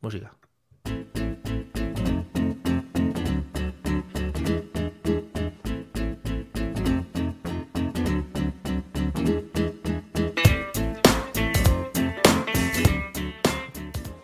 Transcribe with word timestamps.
Música. 0.00 0.32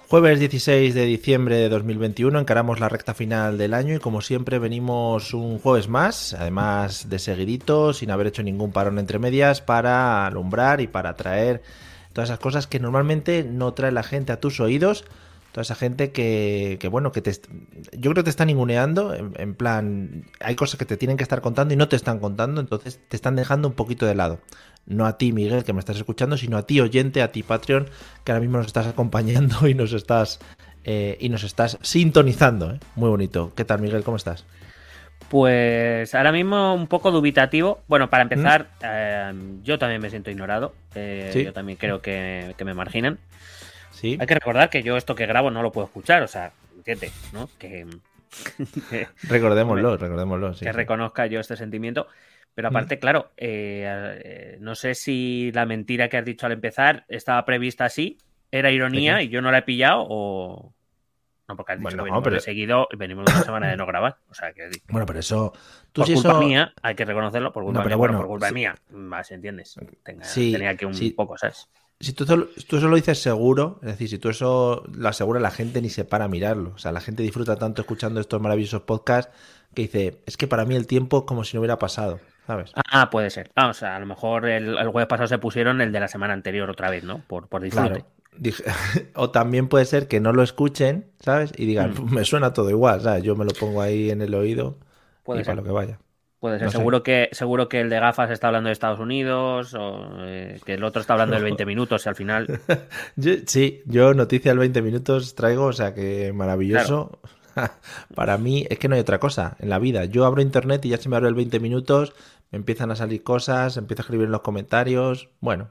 Jueves 0.08 0.38
16 0.38 0.94
de 0.94 1.04
diciembre 1.04 1.56
de 1.56 1.68
2021 1.68 2.38
encaramos 2.38 2.80
la 2.80 2.88
recta 2.88 3.12
final 3.12 3.58
del 3.58 3.74
año 3.74 3.96
y 3.96 3.98
como 3.98 4.22
siempre 4.22 4.58
venimos 4.58 5.34
un 5.34 5.58
jueves 5.58 5.88
más, 5.88 6.32
además 6.32 7.10
de 7.10 7.18
seguidito, 7.18 7.92
sin 7.92 8.12
haber 8.12 8.28
hecho 8.28 8.42
ningún 8.42 8.70
parón 8.72 8.98
entre 8.98 9.18
medias, 9.18 9.60
para 9.60 10.24
alumbrar 10.24 10.80
y 10.80 10.86
para 10.86 11.16
traer 11.16 11.60
todas 12.12 12.30
esas 12.30 12.38
cosas 12.38 12.66
que 12.66 12.78
normalmente 12.78 13.44
no 13.44 13.74
trae 13.74 13.90
la 13.90 14.04
gente 14.04 14.32
a 14.32 14.40
tus 14.40 14.60
oídos, 14.60 15.04
toda 15.56 15.62
esa 15.62 15.74
gente 15.74 16.12
que, 16.12 16.76
que 16.78 16.88
bueno, 16.88 17.12
que 17.12 17.22
te, 17.22 17.32
yo 17.92 18.10
creo 18.10 18.16
que 18.16 18.24
te 18.24 18.28
están 18.28 18.48
ninguneando, 18.48 19.14
en, 19.14 19.32
en 19.38 19.54
plan, 19.54 20.26
hay 20.40 20.54
cosas 20.54 20.78
que 20.78 20.84
te 20.84 20.98
tienen 20.98 21.16
que 21.16 21.22
estar 21.22 21.40
contando 21.40 21.72
y 21.72 21.78
no 21.78 21.88
te 21.88 21.96
están 21.96 22.18
contando, 22.18 22.60
entonces 22.60 23.00
te 23.08 23.16
están 23.16 23.36
dejando 23.36 23.68
un 23.68 23.72
poquito 23.72 24.04
de 24.04 24.14
lado 24.14 24.38
no 24.84 25.06
a 25.06 25.16
ti, 25.16 25.32
Miguel, 25.32 25.64
que 25.64 25.72
me 25.72 25.80
estás 25.80 25.96
escuchando, 25.96 26.36
sino 26.36 26.58
a 26.58 26.66
ti, 26.66 26.78
oyente, 26.78 27.22
a 27.22 27.32
ti, 27.32 27.42
Patreon, 27.42 27.88
que 28.22 28.32
ahora 28.32 28.42
mismo 28.42 28.58
nos 28.58 28.66
estás 28.66 28.86
acompañando 28.86 29.66
y 29.66 29.72
nos 29.72 29.94
estás, 29.94 30.40
eh, 30.84 31.16
y 31.18 31.30
nos 31.30 31.42
estás 31.42 31.78
sintonizando. 31.80 32.72
¿eh? 32.72 32.78
Muy 32.94 33.08
bonito. 33.08 33.50
¿Qué 33.56 33.64
tal, 33.64 33.80
Miguel? 33.80 34.04
¿Cómo 34.04 34.18
estás? 34.18 34.44
Pues 35.30 36.14
ahora 36.14 36.32
mismo 36.32 36.74
un 36.74 36.86
poco 36.86 37.10
dubitativo. 37.12 37.80
Bueno, 37.88 38.10
para 38.10 38.24
empezar, 38.24 38.68
eh, 38.82 39.32
yo 39.64 39.78
también 39.78 40.02
me 40.02 40.10
siento 40.10 40.30
ignorado. 40.30 40.74
Eh, 40.94 41.30
¿Sí? 41.32 41.44
Yo 41.44 41.54
también 41.54 41.78
creo 41.78 42.02
que, 42.02 42.54
que 42.58 42.64
me 42.66 42.74
marginan. 42.74 43.18
Sí. 43.96 44.16
Hay 44.20 44.26
que 44.26 44.34
recordar 44.34 44.68
que 44.70 44.82
yo 44.82 44.96
esto 44.96 45.14
que 45.14 45.26
grabo 45.26 45.50
no 45.50 45.62
lo 45.62 45.72
puedo 45.72 45.86
escuchar, 45.86 46.22
o 46.22 46.28
sea, 46.28 46.52
entiende, 46.76 47.10
¿no? 47.32 47.48
Que, 47.58 47.86
que, 48.90 49.08
Recordémoslo, 49.28 49.96
recordémoslo. 49.96 50.54
sí, 50.54 50.64
que 50.66 50.70
sí. 50.72 50.76
reconozca 50.76 51.26
yo 51.26 51.40
este 51.40 51.56
sentimiento. 51.56 52.06
Pero 52.54 52.68
aparte, 52.68 52.98
claro, 52.98 53.32
eh, 53.36 54.18
eh, 54.24 54.56
no 54.60 54.74
sé 54.74 54.94
si 54.94 55.50
la 55.52 55.66
mentira 55.66 56.08
que 56.08 56.16
has 56.16 56.24
dicho 56.24 56.46
al 56.46 56.52
empezar 56.52 57.04
estaba 57.08 57.44
prevista 57.44 57.84
así, 57.84 58.16
era 58.50 58.70
ironía 58.70 59.20
y 59.22 59.28
yo 59.28 59.42
no 59.42 59.50
la 59.50 59.58
he 59.58 59.62
pillado 59.62 60.06
o... 60.08 60.72
No, 61.48 61.56
porque 61.56 61.72
has 61.72 61.78
dicho 61.78 61.84
Bueno, 61.88 61.96
que 61.98 62.04
venimos 62.04 62.24
pero- 62.24 62.34
de 62.36 62.40
seguido 62.40 62.88
y 62.90 62.96
venimos 62.96 63.24
de 63.26 63.32
una 63.32 63.42
semana 63.44 63.68
de 63.68 63.76
no 63.76 63.84
grabar. 63.86 64.16
O 64.30 64.34
sea, 64.34 64.52
que 64.52 64.68
Bueno, 64.88 65.06
pero 65.06 65.18
eso. 65.20 65.52
Tú 65.92 66.00
por 66.00 66.06
si 66.06 66.14
culpa 66.14 66.30
eso. 66.30 66.40
mía, 66.40 66.72
hay 66.82 66.94
que 66.94 67.04
reconocerlo, 67.04 67.52
por 67.52 67.62
culpa 67.62 67.78
No, 67.80 67.84
pero 67.84 67.96
mía, 67.96 67.98
bueno, 67.98 68.12
bueno, 68.14 68.26
por 68.26 68.28
culpa 68.34 68.48
sí. 68.48 68.54
mía, 68.54 68.74
más 68.90 69.30
entiendes. 69.30 69.76
Tenga- 70.02 70.24
Sí, 70.24 70.50
tenía 70.52 70.76
que 70.76 70.86
un 70.86 70.94
sí. 70.94 71.10
poco, 71.10 71.36
¿sabes? 71.38 71.68
Si 71.98 72.12
tú, 72.12 72.26
solo- 72.26 72.48
tú 72.68 72.76
eso 72.76 72.88
lo 72.88 72.96
dices 72.96 73.20
seguro, 73.22 73.78
es 73.82 73.88
decir, 73.88 74.08
si 74.08 74.18
tú 74.18 74.28
eso 74.28 74.84
lo 74.92 75.08
aseguras, 75.08 75.42
la 75.42 75.50
gente 75.50 75.80
ni 75.80 75.88
se 75.88 76.04
para 76.04 76.26
a 76.26 76.28
mirarlo. 76.28 76.72
O 76.74 76.78
sea, 76.78 76.92
la 76.92 77.00
gente 77.00 77.22
disfruta 77.22 77.56
tanto 77.56 77.80
escuchando 77.82 78.20
estos 78.20 78.40
maravillosos 78.40 78.82
podcasts 78.82 79.32
que 79.74 79.82
dice, 79.82 80.22
es 80.26 80.36
que 80.36 80.46
para 80.46 80.64
mí 80.66 80.74
el 80.76 80.86
tiempo 80.86 81.18
es 81.18 81.24
como 81.24 81.42
si 81.44 81.56
no 81.56 81.60
hubiera 81.60 81.78
pasado, 81.78 82.20
¿sabes? 82.46 82.72
Ah, 82.74 83.08
puede 83.10 83.30
ser. 83.30 83.50
Ah, 83.56 83.68
o 83.68 83.74
sea, 83.74 83.96
a 83.96 84.00
lo 84.00 84.06
mejor 84.06 84.46
el, 84.46 84.76
el 84.76 84.88
jueves 84.88 85.08
pasado 85.08 85.26
se 85.26 85.38
pusieron 85.38 85.80
el 85.80 85.90
de 85.92 86.00
la 86.00 86.08
semana 86.08 86.34
anterior 86.34 86.68
otra 86.70 86.90
vez, 86.90 87.02
¿no? 87.04 87.22
Por, 87.26 87.48
por 87.48 87.62
disfrute. 87.62 87.88
Claro. 87.88 88.06
Dije- 88.38 88.64
o 89.14 89.30
también 89.30 89.68
puede 89.68 89.86
ser 89.86 90.06
que 90.08 90.20
no 90.20 90.32
lo 90.32 90.42
escuchen, 90.42 91.06
¿sabes? 91.20 91.52
Y 91.56 91.64
digan, 91.66 91.94
Mm. 91.94 92.14
me 92.14 92.24
suena 92.26 92.52
todo 92.52 92.68
igual, 92.70 93.00
¿sabes? 93.02 93.22
Yo 93.22 93.36
me 93.36 93.44
lo 93.46 93.52
pongo 93.52 93.80
ahí 93.82 94.10
en 94.10 94.20
el 94.22 94.34
oído 94.34 94.76
Puede 95.24 95.40
y 95.40 95.44
ser. 95.44 95.52
para 95.52 95.56
lo 95.56 95.64
que 95.64 95.70
vaya. 95.72 95.98
Puede 96.46 96.58
ser. 96.58 96.66
No 96.66 96.70
sé. 96.72 96.76
seguro, 96.78 97.02
que, 97.02 97.28
seguro 97.32 97.68
que 97.68 97.80
el 97.80 97.90
de 97.90 97.98
gafas 98.00 98.30
está 98.30 98.46
hablando 98.48 98.68
de 98.68 98.72
Estados 98.72 98.98
Unidos 99.00 99.74
o 99.74 100.08
eh, 100.20 100.60
que 100.64 100.74
el 100.74 100.84
otro 100.84 101.00
está 101.00 101.12
hablando 101.14 101.34
del 101.34 101.44
20 101.56 101.66
minutos 101.66 102.06
y 102.06 102.08
al 102.08 102.14
final... 102.14 102.60
Yo- 103.16 103.32
sí, 103.46 103.82
yo 103.86 104.14
noticia 104.14 104.52
al 104.52 104.58
20 104.58 104.82
minutos 104.82 105.34
traigo, 105.34 105.66
o 105.66 105.72
sea 105.72 105.94
que 105.94 106.32
maravilloso. 106.32 107.18
Para 108.14 108.36
mí 108.38 108.66
es 108.68 108.78
que 108.78 108.88
no 108.88 108.94
hay 108.94 109.00
otra 109.00 109.18
cosa 109.18 109.56
en 109.60 109.70
la 109.70 109.78
vida. 109.78 110.04
Yo 110.04 110.24
abro 110.26 110.42
internet 110.42 110.84
y 110.84 110.90
ya 110.90 110.98
se 110.98 111.08
me 111.08 111.16
abre 111.16 111.28
el 111.28 111.34
20 111.34 111.58
minutos, 111.60 112.12
me 112.50 112.58
empiezan 112.58 112.90
a 112.90 112.96
salir 112.96 113.22
cosas, 113.22 113.76
empiezo 113.76 114.02
a 114.02 114.04
escribir 114.04 114.26
en 114.26 114.32
los 114.32 114.42
comentarios. 114.42 115.30
Bueno, 115.40 115.70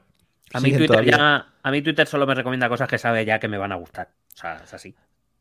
A 0.52 0.60
mí, 0.60 0.72
Twitter 0.72 1.04
ya- 1.04 1.46
a 1.62 1.70
mí 1.70 1.82
Twitter 1.82 2.06
solo 2.06 2.26
me 2.26 2.34
recomienda 2.34 2.68
cosas 2.68 2.88
que 2.88 2.98
sabe 2.98 3.24
ya 3.24 3.38
que 3.38 3.48
me 3.48 3.56
van 3.58 3.72
a 3.72 3.76
gustar. 3.76 4.08
O 4.34 4.36
sea, 4.36 4.60
es 4.64 4.74
así. 4.74 4.94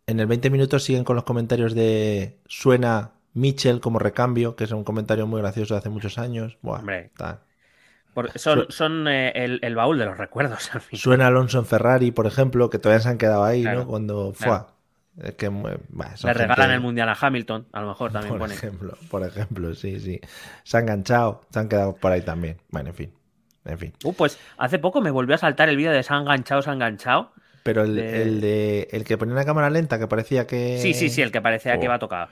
En 0.08 0.20
el 0.20 0.28
20 0.28 0.52
minutos 0.52 0.84
siguen 0.84 1.04
con 1.04 1.16
los 1.16 1.26
comentarios 1.26 1.74
de 1.74 2.38
suena 2.46 3.12
Mitchell 3.36 3.80
como 3.82 4.00
recambio, 4.00 4.56
que 4.56 4.64
es 4.64 4.72
un 4.72 4.84
comentario 4.84 5.28
muy 5.28 5.40
gracioso 5.42 5.76
de 5.76 5.80
hace 5.80 5.90
muchos 5.90 6.18
años. 6.18 6.58
Buah, 6.64 6.80
Hombre. 6.80 7.06
está. 7.14 7.42
Por- 8.16 8.32
son 8.72 9.08
eh, 9.08 9.32
el, 9.36 9.60
el 9.62 9.76
baúl 9.76 10.00
de 10.00 10.06
los 10.06 10.18
recuerdos. 10.18 10.70
al 10.74 10.82
fin. 10.82 10.98
Suena 10.98 11.28
Alonso 11.28 11.60
en 11.60 11.66
Ferrari, 11.66 12.12
por 12.12 12.26
ejemplo, 12.26 12.70
que 12.70 12.80
todavía 12.80 13.02
se 13.04 13.10
han 13.10 13.18
quedado 13.18 13.44
ahí, 13.44 13.62
Claro, 13.62 13.82
¿no? 13.82 13.88
Cuando 13.88 14.34
fue. 14.34 14.48
claro. 14.48 14.68
Es 15.22 15.36
que 15.36 15.50
muy- 15.50 15.72
bah, 15.90 16.18
son 16.18 16.28
Le 16.30 16.34
regalan 16.34 16.56
gente- 16.58 16.74
el 16.76 16.82
mundial 16.82 17.08
a 17.08 17.18
Hamilton, 17.20 17.68
a 17.72 17.80
lo 17.82 17.88
mejor 17.88 18.12
también 18.12 18.32
Por 18.32 18.40
pone. 18.40 18.54
ejemplo, 18.54 18.98
por 19.10 19.24
ejemplo, 19.24 19.74
sí, 19.74 20.00
sí. 20.02 20.20
Se 20.64 20.76
han 20.78 20.84
enganchado, 20.84 21.42
se 21.52 21.60
han 21.60 21.70
quedado 21.70 21.96
por 21.96 22.12
ahí 22.12 22.22
también. 22.22 22.58
Bueno, 22.70 22.90
en 22.90 22.96
fin. 22.96 23.14
En 23.64 23.78
fin. 23.78 23.94
Uh, 24.04 24.14
pues 24.14 24.38
hace 24.58 24.78
poco 24.78 25.00
me 25.02 25.12
volvió 25.12 25.36
a 25.36 25.38
saltar 25.38 25.70
el 25.70 25.78
vídeo 25.78 25.92
de 25.92 26.04
se 26.04 26.14
ha 26.14 26.18
enganchado, 26.18 26.62
se 26.62 26.70
ha 26.70 26.74
enganchado. 26.74 27.32
Pero 27.64 27.84
el, 27.84 27.96
De- 27.96 28.22
el 28.22 28.42
de 28.42 28.88
el 28.92 29.04
que 29.06 29.18
ponía 29.18 29.34
una 29.34 29.46
cámara 29.46 29.70
lenta 29.70 29.98
que 30.00 30.08
parecía 30.08 30.46
que. 30.48 30.80
Sí, 30.82 30.94
sí, 30.94 31.10
sí, 31.10 31.22
el 31.22 31.32
que 31.32 31.42
parecía 31.42 31.80
que 31.80 31.86
iba 31.86 31.98
se 31.98 32.06
ha 32.06 32.28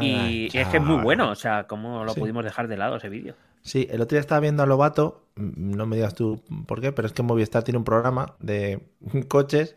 Y, 0.00 0.48
y 0.52 0.58
es 0.58 0.68
que 0.68 0.76
es 0.78 0.82
muy 0.82 1.02
bueno, 1.02 1.30
o 1.30 1.34
sea, 1.34 1.66
¿cómo 1.66 2.04
lo 2.04 2.12
Sí. 2.12 2.20
pudimos 2.20 2.44
dejar 2.44 2.68
de 2.68 2.76
lado 2.76 2.96
ese 2.96 3.08
vídeo? 3.08 3.34
Sí, 3.62 3.86
el 3.90 4.00
otro 4.00 4.16
día 4.16 4.20
estaba 4.20 4.40
viendo 4.40 4.62
a 4.62 4.66
Lobato, 4.66 5.28
mm, 5.36 5.76
no 5.76 5.86
me 5.86 5.96
digas 5.96 6.14
tú 6.14 6.42
por 6.66 6.80
qué, 6.80 6.92
pero 6.92 7.06
es 7.06 7.12
que 7.14 7.22
Movistar 7.22 7.62
tiene 7.62 7.78
un 7.78 7.84
programa 7.84 8.34
de 8.40 8.80
coches 9.28 9.74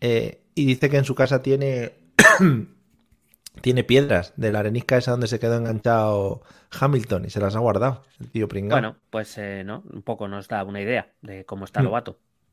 eh, 0.00 0.42
y 0.54 0.66
dice 0.66 0.90
que 0.90 0.98
en 0.98 1.04
su 1.04 1.14
casa 1.14 1.42
tiene 1.42 1.92
tiene 3.60 3.84
piedras 3.84 4.32
de 4.36 4.50
la 4.52 4.60
arenisca 4.60 4.96
esa 4.96 5.10
donde 5.12 5.26
se 5.28 5.38
quedó 5.38 5.56
enganchado 5.56 6.42
Hamilton 6.78 7.26
y 7.26 7.30
se 7.30 7.40
las 7.40 7.54
ha 7.54 7.58
guardado, 7.58 8.02
el 8.20 8.30
tío 8.30 8.48
pringao. 8.48 8.76
Bueno, 8.76 8.96
pues 9.10 9.36
eh, 9.38 9.62
no, 9.64 9.82
un 9.92 10.02
poco 10.02 10.26
nos 10.28 10.48
da 10.48 10.64
una 10.64 10.80
idea 10.80 11.12
de 11.20 11.44
cómo 11.44 11.64
está 11.66 11.82
Mm. 11.82 11.86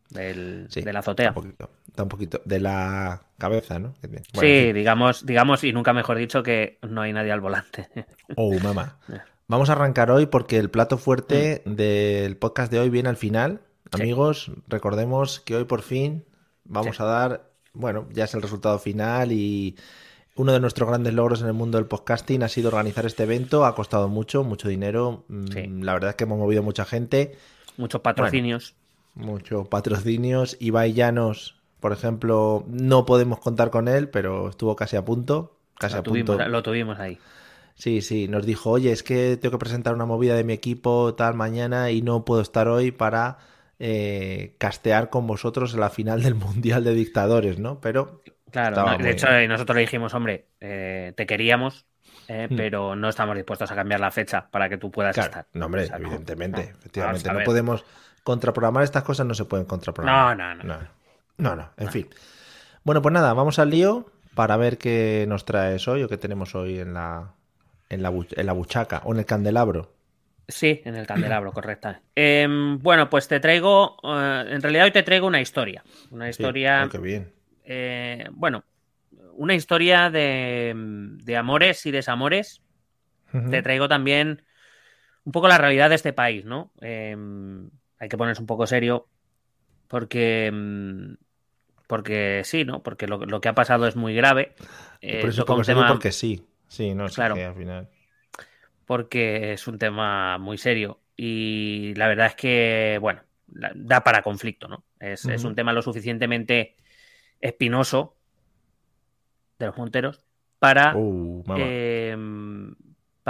Del, 0.09 0.68
Sí, 0.70 0.81
de 0.81 0.92
la 0.92 1.00
azotea. 1.00 1.30
Un 1.30 1.36
poquito, 1.36 1.70
está 1.88 2.03
un 2.03 2.09
poquito 2.09 2.42
de 2.44 2.59
la 2.59 3.22
cabeza, 3.38 3.78
¿no? 3.78 3.94
Bueno, 4.02 4.25
sí, 4.34 4.74
digamos, 4.74 5.25
digamos, 5.25 5.64
y 5.64 5.72
nunca 5.72 5.94
mejor 5.94 6.18
dicho 6.18 6.42
que 6.42 6.80
no 6.81 7.02
hay 7.02 7.14
nadie 7.14 7.31
al 7.31 7.42
volante. 7.42 7.90
Oh, 8.36 8.58
mamá. 8.59 8.97
Vamos 9.47 9.70
a 9.70 9.74
arrancar 9.74 10.12
hoy 10.12 10.28
porque 10.28 10.58
el 10.58 10.70
plato 10.70 11.00
fuerte 11.00 11.64
del 11.66 12.38
podcast 12.38 12.72
de 12.72 12.80
hoy 12.80 12.90
viene 12.90 13.09
al 13.09 13.18
final. 13.18 13.62
Mm. 13.92 14.02
Amigos, 14.02 14.52
recordemos 14.68 15.40
que 15.40 15.56
hoy 15.56 15.66
por 15.66 15.81
fin 15.81 16.24
vamos 16.66 17.00
a 17.00 17.06
dar, 17.06 17.50
bueno, 17.74 18.08
ya 18.12 18.26
es 18.26 18.34
el 18.36 18.44
resultado 18.44 18.78
final 18.78 19.31
y 19.31 19.76
uno 20.36 20.53
de 20.53 20.59
nuestros 20.59 20.88
grandes 20.88 21.16
logros 21.16 21.41
en 21.41 21.47
el 21.47 21.53
mundo 21.53 21.80
del 21.80 21.88
podcasting 21.88 22.44
ha 22.44 22.47
sido 22.47 22.68
organizar 22.68 23.08
este 23.08 23.24
evento. 23.24 23.66
Ha 23.66 23.74
costado 23.74 24.08
mucho, 24.08 24.44
mucho 24.44 24.70
dinero. 24.70 25.26
Mm. 25.30 25.81
La 25.81 25.94
verdad 25.94 26.12
es 26.12 26.16
que 26.16 26.26
hemos 26.26 26.38
movido 26.38 26.62
mucha 26.62 26.86
gente, 26.86 27.36
Muchos 27.80 28.02
patrocinios. 28.02 28.76
Muchos 29.19 29.68
patrocinios. 29.68 30.57
Ibai 30.59 30.94
Llanos, 30.94 31.62
por 31.80 31.91
ejemplo, 31.94 32.66
no 32.68 33.06
podemos 33.06 33.40
contar 33.40 33.69
con 33.72 33.88
él, 33.88 34.09
pero 34.09 34.49
estuvo 34.49 34.76
casi 34.76 34.96
a 34.97 35.05
punto. 35.05 35.58
Casi 35.79 35.96
Lo 35.96 35.99
a 35.99 36.03
punto. 36.03 36.34
tuvimos, 36.34 36.47
lo 36.47 36.64
tuvimos 36.64 36.99
ahí. 36.99 37.26
Sí, 37.76 38.02
sí, 38.02 38.28
nos 38.28 38.46
dijo, 38.46 38.72
oye, 38.72 38.91
es 38.91 39.03
que 39.03 39.38
tengo 39.38 39.53
que 39.53 39.59
presentar 39.59 39.93
una 39.96 40.05
movida 40.05 40.35
de 40.35 40.43
mi 40.43 40.53
equipo 40.53 41.16
tal 41.16 41.35
mañana 41.35 41.91
y 41.91 42.02
no 42.02 42.26
puedo 42.26 42.41
estar 42.41 42.67
hoy 42.67 42.91
para 42.91 43.38
eh, 43.79 44.55
castear 44.59 45.09
con 45.09 45.26
vosotros 45.28 45.73
en 45.73 45.79
la 45.79 45.90
final 45.90 46.22
del 46.22 46.35
Mundial 46.35 46.84
de 46.84 46.93
Dictadores, 46.93 47.58
¿no? 47.59 47.79
Pero 47.79 48.22
Claro, 48.52 48.82
no, 48.82 48.97
de 48.99 49.11
hecho, 49.11 49.28
bien. 49.28 49.29
eh, 49.29 49.47
nosotros 49.47 49.76
le 49.76 49.82
dijimos, 49.82 50.14
hombre, 50.16 50.49
eh, 50.59 51.14
te 51.16 51.28
queríamos, 51.28 51.85
eh, 52.28 52.49
Mm. 52.49 52.55
pero 52.55 52.96
no 52.96 53.09
estamos 53.09 53.35
dispuestos 53.35 53.70
a 53.72 53.76
cambiar 53.76 53.99
la 53.99 54.09
fecha 54.11 54.49
para 54.49 54.70
que 54.70 54.78
tú 54.78 54.90
puedas 54.91 55.17
claro, 55.17 55.20
estar. 55.20 55.47
no, 55.53 55.66
hombre, 55.66 55.84
O 55.84 55.85
sea, 55.85 55.99
no, 55.99 56.09
evidentemente, 56.09 56.61
no. 56.61 56.72
efectivamente, 56.79 57.32
no 57.32 57.43
podemos 57.43 57.85
contraprogramar 58.23 58.83
estas 58.83 59.03
cosas, 59.03 59.25
no 59.25 59.33
se 59.33 59.45
pueden 59.45 59.66
contraprogramar. 59.66 60.37
No, 60.37 60.55
no, 60.55 60.63
no. 60.63 60.75
No, 60.75 60.87
no, 61.37 61.55
no, 61.55 61.69
en 61.77 61.89
fin. 61.89 62.07
Bueno, 62.83 63.01
pues 63.01 63.13
nada, 63.13 63.33
vamos 63.33 63.59
al 63.59 63.69
lío 63.69 64.05
para 64.35 64.57
ver 64.57 64.77
qué 64.77 65.25
nos 65.27 65.45
traes 65.45 65.87
hoy 65.87 66.03
o 66.03 66.09
qué 66.09 66.17
tenemos 66.17 66.55
hoy 66.55 66.79
en 66.79 66.93
la, 66.93 67.33
en 67.89 68.01
la, 68.03 68.09
en 68.31 68.45
la 68.45 68.53
buchaca 68.53 69.01
o 69.05 69.13
en 69.13 69.19
el 69.19 69.25
candelabro. 69.25 69.93
Sí, 70.47 70.81
en 70.85 70.95
el 70.95 71.05
candelabro, 71.05 71.51
correcta. 71.53 72.01
Em, 72.16 72.79
bueno, 72.79 73.09
pues 73.09 73.27
te 73.27 73.39
traigo, 73.39 73.97
eh, 74.03 74.45
en 74.49 74.61
realidad 74.61 74.85
hoy 74.85 74.91
te 74.91 75.03
traigo 75.03 75.27
una 75.27 75.41
historia. 75.41 75.83
Una 76.11 76.29
historia 76.29 76.87
qué 76.91 76.97
bien. 76.97 77.31
eh, 77.66 78.27
bueno, 78.31 78.63
una 79.33 79.53
historia 79.53 80.09
de, 80.09 80.73
de, 80.75 81.37
amores 81.37 81.85
y 81.85 81.91
desamores. 81.91 82.61
Uh 83.31 83.37
-huh. 83.37 83.49
Te 83.51 83.61
traigo 83.61 83.87
también 83.87 84.41
un 85.23 85.31
poco 85.31 85.47
la 85.47 85.57
realidad 85.57 85.89
de 85.89 85.95
este 85.95 86.13
país, 86.13 86.45
¿no? 86.45 86.71
Hay 87.99 88.09
que 88.09 88.17
ponerse 88.17 88.41
un 88.41 88.47
poco 88.47 88.66
serio 88.66 89.07
porque 89.87 90.51
porque 91.87 92.43
sí, 92.46 92.66
¿no? 92.66 92.84
Porque 92.84 93.07
lo, 93.07 93.25
lo 93.25 93.41
que 93.41 93.49
ha 93.49 93.55
pasado 93.55 93.87
es 93.87 93.96
muy 93.96 94.13
grave. 94.13 94.53
Eh, 95.01 95.22
Por 95.22 95.31
eso 95.31 95.46
un 95.47 95.63
tema... 95.63 95.87
porque 95.87 96.11
sí. 96.11 96.46
Sí, 96.67 96.93
no, 96.93 97.07
claro. 97.07 97.34
que 97.34 97.46
al 97.46 97.55
final. 97.55 97.90
Porque 98.85 99.53
es 99.53 99.67
un 99.67 99.79
tema 99.79 100.37
muy 100.37 100.59
serio. 100.59 100.99
Y 101.17 101.93
la 101.96 102.07
verdad 102.07 102.28
es 102.28 102.35
que, 102.35 102.99
bueno, 103.01 103.23
da 103.47 104.03
para 104.03 104.22
conflicto, 104.22 104.67
¿no? 104.67 104.85
Es, 104.99 105.25
uh 105.25 105.29
-huh. 105.29 105.34
es 105.34 105.43
un 105.43 105.55
tema 105.55 105.73
lo 105.73 105.81
suficientemente 105.81 106.75
espinoso 107.41 108.16
de 109.57 109.66
los 109.66 109.78
Monteros 109.78 110.23
para, 110.59 110.95
uh, 110.95 111.43
eh, 111.57 112.16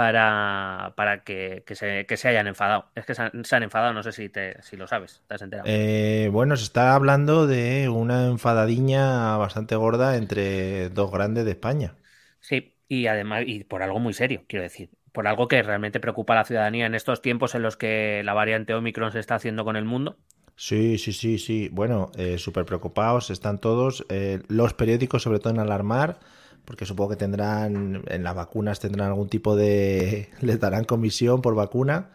para, 0.00 0.94
para 0.96 1.24
que, 1.24 1.62
que, 1.66 1.74
se, 1.74 2.06
que, 2.06 2.16
se, 2.16 2.28
hayan 2.28 2.46
enfadado. 2.46 2.86
Es 2.94 3.04
que 3.04 3.14
se 3.14 3.20
han, 3.20 3.44
se 3.44 3.54
han 3.54 3.64
enfadado, 3.64 3.92
no 3.92 4.02
sé 4.02 4.12
si, 4.12 4.30
te, 4.30 4.56
si, 4.62 4.78
lo 4.78 4.86
sabes, 4.86 5.22
te 5.28 5.34
has 5.34 5.42
enterado. 5.42 5.68
Eh, 5.68 6.30
bueno, 6.32 6.56
se 6.56 6.64
está 6.64 6.94
hablando 6.94 7.46
de 7.46 7.90
una 7.90 8.28
enfadadiña 8.28 9.36
bastante 9.36 9.76
gorda 9.76 10.16
entre 10.16 10.88
dos 10.88 11.12
grandes 11.12 11.44
de 11.44 11.50
España. 11.50 11.96
Sí, 12.40 12.78
y 12.88 13.08
además, 13.08 13.42
y 13.46 13.62
por 13.64 13.82
algo 13.82 13.98
muy 13.98 14.14
serio, 14.14 14.44
quiero 14.48 14.62
decir. 14.62 14.88
Por 15.12 15.28
algo 15.28 15.48
que 15.48 15.62
realmente 15.62 16.00
preocupa 16.00 16.32
a 16.32 16.36
la 16.36 16.44
ciudadanía 16.46 16.86
en 16.86 16.94
estos 16.94 17.20
tiempos 17.20 17.54
en 17.54 17.60
los 17.60 17.76
que 17.76 18.22
la 18.24 18.32
variante 18.32 18.72
Omicron 18.72 19.12
se 19.12 19.18
está 19.18 19.34
haciendo 19.34 19.66
con 19.66 19.76
el 19.76 19.84
mundo. 19.84 20.16
Sí, 20.56 20.96
sí, 20.96 21.12
sí, 21.12 21.38
sí. 21.38 21.68
Bueno, 21.70 22.10
eh, 22.16 22.38
súper 22.38 22.64
preocupados 22.64 23.28
están 23.28 23.58
todos. 23.58 24.06
Eh, 24.08 24.40
los 24.48 24.72
periódicos, 24.72 25.22
sobre 25.22 25.40
todo 25.40 25.52
en 25.52 25.60
alarmar, 25.60 26.20
porque 26.64 26.86
supongo 26.86 27.10
que 27.10 27.16
tendrán, 27.16 28.02
en 28.06 28.24
las 28.24 28.34
vacunas 28.34 28.80
tendrán 28.80 29.08
algún 29.08 29.28
tipo 29.28 29.56
de, 29.56 30.28
les 30.40 30.60
darán 30.60 30.84
comisión 30.84 31.42
por 31.42 31.54
vacuna. 31.54 32.10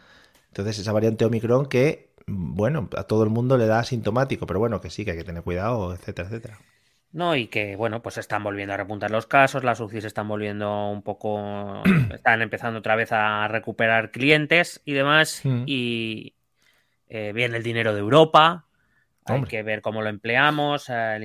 Entonces 0.47 0.79
esa 0.79 0.91
variante 0.91 1.25
Omicron 1.25 1.67
que, 1.67 2.13
bueno, 2.27 2.89
a 2.95 3.03
todo 3.03 3.23
el 3.23 3.29
mundo 3.29 3.57
le 3.57 3.67
da 3.67 3.79
asintomático, 3.79 4.47
pero 4.47 4.59
bueno, 4.59 4.81
que 4.81 4.89
sí, 4.89 5.03
que 5.03 5.11
hay 5.11 5.17
que 5.17 5.23
tener 5.23 5.43
cuidado, 5.43 5.93
etcétera, 5.93 6.29
etcétera. 6.29 6.59
No, 7.15 7.33
y 7.35 7.47
que, 7.47 7.77
bueno, 7.77 8.01
pues 8.01 8.17
están 8.17 8.43
volviendo 8.43 8.73
a 8.73 8.77
repuntar 8.77 9.09
los 9.09 9.25
casos, 9.25 9.63
las 9.63 9.79
UCI 9.79 10.01
se 10.01 10.07
están 10.07 10.27
volviendo 10.27 10.89
un 10.89 11.01
poco, 11.01 11.81
están 12.13 12.41
empezando 12.41 12.79
otra 12.79 12.97
vez 12.97 13.13
a 13.13 13.47
recuperar 13.47 14.11
clientes 14.11 14.81
y 14.83 14.91
demás, 14.91 15.39
mm. 15.45 15.63
y 15.65 16.35
eh, 17.07 17.31
viene 17.33 17.55
el 17.55 17.63
dinero 17.63 17.93
de 17.93 18.01
Europa, 18.01 18.65
hay 19.23 19.43
que 19.43 19.63
ver 19.63 19.81
cómo 19.81 20.01
lo 20.01 20.09
empleamos, 20.09 20.89
eh, 20.89 21.15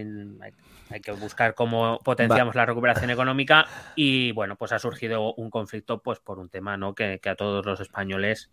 hay, 0.90 1.00
que 1.00 1.12
buscar 1.12 1.54
cómo 1.54 1.98
potenciamos 2.04 2.54
Va. 2.54 2.56
la 2.56 2.66
recuperación 2.66 3.10
económica 3.10 3.72
y 3.94 4.32
bueno, 4.32 4.56
pues 4.56 4.72
ha 4.72 4.78
surgido 4.78 5.34
un 5.34 5.50
conflicto 5.50 6.02
pues 6.02 6.20
por 6.20 6.38
un 6.38 6.48
tema 6.50 6.76
¿no? 6.76 6.94
que, 6.94 7.20
que 7.20 7.28
a 7.30 7.36
todos 7.36 7.64
los 7.66 7.80
españoles 7.80 8.50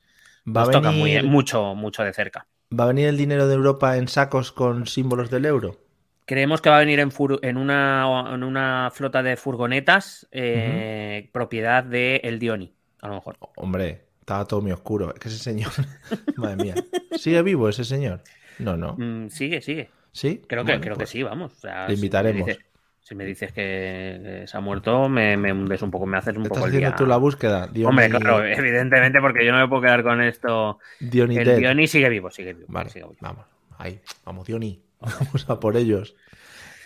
Va 0.58 0.64
nos 0.64 0.70
toca 0.72 0.92
muy, 0.92 1.22
mucho, 1.24 1.76
mucho 1.76 2.04
de 2.04 2.14
cerca. 2.14 2.48
¿Va 2.80 2.86
a 2.86 2.88
venir 2.92 3.08
el 3.10 3.18
dinero 3.18 3.50
de 3.50 3.56
Europa 3.56 3.98
en 3.98 4.08
sacos 4.08 4.54
con 4.54 4.88
símbolos 4.88 5.30
del 5.30 5.44
euro? 5.48 5.78
Creemos 6.26 6.62
que 6.62 6.70
va 6.70 6.76
a 6.78 6.80
venir 6.80 7.00
en, 7.00 7.10
fur- 7.12 7.40
en, 7.42 7.58
una, 7.58 8.32
en 8.34 8.44
una 8.44 8.92
flota 8.94 9.24
de 9.24 9.38
furgonetas 9.38 10.28
eh, 10.32 11.30
propiedad 11.32 11.84
de 11.86 12.18
El 12.18 12.38
Dioni, 12.40 12.76
a 13.02 13.08
lo 13.08 13.16
mejor. 13.16 13.40
Hombre, 13.56 14.10
estaba 14.20 14.46
todo 14.48 14.62
muy 14.62 14.72
oscuro. 14.72 15.14
Es 15.14 15.20
que 15.20 15.28
ese 15.30 15.38
señor, 15.40 15.72
madre 16.36 16.58
mía, 16.58 16.82
¿sigue 17.14 17.42
vivo 17.42 17.70
ese 17.70 17.84
señor? 17.84 18.24
No, 18.58 18.78
no. 18.78 19.00
Mm, 19.00 19.30
sigue, 19.30 19.62
sigue. 19.62 19.97
¿Sí? 20.18 20.42
Creo 20.48 20.64
que, 20.66 20.72
Bueno, 20.72 20.82
creo 20.82 20.96
pues 20.96 21.10
que 21.10 21.12
sí, 21.18 21.24
vamos. 21.24 21.54
O 21.54 21.60
sea, 21.60 21.88
Le 21.88 21.94
invitaremos. 21.94 22.42
Si 22.42 22.46
me, 22.46 22.54
dices, 22.54 22.66
si 23.02 23.16
me 23.16 23.26
dices 23.26 23.52
que 23.52 24.44
se 24.48 24.58
ha 24.58 24.60
muerto, 24.60 25.08
me, 25.08 25.38
me 25.38 25.54
hundes 25.54 25.82
un 25.84 25.92
poco, 25.92 26.08
me 26.08 26.18
haces 26.18 26.36
un 26.36 26.44
¿Estás 26.44 26.58
poco 26.58 26.66
el 26.66 26.70
haciendo 26.72 26.90
día. 26.90 26.96
tú 26.96 27.06
la 27.06 27.18
búsqueda? 27.18 27.70
Hombre, 27.86 28.10
claro, 28.10 28.44
evidentemente, 28.46 29.20
porque 29.22 29.46
yo 29.46 29.52
no 29.52 29.60
me 29.60 29.68
puedo 29.68 29.84
quedar 29.84 30.02
con 30.02 30.22
esto. 30.22 30.80
Dioni 31.00 31.38
El 31.38 31.88
sigue 31.88 32.10
vivo, 32.10 32.32
sigue 32.32 32.54
vivo. 32.54 32.66
Vale, 32.70 32.90
sigue 32.90 33.06
vivo. 33.06 33.18
vamos. 33.22 33.46
Ahí, 33.78 34.02
vamos, 34.26 34.48
Dioni. 34.48 34.82
Vamos 35.00 35.48
a 35.48 35.60
por 35.60 35.78
ellos. 35.78 36.16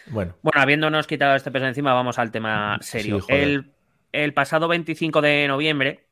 Bueno, 0.08 0.36
Bueno, 0.42 0.60
habiéndonos 0.62 1.08
quitado 1.08 1.36
este 1.38 1.52
peso 1.52 1.66
encima, 1.68 1.94
vamos 1.94 2.20
al 2.20 2.32
tema 2.32 2.78
serio. 2.82 3.22
Sí, 3.22 3.28
el, 3.34 3.72
el 4.12 4.34
pasado 4.34 4.68
25 4.68 5.22
de 5.22 5.48
noviembre 5.48 6.08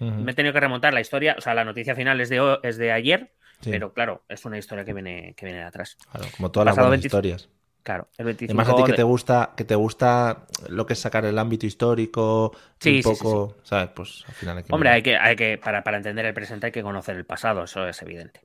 me 0.00 0.32
he 0.32 0.34
tenido 0.34 0.52
que 0.52 0.58
remontar 0.60 0.92
la 0.92 1.00
historia, 1.00 1.36
o 1.38 1.40
sea, 1.40 1.54
la 1.54 1.64
noticia 1.64 1.94
final 1.94 2.20
es 2.20 2.28
de, 2.28 2.58
es 2.64 2.76
de 2.76 2.90
ayer, 2.90 3.30
sí, 3.60 3.70
pero 3.70 3.92
claro, 3.92 4.24
es 4.28 4.44
una 4.44 4.58
historia 4.58 4.84
que 4.84 4.92
viene, 4.94 5.34
que 5.36 5.46
viene 5.46 5.60
de 5.60 5.66
atrás. 5.66 5.98
claro, 6.10 6.30
como 6.32 6.50
todas 6.50 6.66
las 6.66 6.76
pasado 6.76 6.76
buenas 6.76 6.98
20 6.98 7.08
historias. 7.08 7.48
Claro, 7.82 8.08
el 8.18 8.26
25 8.26 8.52
Además, 8.52 8.68
a 8.68 8.74
ti 8.74 8.84
que 8.84 8.92
de- 8.92 8.94
te 8.94 9.02
gusta, 9.02 9.54
que 9.56 9.64
te 9.64 9.74
gusta 9.74 10.46
lo 10.68 10.86
que 10.86 10.94
es 10.94 11.00
sacar 11.00 11.24
el 11.24 11.38
ámbito 11.38 11.66
histórico, 11.66 12.52
Sí, 12.80 12.92
un 12.92 13.00
sí, 13.02 13.14
sí, 13.16 13.26
poco, 13.26 13.56
¿sabes? 13.64 13.90
Pues 13.94 14.24
al 14.28 14.34
final 14.34 14.58
hay 14.58 14.64
que 14.64 14.72
Hombre, 14.72 14.90
mirar. 14.90 14.96
hay 14.96 15.02
que, 15.02 15.16
hay 15.16 15.36
que 15.36 15.56
para, 15.58 15.82
para 15.82 15.96
entender 15.96 16.26
el 16.26 16.34
presente 16.34 16.66
hay 16.66 16.72
que 16.72 16.82
conocer 16.82 17.16
el 17.16 17.24
pasado, 17.24 17.64
eso 17.64 17.86
es 17.88 18.02
evidente. 18.02 18.40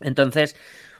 Entonces, 0.00 0.56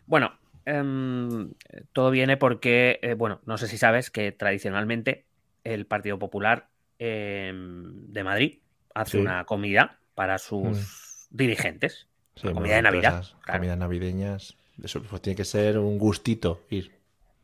bueno, 0.06 0.38
em, 0.64 1.52
todo 1.92 2.10
viene 2.10 2.36
porque, 2.36 2.98
eh, 3.02 3.14
bueno, 3.14 3.40
no 3.46 3.58
sé 3.58 3.66
si 3.68 3.78
sabes 3.78 4.10
que 4.10 4.32
tradicionalmente 4.32 5.26
el 5.64 5.86
Partido 5.86 6.18
Popular 6.18 6.68
em, 6.98 8.06
de 8.12 8.24
Madrid 8.24 8.60
hace 8.94 9.16
Sí. 9.16 9.18
una 9.18 9.44
comida 9.44 9.98
para 10.14 10.38
sus 10.38 11.26
dirigentes. 11.30 12.08
Sí, 12.36 12.46
la 12.46 12.52
bueno, 12.52 12.60
comida 12.60 12.76
de 12.76 12.82
Navidad. 12.82 13.14
esas 13.20 13.36
claro. 13.42 13.58
Comidas 13.60 13.78
navideñas, 13.78 14.56
eso 14.82 15.02
pues 15.02 15.22
tiene 15.22 15.36
que 15.36 15.44
ser 15.44 15.78
un 15.78 15.98
gustito 15.98 16.60
ir. 16.70 16.92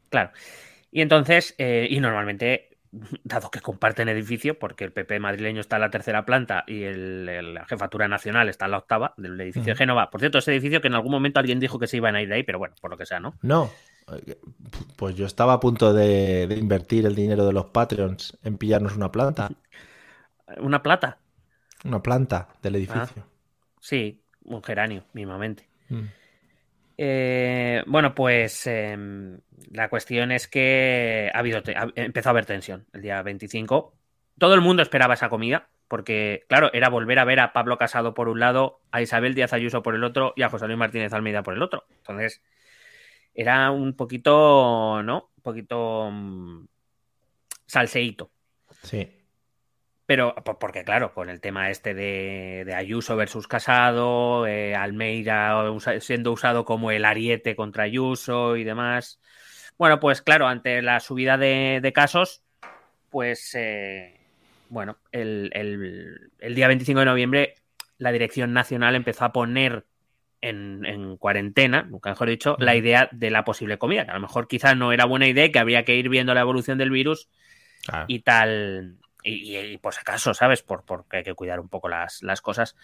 Claro. 0.08 0.30
Y 0.90 1.00
entonces, 1.02 1.54
eh, 1.58 1.86
y 1.88 2.00
normalmente, 2.00 2.76
dado 3.22 3.50
que 3.52 3.60
comparten 3.60 4.08
edificio, 4.08 4.58
porque 4.58 4.82
el 4.84 4.92
PP 4.92 5.20
madrileño 5.20 5.60
está 5.60 5.76
en 5.76 5.82
la 5.82 5.90
tercera 5.90 6.26
planta 6.26 6.64
y 6.66 6.82
el- 6.82 7.28
el- 7.28 7.54
la 7.54 7.64
jefatura 7.66 8.08
nacional 8.08 8.48
está 8.48 8.64
en 8.64 8.72
la 8.72 8.78
octava 8.78 9.14
del 9.16 9.40
edificio 9.40 9.72
de. 9.74 9.76
Génova. 9.76 10.10
Por 10.10 10.20
cierto, 10.20 10.38
ese 10.38 10.50
edificio 10.50 10.80
que 10.80 10.88
en 10.88 10.94
algún 10.94 11.12
momento 11.12 11.38
alguien 11.38 11.60
dijo 11.60 11.78
que 11.78 11.86
se 11.86 11.98
iban 11.98 12.16
a 12.16 12.22
ir 12.22 12.28
de 12.28 12.34
ahí, 12.34 12.42
pero 12.42 12.58
bueno, 12.58 12.74
por 12.80 12.90
lo 12.90 12.96
que 12.96 13.06
sea, 13.06 13.20
¿no? 13.20 13.38
No, 13.42 13.70
pues 14.96 15.14
yo 15.14 15.24
estaba 15.26 15.52
a 15.52 15.60
punto 15.60 15.92
de, 15.94 16.48
de 16.48 16.56
invertir 16.56 17.06
el 17.06 17.14
dinero 17.14 17.46
de 17.46 17.52
los 17.52 17.66
Patreons 17.66 18.36
en 18.42 18.58
pillarnos 18.58 18.96
una 18.96 19.12
planta, 19.12 19.50
Una 20.58 20.82
plata. 20.82 21.18
una 21.84 22.02
planta 22.02 22.48
del 22.60 22.74
edificio. 22.74 23.24
Sí, 23.80 24.19
un 24.44 24.62
geranio, 24.62 25.04
mismamente. 25.12 25.68
Mm. 25.88 26.04
Eh, 26.98 27.82
bueno, 27.86 28.14
pues 28.14 28.66
em, 28.66 29.38
la 29.70 29.88
cuestión 29.88 30.32
es 30.32 30.48
que 30.48 31.30
ha 31.32 31.38
habido 31.38 31.62
ha- 31.74 31.88
empezó 31.94 32.28
a 32.28 32.32
haber 32.32 32.46
tensión 32.46 32.86
el 32.92 33.02
día 33.02 33.22
25. 33.22 33.94
Todo 34.38 34.54
el 34.54 34.60
mundo 34.60 34.82
esperaba 34.82 35.14
esa 35.14 35.28
comida, 35.30 35.68
porque, 35.88 36.44
claro, 36.48 36.70
era 36.72 36.88
volver 36.88 37.18
a 37.18 37.24
ver 37.24 37.40
a 37.40 37.52
Pablo 37.52 37.78
Casado 37.78 38.12
por 38.14 38.28
un 38.28 38.40
lado, 38.40 38.80
a 38.90 39.00
Isabel 39.02 39.34
Díaz 39.34 39.52
Ayuso 39.52 39.82
por 39.82 39.94
el 39.94 40.04
otro 40.04 40.34
y 40.36 40.42
a 40.42 40.48
José 40.50 40.66
Luis 40.66 40.78
Martínez 40.78 41.12
Almeida 41.12 41.42
por 41.42 41.54
el 41.54 41.62
otro. 41.62 41.84
Entonces, 41.98 42.42
era 43.34 43.70
un 43.70 43.94
poquito, 43.94 45.02
¿no? 45.02 45.30
Un 45.36 45.42
poquito 45.42 46.10
mm, 46.12 46.66
salseíto. 47.66 48.30
Sí, 48.82 49.08
Pero, 50.10 50.34
po- 50.34 50.58
porque 50.58 50.82
claro, 50.82 51.14
con 51.14 51.30
el 51.30 51.40
tema 51.40 51.70
este 51.70 51.94
de, 51.94 52.64
de 52.66 52.74
Ayuso 52.74 53.14
versus 53.14 53.46
Casado, 53.46 54.44
eh, 54.44 54.74
Almeida 54.74 55.70
usa- 55.70 56.00
siendo 56.00 56.32
usado 56.32 56.64
como 56.64 56.90
el 56.90 57.04
ariete 57.04 57.54
contra 57.54 57.84
Ayuso 57.84 58.56
y 58.56 58.64
demás. 58.64 59.20
Bueno, 59.78 60.00
pues 60.00 60.20
claro, 60.20 60.48
ante 60.48 60.82
la 60.82 60.98
subida 60.98 61.38
de, 61.38 61.78
de 61.80 61.92
casos, 61.92 62.42
pues 63.08 63.54
eh, 63.54 64.18
bueno, 64.68 64.96
el, 65.12 65.48
el- 65.54 66.32
el 66.40 66.54
día 66.56 66.66
25 66.66 66.98
de 66.98 67.06
noviembre 67.06 67.54
la 67.98 68.10
Dirección 68.10 68.52
Nacional 68.52 68.96
empezó 68.96 69.26
a 69.26 69.32
poner 69.32 69.84
en, 70.40 70.84
en 70.86 71.18
cuarentena, 71.18 71.82
nunca 71.82 72.10
mejor 72.10 72.28
dicho, 72.30 72.56
la 72.58 72.74
idea 72.74 73.08
de 73.12 73.30
la 73.30 73.44
posible 73.44 73.78
comida, 73.78 74.06
que 74.06 74.10
a 74.10 74.14
lo 74.14 74.20
mejor 74.22 74.48
quizás 74.48 74.76
no 74.76 74.90
era 74.92 75.04
buena 75.04 75.28
idea 75.28 75.52
que 75.52 75.58
habría 75.60 75.84
que 75.84 75.94
ir 75.94 76.08
viendo 76.08 76.34
la 76.34 76.40
evolución 76.40 76.78
del 76.78 76.90
virus 76.90 77.28
y 78.08 78.20
tal. 78.20 78.96
Y, 79.22 79.56
y- 79.56 79.58
y 79.74 79.78
por 79.78 79.94
si 79.94 80.00
acaso, 80.00 80.34
¿sabes? 80.34 80.62
Por, 80.62 80.84
porque 80.84 81.18
hay 81.18 81.22
que 81.22 81.34
cuidar 81.34 81.60
un 81.60 81.68
poco 81.68 81.88
las, 81.88 82.22
las 82.22 82.40
cosas. 82.40 82.76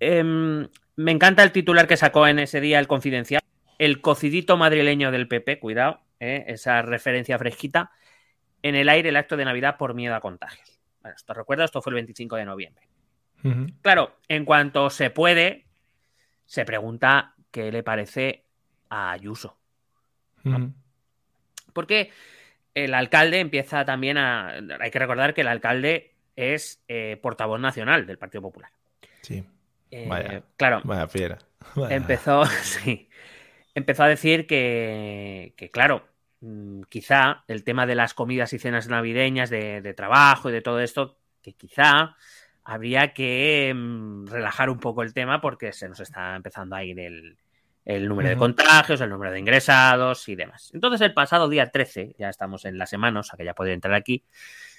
Em, 0.00 0.68
me 0.96 1.12
encanta 1.12 1.42
el 1.42 1.52
titular 1.52 1.86
que 1.86 1.96
sacó 1.96 2.26
en 2.26 2.38
ese 2.38 2.60
día 2.60 2.78
el 2.78 2.86
confidencial. 2.86 3.42
El 3.78 4.00
cocidito 4.00 4.56
madrileño 4.56 5.10
del 5.10 5.26
PP, 5.28 5.58
cuidado, 5.58 6.00
¿eh? 6.20 6.44
esa 6.48 6.82
referencia 6.82 7.38
fresquita. 7.38 7.90
En 8.62 8.74
el 8.76 8.88
aire 8.88 9.08
el 9.10 9.16
acto 9.16 9.36
de 9.36 9.44
Navidad 9.44 9.76
por 9.76 9.94
miedo 9.94 10.14
a 10.14 10.20
contagios. 10.20 10.80
Bueno, 11.02 11.16
esto 11.16 11.34
recuerda, 11.34 11.64
esto 11.64 11.82
fue 11.82 11.90
el 11.90 11.94
25 11.96 12.36
de 12.36 12.44
noviembre. 12.46 12.88
Claro, 13.82 14.16
en 14.28 14.44
cuanto 14.46 14.88
se 14.88 15.10
puede, 15.10 15.66
se 16.46 16.64
pregunta 16.64 17.34
qué 17.50 17.70
le 17.70 17.82
parece 17.82 18.46
a 18.88 19.10
Ayuso. 19.10 19.58
Porque 21.74 22.10
el 22.74 22.94
alcalde 22.94 23.40
empieza 23.40 23.84
también 23.84 24.18
a. 24.18 24.54
Hay 24.80 24.90
que 24.90 24.98
recordar 24.98 25.34
que 25.34 25.42
el 25.42 25.48
alcalde 25.48 26.12
es 26.36 26.82
eh, 26.88 27.18
portavoz 27.22 27.60
nacional 27.60 28.06
del 28.06 28.18
Partido 28.18 28.42
Popular. 28.42 28.70
Sí, 29.22 29.44
Eh, 29.90 30.06
Vaya. 30.08 30.42
Claro, 30.56 30.80
vaya 30.84 31.06
fiera. 31.06 31.38
Vaya. 31.76 31.94
empezó, 31.94 32.44
sí, 32.62 33.08
empezó 33.74 34.02
a 34.02 34.08
decir 34.08 34.46
que, 34.46 35.54
que, 35.56 35.70
claro, 35.70 36.06
mm, 36.40 36.82
quizá 36.88 37.44
el 37.48 37.64
tema 37.64 37.86
de 37.86 37.94
las 37.94 38.12
comidas 38.12 38.52
y 38.52 38.58
cenas 38.58 38.88
navideñas, 38.88 39.50
de, 39.50 39.80
de 39.80 39.94
trabajo 39.94 40.50
y 40.50 40.52
de 40.52 40.62
todo 40.62 40.80
esto, 40.80 41.16
que 41.42 41.52
quizá 41.52 42.16
habría 42.64 43.14
que 43.14 43.72
mm, 43.74 44.26
relajar 44.26 44.68
un 44.68 44.80
poco 44.80 45.02
el 45.02 45.14
tema 45.14 45.40
porque 45.40 45.72
se 45.72 45.88
nos 45.88 46.00
está 46.00 46.34
empezando 46.34 46.74
a 46.74 46.82
ir 46.82 46.98
el, 46.98 47.36
el 47.84 48.08
número 48.08 48.28
de 48.30 48.36
contagios, 48.36 49.00
el 49.00 49.10
número 49.10 49.30
de 49.32 49.38
ingresados 49.40 50.28
y 50.28 50.36
demás. 50.36 50.70
Entonces, 50.74 51.00
el 51.02 51.12
pasado 51.12 51.48
día 51.48 51.70
13, 51.70 52.14
ya 52.18 52.28
estamos 52.30 52.64
en 52.64 52.78
la 52.78 52.86
semana, 52.86 53.20
o 53.20 53.22
sea 53.22 53.36
que 53.36 53.44
ya 53.44 53.54
podría 53.54 53.74
entrar 53.74 53.94
aquí, 53.94 54.24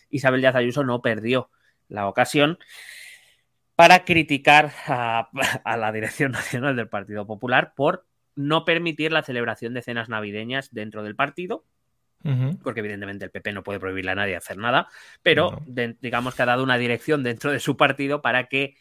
Isabel 0.09 0.41
Díaz 0.41 0.55
Ayuso 0.55 0.83
no 0.83 1.01
perdió 1.01 1.50
la 1.88 2.07
ocasión 2.07 2.57
para 3.75 4.05
criticar 4.05 4.71
a, 4.88 5.29
a 5.63 5.77
la 5.77 5.91
Dirección 5.91 6.31
Nacional 6.31 6.75
del 6.75 6.88
Partido 6.89 7.27
Popular 7.27 7.74
por 7.75 8.05
no 8.35 8.65
permitir 8.65 9.12
la 9.12 9.21
celebración 9.24 9.74
de 9.74 9.81
cenas 9.81 10.09
navideñas 10.09 10.74
dentro 10.74 11.03
del 11.03 11.15
partido, 11.15 11.63
porque 12.63 12.79
evidentemente 12.79 13.24
el 13.24 13.29
PP 13.29 13.53
no 13.53 13.62
puede 13.62 13.79
prohibirle 13.79 14.12
a 14.12 14.15
nadie 14.15 14.35
hacer 14.35 14.57
nada, 14.57 14.88
pero 15.21 15.51
No. 15.51 15.62
de- 15.67 15.95
digamos 16.01 16.33
que 16.33 16.41
ha 16.41 16.45
dado 16.47 16.63
una 16.63 16.77
dirección 16.79 17.21
dentro 17.21 17.51
de 17.51 17.59
su 17.59 17.77
partido 17.77 18.24
para 18.24 18.45
que, 18.47 18.75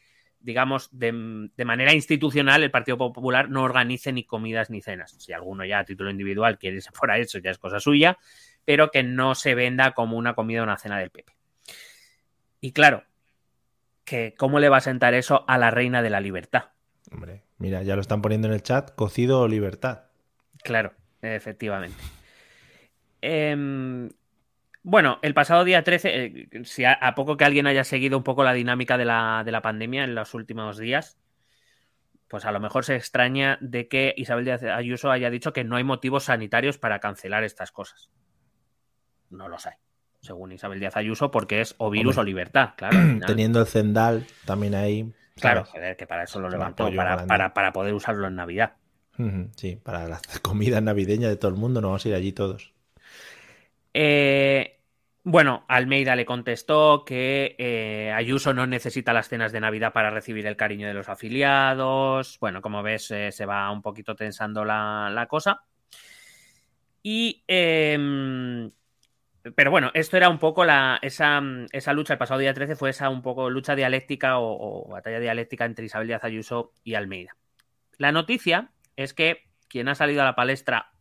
digamos, 0.44 0.90
de, 0.92 1.48
de 1.56 1.64
manera 1.64 1.94
institucional 1.94 2.62
el 2.62 2.70
Partido 2.70 2.98
Popular 2.98 3.48
no 3.48 3.62
organice 3.62 4.12
ni 4.12 4.24
comidas 4.24 4.68
ni 4.68 4.82
cenas. 4.82 5.16
Si 5.18 5.32
alguno 5.32 5.64
ya 5.64 5.78
a 5.78 5.84
título 5.84 6.10
individual 6.10 6.58
quiere 6.58 6.76
irse 6.76 6.90
fuera 6.94 7.18
eso, 7.18 7.38
ya 7.38 7.50
es 7.50 7.58
cosa 7.58 7.80
suya, 7.80 8.18
pero 8.64 8.90
que 8.90 9.02
no 9.02 9.34
se 9.34 9.54
venda 9.54 9.92
como 9.92 10.18
una 10.18 10.34
comida 10.34 10.60
o 10.60 10.64
una 10.64 10.76
cena 10.76 10.98
del 10.98 11.10
PP. 11.10 11.32
Y 12.60 12.72
claro, 12.72 13.04
que 14.04 14.34
¿cómo 14.36 14.60
le 14.60 14.68
va 14.68 14.78
a 14.78 14.82
sentar 14.82 15.14
eso 15.14 15.44
a 15.48 15.56
la 15.56 15.70
reina 15.70 16.02
de 16.02 16.10
la 16.10 16.20
libertad? 16.20 16.70
Hombre, 17.10 17.42
mira, 17.58 17.82
ya 17.82 17.94
lo 17.94 18.02
están 18.02 18.20
poniendo 18.20 18.48
en 18.48 18.54
el 18.54 18.62
chat, 18.62 18.94
cocido 18.94 19.40
o 19.40 19.48
libertad. 19.48 20.04
Claro, 20.62 20.92
efectivamente. 21.22 21.96
Em, 23.22 24.10
bueno, 24.84 25.18
el 25.22 25.32
pasado 25.32 25.64
día 25.64 25.82
13, 25.82 26.24
eh, 26.24 26.48
si 26.64 26.84
a, 26.84 26.92
a 26.92 27.14
poco 27.14 27.38
que 27.38 27.44
alguien 27.46 27.66
haya 27.66 27.84
seguido 27.84 28.18
un 28.18 28.22
poco 28.22 28.44
la 28.44 28.52
dinámica 28.52 28.98
de 28.98 29.06
la, 29.06 29.42
de 29.42 29.50
la 29.50 29.62
pandemia 29.62 30.04
en 30.04 30.14
los 30.14 30.34
últimos 30.34 30.76
días, 30.76 31.18
pues 32.28 32.44
a 32.44 32.52
lo 32.52 32.60
mejor 32.60 32.84
se 32.84 32.94
extraña 32.94 33.56
de 33.62 33.88
que 33.88 34.12
Isabel 34.14 34.44
Díaz 34.44 34.62
Ayuso 34.62 35.10
haya 35.10 35.30
dicho 35.30 35.54
que 35.54 35.64
no 35.64 35.76
hay 35.76 35.84
motivos 35.84 36.24
sanitarios 36.24 36.76
para 36.76 37.00
cancelar 37.00 37.44
estas 37.44 37.72
cosas. 37.72 38.10
No 39.30 39.48
los 39.48 39.66
hay, 39.66 39.76
según 40.20 40.52
Isabel 40.52 40.80
Díaz 40.80 40.98
Ayuso, 40.98 41.30
porque 41.30 41.62
es 41.62 41.74
o 41.78 41.88
virus 41.88 42.18
Hombre. 42.18 42.20
o 42.20 42.24
libertad, 42.24 42.70
claro. 42.76 42.98
Teniendo 43.26 43.60
el 43.60 43.66
Zendal 43.66 44.26
también 44.44 44.74
ahí. 44.74 45.10
Claro, 45.36 45.66
que 45.96 46.06
para 46.06 46.24
eso 46.24 46.40
lo 46.40 46.50
levantó, 46.50 46.94
para, 46.94 47.26
para, 47.26 47.54
para 47.54 47.72
poder 47.72 47.94
usarlo 47.94 48.28
en 48.28 48.36
Navidad. 48.36 48.74
Sí, 49.56 49.76
para 49.76 50.06
la 50.08 50.20
comida 50.42 50.82
navideña 50.82 51.28
de 51.28 51.36
todo 51.36 51.50
el 51.50 51.56
mundo, 51.56 51.80
nos 51.80 51.88
vamos 51.88 52.04
a 52.04 52.08
ir 52.10 52.14
allí 52.14 52.32
todos. 52.32 52.74
Eh, 53.94 54.73
bueno, 55.24 55.64
Almeida 55.68 56.14
le 56.14 56.26
contestó 56.26 57.04
que 57.04 57.56
eh, 57.58 58.12
Ayuso 58.12 58.52
no 58.52 58.66
necesita 58.66 59.12
las 59.12 59.28
cenas 59.28 59.52
de 59.52 59.60
Navidad 59.60 59.92
para 59.92 60.10
recibir 60.10 60.46
el 60.46 60.56
cariño 60.56 60.86
de 60.86 60.94
los 60.94 61.08
afiliados. 61.08 62.38
Bueno, 62.40 62.60
como 62.60 62.82
ves, 62.82 63.10
eh, 63.10 63.32
se 63.32 63.46
va 63.46 63.70
un 63.70 63.80
poquito 63.82 64.14
tensando 64.14 64.64
la, 64.64 65.10
la 65.10 65.26
cosa. 65.26 65.64
Y. 67.02 67.42
em, 67.46 68.70
pero 69.56 69.70
bueno, 69.70 69.90
esto 69.94 70.16
era 70.16 70.28
un 70.30 70.38
poco 70.38 70.64
la, 70.64 70.98
esa, 71.02 71.42
esa 71.72 71.92
lucha, 71.92 72.14
el 72.14 72.18
pasado 72.18 72.40
día 72.40 72.54
13 72.54 72.76
fue 72.76 72.90
esa 72.90 73.10
un 73.10 73.20
poco 73.20 73.50
lucha 73.50 73.74
dialéctica 73.74 74.38
o, 74.38 74.86
o 74.86 74.88
batalla 74.88 75.20
dialéctica 75.20 75.66
entre 75.66 75.84
Isabel 75.84 76.08
Díaz 76.08 76.24
Ayuso 76.24 76.72
y 76.82 76.94
Almeida. 76.94 77.36
La 77.98 78.12
noticia 78.12 78.70
es 78.96 79.14
que 79.14 79.44
quien 79.68 79.88
ha 79.88 79.94
salido 79.94 80.22
a 80.22 80.26
la 80.26 80.36
palestra 80.36 80.92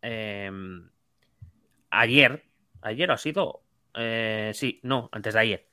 em, 0.00 0.90
ayer, 1.90 2.44
ayer 2.82 3.10
ha 3.10 3.16
sido, 3.16 3.62
eh, 3.94 4.52
sí, 4.54 4.80
no, 4.82 5.08
antes 5.12 5.34
de 5.34 5.40
ayer, 5.40 5.66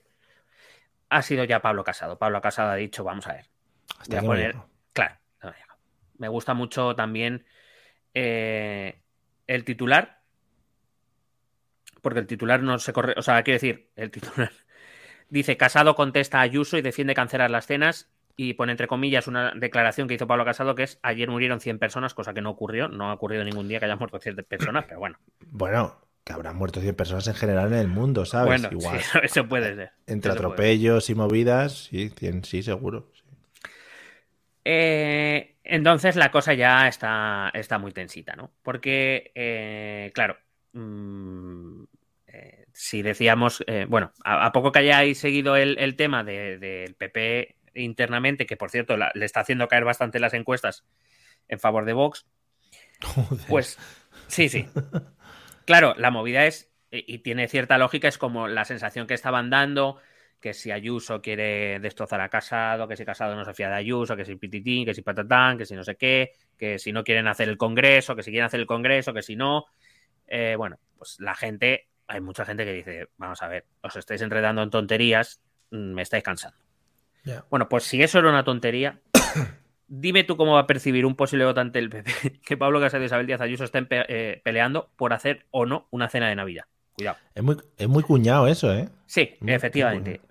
ha 1.10 1.22
sido 1.22 1.44
ya 1.44 1.62
Pablo 1.62 1.84
Casado. 1.84 2.18
Pablo 2.18 2.42
Casado 2.42 2.72
ha 2.72 2.76
dicho, 2.76 3.04
vamos 3.04 3.28
a 3.28 3.34
ver, 3.34 3.46
voy 4.08 4.18
a 4.18 4.22
poner, 4.22 4.56
claro, 4.94 5.16
no 5.44 5.54
me 6.18 6.28
gusta 6.28 6.54
mucho 6.54 6.96
también 6.96 7.46
eh, 8.14 9.02
el 9.48 9.64
titular, 9.64 10.20
porque 12.02 12.20
el 12.20 12.28
titular 12.28 12.62
no 12.62 12.78
se 12.80 12.94
corre, 12.94 13.16
o 13.18 13.22
sea, 13.22 13.42
quiero 13.44 13.56
decir, 13.56 13.90
el 13.96 14.12
titular 14.12 14.52
dice, 15.30 15.58
Casado 15.58 15.96
contesta 15.96 16.40
a 16.40 16.42
Ayuso 16.42 16.78
y 16.78 16.82
defiende 16.82 17.14
cancelar 17.14 17.50
las 17.50 17.66
cenas 17.66 18.12
y 18.36 18.54
pone 18.54 18.72
entre 18.72 18.88
comillas 18.88 19.28
una 19.28 19.52
declaración 19.54 20.08
que 20.08 20.14
hizo 20.14 20.28
Pablo 20.28 20.46
Casado 20.46 20.76
que 20.76 20.84
es 20.84 21.00
ayer 21.04 21.30
murieron 21.30 21.60
100 21.60 21.80
personas, 21.80 22.14
cosa 22.14 22.34
que 22.34 22.42
no 22.42 22.52
ocurrió, 22.52 22.88
no 22.88 23.10
ha 23.10 23.14
ocurrido 23.14 23.44
ningún 23.44 23.68
día 23.68 23.80
que 23.80 23.86
hayan 23.86 24.00
muerto 24.00 24.20
100 24.20 24.46
personas, 24.48 24.86
pero 24.88 25.00
bueno, 25.00 25.18
Bueno, 25.40 26.00
que 26.30 26.34
habrán 26.34 26.58
muerto 26.58 26.80
100 26.80 26.94
personas 26.94 27.28
en 27.28 27.34
general 27.34 27.74
en 27.74 27.80
el 27.80 27.88
mundo, 27.88 28.24
¿sabes? 28.24 28.62
bueno, 28.62 28.80
Igual. 28.80 29.02
sí, 29.02 29.18
eso 29.24 29.48
puede 29.48 29.74
ser. 29.74 29.92
Entre 30.06 30.32
Eso 30.32 30.38
puede 30.38 30.38
ser. 30.38 30.38
atropellos 30.46 31.10
y 31.10 31.16
movidas, 31.16 31.86
sí, 31.86 32.10
100, 32.10 32.44
sí, 32.44 32.62
seguro. 32.62 33.10
sí. 33.16 33.24
Eh, 34.64 35.56
entonces 35.64 36.16
la 36.16 36.30
cosa 36.30 36.54
ya 36.54 36.88
está, 36.88 37.50
está 37.56 37.80
muy 37.80 37.92
tensita, 37.94 38.36
¿no? 38.36 38.52
Porque, 38.62 39.32
eh, 39.34 40.12
claro, 40.14 40.38
mm, 40.74 41.84
eh, 42.28 42.66
si 42.74 43.02
decíamos, 43.02 43.64
bueno, 43.88 44.12
a, 44.24 44.46
a 44.46 44.52
poco 44.52 44.72
que 44.72 44.80
hayáis 44.80 45.18
seguido 45.20 45.56
el, 45.56 45.80
el 45.80 45.96
tema 45.96 46.24
de- 46.24 46.60
del 46.60 46.94
PP 46.94 47.56
internamente, 47.74 48.46
que 48.46 48.56
por 48.56 48.70
cierto 48.70 48.98
la- 48.98 49.12
le 49.16 49.26
está 49.26 49.40
haciendo 49.40 49.68
caer 49.68 49.84
bastante 49.84 50.20
las 50.20 50.36
encuestas 50.36 50.86
en 51.48 51.60
favor 51.60 51.86
de 51.86 51.94
Vox, 51.94 52.28
Joder. 53.02 53.46
pues 53.48 53.80
sí, 54.28 54.48
sí. 54.48 54.68
Claro, 55.70 55.94
la 56.00 56.10
movida 56.10 56.48
es, 56.48 56.68
y 56.90 57.20
tiene 57.20 57.48
cierta 57.48 57.78
lógica, 57.78 58.08
es 58.08 58.18
como 58.18 58.48
la 58.48 58.66
sensación 58.66 59.06
que 59.06 59.14
estaban 59.14 59.52
dando, 59.52 59.98
que 60.40 60.56
si 60.56 60.72
Ayuso 60.72 61.22
quiere 61.22 61.80
destrozar 61.80 62.22
a 62.22 62.30
Casado, 62.30 62.88
que 62.88 62.98
si 62.98 63.06
Casado 63.06 63.36
no 63.36 63.46
se 63.46 63.54
fía 63.54 63.70
de 63.70 63.76
Ayuso, 63.76 64.18
que 64.18 64.26
si 64.26 64.36
pititín, 64.36 64.84
que 64.84 64.96
si 64.96 65.04
patatán, 65.04 65.60
que 65.60 65.68
si 65.68 65.76
no 65.76 65.84
sé 65.84 65.96
qué, 65.96 66.32
que 66.58 66.80
si 66.80 66.92
no 66.92 67.04
quieren 67.04 67.28
hacer 67.28 67.50
el 67.50 67.58
Congreso, 67.58 68.16
que 68.16 68.24
si 68.24 68.32
quieren 68.32 68.48
hacer 68.48 68.60
el 68.60 68.66
Congreso, 68.66 69.14
que 69.14 69.22
si 69.22 69.36
no. 69.36 69.68
Eh, 70.26 70.56
bueno, 70.58 70.80
pues 70.98 71.18
la 71.20 71.36
gente, 71.36 71.88
hay 72.08 72.20
mucha 72.20 72.46
gente 72.46 72.66
que 72.66 72.74
dice, 72.74 73.10
vamos 73.18 73.40
a 73.44 73.48
ver, 73.48 73.66
os 73.84 73.96
estáis 73.96 74.24
enredando 74.24 74.64
en 74.64 74.72
tonterías, 74.72 75.40
mm, 75.70 75.94
me 75.94 76.02
estáis 76.02 76.24
cansando. 76.24 76.58
Bueno, 77.52 77.70
pues 77.70 77.84
si 77.84 78.02
eso 78.02 78.18
era 78.18 78.30
una 78.30 78.44
tontería, 78.44 79.00
dime 79.92 80.24
tú 80.24 80.38
cómo 80.38 80.54
va 80.54 80.62
a 80.62 80.68
percibir 80.68 81.06
un 81.06 81.16
posible 81.16 81.44
votante 81.46 81.80
del 81.80 81.90
PP 81.90 82.40
que 82.46 82.56
Pablo 82.58 82.80
Casado 82.80 83.04
y 83.04 83.08
Isabel 83.08 83.26
Díaz 83.28 83.42
Ayuso 83.42 83.64
estén 83.66 83.88
pe- 83.88 84.06
eh, 84.08 84.42
peleando 84.44 84.90
por 84.96 85.12
hacer 85.14 85.46
o 85.52 85.66
no 85.66 85.88
una 85.92 86.08
cena 86.10 86.30
de 86.30 86.36
Navidad. 86.36 86.66
Cuidado. 86.94 87.18
Es 87.36 87.44
muy, 87.44 87.58
es 87.78 87.88
muy 87.88 88.04
cuñado 88.04 88.48
eso, 88.48 88.74
¿eh? 88.74 88.88
Sí, 89.06 89.36
Muy 89.42 89.54
efectivamente. 89.54 90.22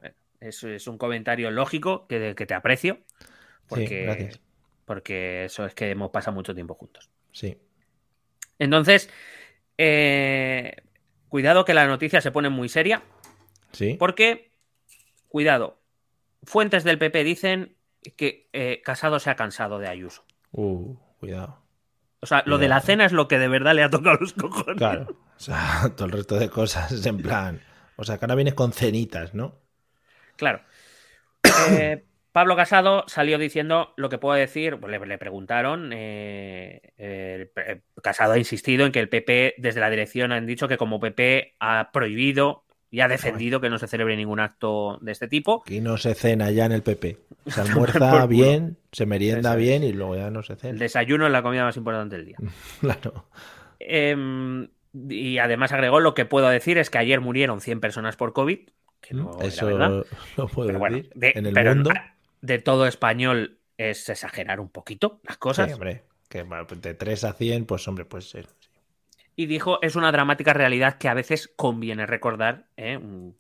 Eso 0.41 0.69
es 0.69 0.87
un 0.87 0.97
comentario 0.99 1.51
lógico 1.51 2.07
que, 2.07 2.35
que 2.37 2.47
te 2.47 2.55
aprecio. 2.55 3.01
Porque, 3.69 4.03
gracias. 4.05 4.41
porque 4.85 5.45
eso 5.47 5.67
es 5.67 5.75
que 5.75 5.91
hemos 5.91 6.11
pasado 6.11 6.35
mucho 6.35 6.55
tiempo 6.55 6.75
juntos. 6.75 7.11
Sí. 7.33 7.59
Entonces, 8.59 9.11
eh, 9.79 10.77
cuidado 11.29 11.65
que 11.65 11.75
la 11.75 11.87
noticia 11.87 12.21
se 12.21 12.31
pone 12.31 12.49
muy 12.49 12.69
seria. 12.69 13.03
Sí. 13.73 13.97
Porque, 13.99 14.53
cuidado, 15.29 15.81
fuentes 16.45 16.85
del 16.85 16.99
PP 16.99 17.25
dicen 17.25 17.75
que 18.17 18.49
eh, 18.53 18.81
Casado 18.85 19.19
se 19.19 19.31
ha 19.31 19.37
cansado 19.37 19.79
de 19.79 19.89
Ayuso. 19.89 20.25
Uh, 20.53 20.97
cuidado. 21.19 21.63
O 22.21 22.27
sea, 22.27 22.43
lo 22.47 22.59
de 22.59 22.69
la 22.69 22.81
cena 22.81 23.05
es 23.05 23.13
lo 23.13 23.29
que 23.29 23.39
de 23.39 23.49
verdad 23.49 23.75
le 23.75 23.83
ha 23.83 23.91
tocado 23.91 24.17
los 24.21 24.33
cojones. 24.33 24.77
Claro. 24.77 25.07
O 25.37 25.41
sea, 25.41 25.93
todo 25.97 26.07
el 26.07 26.13
resto 26.13 26.37
de 26.37 26.49
cosas 26.49 26.91
es 26.91 27.07
en 27.07 27.19
plan. 27.19 27.61
O 27.97 28.05
sea, 28.05 28.19
que 28.19 28.25
ahora 28.25 28.35
vienes 28.35 28.55
con 28.55 28.73
cenitas, 28.73 29.35
¿no? 29.35 29.61
Claro. 30.37 30.63
Eh, 31.71 32.05
Pablo 32.31 32.55
Casado 32.57 33.05
salió 33.09 33.39
diciendo 33.39 33.95
lo 33.97 34.09
que 34.09 34.19
puedo 34.19 34.37
decir, 34.37 34.79
le, 34.87 34.99
le 34.99 35.19
preguntaron, 35.19 35.91
eh, 35.93 37.51
Casado 38.01 38.35
ha 38.35 38.39
insistido 38.39 38.87
en 38.87 38.93
que 38.93 39.01
el 39.01 39.09
PP, 39.09 39.55
desde 39.59 39.81
la 39.81 39.91
dirección 39.91 40.31
han 40.31 40.47
dicho 40.47 40.69
que 40.69 40.77
como 40.77 41.01
PP 41.01 41.57
ha 41.59 41.91
prohibido 41.93 42.65
y 42.91 43.01
ha 43.01 43.09
defendido 43.09 43.61
que 43.61 43.69
no 43.71 43.79
se 43.79 43.87
celebre 43.89 44.17
ningún 44.17 44.41
acto 44.41 44.99
de 45.03 45.13
este 45.13 45.29
tipo. 45.29 45.63
Aquí 45.65 45.81
no 45.81 45.97
se 45.99 46.15
cena 46.15 46.51
ya 46.51 46.65
en 46.67 46.73
el 46.73 46.83
PP. 46.83 47.19
Se 47.49 47.61
almuerza 47.63 48.27
bien, 48.27 48.77
se 48.93 49.07
merienda 49.07 49.53
es. 49.53 49.59
bien 49.59 49.83
y 49.83 49.93
luego 49.93 50.17
ya 50.17 50.31
no 50.31 50.43
se 50.43 50.53
El 50.55 50.59
cena. 50.59 50.79
desayuno 50.79 51.25
es 51.27 51.33
la 51.33 51.43
comida 51.43 51.65
más 51.65 51.77
importante 51.79 52.17
del 52.17 52.27
día. 52.27 52.37
Claro. 52.81 53.27
Em, 53.79 54.69
y 55.09 55.39
además 55.39 55.73
agregó 55.73 56.01
lo 56.01 56.15
que 56.15 56.25
puedo 56.27 56.49
decir 56.49 56.79
es 56.79 56.91
que 56.91 56.99
ayer 56.99 57.21
murieron 57.21 57.61
100 57.61 57.81
personas 57.81 58.17
por 58.17 58.33
COVID, 58.33 58.69
que 59.01 59.15
no 59.15 59.37
era 59.39 59.47
Eso 59.49 59.67
verdad. 59.67 60.05
lo 60.37 60.49
puedo 60.49 60.67
Pero 60.67 60.79
bueno, 60.79 60.97
decir. 60.97 61.13
de, 61.15 61.33
en 61.37 61.47
el 61.47 61.55
pero 61.55 61.75
mundo. 61.75 61.91
de 62.43 62.59
todo 62.59 62.87
español 62.87 63.59
es 63.79 64.09
exagerar 64.09 64.61
un 64.61 64.69
poquito 64.71 65.21
las 65.27 65.39
cosas. 65.39 65.69
Sí, 65.69 65.73
hombre. 65.75 66.05
Que 66.29 66.45
pues 66.45 66.83
de 66.83 66.93
3 66.93 67.25
a 67.25 67.33
100, 67.33 67.65
pues 67.65 67.89
hombre, 67.89 68.05
puede 68.05 68.23
ser. 68.23 68.47
sí. 68.47 68.58
Y 69.39 69.47
dijo, 69.47 69.79
es 69.83 69.95
una 69.95 70.11
dramática 70.11 70.53
realidad 70.53 70.99
que 70.99 71.09
a 71.09 71.15
veces 71.15 71.53
conviene 71.55 72.07
recordar, 72.07 72.67
¿eh? 72.77 72.97
Un- 72.97 73.37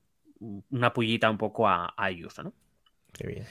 una 0.71 0.93
pullita 0.93 1.29
un 1.29 1.39
poco 1.39 1.67
a, 1.67 1.87
a 1.87 2.05
Ayuso, 2.05 2.45
¿no? 2.45 2.53
Qué 3.13 3.27
bien. 3.27 3.45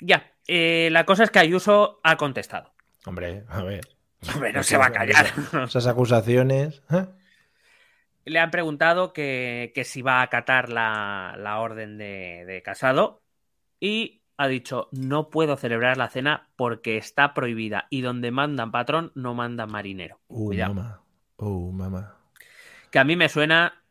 Ya, 0.00 0.32
eh, 0.48 0.88
la 0.90 1.04
cosa 1.06 1.22
es 1.22 1.30
que 1.30 1.38
Ayuso 1.38 2.00
ha 2.02 2.16
contestado. 2.16 2.72
Hombre, 3.06 3.44
a 3.48 3.62
ver. 3.62 3.86
Hombre, 4.34 4.52
no 4.52 4.64
se 4.64 4.76
va 4.76 4.86
a 4.86 4.90
callar. 4.92 5.26
Esas 5.64 5.86
acusaciones. 5.86 6.82
¿eh? 6.90 7.06
le 8.24 8.38
han 8.40 8.50
preguntado 8.50 9.12
que, 9.12 9.70
que 9.76 9.84
si 9.84 10.02
va 10.02 10.20
a 10.20 10.22
acatar 10.22 10.70
la, 10.70 11.36
la 11.38 11.60
orden 11.60 11.98
de, 11.98 12.44
de 12.46 12.62
Casado 12.62 13.22
y 13.78 14.22
ha 14.38 14.48
dicho, 14.48 14.88
no 14.90 15.30
puedo 15.30 15.56
celebrar 15.56 15.98
la 15.98 16.08
cena 16.08 16.48
porque 16.56 16.96
está 16.96 17.34
prohibida 17.34 17.86
y 17.90 18.00
donde 18.00 18.32
mandan 18.32 18.72
patrón 18.72 19.12
no 19.14 19.34
mandan 19.34 19.70
marinero. 19.70 20.18
Uh, 20.26 20.46
Cuidado. 20.46 20.74
mamá. 20.74 21.03
Uh, 21.36 21.72
mamá. 21.72 22.16
Que 22.90 22.98
a 22.98 23.04
mí 23.04 23.16
me 23.16 23.28
suena, 23.28 23.82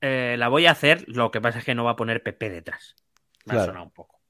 eh, 0.00 0.36
la 0.38 0.48
voy 0.48 0.66
a 0.66 0.70
hacer, 0.72 1.04
lo 1.08 1.30
que 1.30 1.40
pasa 1.40 1.58
es 1.58 1.64
que 1.64 1.74
no 1.74 1.84
va 1.84 1.92
a 1.92 1.96
poner 1.96 2.22
PP 2.22 2.50
detrás. 2.50 2.94
Me 3.44 3.52
ha 3.52 3.56
Claro. 3.56 3.66
sonado 3.66 3.84
un 3.86 3.90
poco. 3.92 4.20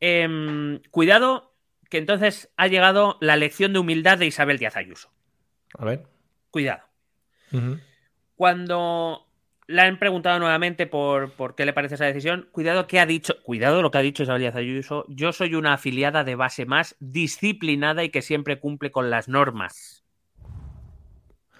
Em, 0.00 0.80
cuidado, 0.90 1.54
que 1.90 1.98
entonces 1.98 2.50
ha 2.56 2.66
llegado 2.68 3.18
la 3.20 3.36
lección 3.36 3.72
de 3.72 3.78
humildad 3.80 4.16
de 4.18 4.26
Isabel 4.26 4.58
Díaz 4.58 4.76
Ayuso. 4.76 5.12
A 5.78 5.84
ver. 5.84 6.06
Cuidado. 6.50 6.82
Cuando 8.34 9.26
le 9.66 9.82
han 9.82 9.98
preguntado 9.98 10.38
nuevamente 10.38 10.86
por, 10.86 11.32
por 11.32 11.54
qué 11.54 11.64
le 11.66 11.72
parece 11.72 11.96
esa 11.96 12.06
decisión, 12.06 12.48
cuidado 12.52 12.86
que 12.86 12.98
ha 12.98 13.06
dicho, 13.06 13.34
cuidado 13.42 13.82
lo 13.82 13.90
que 13.90 13.98
ha 13.98 14.02
dicho 14.02 14.22
Isabel 14.22 14.40
Díaz 14.40 14.56
Ayuso, 14.56 15.04
yo 15.08 15.32
soy 15.32 15.54
una 15.54 15.74
afiliada 15.74 16.24
de 16.24 16.34
base 16.36 16.64
más 16.64 16.96
disciplinada 17.00 18.02
y 18.02 18.08
que 18.10 18.22
siempre 18.22 18.58
cumple 18.58 18.90
con 18.90 19.10
las 19.10 19.28
normas. 19.28 19.99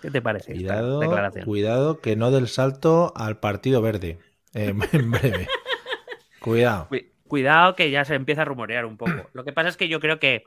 ¿Qué 0.02 0.10
te 0.10 0.22
parece 0.22 0.52
esta 0.52 0.58
Cuidado, 0.74 1.00
declaración? 1.00 1.44
cuidado 1.44 2.00
que 2.00 2.16
no 2.16 2.30
del 2.30 2.48
salto 2.48 3.12
al 3.16 3.38
Partido 3.40 3.82
Verde. 3.82 4.18
eh, 4.54 4.74
en 4.92 5.10
breve. 5.10 5.46
Cuidado. 6.40 6.88
Cu- 6.88 6.96
Cuidado 7.28 7.76
que 7.76 7.90
ya 7.92 8.04
se 8.04 8.14
empieza 8.16 8.42
a 8.42 8.44
rumorear 8.44 8.84
un 8.86 8.96
poco. 8.96 9.30
Lo 9.34 9.44
que 9.44 9.52
pasa 9.52 9.68
es 9.68 9.76
que 9.76 9.86
yo 9.88 10.00
creo 10.00 10.18
que, 10.18 10.42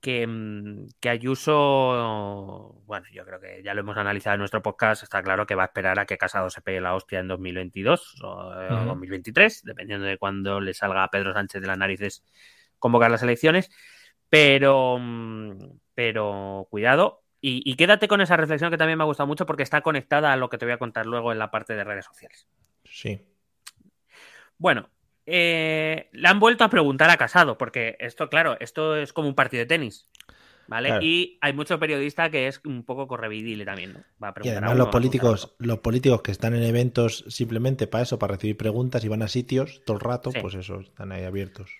que, 0.00 0.26
mm, 0.26 0.86
que 1.00 1.10
Ayuso, 1.10 2.80
bueno, 2.86 3.06
yo 3.12 3.24
creo 3.26 3.40
que 3.40 3.62
ya 3.62 3.74
lo 3.74 3.80
hemos 3.80 3.96
analizado 3.98 4.34
en 4.34 4.38
nuestro 4.38 4.62
podcast, 4.62 5.02
está 5.02 5.22
claro 5.22 5.46
que 5.46 5.54
va 5.54 5.64
a 5.64 5.66
esperar 5.66 5.98
a 5.98 6.06
que 6.06 6.16
Casado 6.16 6.48
se 6.50 6.62
pegue 6.62 6.80
la 6.80 6.94
hostia 6.94 7.20
en 7.20 7.28
2022 7.28 8.22
o, 8.22 8.52
eh, 8.58 8.68
o 8.72 8.76
Ujú. 8.76 8.86
2023, 8.86 9.62
dependiendo 9.64 10.06
de 10.06 10.16
cuándo 10.16 10.60
le 10.60 10.72
salga 10.72 11.04
a 11.04 11.10
Pedro 11.10 11.34
Sánchez 11.34 11.60
de 11.60 11.66
las 11.66 11.78
narices 11.78 12.24
convocar 12.78 13.10
las 13.10 13.22
elecciones. 13.22 13.70
Pero, 14.30 14.98
mm, 14.98 15.58
pero 15.94 16.66
cuidado. 16.70 17.20
Y, 17.46 17.60
y 17.70 17.74
quédate 17.76 18.08
con 18.08 18.22
esa 18.22 18.38
reflexión 18.38 18.70
que 18.70 18.78
también 18.78 18.96
me 18.96 19.04
ha 19.04 19.06
gustado 19.06 19.26
mucho 19.26 19.44
porque 19.44 19.62
está 19.62 19.82
conectada 19.82 20.32
a 20.32 20.36
lo 20.38 20.48
que 20.48 20.56
te 20.56 20.64
voy 20.64 20.72
a 20.72 20.78
contar 20.78 21.04
luego 21.04 21.30
en 21.30 21.38
la 21.38 21.50
parte 21.50 21.74
de 21.74 21.84
redes 21.84 22.06
sociales. 22.06 22.48
Sí. 22.86 23.20
Bueno, 24.56 24.88
eh, 25.26 26.08
le 26.12 26.26
han 26.26 26.40
vuelto 26.40 26.64
a 26.64 26.70
preguntar 26.70 27.10
a 27.10 27.18
Casado, 27.18 27.58
porque 27.58 27.96
esto, 28.00 28.30
claro, 28.30 28.56
esto 28.60 28.96
es 28.96 29.12
como 29.12 29.28
un 29.28 29.34
partido 29.34 29.60
de 29.60 29.66
tenis. 29.66 30.08
¿Vale? 30.68 30.88
Claro. 30.88 31.04
Y 31.04 31.36
hay 31.42 31.52
mucho 31.52 31.78
periodista 31.78 32.30
que 32.30 32.46
es 32.48 32.62
un 32.64 32.82
poco 32.86 33.06
correvidile 33.06 33.66
también, 33.66 33.92
¿no? 33.92 34.00
Va 34.22 34.28
a 34.28 34.34
Y 34.42 34.48
a 34.48 34.52
además 34.52 34.70
uno, 34.70 34.84
los 34.84 34.88
políticos, 34.88 35.54
los 35.58 35.80
políticos 35.80 36.22
que 36.22 36.30
están 36.30 36.54
en 36.54 36.62
eventos 36.62 37.26
simplemente 37.28 37.86
para 37.86 38.04
eso, 38.04 38.18
para 38.18 38.36
recibir 38.36 38.56
preguntas 38.56 39.04
y 39.04 39.08
van 39.08 39.20
a 39.20 39.28
sitios 39.28 39.82
todo 39.84 39.98
el 39.98 40.00
rato, 40.00 40.32
Sí. 40.32 40.38
pues 40.40 40.54
eso, 40.54 40.80
están 40.80 41.12
ahí 41.12 41.24
abiertos. 41.24 41.70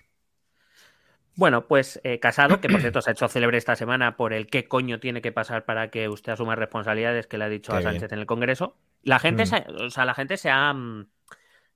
Bueno, 1.37 1.67
pues 1.67 1.99
eh, 2.03 2.19
Casado, 2.19 2.61
que 2.61 2.69
por 2.69 2.79
cierto 2.81 3.01
se 3.01 3.09
ha 3.09 3.13
hecho 3.13 3.27
célebre 3.27 3.57
esta 3.57 3.75
semana 3.75 4.15
por 4.17 4.33
el 4.33 4.47
qué 4.47 4.67
coño 4.67 4.99
tiene 4.99 5.21
que 5.21 5.31
pasar 5.31 5.65
para 5.65 5.89
que 5.89 6.07
usted 6.09 6.33
asuma 6.33 6.55
responsabilidades 6.55 7.27
que 7.27 7.37
le 7.37 7.45
ha 7.45 7.49
dicho 7.49 7.71
Qué 7.71 7.77
a 7.77 7.79
bien. 7.79 7.91
Sánchez 7.93 8.11
en 8.13 8.19
el 8.19 8.25
Congreso. 8.25 8.75
La 9.03 9.19
gente, 9.19 9.43
Mm. 9.43 9.47
se, 9.47 9.65
o 9.85 9.89
sea, 9.89 10.05
la 10.05 10.13
gente 10.13 10.37
se 10.37 10.49
ha, 10.49 10.73
mm, 10.73 11.07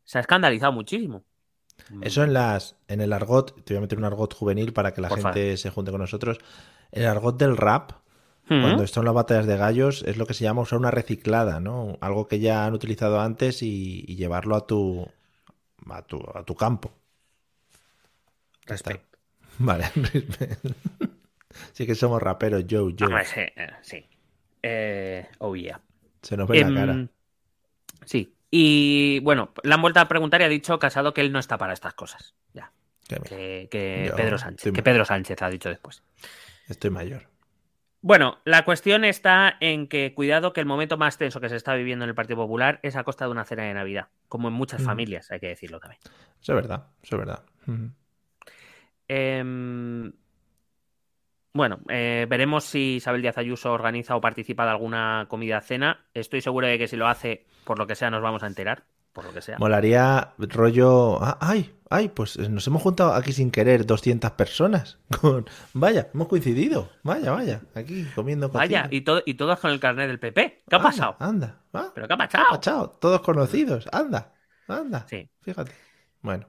se 0.03 0.17
ha 0.17 0.21
escandalizado 0.21 0.71
muchísimo. 0.71 1.23
Eso 2.01 2.23
en 2.23 2.33
las, 2.33 2.75
en 2.87 2.99
el 3.01 3.13
argot, 3.13 3.63
te 3.63 3.73
voy 3.73 3.77
a 3.77 3.81
meter 3.81 3.97
un 3.97 4.03
argot 4.05 4.33
juvenil 4.33 4.73
para 4.73 4.93
que 4.93 5.01
la 5.01 5.07
Por 5.09 5.21
gente 5.21 5.55
se 5.57 5.69
junte 5.69 5.91
con 5.91 6.01
nosotros. 6.01 6.37
El 6.91 7.05
argot 7.05 7.37
del 7.37 7.55
rap, 7.57 7.91
Mm. 8.51 8.61
cuando 8.61 8.87
son 8.87 9.05
las 9.05 9.13
batallas 9.13 9.45
de 9.45 9.57
gallos, 9.57 10.03
es 10.07 10.17
lo 10.17 10.25
que 10.25 10.33
se 10.33 10.43
llama 10.43 10.61
usar 10.63 10.79
una 10.79 10.89
reciclada, 10.89 11.59
¿no? 11.59 11.97
Algo 12.01 12.27
que 12.27 12.39
ya 12.39 12.65
han 12.65 12.73
utilizado 12.73 13.19
antes 13.21 13.61
y, 13.61 14.03
y 14.07 14.15
llevarlo 14.15 14.55
a 14.55 14.65
tu, 14.65 15.07
a 15.89 16.01
tu, 16.01 16.19
a 16.33 16.43
tu 16.43 16.55
campo. 16.55 16.91
Vale. 19.65 19.85
sí 21.73 21.85
que 21.85 21.95
somos 21.95 22.21
raperos, 22.21 22.63
Joe, 22.69 22.93
Joe. 22.97 23.07
Hombre, 23.07 23.25
sí, 23.25 23.41
eh, 23.41 23.69
sí. 23.81 24.05
Eh, 24.63 25.27
oh 25.39 25.55
yeah. 25.55 25.79
Se 26.21 26.35
nos 26.37 26.47
ve 26.47 26.59
Em, 26.59 26.73
la 26.73 26.79
cara. 26.85 27.07
Sí. 28.05 28.33
Y 28.51 29.19
bueno, 29.19 29.53
le 29.63 29.73
han 29.73 29.81
vuelto 29.81 29.99
a 29.99 30.07
preguntar 30.07 30.41
y 30.41 30.45
ha 30.45 30.49
dicho 30.49 30.79
Casado 30.79 31.13
que 31.13 31.21
él 31.21 31.31
no 31.31 31.39
está 31.39 31.57
para 31.57 31.73
estas 31.73 31.93
cosas. 31.93 32.33
Ya. 32.53 32.71
Que 33.07 34.07
Yo 34.09 34.15
Pedro 34.15 34.37
Sánchez. 34.37 34.57
estoy- 34.67 34.73
Que 34.73 34.83
Pedro 34.83 35.05
Sánchez 35.05 35.41
ha 35.41 35.49
dicho 35.49 35.69
después. 35.69 36.03
estoy 36.67 36.89
mayor. 36.89 37.27
Bueno, 38.01 38.37
la 38.45 38.63
cuestión 38.63 39.03
está 39.03 39.57
en 39.59 39.87
que 39.87 40.13
cuidado 40.13 40.53
que 40.53 40.61
el 40.61 40.65
momento 40.65 40.95
más 40.97 41.17
tenso 41.17 41.41
que 41.41 41.49
se 41.49 41.57
está 41.57 41.73
viviendo 41.75 42.05
en 42.05 42.09
el 42.09 42.15
Partido 42.15 42.37
Popular 42.37 42.79
es 42.81 42.95
a 42.95 43.03
costa 43.03 43.25
de 43.25 43.31
una 43.31 43.43
cena 43.45 43.63
de 43.63 43.73
Navidad, 43.73 44.07
como 44.29 44.47
en 44.47 44.53
muchas 44.53 44.81
Mm. 44.81 44.85
familias, 44.85 45.31
hay 45.31 45.39
que 45.41 45.47
decirlo 45.47 45.79
también. 45.81 45.99
Eso 46.41 46.53
es 46.53 46.55
verdad, 46.55 46.87
eso 47.03 47.15
es 47.15 47.19
verdad. 47.19 47.43
Ujú. 47.67 47.91
Em, 49.09 50.13
bueno, 51.53 51.79
eh, 51.89 52.25
veremos 52.29 52.63
si 52.63 52.95
Isabel 52.95 53.21
Díaz 53.21 53.37
Ayuso 53.37 53.73
organiza 53.73 54.15
o 54.15 54.21
participa 54.21 54.63
de 54.65 54.71
alguna 54.71 55.25
comida 55.29 55.59
cena. 55.61 56.05
Estoy 56.13 56.41
seguro 56.41 56.67
de 56.67 56.77
que 56.77 56.87
si 56.87 56.95
lo 56.95 57.07
hace, 57.07 57.45
por 57.65 57.77
lo 57.79 57.87
que 57.87 57.95
sea, 57.95 58.09
nos 58.11 58.21
vamos 58.21 58.43
a 58.43 58.47
enterar. 58.47 58.85
Por 59.11 59.25
lo 59.25 59.33
que 59.33 59.41
sea. 59.41 59.57
Molaría 59.57 60.33
rollo. 60.37 61.17
ah, 61.21 61.39
ay, 61.41 61.73
ay, 61.89 62.09
pues 62.09 62.37
nos 62.37 62.67
hemos 62.67 62.83
juntado 62.83 63.13
aquí 63.15 63.33
sin 63.33 63.49
querer 63.49 63.83
200 63.87 64.31
personas. 64.31 64.99
Con... 65.19 65.45
Vaya, 65.73 66.09
hemos 66.13 66.27
coincidido. 66.27 66.91
Vaya, 67.03 67.31
vaya, 67.31 67.61
aquí 67.73 68.05
comiendo 68.13 68.49
Vaya, 68.49 68.83
cocina. 68.83 68.95
y, 68.95 69.01
todo, 69.01 69.23
y 69.25 69.33
todos 69.33 69.59
con 69.59 69.71
el 69.71 69.79
carnet 69.79 70.07
del 70.07 70.19
PP. 70.19 70.63
¿Qué 70.69 70.75
ha 70.75 70.77
Anda, 70.77 70.89
pasado? 70.89 71.15
Anda, 71.19 71.61
ah, 71.73 71.91
¿Pero 71.95 72.07
qué 72.07 72.13
ha 72.13 72.17
¿qué 72.17 72.23
ha 72.23 72.27
pasado? 72.27 72.45
pasado? 72.51 72.89
Todos 73.01 73.21
conocidos. 73.21 73.89
Anda, 73.91 74.31
anda. 74.67 75.05
Sí. 75.09 75.27
Fíjate. 75.41 75.71
Bueno, 76.21 76.47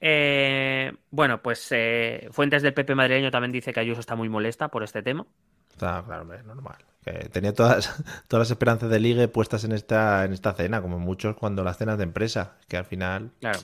Eh, 0.00 0.92
bueno, 1.10 1.42
pues 1.42 1.66
eh, 1.72 2.28
fuentes 2.32 2.62
del 2.62 2.72
PP 2.74 2.94
madrileño 2.94 3.30
también 3.30 3.52
dice 3.52 3.72
que 3.72 3.80
Ayuso 3.80 4.00
está 4.00 4.16
muy 4.16 4.28
molesta 4.28 4.68
por 4.68 4.82
este 4.82 5.02
tema. 5.02 5.26
está 5.70 6.02
claro, 6.04 6.22
hombre, 6.22 6.42
normal. 6.42 6.76
Que 7.04 7.12
tenía 7.30 7.52
todas, 7.54 8.02
todas 8.28 8.46
las 8.46 8.50
esperanzas 8.50 8.90
de 8.90 9.00
ligue 9.00 9.28
puestas 9.28 9.64
en 9.64 9.72
esta, 9.72 10.24
en 10.24 10.32
esta 10.32 10.52
cena, 10.54 10.80
como 10.82 10.98
muchos 10.98 11.36
cuando 11.36 11.62
las 11.64 11.76
cenas 11.78 11.98
de 11.98 12.04
empresa, 12.04 12.56
que 12.68 12.76
al 12.76 12.84
final. 12.84 13.30
Claro. 13.40 13.58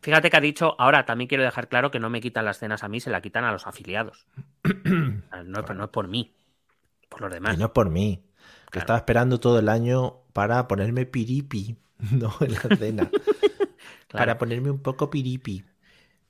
Fíjate 0.00 0.30
que 0.30 0.36
ha 0.36 0.40
dicho, 0.40 0.76
ahora 0.80 1.04
también 1.04 1.26
quiero 1.26 1.42
dejar 1.42 1.68
claro 1.68 1.90
que 1.90 1.98
no 1.98 2.08
me 2.08 2.20
quitan 2.20 2.44
las 2.44 2.58
cenas 2.58 2.84
a 2.84 2.88
mí, 2.88 3.00
se 3.00 3.10
la 3.10 3.20
quitan 3.20 3.44
a 3.44 3.50
los 3.52 3.66
afiliados. 3.66 4.26
No, 5.44 5.60
es- 5.60 5.74
no 5.76 5.84
es 5.84 5.90
por 5.90 6.08
mí, 6.08 6.34
por 7.08 7.20
los 7.22 7.32
demás. 7.32 7.54
Y 7.54 7.58
no 7.58 7.66
es 7.66 7.70
por 7.72 7.90
mí. 7.90 8.22
Que 8.66 8.70
Claro. 8.72 8.82
estaba 8.84 8.98
esperando 8.98 9.40
todo 9.40 9.58
el 9.58 9.68
año 9.68 10.18
para 10.32 10.68
ponerme 10.68 11.04
piripi, 11.06 11.76
no 12.12 12.32
en 12.40 12.52
la 12.54 12.76
cena. 12.76 13.10
Claro. 14.08 14.22
Para 14.22 14.38
ponerme 14.38 14.70
un 14.70 14.82
poco 14.82 15.10
piripi. 15.10 15.64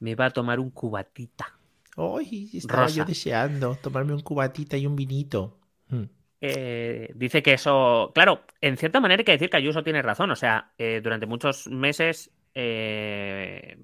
Me 0.01 0.15
va 0.15 0.27
a 0.27 0.31
tomar 0.31 0.61
un 0.61 0.71
cubatita. 0.71 1.59
Ay, 1.97 2.51
estaba 2.53 2.85
Rosa. 2.85 2.97
yo 2.97 3.05
deseando 3.05 3.75
tomarme 3.77 4.13
un 4.13 4.21
cubatita 4.21 4.77
y 4.77 4.87
un 4.87 4.95
vinito. 4.95 5.59
Mm. 5.89 6.05
Eh, 6.41 7.13
dice 7.17 7.43
que 7.43 7.55
eso, 7.55 8.13
claro, 8.15 8.43
en 8.61 8.77
cierta 8.77 9.01
manera 9.01 9.21
hay 9.21 9.25
que 9.25 9.33
decir 9.33 9.51
que 9.51 9.57
Ayuso 9.57 9.83
tiene 9.83 10.03
razón. 10.03 10.31
O 10.31 10.37
sea, 10.37 10.73
eh, 10.79 11.01
durante 11.03 11.27
muchos 11.27 11.67
meses 11.67 12.31
eh, 12.55 13.79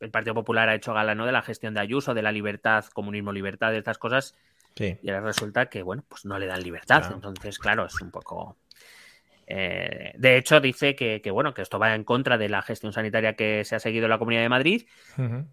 el 0.00 0.10
Partido 0.10 0.34
Popular 0.34 0.68
ha 0.68 0.74
hecho 0.74 0.94
gala 0.94 1.14
¿no? 1.14 1.26
de 1.26 1.32
la 1.32 1.42
gestión 1.42 1.74
de 1.74 1.80
Ayuso, 1.80 2.14
de 2.14 2.22
la 2.22 2.32
libertad, 2.32 2.84
comunismo, 2.92 3.32
libertad, 3.32 3.70
de 3.70 3.78
estas 3.78 3.98
cosas. 3.98 4.34
Sí. 4.76 4.98
Y 5.02 5.10
ahora 5.10 5.22
resulta 5.22 5.66
que, 5.66 5.82
bueno, 5.82 6.04
pues 6.08 6.24
no 6.24 6.38
le 6.38 6.46
dan 6.46 6.62
libertad. 6.62 7.00
Claro. 7.00 7.14
Entonces, 7.16 7.58
claro, 7.58 7.86
es 7.86 8.00
un 8.00 8.10
poco. 8.10 8.56
Eh, 9.50 10.12
de 10.14 10.36
hecho, 10.36 10.60
dice 10.60 10.94
que, 10.94 11.22
que, 11.22 11.30
bueno, 11.30 11.54
que 11.54 11.62
esto 11.62 11.78
va 11.78 11.94
en 11.94 12.04
contra 12.04 12.36
de 12.36 12.50
la 12.50 12.60
gestión 12.60 12.92
sanitaria 12.92 13.32
que 13.32 13.64
se 13.64 13.76
ha 13.76 13.80
seguido 13.80 14.04
en 14.04 14.10
la 14.10 14.18
Comunidad 14.18 14.42
de 14.42 14.50
Madrid, 14.50 14.86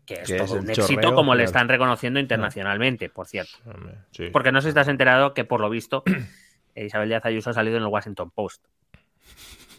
que 0.05 0.15
es 0.15 0.35
todo 0.35 0.59
un 0.59 0.65
el 0.65 0.71
éxito 0.71 1.01
chorreo, 1.01 1.15
como 1.15 1.33
le 1.33 1.45
están 1.45 1.69
reconociendo 1.69 2.19
internacionalmente, 2.19 3.07
por 3.09 3.25
cierto. 3.25 3.53
Sí. 4.11 4.29
Porque 4.33 4.51
no 4.51 4.59
sé 4.59 4.69
si 4.69 4.73
te 4.73 4.81
has 4.81 4.89
enterado 4.89 5.33
que, 5.33 5.45
por 5.45 5.61
lo 5.61 5.69
visto, 5.69 6.03
Isabel 6.75 7.07
Díaz 7.07 7.25
Ayuso 7.25 7.51
ha 7.51 7.53
salido 7.53 7.77
en 7.77 7.83
el 7.83 7.89
Washington 7.89 8.31
Post. 8.31 8.65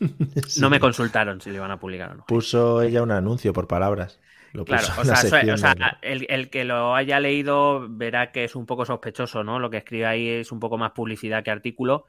Sí. 0.47 0.61
No 0.61 0.69
me 0.69 0.79
consultaron 0.79 1.41
si 1.41 1.49
lo 1.49 1.57
iban 1.57 1.71
a 1.71 1.79
publicar 1.79 2.11
o 2.11 2.15
no. 2.17 2.27
Puso 2.27 2.83
ella 2.83 3.03
un 3.03 3.11
anuncio 3.11 3.55
por 3.55 3.67
palabras. 3.67 4.21
Lo 4.53 4.67
Claro, 4.67 4.87
o 4.99 5.05
sea, 5.07 5.17
sección 5.17 5.55
o 5.55 5.57
sea, 5.57 5.75
el, 6.03 6.27
el 6.29 6.51
que 6.51 6.65
lo 6.65 6.95
haya 6.95 7.19
leído 7.19 7.87
verá 7.89 8.31
que 8.31 8.45
es 8.45 8.55
un 8.55 8.67
poco 8.67 8.85
sospechoso, 8.85 9.43
¿no? 9.43 9.59
Lo 9.59 9.71
que 9.71 9.79
escribe 9.79 10.05
ahí 10.05 10.29
es 10.29 10.53
un 10.53 10.61
poco 10.61 10.77
más 10.77 10.93
publicidad 10.93 11.43
que 11.43 11.51
artículo. 11.51 12.07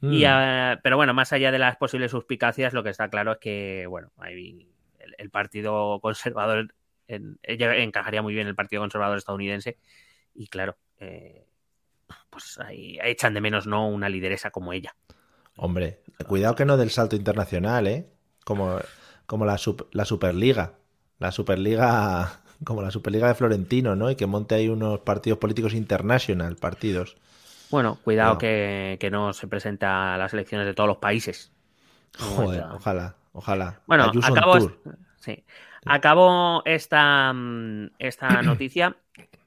Y, 0.00 0.24
Mm. 0.24 0.28
ah, 0.28 0.80
pero 0.82 0.96
bueno, 0.96 1.12
más 1.14 1.32
allá 1.32 1.50
de 1.50 1.58
las 1.58 1.76
posibles 1.76 2.10
suspicacias, 2.12 2.72
lo 2.72 2.82
que 2.82 2.90
está 2.90 3.08
claro 3.10 3.32
es 3.32 3.38
que, 3.38 3.86
bueno, 3.88 4.12
hay 4.18 4.68
el, 5.00 5.14
el 5.18 5.30
Partido 5.30 5.98
Conservador 6.00 6.74
en- 7.08 7.38
encajaría 7.42 8.22
muy 8.22 8.32
bien 8.34 8.42
en 8.42 8.48
el 8.50 8.54
Partido 8.54 8.82
Conservador 8.82 9.18
estadounidense. 9.18 9.76
Y 10.34 10.46
claro, 10.48 10.76
eh, 11.00 11.46
pues 12.30 12.58
ahí 12.60 12.98
echan 13.02 13.34
de 13.34 13.40
menos 13.40 13.66
no 13.66 13.88
una 13.88 14.08
lideresa 14.08 14.50
como 14.50 14.72
ella. 14.72 14.94
Hombre, 15.56 16.00
cuidado 16.28 16.54
que 16.54 16.64
no 16.64 16.76
del 16.76 16.90
salto 16.90 17.16
internacional, 17.16 17.86
¿eh? 17.88 18.06
Como, 18.44 18.78
como 19.26 19.44
la, 19.44 19.54
sup- 19.56 19.88
la 19.90 20.04
Superliga. 20.04 20.74
La 21.18 21.32
Superliga, 21.32 22.42
como 22.62 22.82
la 22.82 22.92
Superliga 22.92 23.26
de 23.26 23.34
Florentino, 23.34 23.96
¿no? 23.96 24.08
Y 24.10 24.14
que 24.14 24.26
monte 24.26 24.54
ahí 24.54 24.68
unos 24.68 25.00
partidos 25.00 25.40
políticos 25.40 25.74
international, 25.74 26.54
partidos. 26.56 27.16
Bueno, 27.70 27.98
cuidado 28.02 28.34
No. 28.34 28.38
que, 28.38 28.96
que 29.00 29.10
no 29.10 29.32
se 29.32 29.46
presenta 29.46 30.14
a 30.14 30.18
las 30.18 30.32
elecciones 30.32 30.66
de 30.66 30.74
todos 30.74 30.88
los 30.88 30.98
países. 30.98 31.52
Joder, 32.18 32.64
ojalá, 32.72 33.14
ojalá. 33.32 33.80
Bueno, 33.86 34.10
tour. 34.10 34.80
sí. 35.18 35.44
acabo 35.86 36.62
esta, 36.64 37.32
mm, 37.32 37.90
esta 37.98 38.28
noticia 38.42 38.96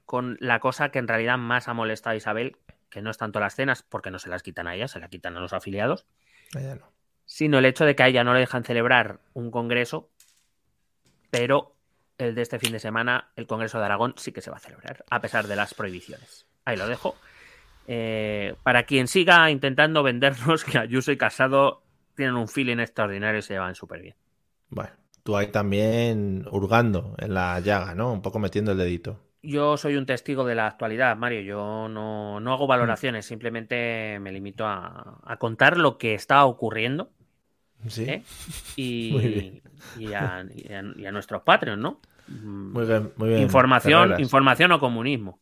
con 0.06 0.36
la 0.40 0.60
cosa 0.60 0.90
que 0.90 0.98
en 0.98 1.08
realidad 1.08 1.38
más 1.38 1.68
ha 1.68 1.74
molestado 1.74 2.14
a 2.14 2.16
Isabel, 2.16 2.56
que 2.90 3.02
no 3.02 3.10
es 3.10 3.18
tanto 3.18 3.40
las 3.40 3.54
cenas, 3.54 3.82
porque 3.82 4.10
no 4.10 4.18
se 4.18 4.28
las 4.28 4.42
quitan 4.42 4.66
a 4.66 4.74
ella, 4.74 4.86
se 4.88 5.00
las 5.00 5.08
quitan 5.08 5.36
a 5.36 5.40
los 5.40 5.52
afiliados, 5.52 6.06
no. 6.54 6.92
sino 7.24 7.58
el 7.58 7.64
hecho 7.64 7.84
de 7.84 7.96
que 7.96 8.02
a 8.02 8.08
ella 8.08 8.22
no 8.22 8.34
le 8.34 8.40
dejan 8.40 8.64
celebrar 8.64 9.20
un 9.32 9.50
congreso, 9.50 10.10
pero 11.30 11.74
el 12.18 12.34
de 12.34 12.42
este 12.42 12.58
fin 12.58 12.72
de 12.72 12.78
semana, 12.78 13.30
el 13.36 13.46
Congreso 13.46 13.78
de 13.78 13.86
Aragón, 13.86 14.14
sí 14.16 14.32
que 14.32 14.42
se 14.42 14.50
va 14.50 14.58
a 14.58 14.60
celebrar, 14.60 15.04
a 15.10 15.20
pesar 15.20 15.46
de 15.46 15.56
las 15.56 15.74
prohibiciones. 15.74 16.46
Ahí 16.64 16.76
lo 16.76 16.86
dejo. 16.86 17.16
Eh, 17.86 18.54
para 18.62 18.84
quien 18.84 19.08
siga 19.08 19.50
intentando 19.50 20.02
vendernos 20.02 20.64
que 20.64 20.78
Ayuso 20.78 21.12
y 21.12 21.18
Casado 21.18 21.82
tienen 22.14 22.36
un 22.36 22.48
feeling 22.48 22.78
extraordinario 22.78 23.40
y 23.40 23.42
se 23.42 23.54
llevan 23.54 23.74
súper 23.74 24.02
bien. 24.02 24.16
Bueno, 24.70 24.90
tú 25.22 25.36
ahí 25.36 25.52
también 25.52 26.46
hurgando 26.50 27.14
en 27.18 27.32
la 27.34 27.60
llaga, 27.60 27.94
¿no? 27.94 28.12
Un 28.12 28.22
poco 28.22 28.38
metiendo 28.40 28.72
el 28.72 28.78
dedito. 28.78 29.20
Yo 29.44 29.76
soy 29.76 29.96
un 29.96 30.06
testigo 30.06 30.44
de 30.44 30.54
la 30.54 30.68
actualidad, 30.68 31.16
Mario. 31.16 31.40
Yo 31.40 31.88
no, 31.88 32.38
no 32.40 32.52
hago 32.52 32.66
valoraciones, 32.68 33.26
simplemente 33.26 34.18
me 34.20 34.30
limito 34.32 34.66
a, 34.66 35.20
a 35.24 35.36
contar 35.38 35.78
lo 35.78 35.98
que 35.98 36.14
está 36.14 36.44
ocurriendo 36.44 37.12
Sí. 37.88 38.04
¿eh? 38.06 38.26
Y, 38.76 39.62
y, 39.94 40.12
a, 40.14 40.44
y 40.54 40.72
a- 40.72 40.84
y 40.96 41.06
a 41.06 41.12
nuestros 41.12 41.42
Patreons, 41.42 41.80
¿no? 41.82 42.00
Muy 42.28 42.86
bien, 42.86 43.12
muy 43.16 43.28
bien. 43.28 43.48
información, 43.48 44.14
información 44.18 44.72
o 44.72 44.80
comunismo. 44.80 45.40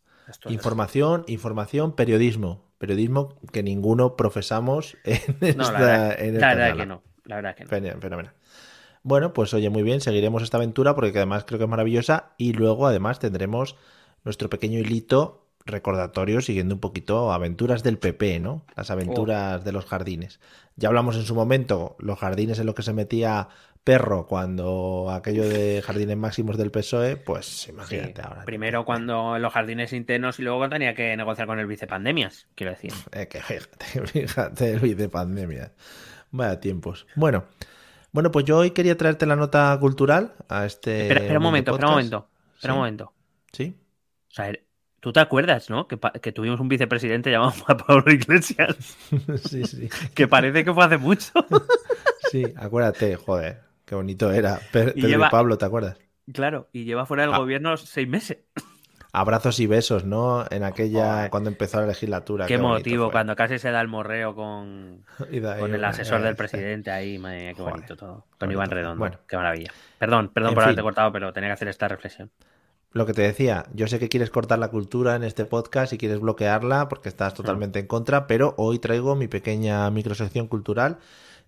Información, 0.49 1.25
información, 1.27 1.95
periodismo. 1.95 2.65
Periodismo 2.79 3.39
que 3.53 3.63
ninguno 3.63 4.17
profesamos 4.17 4.97
en 5.05 5.37
esta, 5.41 5.63
No, 5.63 5.73
la 5.73 5.81
verdad, 5.81 6.21
en 6.21 6.33
la 6.33 6.39
esta 6.39 6.55
verdad 6.55 6.77
que 6.77 6.87
no. 6.87 7.03
La 7.25 7.37
verdad 7.37 7.55
que 7.55 7.65
no. 7.65 7.71
Fenomenal, 7.71 8.01
fenomenal. 8.01 8.35
Bueno, 9.03 9.33
pues 9.33 9.55
oye, 9.55 9.71
muy 9.71 9.83
bien, 9.83 10.01
seguiremos 10.01 10.43
esta 10.43 10.59
aventura 10.59 10.95
porque 10.95 11.17
además 11.17 11.45
creo 11.47 11.59
que 11.59 11.65
es 11.65 11.71
maravillosa 11.71 12.33
y 12.37 12.53
luego 12.53 12.87
además 12.87 13.19
tendremos 13.19 13.77
nuestro 14.25 14.51
pequeño 14.51 14.79
hilito 14.79 15.40
recordatorio 15.67 16.41
siguiendo 16.41 16.75
un 16.75 16.81
poquito 16.81 17.33
aventuras 17.33 17.83
del 17.83 17.99
PP, 17.99 18.41
¿no? 18.41 18.65
Las 18.77 18.91
aventuras 18.91 19.65
de 19.65 19.73
los 19.73 19.85
jardines. 19.87 20.41
Ya 20.77 20.89
hablamos 20.89 21.17
en 21.17 21.23
su 21.23 21.35
momento 21.35 21.97
los 21.99 22.19
jardines 22.19 22.59
en 22.59 22.67
los 22.67 22.75
que 22.75 22.83
se 22.83 22.93
metía 22.93 23.49
Perro 23.85 24.27
cuando 24.27 25.09
aquello 25.11 25.49
de 25.49 25.81
jardines 25.83 26.17
máximos 26.17 26.59
del 26.59 26.71
PSOE, 26.71 27.17
pues 27.17 27.47
Sí, 27.47 27.71
imagínate 27.71 28.21
ahora. 28.23 28.45
Primero 28.45 28.85
cuando 28.85 29.39
los 29.39 29.53
jardines 29.53 29.93
internos 29.95 30.39
y 30.39 30.43
luego 30.43 30.59
cuando 30.59 30.75
tenía 30.75 30.95
que 30.95 31.17
negociar 31.17 31.47
con 31.47 31.59
el 31.59 31.67
vicepandemias, 31.67 32.47
quiero 32.55 32.73
decir. 32.73 32.93
Eh, 33.13 33.27
que 33.29 33.41
fíjate, 33.41 34.07
fíjate, 34.07 34.73
el 34.73 34.97
de 34.97 35.09
pandemia. 35.09 35.73
Vaya 36.31 36.61
tiempos. 36.61 37.07
Bueno, 37.17 37.45
bueno, 38.13 38.31
pues 38.31 38.45
yo 38.45 38.59
hoy 38.59 38.73
quería 38.73 38.97
traerte 38.97 39.25
la 39.27 39.37
nota 39.37 39.77
cultural 39.81 40.35
a 40.49 40.67
este. 40.67 41.03
espera, 41.03 41.21
espera 41.21 41.39
un 41.39 41.43
momento, 41.45 41.71
espera 41.73 41.89
un 41.89 41.93
momento. 41.95 42.29
Espera 42.55 42.73
un 42.75 42.77
Sí. 42.77 42.81
momento. 42.81 43.13
Sí. 43.53 43.77
O 44.31 44.35
sea, 44.35 44.53
tú 45.01 45.13
te 45.13 45.21
acuerdas, 45.21 45.71
¿no? 45.71 45.87
Que, 45.89 46.33
tuvimos 46.33 46.61
un 46.61 46.69
vicepresidente 46.69 47.31
llamado 47.31 47.53
Juan 47.53 47.79
Pablo 47.87 48.13
Iglesias, 48.13 48.77
sí, 49.49 49.65
sí. 49.65 49.89
que 50.15 50.29
parece 50.29 50.65
que 50.65 50.73
fue 50.73 50.85
hace 50.85 50.99
mucho. 50.99 51.33
Sí, 52.31 52.45
acuérdate, 52.55 53.17
joder, 53.17 53.61
qué 53.85 53.97
bonito 53.97 54.31
era. 54.31 54.61
Pedro 54.71 54.93
y, 54.95 55.03
lleva- 55.05 55.31
Pablo, 55.31 55.59
¿te 55.59 55.65
acuerdas? 55.65 55.97
claro, 56.33 56.69
y 56.73 56.85
lleva 56.85 57.05
fuera 57.07 57.25
del 57.25 57.35
Ah. 57.35 57.39
gobierno 57.39 57.77
seis 57.77 58.07
meses. 58.07 58.39
Abrazos 59.13 59.59
y 59.59 59.67
besos, 59.67 60.05
¿no? 60.05 60.45
En 60.53 60.63
aquella, 60.63 61.13
Joder. 61.15 61.31
cuando 61.31 61.51
empezó 61.51 61.81
la 61.81 61.89
legislatura. 61.89 62.47
Qué, 62.47 62.59
motivo, 62.59 63.07
fue. 63.07 63.13
cuando 63.13 63.35
casi 63.35 63.59
se 63.59 63.73
da 63.73 63.81
el 63.81 63.89
morreo 63.89 64.37
con, 64.37 65.05
ahí, 65.19 65.41
con 65.59 65.75
el 65.75 65.85
asesor 65.85 66.23
del 66.23 66.37
presidente 66.37 66.93
ahí, 66.93 67.19
madre 67.19 67.39
mía, 67.41 67.49
qué 67.55 67.63
Joder, 67.63 67.75
bonito 67.75 67.97
todo. 67.97 68.13
Con 68.39 68.49
bonito 68.49 68.53
Iván. 68.53 68.71
Redondo, 68.71 68.99
Bueno. 69.01 69.19
qué 69.27 69.37
maravilla. 69.37 69.73
Perdón, 69.99 70.29
perdón 70.33 70.51
En 70.51 70.55
por 70.55 70.63
fin. 70.63 70.69
haberte 70.69 70.83
cortado, 70.83 71.11
pero 71.11 71.33
tenía 71.33 71.49
que 71.49 71.55
hacer 71.55 71.67
esta 71.67 71.89
reflexión. 71.89 72.31
Lo 72.93 73.07
que 73.07 73.15
te 73.15 73.23
decía, 73.23 73.67
yo 73.73 73.87
sé 73.87 74.01
que 74.01 74.09
quieres 74.09 74.31
cortar 74.31 74.59
la 74.59 74.69
cultura 74.69 75.15
en 75.15 75.23
este 75.23 75.45
podcast 75.45 75.93
y 75.93 75.99
quieres 75.99 76.19
bloquearla 76.19 76.89
porque 76.89 77.09
estás 77.09 77.35
totalmente 77.35 77.79
en 77.79 77.87
contra, 77.87 78.27
pero 78.27 78.55
hoy 78.57 78.81
traigo 78.81 79.15
mi 79.15 79.29
pequeña 79.29 79.89
microsección 79.91 80.49
cultural. 80.49 80.99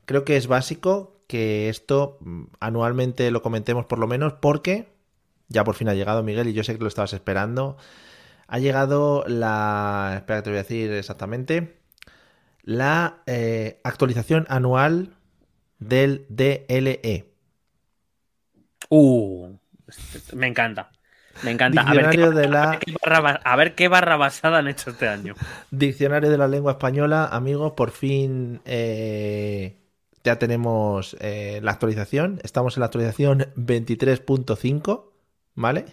Creo 0.05 0.25
que 0.25 0.37
es 0.37 0.47
básico 0.47 1.21
que 1.27 1.69
esto 1.69 2.19
mm, 2.21 2.45
anualmente 2.61 3.31
lo 3.33 3.43
comentemos 3.43 3.87
por 3.87 3.99
lo 3.99 4.07
menos 4.07 4.35
porque 4.35 4.93
ya 5.49 5.65
por 5.65 5.75
fin 5.75 5.89
ha 5.89 5.95
llegado 5.95 6.23
Miguel 6.23 6.49
y 6.49 6.53
yo 6.53 6.63
sé 6.63 6.77
que 6.77 6.83
lo 6.83 6.89
estabas 6.89 7.13
esperando. 7.13 7.77
Ha 8.47 8.59
llegado 8.59 9.25
la... 9.27 10.15
Espera 10.17 10.41
que 10.41 10.43
te 10.45 10.51
voy 10.51 10.59
a 10.59 10.63
decir 10.63 10.93
exactamente. 10.93 11.77
La 12.63 13.23
eh, 13.27 13.81
actualización 13.83 14.47
anual 14.49 15.17
del. 15.79 16.27
DLE. 16.29 17.33
Uh, 18.89 19.57
me 20.35 20.47
encanta. 20.47 20.93
Me 21.43 21.51
encanta. 21.51 21.83
A 21.83 21.95
ver, 21.95 22.11
qué, 22.11 22.19
de 22.31 22.49
la- 22.49 22.79
a 23.45 23.57
ver 23.57 23.75
qué 23.75 23.89
barra, 23.89 24.17
basada 24.17 24.59
han 24.59 24.69
hecho 24.69 24.91
este 24.91 25.09
año. 25.09 25.35
Diccionario 25.71 26.31
de 26.31 26.39
la 26.39 26.49
lengua 26.49 26.73
española, 26.73 27.27
amigos, 27.33 27.73
por 27.73 27.91
fin 27.91 28.61
eh, 28.65 29.77
ya 30.25 30.39
tenemos 30.39 31.17
eh, 31.21 31.61
la 31.63 31.73
actualización. 31.73 32.41
Estamos 32.45 32.77
en 32.77 32.81
la 32.81 32.87
actualización 32.87 33.47
23.5, 33.57 35.05
¿vale? 35.55 35.87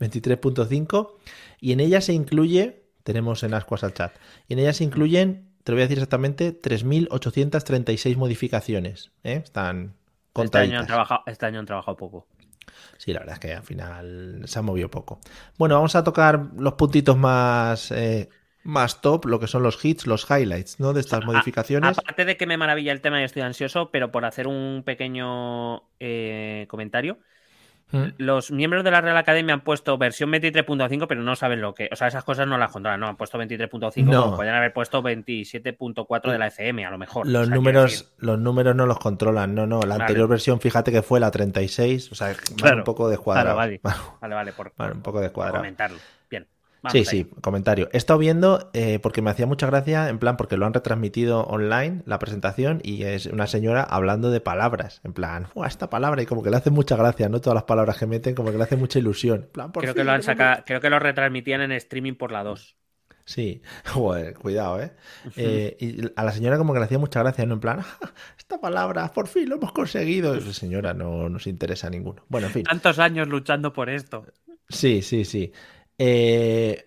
23.5. 0.00 1.12
Y 1.60 1.72
en 1.72 1.80
ella 1.80 2.00
se 2.00 2.12
incluye, 2.12 2.82
tenemos 3.02 3.42
en 3.42 3.54
Ascuas 3.54 3.84
al 3.84 3.92
chat, 3.94 4.12
y 4.48 4.54
en 4.54 4.58
ella 4.60 4.72
se 4.72 4.84
incluyen, 4.84 5.48
te 5.64 5.72
lo 5.72 5.76
voy 5.76 5.82
a 5.82 5.86
decir 5.86 5.98
exactamente, 5.98 6.52
3.836 6.52 8.16
modificaciones. 8.16 9.10
¿eh? 9.24 9.40
Están 9.44 9.76
Este 9.76 9.88
año, 9.88 9.92
contaditas. 10.32 10.80
han 10.80 10.86
trabajado, 10.86 11.20
este 11.26 11.46
año 11.46 11.60
han 11.60 11.66
trabajado 11.66 11.96
poco. 11.96 12.26
Sí, 12.98 13.12
la 13.12 13.20
verdad 13.20 13.34
es 13.34 13.40
que 13.40 13.52
al 13.54 13.62
final 13.64 14.42
se 14.46 14.58
ha 14.58 14.62
movido 14.62 14.90
poco. 14.90 15.20
Bueno, 15.58 15.74
vamos 15.76 15.94
a 15.96 16.04
tocar 16.04 16.50
los 16.56 16.74
puntitos 16.74 17.16
más, 17.16 17.90
eh, 17.92 18.28
más 18.62 19.00
top, 19.00 19.26
lo 19.26 19.38
que 19.40 19.46
son 19.46 19.62
los 19.62 19.82
hits, 19.84 20.06
los 20.06 20.26
highlights, 20.30 20.80
¿no? 20.80 20.92
De 20.92 21.00
estas 21.00 21.24
A- 21.24 21.24
modificaciones. 21.24 21.98
Aparte 21.98 22.24
de 22.24 22.36
que 22.36 22.46
me 22.46 22.56
maravilla 22.56 22.92
el 22.92 23.00
tema 23.00 23.20
y 23.20 23.24
estoy 23.24 23.42
ansioso, 23.42 23.90
pero 23.90 24.10
por 24.10 24.24
hacer 24.24 24.48
un 24.48 24.82
pequeño 24.84 25.88
eh, 26.00 26.66
comentario, 26.68 27.18
Mm. 27.92 28.04
los 28.18 28.50
miembros 28.50 28.82
de 28.82 28.90
la 28.90 29.00
Real 29.00 29.16
Academia 29.16 29.54
han 29.54 29.60
puesto 29.60 29.96
versión 29.96 30.30
23.5, 30.32 31.06
pero 31.06 31.22
no 31.22 31.36
saben 31.36 31.60
lo 31.60 31.72
que. 31.72 31.88
O 31.92 31.96
sea, 31.96 32.08
esas 32.08 32.24
cosas 32.24 32.46
no 32.48 32.58
las 32.58 32.70
controlan, 32.72 32.98
no. 32.98 33.06
Han 33.06 33.16
puesto 33.16 33.38
23.5, 33.38 34.04
No. 34.04 34.22
como 34.24 34.36
pueden 34.36 34.54
haber 34.54 34.72
puesto 34.72 35.02
27.4 35.02 36.32
de 36.32 36.38
la 36.38 36.48
FM, 36.48 36.84
a 36.84 36.90
lo 36.90 36.98
mejor. 36.98 37.26
Los 37.26 37.42
O 37.42 37.44
sea, 37.44 37.52
quiero 37.52 37.56
números, 37.62 38.12
los 38.18 38.38
números 38.38 38.74
no 38.74 38.86
los 38.86 38.98
controlan, 38.98 39.54
no, 39.54 39.66
no. 39.66 39.80
La 39.82 39.90
Vale. 39.94 40.02
anterior 40.04 40.28
versión, 40.28 40.60
fíjate 40.60 40.90
que 40.90 41.02
fue 41.02 41.20
la 41.20 41.30
36, 41.30 42.10
o 42.10 42.14
sea, 42.14 42.34
Claro. 42.56 42.78
un 42.78 42.84
poco 42.84 43.08
descuadrados. 43.08 43.56
Vale, 43.56 43.80
vale. 43.82 43.96
Vale, 44.20 44.34
vale, 44.34 44.52
por, 44.52 44.66
un 44.68 45.02
poco 45.02 45.12
por 45.18 45.20
descuadrados. 45.22 45.58
comentarlo. 45.60 45.98
Vamos 46.82 46.92
Sí, 46.92 47.04
sí, 47.04 47.30
comentario. 47.40 47.88
He 47.92 47.96
estado 47.96 48.18
viendo 48.18 48.70
eh, 48.72 48.98
porque 49.00 49.22
me 49.22 49.30
hacía 49.30 49.46
mucha 49.46 49.66
gracia, 49.66 50.08
en 50.08 50.18
plan, 50.18 50.36
porque 50.36 50.56
lo 50.56 50.66
han 50.66 50.74
retransmitido 50.74 51.42
online, 51.44 52.02
la 52.06 52.18
presentación, 52.18 52.80
y 52.84 53.02
es 53.02 53.26
una 53.26 53.46
señora 53.46 53.82
hablando 53.82 54.30
de 54.30 54.40
palabras, 54.40 55.00
en 55.04 55.12
plan, 55.12 55.48
"Buah, 55.54 55.66
esta 55.66 55.90
palabra, 55.90 56.22
y 56.22 56.26
como 56.26 56.42
que 56.42 56.50
le 56.50 56.56
hace 56.56 56.70
mucha 56.70 56.96
gracia, 56.96 57.28
¿no? 57.28 57.40
Todas 57.40 57.54
las 57.54 57.64
palabras 57.64 57.98
que 57.98 58.06
meten, 58.06 58.34
como 58.34 58.52
que 58.52 58.58
le 58.58 58.64
hace 58.64 58.76
mucha 58.76 58.98
ilusión. 58.98 59.42
En 59.42 59.48
plan, 59.48 59.72
por 59.72 59.82
Creo 59.82 59.94
fin, 59.94 60.00
que 60.00 60.04
lo 60.04 60.12
han 60.12 60.22
sacado, 60.22 60.62
creo 60.64 60.80
que 60.80 60.90
lo 60.90 60.98
retransmitían 60.98 61.60
en 61.62 61.72
streaming 61.72 62.14
por 62.14 62.30
la 62.32 62.44
2. 62.44 62.76
Sí, 63.24 63.60
joder, 63.86 64.34
cuidado, 64.34 64.80
¿eh? 64.80 64.92
Eh, 65.36 65.76
Y 65.80 66.00
a 66.14 66.22
la 66.24 66.30
señora 66.30 66.58
como 66.58 66.72
que 66.72 66.78
le 66.78 66.84
hacía 66.84 66.98
mucha 66.98 67.20
gracia, 67.20 67.44
¿no? 67.44 67.54
En 67.54 67.60
plan, 67.60 67.80
"Ah, 67.80 68.12
esta 68.38 68.60
palabra, 68.60 69.08
por 69.12 69.26
fin 69.26 69.48
lo 69.48 69.56
hemos 69.56 69.72
conseguido. 69.72 70.36
Y, 70.36 70.40
señora, 70.52 70.94
no 70.94 71.28
nos 71.28 71.46
interesa 71.48 71.90
ninguno. 71.90 72.22
Bueno, 72.28 72.46
en 72.46 72.52
fin. 72.52 72.62
Tantos 72.62 73.00
años 73.00 73.26
luchando 73.26 73.72
por 73.72 73.90
esto. 73.90 74.24
Sí, 74.68 75.02
sí, 75.02 75.24
sí. 75.24 75.52
Eh, 75.98 76.86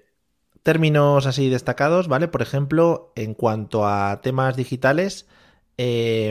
términos 0.63 1.25
así 1.25 1.49
destacados, 1.49 2.07
¿vale? 2.07 2.27
Por 2.27 2.41
ejemplo, 2.41 3.11
en 3.15 3.33
cuanto 3.33 3.87
a 3.87 4.21
temas 4.21 4.55
digitales, 4.57 5.27
eh, 5.77 6.29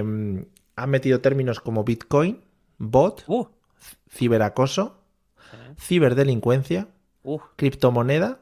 han 0.76 0.90
metido 0.90 1.20
términos 1.20 1.60
como 1.60 1.84
Bitcoin, 1.84 2.44
bot, 2.78 3.24
Uh, 3.28 3.44
ciberacoso, 4.10 5.02
ciberdelincuencia, 5.78 6.88
uh, 7.24 7.38
criptomoneda, 7.56 8.40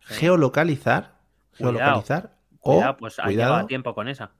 geolocalizar, 0.00 1.20
Cuidado. 1.56 2.02
geolocalizar, 2.02 2.36
cuidado, 2.60 2.92
o, 2.92 2.96
pues 2.98 3.16
cuidado, 3.18 3.66
tiempo 3.66 3.94
con 3.94 4.08
esa. 4.08 4.32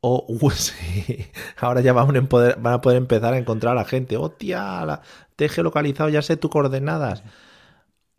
o, 0.00 0.24
uh, 0.42 0.50
sí, 0.50 1.30
ahora 1.56 1.80
ya 1.80 1.92
van 1.92 2.16
a, 2.16 2.28
poder, 2.28 2.56
van 2.60 2.74
a 2.74 2.80
poder 2.80 2.98
empezar 2.98 3.34
a 3.34 3.38
encontrar 3.38 3.72
a 3.72 3.80
la 3.80 3.84
gente. 3.84 4.16
Hostia, 4.16 4.84
la- 4.86 5.02
te 5.36 5.46
he 5.46 5.48
geolocalizado, 5.48 6.08
ya 6.10 6.22
sé 6.22 6.36
tus 6.36 6.50
coordenadas. 6.50 7.24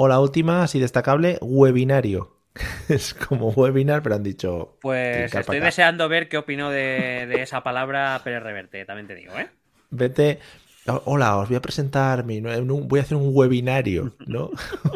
O 0.01 0.07
la 0.07 0.19
última, 0.21 0.63
así 0.63 0.79
destacable, 0.79 1.37
webinario. 1.41 2.37
Es 2.89 3.13
como 3.13 3.49
webinar, 3.49 4.01
pero 4.01 4.15
han 4.15 4.23
dicho. 4.23 4.77
Pues 4.81 5.31
"Clicar 5.31 5.41
estoy 5.41 5.43
para 5.43 5.57
acá". 5.57 5.65
deseando 5.65 6.09
ver 6.09 6.29
qué 6.29 6.37
opinó 6.37 6.69
de, 6.69 7.25
de 7.27 7.41
esa 7.41 7.63
palabra 7.63 8.19
Pérez 8.23 8.41
Reverte, 8.41 8.85
también 8.85 9.07
te 9.07 9.15
digo, 9.15 9.37
¿eh? 9.37 9.49
Vete. 9.89 10.39
"Oh, 10.87 11.01
Hola, 11.05 11.37
os 11.37 11.49
voy 11.49 11.57
a 11.57 11.61
presentar 11.61 12.23
mi. 12.23 12.39
Voy 12.41 12.99
a 12.99 13.03
hacer 13.03 13.17
un 13.17 13.31
webinario, 13.33 14.15
¿no? 14.25 14.51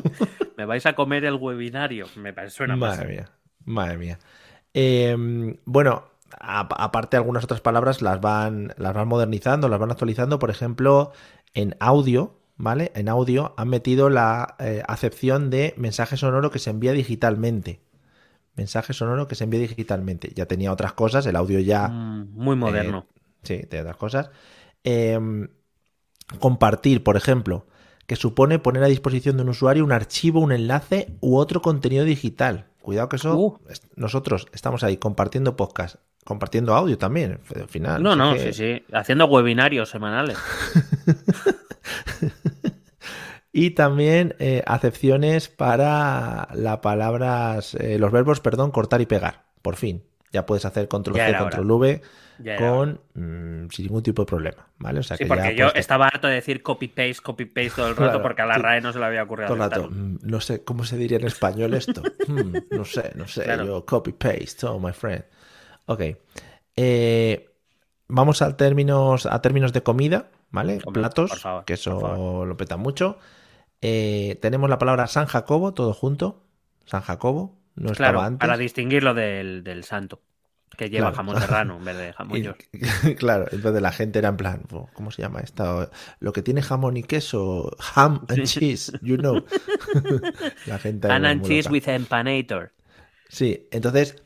Me 0.57 0.65
vais 0.65 0.85
a 0.85 0.93
comer 0.93 1.25
el 1.25 1.35
webinario. 1.35 2.07
Me 2.15 2.31
parece 2.33 2.55
suena 2.55 2.75
más. 2.75 2.97
Madre 2.97 3.11
mía. 3.13 3.29
Madre 3.65 3.97
mía. 3.97 4.19
Eh, 4.73 5.15
bueno, 5.65 6.05
aparte 6.39 7.17
algunas 7.17 7.43
otras 7.43 7.61
palabras 7.61 8.01
las 8.01 8.21
van, 8.21 8.73
las 8.77 8.93
van 8.93 9.07
modernizando, 9.07 9.67
las 9.67 9.79
van 9.79 9.91
actualizando. 9.91 10.39
Por 10.39 10.49
ejemplo, 10.49 11.11
en 11.53 11.75
audio, 11.79 12.39
¿vale? 12.63 12.91
En 12.95 13.09
audio 13.09 13.53
han 13.57 13.69
metido 13.69 14.09
la 14.09 14.55
eh, 14.59 14.81
acepción 14.87 15.49
de 15.49 15.73
mensaje 15.77 16.17
sonoro 16.17 16.49
que 16.51 16.59
se 16.59 16.69
envía 16.69 16.93
digitalmente. 16.93 17.81
Mensaje 18.55 18.93
sonoro 18.93 19.27
que 19.27 19.35
se 19.35 19.43
envía 19.43 19.59
digitalmente. 19.59 20.31
Ya 20.35 20.45
tenía 20.45 20.71
otras 20.71 20.93
cosas, 20.93 21.25
el 21.25 21.35
audio 21.35 21.59
ya... 21.59 21.87
Mm, 21.89 22.29
Muy 22.33 22.55
moderno. 22.55 23.07
Sí, 23.43 23.57
de 23.69 23.81
otras 23.81 23.97
cosas. 23.97 24.29
Eh, 24.83 25.19
compartir, 26.39 27.03
por 27.03 27.17
ejemplo, 27.17 27.65
que 28.07 28.15
supone 28.15 28.59
poner 28.59 28.83
a 28.83 28.87
disposición 28.87 29.37
de 29.37 29.43
un 29.43 29.49
usuario 29.49 29.83
un 29.83 29.91
archivo, 29.91 30.39
un 30.39 30.51
enlace 30.51 31.17
u 31.21 31.37
otro 31.37 31.61
contenido 31.61 32.05
digital. 32.05 32.67
Cuidado 32.81 33.09
que 33.09 33.15
eso, 33.15 33.37
Uh. 33.37 33.59
nosotros 33.95 34.47
estamos 34.53 34.83
ahí 34.83 34.97
compartiendo 34.97 35.55
podcast, 35.55 35.95
compartiendo 36.23 36.73
audio 36.73 36.97
también, 36.97 37.39
al 37.55 37.67
final. 37.67 38.01
no, 38.01 38.15
no, 38.15 38.33
que- 38.33 38.51
sí, 38.51 38.53
sí. 38.53 38.85
Haciendo 38.93 39.25
webinarios 39.25 39.89
semanales. 39.89 40.37
Y 43.55 43.71
también 43.71 44.35
eh, 44.39 44.63
acepciones 44.65 45.47
para 45.47 46.47
las 46.55 46.79
palabras, 46.79 47.75
eh, 47.75 47.99
los 47.99 48.11
verbos, 48.11 48.39
perdón, 48.39 48.71
cortar 48.71 48.99
y 49.01 49.05
pegar. 49.05 49.43
Por 49.61 49.75
fin. 49.75 50.03
Ya 50.31 50.47
puedes 50.47 50.65
hacer 50.65 50.87
control 50.87 51.17
C, 51.17 51.37
control 51.37 51.69
V 51.69 52.01
con 52.57 52.99
mm, 53.13 53.69
sin 53.69 53.85
ningún 53.85 54.01
tipo 54.01 54.23
de 54.23 54.25
problema, 54.25 54.67
¿vale? 54.79 55.01
O 55.01 55.03
sea 55.03 55.15
Sí, 55.15 55.23
que 55.23 55.27
porque 55.27 55.43
ya 55.43 55.51
yo 55.51 55.67
estaba 55.75 56.07
harto 56.07 56.27
de 56.27 56.33
decir 56.33 56.63
copy-paste, 56.63 57.21
copy-paste 57.21 57.69
todo 57.75 57.87
el 57.89 57.95
rato 57.95 58.03
Claro, 58.13 58.21
porque 58.23 58.41
a 58.41 58.47
la. 58.47 58.57
RAE 58.57 58.81
no 58.81 58.91
se 58.91 58.97
le 58.97 59.05
había 59.05 59.21
ocurrido 59.21 59.49
Todo 59.49 59.63
el 59.63 59.69
rato, 59.69 59.89
mm, 59.91 60.17
no 60.23 60.41
sé 60.41 60.63
cómo 60.63 60.83
se 60.83 60.97
diría 60.97 61.19
en 61.19 61.27
español 61.27 61.75
esto. 61.75 62.01
Hmm, 62.27 62.55
no 62.71 62.85
sé, 62.85 63.11
no 63.15 63.27
sé. 63.27 63.43
Claro. 63.43 63.65
Yo 63.65 63.85
copy 63.85 64.13
paste, 64.13 64.65
oh 64.65 64.79
my 64.79 64.93
friend. 64.93 65.23
Ok. 65.85 66.01
Eh, 66.75 67.49
vamos 68.07 68.41
a 68.41 68.55
términos, 68.57 69.25
a 69.25 69.41
términos 69.41 69.73
de 69.73 69.83
comida, 69.83 70.29
¿vale? 70.51 70.79
Hombre, 70.85 71.01
Platos, 71.01 71.39
favor, 71.41 71.65
que 71.65 71.73
eso 71.73 72.45
lo 72.45 72.57
peta 72.57 72.77
mucho. 72.77 73.17
Eh, 73.81 74.37
tenemos 74.41 74.69
la 74.69 74.77
palabra 74.77 75.07
San 75.07 75.25
Jacobo, 75.25 75.73
todo 75.73 75.93
junto. 75.93 76.43
San 76.85 77.01
Jacobo. 77.01 77.57
No 77.75 77.91
estaba 77.91 78.11
Claro, 78.11 78.21
antes. 78.21 78.39
para 78.39 78.57
distinguirlo 78.57 79.13
del, 79.15 79.63
del 79.63 79.83
santo, 79.83 80.21
que 80.77 80.89
lleva 80.91 81.07
Claro. 81.11 81.15
jamón 81.15 81.41
serrano 81.41 81.77
en 81.77 81.85
vez 81.85 81.97
de 81.97 82.13
jamón 82.17 82.37
Y- 82.37 82.43
york. 82.43 82.69
claro, 83.17 83.45
entonces 83.51 83.81
la 83.81 83.91
gente 83.91 84.19
era 84.19 84.29
en 84.29 84.37
plan, 84.37 84.61
"Oh, 84.71 84.87
¿cómo 84.93 85.09
se 85.11 85.21
llama 85.23 85.39
esta? 85.39 85.89
Lo 86.19 86.31
que 86.33 86.43
tiene 86.43 86.61
jamón 86.61 86.97
y 86.97 87.03
queso, 87.03 87.75
ham 87.95 88.25
and 88.29 88.43
cheese, 88.45 88.91
you 89.01 89.17
know. 89.17 89.43
la 90.67 90.77
gente 90.79 91.07
Pan 91.07 91.25
and 91.25 91.45
cheese 91.45 91.67
with 91.69 91.87
empanator. 91.87 92.71
Sí, 93.29 93.67
entonces, 93.71 94.21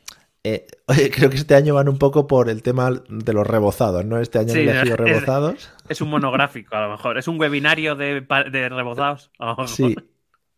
eh, 0.55 0.67
creo 1.13 1.29
que 1.29 1.35
este 1.37 1.55
año 1.55 1.73
van 1.75 1.89
un 1.89 1.97
poco 1.97 2.27
por 2.27 2.49
el 2.49 2.61
tema 2.63 2.91
de 3.09 3.33
los 3.33 3.45
rebozados, 3.45 4.05
¿no? 4.05 4.19
Este 4.19 4.39
año 4.39 4.53
Sí, 4.53 4.61
han 4.61 4.69
elegido 4.69 4.97
rebozados. 4.97 5.69
Es 5.89 6.01
un 6.01 6.09
monográfico, 6.09 6.75
a 6.75 6.81
lo 6.81 6.91
mejor. 6.91 7.17
Es 7.17 7.27
un 7.27 7.39
webinario 7.39 7.95
de, 7.95 8.21
de 8.51 8.69
rebozados. 8.69 9.31
Sí. 9.67 9.95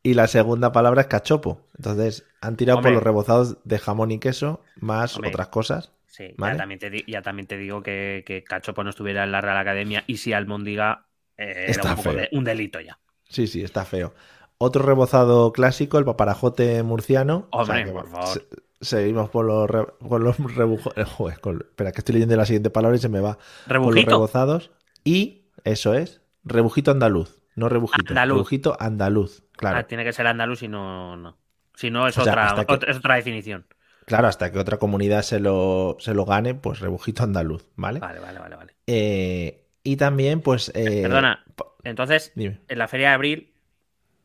Y 0.02 0.14
la 0.14 0.28
segunda 0.28 0.72
palabra 0.72 1.02
es 1.02 1.08
cachopo. 1.08 1.68
Entonces, 1.78 2.26
han 2.42 2.56
tirado 2.56 2.78
Hombre. 2.78 2.92
por 2.92 2.96
los 2.96 3.04
rebozados 3.04 3.58
de 3.66 3.80
jamón 3.80 4.12
y 4.12 4.20
queso, 4.20 4.62
más 4.78 5.16
Hombre. 5.16 5.30
otras 5.30 5.48
cosas. 5.50 5.92
Sí, 6.08 6.34
¿Vale? 6.38 6.54
ya, 6.54 6.58
también 6.58 6.80
te, 6.80 7.04
ya 7.08 7.22
también 7.22 7.48
te 7.48 7.58
digo 7.58 7.84
que, 7.84 8.24
que 8.26 8.44
Cachopo 8.44 8.84
no 8.84 8.90
estuviera 8.90 9.24
en 9.24 9.32
la 9.32 9.42
Real 9.42 9.58
Academia 9.58 10.04
y 10.08 10.18
si 10.18 10.34
Almondiga 10.34 11.06
eh, 11.38 11.54
era 11.68 11.72
Está 11.72 11.90
un, 11.92 11.96
poco 11.98 12.14
de- 12.14 12.30
un 12.32 12.44
delito 12.44 12.80
ya. 12.82 12.98
Sí, 13.30 13.46
sí, 13.48 13.62
está 13.62 13.86
feo. 13.86 14.14
Otro 14.58 14.84
rebozado 14.84 15.54
clásico, 15.54 15.98
el 16.00 16.06
paparajote 16.06 16.82
murciano. 16.84 17.48
O 17.52 17.64
sea 17.66 17.76
Hombre, 17.76 17.92
por 17.94 18.08
favor. 18.10 18.42
Se- 18.82 18.98
seguimos 18.98 19.30
por 19.30 19.46
los, 19.46 19.70
re- 19.70 19.86
por 20.08 20.22
los 20.22 20.38
rebujos. 20.56 20.94
eh, 20.98 21.04
Joder, 21.06 21.40
con- 21.40 21.62
espera, 21.62 21.92
que 21.92 22.00
estoy 22.00 22.14
leyendo 22.14 22.36
la 22.36 22.46
siguiente 22.46 22.70
palabra 22.70 22.98
y 22.98 23.00
se 23.00 23.10
me 23.10 23.20
va. 23.20 23.34
Por 23.36 23.42
los 23.42 23.68
¿Rebujito? 23.88 24.10
rebozados. 24.12 24.72
Y, 25.04 25.46
eso 25.64 25.94
es, 25.94 26.22
rebujito 26.44 26.92
andaluz. 26.92 27.42
No 27.56 27.68
rebujito. 27.70 28.12
Andaluz. 28.12 28.36
Rebujito 28.38 28.78
andaluz. 28.80 29.44
Claro. 29.54 29.78
Ah, 29.80 29.84
tiene 29.84 30.04
que 30.04 30.14
ser 30.14 30.28
andaluz 30.28 30.64
y 30.64 30.68
no. 30.68 31.18
no. 31.18 31.38
Si 31.76 31.90
no, 31.92 32.08
es, 32.08 32.18
O 32.18 32.24
sea, 32.24 32.34
otra, 32.34 32.46
hasta 32.48 32.66
que- 32.66 32.74
otra- 32.74 32.92
es 32.92 32.98
otra 32.98 33.16
definición. 33.16 33.66
Claro, 34.06 34.28
hasta 34.28 34.52
que 34.52 34.58
otra 34.60 34.78
comunidad 34.78 35.22
se 35.22 35.40
lo, 35.40 35.98
se 36.00 36.14
lo 36.16 36.26
gane, 36.26 36.56
pues 36.56 36.80
rebujito 36.80 37.24
andaluz, 37.24 37.68
¿vale? 37.76 38.00
Vale, 38.00 38.20
vale, 38.20 38.40
vale. 38.40 38.56
vale. 38.56 38.74
Eh, 38.88 39.68
y 39.84 39.98
también, 39.98 40.42
pues. 40.42 40.72
eh, 40.74 41.02
Perdona, 41.04 41.46
entonces, 41.84 42.32
Dime. 42.36 42.60
en 42.68 42.80
la 42.80 42.88
feria 42.88 43.10
de 43.10 43.14
abril, 43.14 43.54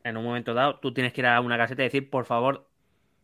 en 0.03 0.17
un 0.17 0.23
momento 0.23 0.53
dado, 0.55 0.79
tú 0.79 0.93
tienes 0.93 1.13
que 1.13 1.21
ir 1.21 1.27
a 1.27 1.39
una 1.39 1.57
caseta 1.57 1.83
y 1.83 1.85
decir, 1.85 2.09
por 2.09 2.25
favor, 2.25 2.67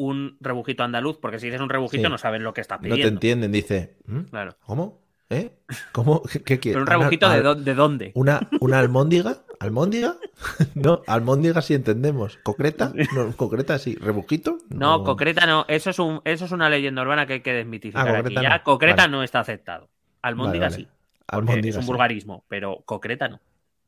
un 0.07 0.37
rebujito 0.39 0.83
andaluz, 0.83 1.17
porque 1.19 1.39
si 1.39 1.47
dices 1.47 1.61
un 1.61 1.69
rebujito 1.69 2.03
Sí. 2.07 2.09
no 2.11 2.17
saben 2.17 2.43
lo 2.43 2.53
que 2.53 2.61
estás 2.61 2.79
No 2.79 2.83
pidiendo. 2.83 3.03
te 3.07 3.13
entienden, 3.13 3.51
dice. 3.51 3.95
¿Mm? 4.05 4.19
Claro. 4.29 4.55
¿Cómo? 4.65 5.01
¿Eh? 5.29 5.51
¿Cómo? 5.91 6.21
¿Qué, 6.31 6.41
qué 6.43 6.59
quieres? 6.59 6.75
Pero 6.75 6.79
un 6.83 6.83
Una- 6.87 6.97
rebujito 6.97 7.29
de, 7.29 7.35
al- 7.35 7.43
dó- 7.43 7.55
de 7.55 7.73
dónde? 7.75 8.11
¿Una, 8.15 8.49
¿Una 8.59 8.79
almóndiga? 8.79 9.37
¿Almóndiga? 9.59 10.15
no, 10.75 11.03
almóndiga 11.07 11.61
sí 11.61 11.73
entendemos. 11.73 12.37
¿Concreta? 12.43 12.91
No, 13.15 13.31
concreta 13.37 13.77
sí. 13.79 13.95
¿Rebujito? 13.95 14.57
No, 14.69 15.03
concreta 15.03 15.45
no. 15.45 15.65
Eso 15.67 15.89
es, 15.91 15.99
un, 15.99 16.21
eso 16.25 16.45
es 16.45 16.51
una 16.51 16.69
leyenda 16.69 17.01
urbana 17.03 17.25
que 17.27 17.33
hay 17.33 17.41
que 17.41 17.53
desmitificar 17.53 18.07
Ah, 18.15 18.19
aquí. 18.19 18.33
Ya 18.33 18.57
no. 18.57 18.63
concreta 18.63 19.03
Vale. 19.03 19.11
no 19.11 19.23
está 19.23 19.39
aceptado. 19.39 19.89
Almóndiga 20.21 20.65
Vale, 20.69 20.75
vale. 20.83 20.85
sí. 20.85 20.97
Almóndiga 21.27 21.69
es 21.69 21.75
un 21.77 21.83
sí. 21.83 21.87
vulgarismo, 21.87 22.43
pero 22.49 22.81
concreta 22.85 23.29
no. 23.29 23.39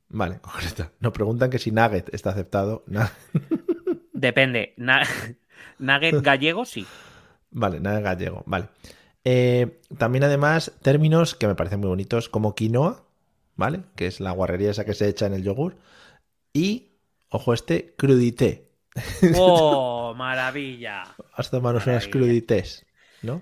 Vale, 0.09 0.39
concreta. 0.39 0.91
Nos 0.99 1.11
preguntan 1.11 1.49
que 1.49 1.57
si 1.59 1.71
nugget 1.71 2.13
está 2.13 2.29
aceptado. 2.29 2.83
Depende. 4.13 4.73
Na- 4.77 5.01
Nugget 5.79 6.21
gallego 6.21 6.65
sí. 6.65 6.85
Vale, 7.51 7.79
nada 7.79 7.99
gallego. 8.01 8.43
Vale. 8.45 8.67
Eh, 9.25 9.79
también 9.97 10.23
además 10.23 10.73
términos 10.81 11.35
que 11.35 11.47
me 11.47 11.55
parecen 11.55 11.79
muy 11.79 11.89
bonitos 11.89 12.27
como 12.29 12.55
quinoa, 12.55 13.03
¿vale? 13.55 13.81
Que 13.95 14.07
es 14.07 14.19
la 14.19 14.31
guarrería 14.31 14.71
esa 14.71 14.85
que 14.85 14.93
se 14.93 15.07
echa 15.07 15.25
en 15.27 15.33
el 15.33 15.43
yogur. 15.43 15.77
Y, 16.53 16.89
ojo 17.29 17.53
este, 17.53 17.93
crudité. 17.97 18.69
¡Oh, 19.35 20.13
maravilla! 20.15 21.03
Has 21.33 21.49
tomado 21.49 21.79
unas 21.83 22.07
crudités, 22.07 22.85
¿no? 23.21 23.41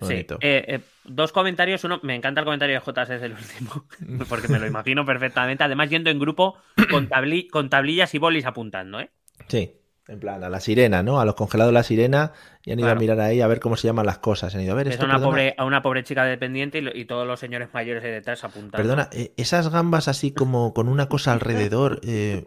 Sí, 0.00 0.04
Bonito. 0.14 0.38
eh, 0.40 0.64
eh, 0.68 0.80
dos 1.04 1.32
comentarios. 1.32 1.82
Uno, 1.82 1.98
me 2.04 2.14
encanta 2.14 2.40
el 2.40 2.44
comentario 2.44 2.76
de 2.78 2.80
JS, 2.92 3.10
es 3.16 3.22
el 3.22 3.32
último, 3.32 3.84
porque 4.28 4.46
me 4.46 4.60
lo 4.60 4.66
imagino 4.66 5.04
perfectamente. 5.04 5.64
Además, 5.64 5.90
yendo 5.90 6.08
en 6.10 6.20
grupo 6.20 6.56
con, 6.88 7.08
tabli- 7.08 7.50
con 7.50 7.68
tablillas 7.68 8.14
y 8.14 8.18
bolis 8.18 8.46
apuntando, 8.46 9.00
¿eh? 9.00 9.10
Sí, 9.48 9.72
en 10.08 10.18
plan, 10.20 10.42
a 10.42 10.48
la 10.48 10.58
sirena, 10.60 11.02
¿no? 11.02 11.20
A 11.20 11.24
los 11.24 11.34
congelados 11.34 11.70
de 11.70 11.74
la 11.74 11.82
sirena 11.82 12.32
y 12.64 12.72
han 12.72 12.78
ido 12.78 12.86
Claro. 12.86 12.98
a 12.98 13.00
mirar 13.00 13.20
ahí 13.20 13.40
a 13.40 13.46
ver 13.46 13.60
cómo 13.60 13.76
se 13.76 13.86
llaman 13.86 14.06
las 14.06 14.18
cosas. 14.18 14.54
Han 14.54 14.62
ido 14.62 14.72
a 14.72 14.76
ver 14.76 14.88
Es 14.88 14.94
esto, 14.94 15.04
a 15.04 15.06
una, 15.06 15.14
perdona, 15.16 15.30
pobre, 15.30 15.54
a 15.58 15.64
una 15.64 15.82
pobre 15.82 16.02
chica 16.02 16.24
dependiente 16.24 16.82
y, 16.94 17.04
todos 17.04 17.26
los 17.26 17.38
señores 17.38 17.68
mayores 17.74 18.02
ahí 18.02 18.10
detrás 18.10 18.42
apuntando. 18.42 18.76
Perdona, 18.78 19.08
eh, 19.12 19.32
esas 19.36 19.68
gambas 19.70 20.08
así 20.08 20.32
como 20.32 20.72
con 20.74 20.88
una 20.88 21.08
cosa 21.08 21.32
alrededor. 21.32 22.00
eh, 22.04 22.44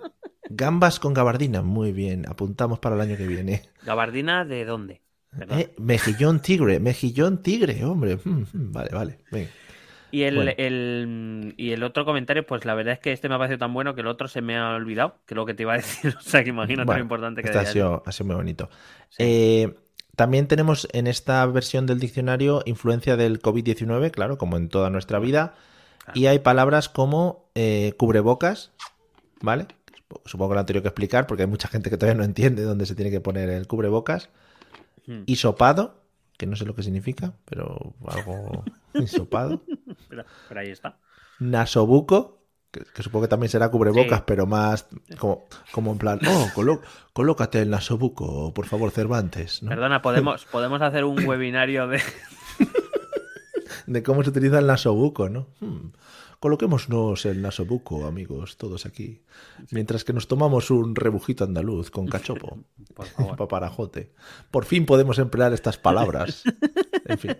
gambas 0.49 0.99
con 0.99 1.13
gabardina. 1.13 1.61
Muy 1.61 1.91
bien, 1.93 2.27
apuntamos 2.27 2.79
para 2.79 2.95
el 2.95 3.01
año 3.01 3.15
que 3.15 3.27
viene. 3.27 3.61
¿Gabardina 3.85 4.43
de 4.43 4.65
dónde? 4.65 5.01
Eh, 5.49 5.73
mejillón 5.77 6.41
tigre, 6.41 6.79
mejillón 6.81 7.41
tigre, 7.41 7.85
hombre. 7.85 8.17
Mm, 8.23 8.29
mm, 8.51 8.71
Vale, 8.73 8.89
vale. 8.91 9.19
venga. 9.31 9.49
Y 10.11 10.23
el, 10.23 10.35
Bueno. 10.35 10.51
el- 10.57 11.53
y 11.57 11.71
el 11.71 11.83
otro 11.83 12.05
comentario, 12.05 12.45
pues 12.45 12.65
la 12.65 12.73
verdad 12.75 12.93
es 12.93 12.99
que 12.99 13.11
este 13.11 13.29
me 13.29 13.35
ha 13.35 13.37
parecido 13.37 13.59
tan 13.59 13.73
bueno 13.73 13.95
que 13.95 14.01
el 14.01 14.07
otro 14.07 14.27
se 14.27 14.41
me 14.41 14.57
ha 14.57 14.69
olvidado, 14.75 15.15
que 15.25 15.33
es 15.33 15.35
lo 15.35 15.45
que 15.45 15.53
te 15.53 15.63
iba 15.63 15.73
a 15.73 15.77
decir. 15.77 16.15
O 16.17 16.21
sea, 16.21 16.43
que 16.43 16.49
imagínate 16.49 16.85
Bueno, 16.85 16.99
lo 16.99 17.03
importante 17.03 17.41
que 17.41 17.47
este 17.47 17.59
ha 17.59 17.65
sido, 17.65 18.03
ha 18.05 18.11
sido 18.11 18.27
muy 18.27 18.35
bonito. 18.35 18.69
Sí. 19.09 19.17
Eh, 19.19 19.73
también 20.15 20.47
tenemos 20.47 20.87
en 20.91 21.07
esta 21.07 21.45
versión 21.45 21.85
del 21.87 21.99
diccionario 21.99 22.61
influencia 22.65 23.15
del 23.15 23.41
COVID-19, 23.41 24.11
claro, 24.11 24.37
como 24.37 24.57
en 24.57 24.67
toda 24.69 24.89
nuestra 24.89 25.19
vida. 25.19 25.55
Claro. 26.03 26.19
Y 26.19 26.25
hay 26.27 26.39
palabras 26.39 26.89
como 26.89 27.49
eh, 27.55 27.93
cubrebocas, 27.97 28.71
¿vale? 29.41 29.67
Supongo 30.25 30.49
que 30.49 30.53
lo 30.55 30.59
han 30.59 30.65
tenido 30.65 30.81
que 30.83 30.89
explicar 30.89 31.25
porque 31.27 31.43
hay 31.43 31.49
mucha 31.49 31.69
gente 31.69 31.89
que 31.89 31.95
todavía 31.97 32.17
no 32.17 32.25
entiende 32.25 32.63
dónde 32.63 32.85
se 32.85 32.95
tiene 32.95 33.09
que 33.11 33.21
poner 33.21 33.49
el 33.49 33.67
cubrebocas. 33.67 34.29
Hmm. 35.07 35.21
Hisopado, 35.25 36.00
que 36.41 36.47
no 36.47 36.55
sé 36.55 36.65
lo 36.65 36.73
que 36.73 36.81
significa, 36.81 37.33
pero 37.45 37.93
algo 38.07 38.63
hisopado. 38.95 39.61
Pero, 40.09 40.25
pero 40.49 40.59
ahí 40.59 40.71
está. 40.71 40.97
Nasobuco, 41.39 42.41
que, 42.71 42.81
que 42.95 43.03
supongo 43.03 43.25
que 43.25 43.29
también 43.29 43.49
será 43.51 43.69
cubrebocas, 43.69 44.19
Sí. 44.19 44.23
pero 44.25 44.47
más 44.47 44.87
como, 45.19 45.45
como 45.71 45.91
en 45.91 45.97
plan, 45.99 46.19
oh, 46.27 46.47
colo- 46.55 46.81
colócate 47.13 47.61
el 47.61 47.69
nasobuco, 47.69 48.51
por 48.55 48.65
favor, 48.65 48.89
Cervantes, 48.89 49.61
¿no? 49.61 49.69
Perdona, 49.69 50.01
podemos, 50.01 50.45
podemos 50.45 50.81
hacer 50.81 51.03
un 51.03 51.23
webinario 51.27 51.87
de. 51.87 52.01
De 53.87 54.03
cómo 54.03 54.23
se 54.23 54.29
utiliza 54.29 54.59
el 54.59 54.67
nasobuco, 54.67 55.29
¿no? 55.29 55.47
Hmm. 55.59 55.91
Coloquémonos 56.41 57.25
el 57.27 57.41
nasobuco, 57.41 58.05
amigos, 58.07 58.57
todos 58.57 58.85
aquí. 58.87 59.21
Mientras 59.69 60.03
que 60.03 60.11
nos 60.11 60.27
tomamos 60.27 60.71
un 60.71 60.95
rebujito 60.95 61.43
andaluz 61.43 61.91
con 61.91 62.07
cachopo. 62.07 62.57
Por 62.95 63.05
favor. 63.05 63.37
Paparajote. 63.37 64.11
Por 64.49 64.65
fin 64.65 64.85
podemos 64.87 65.19
emplear 65.19 65.53
estas 65.53 65.77
palabras. 65.77 66.43
En 67.05 67.17
fin. 67.17 67.35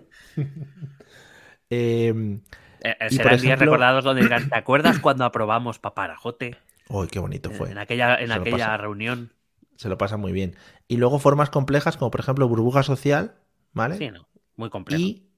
Eh, 1.69 2.39
Eh, 2.83 2.95
eh, 2.99 3.09
serán 3.09 3.39
días 3.39 3.43
ejemplo- 3.43 3.65
recordados 3.65 4.03
donde 4.03 4.23
dirán, 4.23 4.49
¿te 4.49 4.55
acuerdas 4.57 4.99
cuando 4.99 5.23
aprobamos 5.25 5.79
paparajote? 5.79 6.57
¡Uy, 6.89 7.07
qué 7.07 7.19
bonito 7.19 7.51
fue! 7.51 7.71
En 7.71 7.77
aquella, 7.77 8.15
en 8.15 8.31
aquella 8.31 8.75
reunión. 8.77 9.33
Se 9.77 9.87
lo 9.87 9.97
pasa 9.97 10.17
muy 10.17 10.31
bien. 10.31 10.55
Y 10.87 10.97
luego 10.97 11.19
formas 11.19 11.49
complejas 11.49 11.95
como 11.97 12.11
por 12.11 12.19
ejemplo 12.19 12.47
burbuja 12.47 12.83
social, 12.83 13.35
¿vale? 13.73 13.97
Sí, 13.97 14.09
no. 14.11 14.27
Muy 14.57 14.69
complejo. 14.69 15.01
y, 15.01 15.30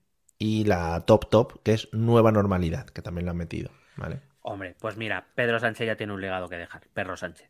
y 0.44 0.66
la 0.66 1.06
top 1.06 1.30
top, 1.30 1.64
que 1.64 1.72
es 1.72 1.88
nueva 1.94 2.34
normalidad, 2.34 2.88
que 2.88 3.02
también 3.02 3.24
lo 3.24 3.32
han 3.32 3.38
metido, 3.38 3.72
¿vale? 3.96 4.20
Hombre, 4.42 4.76
pues 4.78 4.98
mira, 4.98 5.26
Pedro 5.36 5.58
Sánchez 5.58 5.88
ya 5.88 5.96
tiene 5.96 6.12
un 6.12 6.20
legado 6.20 6.50
que 6.50 6.58
dejar. 6.58 6.82
Perro 6.94 7.16
Sánchez. 7.16 7.48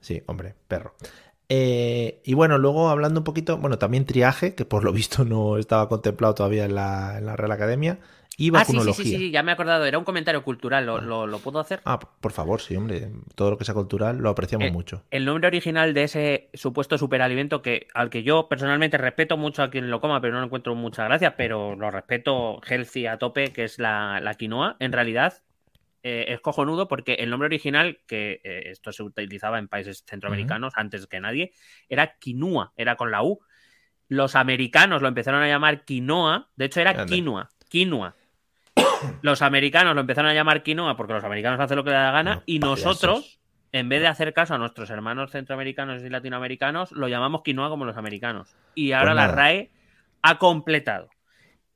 Sí, 0.00 0.22
hombre, 0.24 0.54
perro. 0.66 0.94
Eh, 1.50 2.22
y 2.24 2.32
bueno, 2.32 2.56
luego 2.56 2.88
hablando 2.88 3.20
un 3.20 3.24
poquito, 3.24 3.58
bueno, 3.58 3.76
también 3.76 4.06
triaje, 4.06 4.54
que 4.54 4.64
por 4.64 4.84
lo 4.84 4.92
visto 4.94 5.26
no 5.26 5.58
estaba 5.58 5.86
contemplado 5.90 6.34
todavía 6.34 6.64
en 6.64 6.74
la, 6.74 7.18
en 7.18 7.26
la 7.26 7.36
Real 7.36 7.52
Academia, 7.52 7.98
y 8.36 8.50
Ah, 8.52 8.64
sí, 8.64 8.72
sí, 8.72 8.78
vacunología. 8.78 9.04
sí, 9.04 9.16
sí, 9.16 9.30
ya 9.30 9.42
me 9.42 9.52
he 9.52 9.54
acordado. 9.54 9.84
Era 9.84 9.98
un 9.98 10.04
comentario 10.04 10.42
cultural. 10.42 10.86
¿Lo, 10.86 11.00
lo, 11.00 11.26
lo 11.26 11.38
puedo 11.38 11.60
hacer? 11.60 11.80
Ah, 11.84 11.98
por 11.98 12.32
favor, 12.32 12.60
sí, 12.60 12.74
hombre, 12.76 13.10
todo 13.34 13.50
lo 13.50 13.58
que 13.58 13.64
sea 13.64 13.74
cultural 13.74 14.18
lo 14.18 14.28
apreciamos 14.30 14.68
Eh, 14.68 14.72
mucho. 14.72 15.02
El 15.10 15.24
nombre 15.24 15.46
original 15.46 15.94
de 15.94 16.02
ese 16.04 16.50
supuesto 16.54 16.98
superalimento 16.98 17.62
que 17.62 17.86
al 17.94 18.10
que 18.10 18.22
yo 18.22 18.48
personalmente 18.48 18.98
respeto 18.98 19.36
mucho 19.36 19.62
a 19.62 19.70
quien 19.70 19.90
lo 19.90 20.00
coma, 20.00 20.20
pero 20.20 20.34
no 20.34 20.40
le 20.40 20.46
encuentro 20.46 20.74
mucha 20.74 21.04
gracia, 21.04 21.36
pero 21.36 21.76
lo 21.76 21.90
respeto 21.90 22.60
healthy 22.68 23.06
a 23.06 23.18
tope, 23.18 23.52
que 23.52 23.64
es 23.64 23.78
la, 23.78 24.20
la 24.20 24.34
quinoa, 24.34 24.76
en 24.80 24.92
realidad 24.92 25.42
eh, 26.02 26.26
es 26.28 26.40
cojonudo 26.40 26.86
porque 26.88 27.14
el 27.14 27.30
nombre 27.30 27.46
original, 27.46 28.00
que 28.06 28.40
eh, 28.44 28.64
esto 28.66 28.92
se 28.92 29.02
utilizaba 29.02 29.58
en 29.58 29.68
países 29.68 30.04
centroamericanos 30.06 30.74
antes 30.76 31.06
que 31.06 31.20
nadie, 31.20 31.52
era 31.88 32.16
quinua, 32.18 32.72
era 32.76 32.96
con 32.96 33.10
la 33.10 33.22
U. 33.22 33.40
Los 34.08 34.36
americanos 34.36 35.00
lo 35.00 35.08
empezaron 35.08 35.42
a 35.42 35.48
llamar 35.48 35.84
quinoa, 35.84 36.50
de 36.56 36.66
hecho 36.66 36.80
era 36.80 37.06
quinoa, 37.06 37.48
quinoa. 37.70 38.16
Los 39.22 39.42
americanos 39.42 39.94
lo 39.94 40.00
empezaron 40.00 40.30
a 40.30 40.34
llamar 40.34 40.62
quinoa 40.62 40.96
porque 40.96 41.12
los 41.14 41.24
americanos 41.24 41.60
hacen 41.60 41.76
lo 41.76 41.84
que 41.84 41.90
les 41.90 41.98
da 41.98 42.04
la 42.06 42.10
gana 42.12 42.42
y 42.46 42.58
payasos. 42.60 42.84
nosotros, 42.84 43.40
en 43.72 43.88
vez 43.88 44.00
de 44.00 44.06
hacer 44.08 44.32
caso 44.34 44.54
a 44.54 44.58
nuestros 44.58 44.90
hermanos 44.90 45.30
centroamericanos 45.32 46.02
y 46.02 46.08
latinoamericanos, 46.10 46.92
lo 46.92 47.08
llamamos 47.08 47.42
quinoa 47.42 47.68
como 47.68 47.84
los 47.84 47.96
americanos. 47.96 48.54
Y 48.74 48.92
ahora 48.92 49.12
Pues 49.12 49.16
la 49.16 49.22
nada. 49.26 49.34
RAE 49.36 49.70
ha 50.22 50.38
completado 50.38 51.08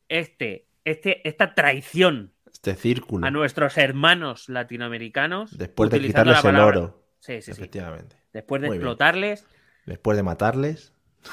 este, 0.08 0.66
este, 0.84 1.26
esta 1.28 1.54
traición 1.54 2.32
Este 2.50 2.74
círculo, 2.74 3.26
a 3.26 3.30
nuestros 3.30 3.76
hermanos 3.78 4.48
latinoamericanos. 4.48 5.56
después 5.58 5.90
de 5.90 6.00
quitarles 6.00 6.42
la 6.44 6.50
el 6.50 6.56
oro, 6.56 7.02
Sí, 7.20 7.34
sí, 7.42 7.42
sí. 7.42 7.50
efectivamente. 7.52 8.16
Después 8.32 8.62
de 8.62 8.68
Muy 8.68 8.78
bien. 8.78 8.86
explotarles, 8.86 9.46
Después 9.86 10.16
de 10.16 10.22
matarles, 10.22 10.92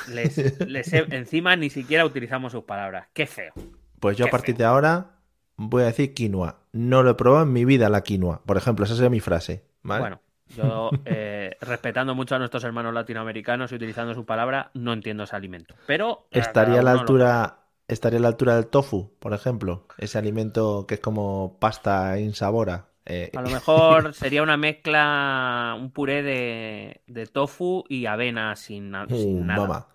les, 0.09 0.59
les 0.67 0.91
he- 0.93 1.05
encima 1.15 1.55
ni 1.55 1.69
siquiera 1.69 2.05
utilizamos 2.05 2.51
sus 2.53 2.63
palabras. 2.63 3.07
Qué 3.13 3.27
feo. 3.27 3.53
pues 3.99 4.17
yo 4.17 4.25
a 4.25 4.29
partir 4.29 4.55
feo. 4.55 4.59
de 4.59 4.65
ahora 4.65 5.11
voy 5.57 5.83
a 5.83 5.85
decir 5.87 6.13
quinoa. 6.13 6.59
No 6.73 7.03
lo 7.03 7.11
he 7.11 7.15
probado 7.15 7.43
en 7.45 7.53
mi 7.53 7.65
vida 7.65 7.89
la 7.89 8.01
quinoa. 8.03 8.41
Por 8.45 8.57
ejemplo, 8.57 8.85
esa 8.85 8.95
sería 8.95 9.09
mi 9.09 9.19
frase, 9.19 9.65
¿vale? 9.83 10.01
Bueno, 10.01 10.21
yo 10.47 11.01
eh, 11.05 11.57
respetando 11.61 12.15
mucho 12.15 12.35
a 12.35 12.39
nuestros 12.39 12.63
hermanos 12.63 12.93
latinoamericanos 12.93 13.71
y 13.71 13.75
utilizando 13.75 14.13
su 14.13 14.25
palabra, 14.25 14.71
no 14.73 14.93
entiendo 14.93 15.23
ese 15.23 15.35
alimento. 15.35 15.75
Pero 15.85 16.27
eh, 16.31 16.39
estaría 16.39 16.79
a 16.79 16.83
la 16.83 16.91
lo- 16.91 16.99
altura, 17.01 17.59
estaría 17.87 18.19
a 18.19 18.21
la 18.21 18.27
altura 18.29 18.55
del 18.55 18.67
tofu, 18.67 19.13
por 19.19 19.33
ejemplo, 19.33 19.85
ese 19.97 20.17
alimento 20.17 20.85
que 20.87 20.95
es 20.95 20.99
como 20.99 21.57
pasta 21.59 22.19
insabora. 22.19 22.89
Eh, 23.05 23.31
A 23.35 23.41
lo 23.41 23.49
mejor 23.49 24.13
sería 24.13 24.43
una 24.43 24.57
mezcla, 24.57 25.75
un 25.79 25.91
puré 25.91 26.23
de, 26.23 27.01
de 27.07 27.25
tofu 27.27 27.83
y 27.89 28.05
avena 28.05 28.55
sin, 28.55 28.91
Uh, 28.91 29.43
nada. 29.45 29.67
mamá. 29.67 29.87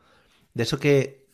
De 0.55 0.63
eso 0.65 0.79
que, 0.79 1.29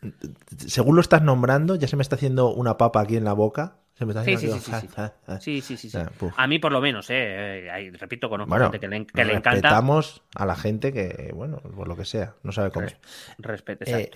según 0.59 0.95
lo 0.97 1.01
estás 1.01 1.23
nombrando, 1.23 1.77
ya 1.77 1.89
se 1.89 1.97
me 1.97 2.03
está 2.03 2.17
haciendo 2.17 2.53
una 2.55 2.77
papa 2.79 3.01
aquí 3.01 3.17
en 3.17 3.25
la 3.25 3.33
boca. 3.35 3.79
Se 3.99 4.05
me 4.05 4.13
está 4.13 4.25
Sí, 4.25 4.37
sí, 4.37 4.51
sí, 4.51 4.61
sí, 4.61 4.71
ah, 4.73 4.83
ah, 4.97 5.13
ah. 5.27 5.41
Sí, 5.41 5.61
sí, 5.63 5.77
sí. 5.77 5.91
Ah. 5.97 6.11
A 6.37 6.47
mí 6.47 6.59
por 6.59 6.71
lo 6.71 6.81
menos, 6.83 7.09
eh, 7.11 7.67
eh, 7.69 7.93
repito, 7.99 8.29
conozco 8.29 8.51
Bueno, 8.51 8.71
gente 8.71 8.81
que 8.81 8.89
le, 8.89 9.07
que 9.07 9.25
le 9.25 9.33
encanta. 9.33 9.53
respetamos 9.53 10.23
a 10.35 10.45
la 10.45 10.55
gente 10.55 10.93
que, 10.93 11.33
bueno, 11.35 11.59
por 11.61 11.89
lo 11.89 11.97
que 11.97 12.05
sea, 12.05 12.35
no 12.43 12.53
sabe 12.53 12.71
comer. 12.71 12.99
Respeto, 13.39 13.85
Eh, 13.87 14.11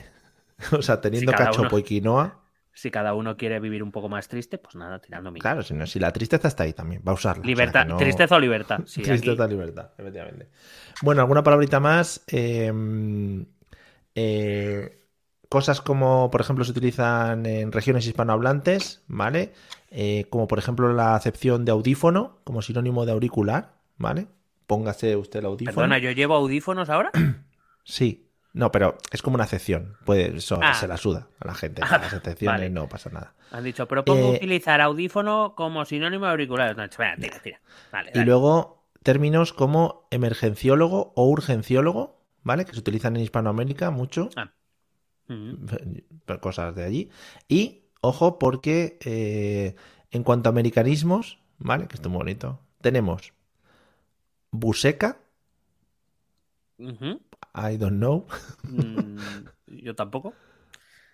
o 0.72 0.82
sea, 0.82 1.00
teniendo 1.00 1.32
cada 1.32 1.46
cachopo 1.46 1.76
uno. 1.76 1.78
y 1.78 1.82
quinoa, 1.82 2.40
Si 2.74 2.90
cada 2.90 3.14
uno 3.14 3.36
quiere 3.36 3.58
vivir 3.58 3.82
un 3.82 3.90
poco 3.90 4.08
más 4.10 4.28
triste, 4.28 4.58
pues 4.58 4.74
nada, 4.74 4.98
tirando 5.00 5.30
mi. 5.30 5.40
claro, 5.40 5.62
si, 5.62 5.72
no, 5.74 5.86
si 5.86 5.98
la 5.98 6.12
tristeza 6.12 6.48
está 6.48 6.64
ahí 6.64 6.72
también, 6.74 7.02
va 7.06 7.12
a 7.12 7.14
usarla. 7.14 7.40
o 7.40 7.44
sea, 7.44 7.50
Libertad, 7.54 7.86
no- 7.86 7.96
tristeza 7.96 8.36
o 8.36 8.40
libertad. 8.40 8.80
Sí, 8.86 9.02
Tristeza, 9.02 9.44
aquí- 9.44 9.52
libertad, 9.54 9.90
efectivamente. 9.96 10.48
Bueno, 11.02 11.22
alguna 11.22 11.42
palabrita 11.42 11.80
más. 11.80 12.22
Eh, 12.28 12.70
eh, 14.14 14.96
cosas 15.50 15.82
como, 15.82 16.30
por 16.30 16.40
ejemplo, 16.40 16.64
se 16.64 16.70
utilizan 16.70 17.44
en 17.44 17.72
regiones 17.72 18.06
hispanohablantes, 18.06 19.02
¿vale? 19.08 19.52
Eh, 19.90 20.24
como 20.30 20.46
por 20.48 20.58
ejemplo 20.58 20.92
la 20.94 21.14
acepción 21.16 21.64
de 21.66 21.72
audífono 21.72 22.38
como 22.44 22.62
sinónimo 22.62 23.04
de 23.04 23.12
auricular, 23.12 23.74
¿vale? 23.98 24.28
Póngase 24.66 25.16
usted 25.16 25.40
el 25.40 25.46
audífono. 25.46 25.74
Perdona, 25.74 25.98
¿yo 25.98 26.12
llevo 26.12 26.34
audífonos 26.36 26.88
ahora? 26.88 27.10
Sí. 27.84 28.26
No, 28.52 28.70
pero 28.72 28.98
es 29.12 29.22
como 29.22 29.34
una 29.36 29.44
acepción. 29.44 29.96
Puede, 30.04 30.36
eso 30.36 30.58
Ah. 30.62 30.74
se 30.74 30.88
la 30.88 30.96
suda 30.96 31.28
a 31.40 31.46
la 31.46 31.54
gente. 31.54 31.82
Ah, 31.84 31.98
Las 31.98 32.12
excepciones 32.12 32.60
vale. 32.60 32.70
no 32.70 32.88
pasa 32.88 33.08
nada. 33.10 33.34
Han 33.52 33.62
dicho, 33.64 33.86
propongo 33.86 34.32
Eh, 34.32 34.36
utilizar 34.36 34.80
audífono 34.80 35.54
como 35.56 35.84
sinónimo 35.84 36.24
de 36.26 36.30
auricular. 36.32 36.76
No, 36.76 36.82
espera, 36.84 37.16
tira, 37.16 37.38
tira. 37.40 37.60
Vale, 37.92 38.10
Y 38.10 38.14
dale. 38.14 38.26
luego 38.26 38.84
términos 39.02 39.52
como 39.52 40.06
emergenciólogo 40.10 41.12
o 41.16 41.26
urgenciólogo, 41.28 42.20
¿vale? 42.42 42.64
Que 42.64 42.72
se 42.72 42.80
utilizan 42.80 43.16
en 43.16 43.22
Hispanoamérica 43.22 43.90
mucho. 43.90 44.30
Ah. 44.36 44.50
Mm. 45.30 45.66
Cosas 46.40 46.74
de 46.74 46.84
allí. 46.84 47.10
Y, 47.48 47.84
ojo, 48.00 48.38
porque 48.38 48.98
eh, 49.04 49.74
en 50.10 50.24
cuanto 50.24 50.48
a 50.48 50.52
americanismos, 50.52 51.38
¿vale? 51.58 51.86
Que 51.88 51.94
esto 51.94 52.08
es 52.08 52.12
muy 52.12 52.18
bonito. 52.18 52.60
Tenemos 52.80 53.32
buseca. 54.50 55.20
I 56.78 57.76
don't 57.76 57.98
know, 57.98 58.26
Mm, 58.62 59.18
yo 59.66 59.94
tampoco. 59.94 60.34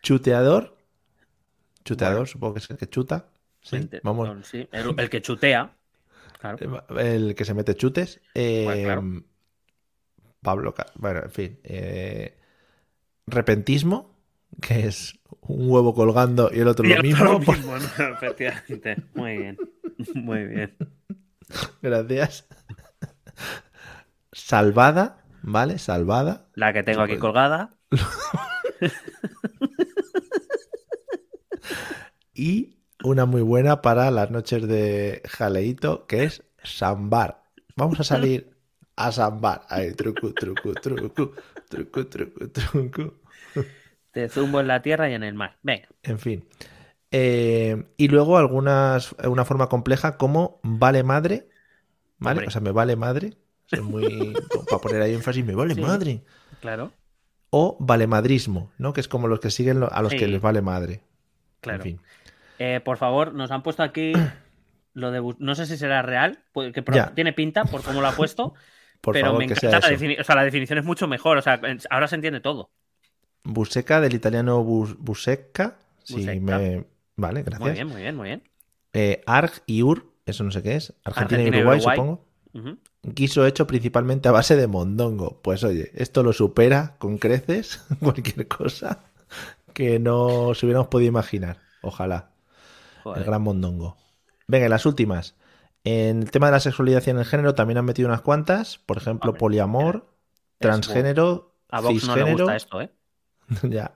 chuteador, 0.03 0.77
chuteador, 1.85 2.17
Bueno. 2.19 2.27
supongo 2.27 2.55
que 2.55 2.61
es 2.61 2.71
el 2.71 2.77
que 2.77 2.89
chuta. 2.89 3.29
Sí, 3.63 3.89
vamos, 4.05 4.29
no, 4.29 4.43
sí, 4.45 4.69
El, 4.71 4.95
el 4.99 5.11
que 5.11 5.21
chutea. 5.23 5.77
Claro. 6.41 6.87
el 6.99 7.35
que 7.35 7.45
se 7.45 7.55
mete 7.55 7.75
chutes. 7.75 8.21
Eh, 8.35 8.63
Pues 8.65 8.85
claro. 8.85 9.03
Pablo, 10.41 10.75
bueno, 10.97 11.21
en 11.25 11.31
fin. 11.31 11.59
eh, 11.65 12.39
repentismo, 13.27 14.15
que 14.61 14.87
es 14.87 15.19
un 15.41 15.71
huevo 15.71 15.95
colgando 15.95 16.51
y 16.53 16.61
el 16.61 16.69
otro 16.69 16.85
Y 16.87 16.91
lo 16.91 16.97
el 16.97 17.03
mismo. 17.03 17.25
otro 17.25 17.41
por- 17.41 17.57
mismo, 17.57 17.77
¿no? 17.79 17.85
Efectivamente. 18.15 18.97
Muy 19.15 19.37
bien. 19.39 19.57
Muy 20.15 20.45
bien. 20.47 20.77
Gracias. 21.83 22.47
Salvada, 24.33 25.25
¿vale? 25.43 25.79
Salvada. 25.79 26.49
La 26.55 26.73
que 26.73 26.83
tengo 26.83 27.03
aquí 27.03 27.13
Pues- 27.15 27.21
colgada. 27.21 27.71
Y 32.35 32.77
una 33.03 33.25
muy 33.27 33.43
buena 33.43 33.81
para 33.83 34.11
las 34.11 34.31
noches 34.31 34.67
de 34.69 35.23
jaleíto, 35.27 36.07
que 36.07 36.25
es 36.25 36.43
sambar. 36.63 37.45
Vamos 37.77 38.01
a 38.01 38.05
salir 38.05 38.51
a 38.97 39.11
sambar. 39.13 39.63
Ahí, 39.69 39.93
truco, 39.95 40.33
truco, 40.35 40.75
truco, 40.75 41.33
truco, 41.69 42.07
truco, 42.07 42.49
truco. 42.51 43.15
Te 44.11 44.29
zumbo 44.29 44.61
en 44.61 44.67
la 44.69 44.83
tierra 44.83 45.11
y 45.11 45.15
en 45.15 45.23
el 45.23 45.35
mar. 45.35 45.57
Venga. 45.63 45.89
En 46.03 46.19
fin. 46.19 46.45
Eh, 47.11 47.85
y 47.97 48.09
luego 48.09 48.39
algunas, 48.39 49.13
una 49.25 49.45
forma 49.45 49.69
compleja 49.69 50.17
como 50.17 50.59
vale 50.63 51.03
madre, 51.03 51.49
¿vale? 52.19 52.33
Hombre. 52.39 52.47
O 52.49 52.51
sea, 52.51 52.61
me 52.61 52.73
vale 52.73 52.97
madre. 52.97 53.35
Es 53.71 53.83
muy. 53.83 54.35
para 54.71 54.81
poner 54.81 55.03
ahí 55.03 55.15
énfasis, 55.15 55.45
me 55.45 55.55
vale 55.55 55.75
Sí. 55.75 55.81
madre. 55.81 56.23
Claro. 56.61 56.93
O 57.51 57.77
valemadrismo, 57.81 58.73
¿no? 58.79 58.93
Que 58.93 59.01
es 59.01 59.09
como 59.09 59.29
los 59.29 59.41
que 59.41 59.51
siguen 59.51 59.83
a 59.91 60.03
los 60.03 60.13
Sí. 60.13 60.19
que 60.19 60.27
les 60.29 60.41
vale 60.41 60.63
madre. 60.63 61.03
Claro. 61.61 61.79
En 61.79 61.83
fin. 61.83 62.01
Eh, 62.59 62.81
por 62.85 62.97
favor, 62.97 63.35
nos 63.35 63.51
han 63.51 63.63
puesto 63.63 63.83
aquí 63.83 64.13
lo 64.95 65.11
de. 65.11 65.35
No 65.39 65.55
sé 65.55 65.67
si 65.67 65.77
será 65.77 66.03
real, 66.03 66.39
que 66.55 66.85
Ya. 66.93 67.15
tiene 67.15 67.33
pinta 67.33 67.65
por 67.65 67.83
cómo 67.83 68.01
lo 68.01 68.09
ha 68.09 68.13
puesto, 68.13 68.55
Por 69.07 69.15
pero 69.15 69.27
favor, 69.27 69.39
me 69.39 69.47
que 69.47 69.55
encanta 69.55 69.61
sea 69.61 69.71
la 69.71 69.79
eso. 69.79 69.89
definición. 69.91 70.21
O 70.21 70.25
sea, 70.25 70.35
la 70.37 70.45
definición 70.45 70.79
es 70.81 70.85
mucho 70.85 71.07
mejor. 71.07 71.39
O 71.39 71.43
sea, 71.43 71.61
ahora 71.91 72.09
se 72.09 72.17
entiende 72.17 72.41
todo. 72.41 72.71
Buseca 73.45 74.01
del 74.01 74.15
italiano 74.15 74.63
bus, 74.65 74.99
buseca. 74.99 75.79
Sí, 76.03 76.15
Buseca. 76.15 76.59
me... 76.59 76.85
Vale, 77.17 77.43
gracias. 77.45 77.61
Muy 77.61 77.71
bien, 77.73 77.87
muy 77.89 78.03
bien, 78.03 78.17
muy 78.17 78.27
bien. 78.29 78.43
Eh, 78.93 79.23
Arg 79.27 79.53
y 79.67 79.83
Ur, 79.83 80.13
eso 80.27 80.43
no 80.45 80.51
sé 80.51 80.63
qué 80.63 80.75
es. 80.75 80.93
Argentina, 81.05 81.41
Argentina 81.43 81.57
y 81.57 81.61
Uruguay, 81.61 81.79
Uruguay. 81.79 81.97
supongo. 81.97 82.25
Ujú. 82.55 82.79
Guiso 83.03 83.47
hecho 83.47 83.67
principalmente 83.67 84.29
a 84.29 84.33
base 84.33 84.57
de 84.57 84.67
mondongo. 84.67 85.41
Pues 85.43 85.63
oye, 85.63 85.93
esto 85.95 86.23
lo 86.25 86.33
supera 86.33 86.97
con 86.99 87.19
creces 87.19 87.85
cualquier 88.01 88.49
cosa 88.49 89.05
que 89.73 89.99
no 90.01 90.53
se 90.55 90.67
hubiéramos 90.67 90.89
podido 90.89 91.09
imaginar. 91.09 91.59
Ojalá. 91.83 92.31
Joder. 93.05 93.21
El 93.21 93.25
gran 93.27 93.43
mondongo. 93.43 93.97
Venga, 94.49 94.69
las 94.69 94.87
últimas. 94.87 95.37
En 95.89 96.23
el 96.23 96.31
tema 96.33 96.47
de 96.47 96.53
la 96.53 96.61
sexualidad 96.61 97.03
y 97.07 97.11
en 97.11 97.19
el 97.19 97.25
género 97.25 97.55
también 97.55 97.79
han 97.79 97.85
metido 97.85 98.09
unas 98.09 98.21
cuantas. 98.23 98.79
Por 98.79 98.97
ejemplo, 98.97 99.31
Hombre, 99.31 99.39
poliamor, 99.39 100.07
transgénero, 100.59 101.55
A 101.71 101.81
Vox 101.81 101.85
no 101.85 102.17
le 102.17 102.23
cisgénero. 102.23 102.45
gusta 102.45 102.57
esto, 102.57 102.81
¿eh? 102.81 102.91
ya. 103.63 103.95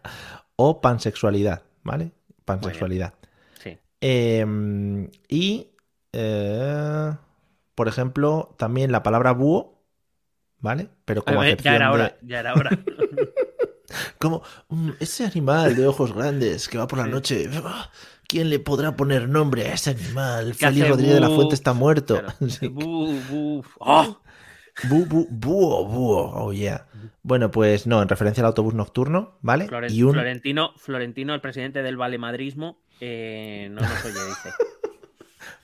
O 0.54 0.80
pansexualidad, 0.80 1.62
¿vale? 1.82 2.12
Pansexualidad. 2.44 3.14
Sí. 3.62 3.76
Eh, 4.00 5.08
y, 5.28 5.68
eh, 6.12 7.12
por 7.74 7.88
ejemplo, 7.88 8.54
también 8.56 8.92
la 8.92 9.02
palabra 9.02 9.32
búho, 9.32 9.82
¿vale? 10.60 10.88
Pero 11.04 11.24
como 11.24 11.42
acepción 11.42 11.72
ya 11.72 11.76
era 11.76 11.86
de- 11.88 11.92
hora, 11.94 12.16
ya 12.22 12.40
era 12.40 12.54
hora. 12.54 12.70
Como 14.18 14.42
mm, 14.68 14.90
ese 15.00 15.24
animal 15.24 15.74
de 15.74 15.86
ojos 15.88 16.14
grandes 16.14 16.68
que 16.68 16.78
va 16.78 16.86
por 16.86 16.98
la 16.98 17.06
noche. 17.06 17.48
Ah, 18.30 18.32
¿Quién 18.32 18.50
le 18.50 18.58
podrá 18.58 18.96
poner 18.96 19.28
nombre 19.28 19.66
a 19.66 19.74
ese 19.74 19.90
animal? 19.90 20.54
Félix 20.54 20.88
Rodríguez 20.88 21.14
de 21.14 21.20
la 21.20 21.30
Fuente 21.30 21.54
está 21.54 21.72
muerto. 21.72 22.18
Claro. 22.20 22.34
Sí. 22.48 22.68
Bu, 22.68 23.12
bu. 23.28 23.64
¡Oh! 23.78 24.20
Bu, 24.88 25.04
bu, 25.04 25.26
búho, 25.28 25.84
búho. 25.84 26.32
Oh, 26.34 26.52
yeah. 26.52 26.86
Bueno, 27.22 27.50
pues 27.50 27.86
no, 27.86 28.00
en 28.00 28.08
referencia 28.08 28.42
al 28.42 28.46
autobús 28.46 28.74
nocturno, 28.74 29.38
¿vale? 29.42 29.66
Floren- 29.66 29.92
y 29.92 30.02
un. 30.02 30.12
Florentino, 30.12 30.72
Florentino, 30.76 31.34
el 31.34 31.40
presidente 31.40 31.82
del 31.82 31.96
valemadrismo, 31.96 32.80
eh, 33.00 33.68
no 33.70 33.80
nos 33.80 34.04
oye, 34.04 34.14
dice. 34.14 34.50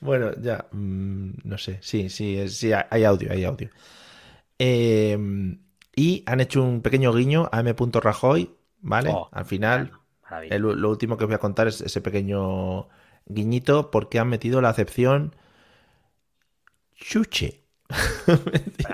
Bueno, 0.01 0.33
ya, 0.41 0.67
mm, 0.73 1.31
no 1.45 1.59
sé, 1.59 1.79
sí, 1.81 2.09
sí, 2.11 2.49
sí, 2.49 2.71
hay 2.73 3.05
audio, 3.05 3.33
hay 3.33 3.45
audio. 3.45 3.71
Eh, 4.59 5.19
y 5.95 6.23
han 6.27 6.41
hecho 6.41 6.63
un 6.63 6.83
pequeño 6.83 7.13
guiño 7.13 7.49
a 7.51 7.61
M. 7.61 7.75
Rajoy, 7.95 8.51
¿vale? 8.81 9.11
Oh, 9.13 9.29
Al 9.33 9.45
final. 9.47 9.93
El- 10.51 10.63
lo 10.63 10.91
último 10.91 11.17
que 11.17 11.25
os 11.25 11.29
voy 11.29 11.35
a 11.37 11.39
contar 11.39 11.67
es 11.69 11.81
ese 11.81 12.01
pequeño 12.01 12.89
guiñito 13.27 13.91
porque 13.91 14.19
han 14.19 14.29
metido 14.29 14.61
la 14.61 14.69
acepción 14.71 15.35
chuche. 16.95 17.63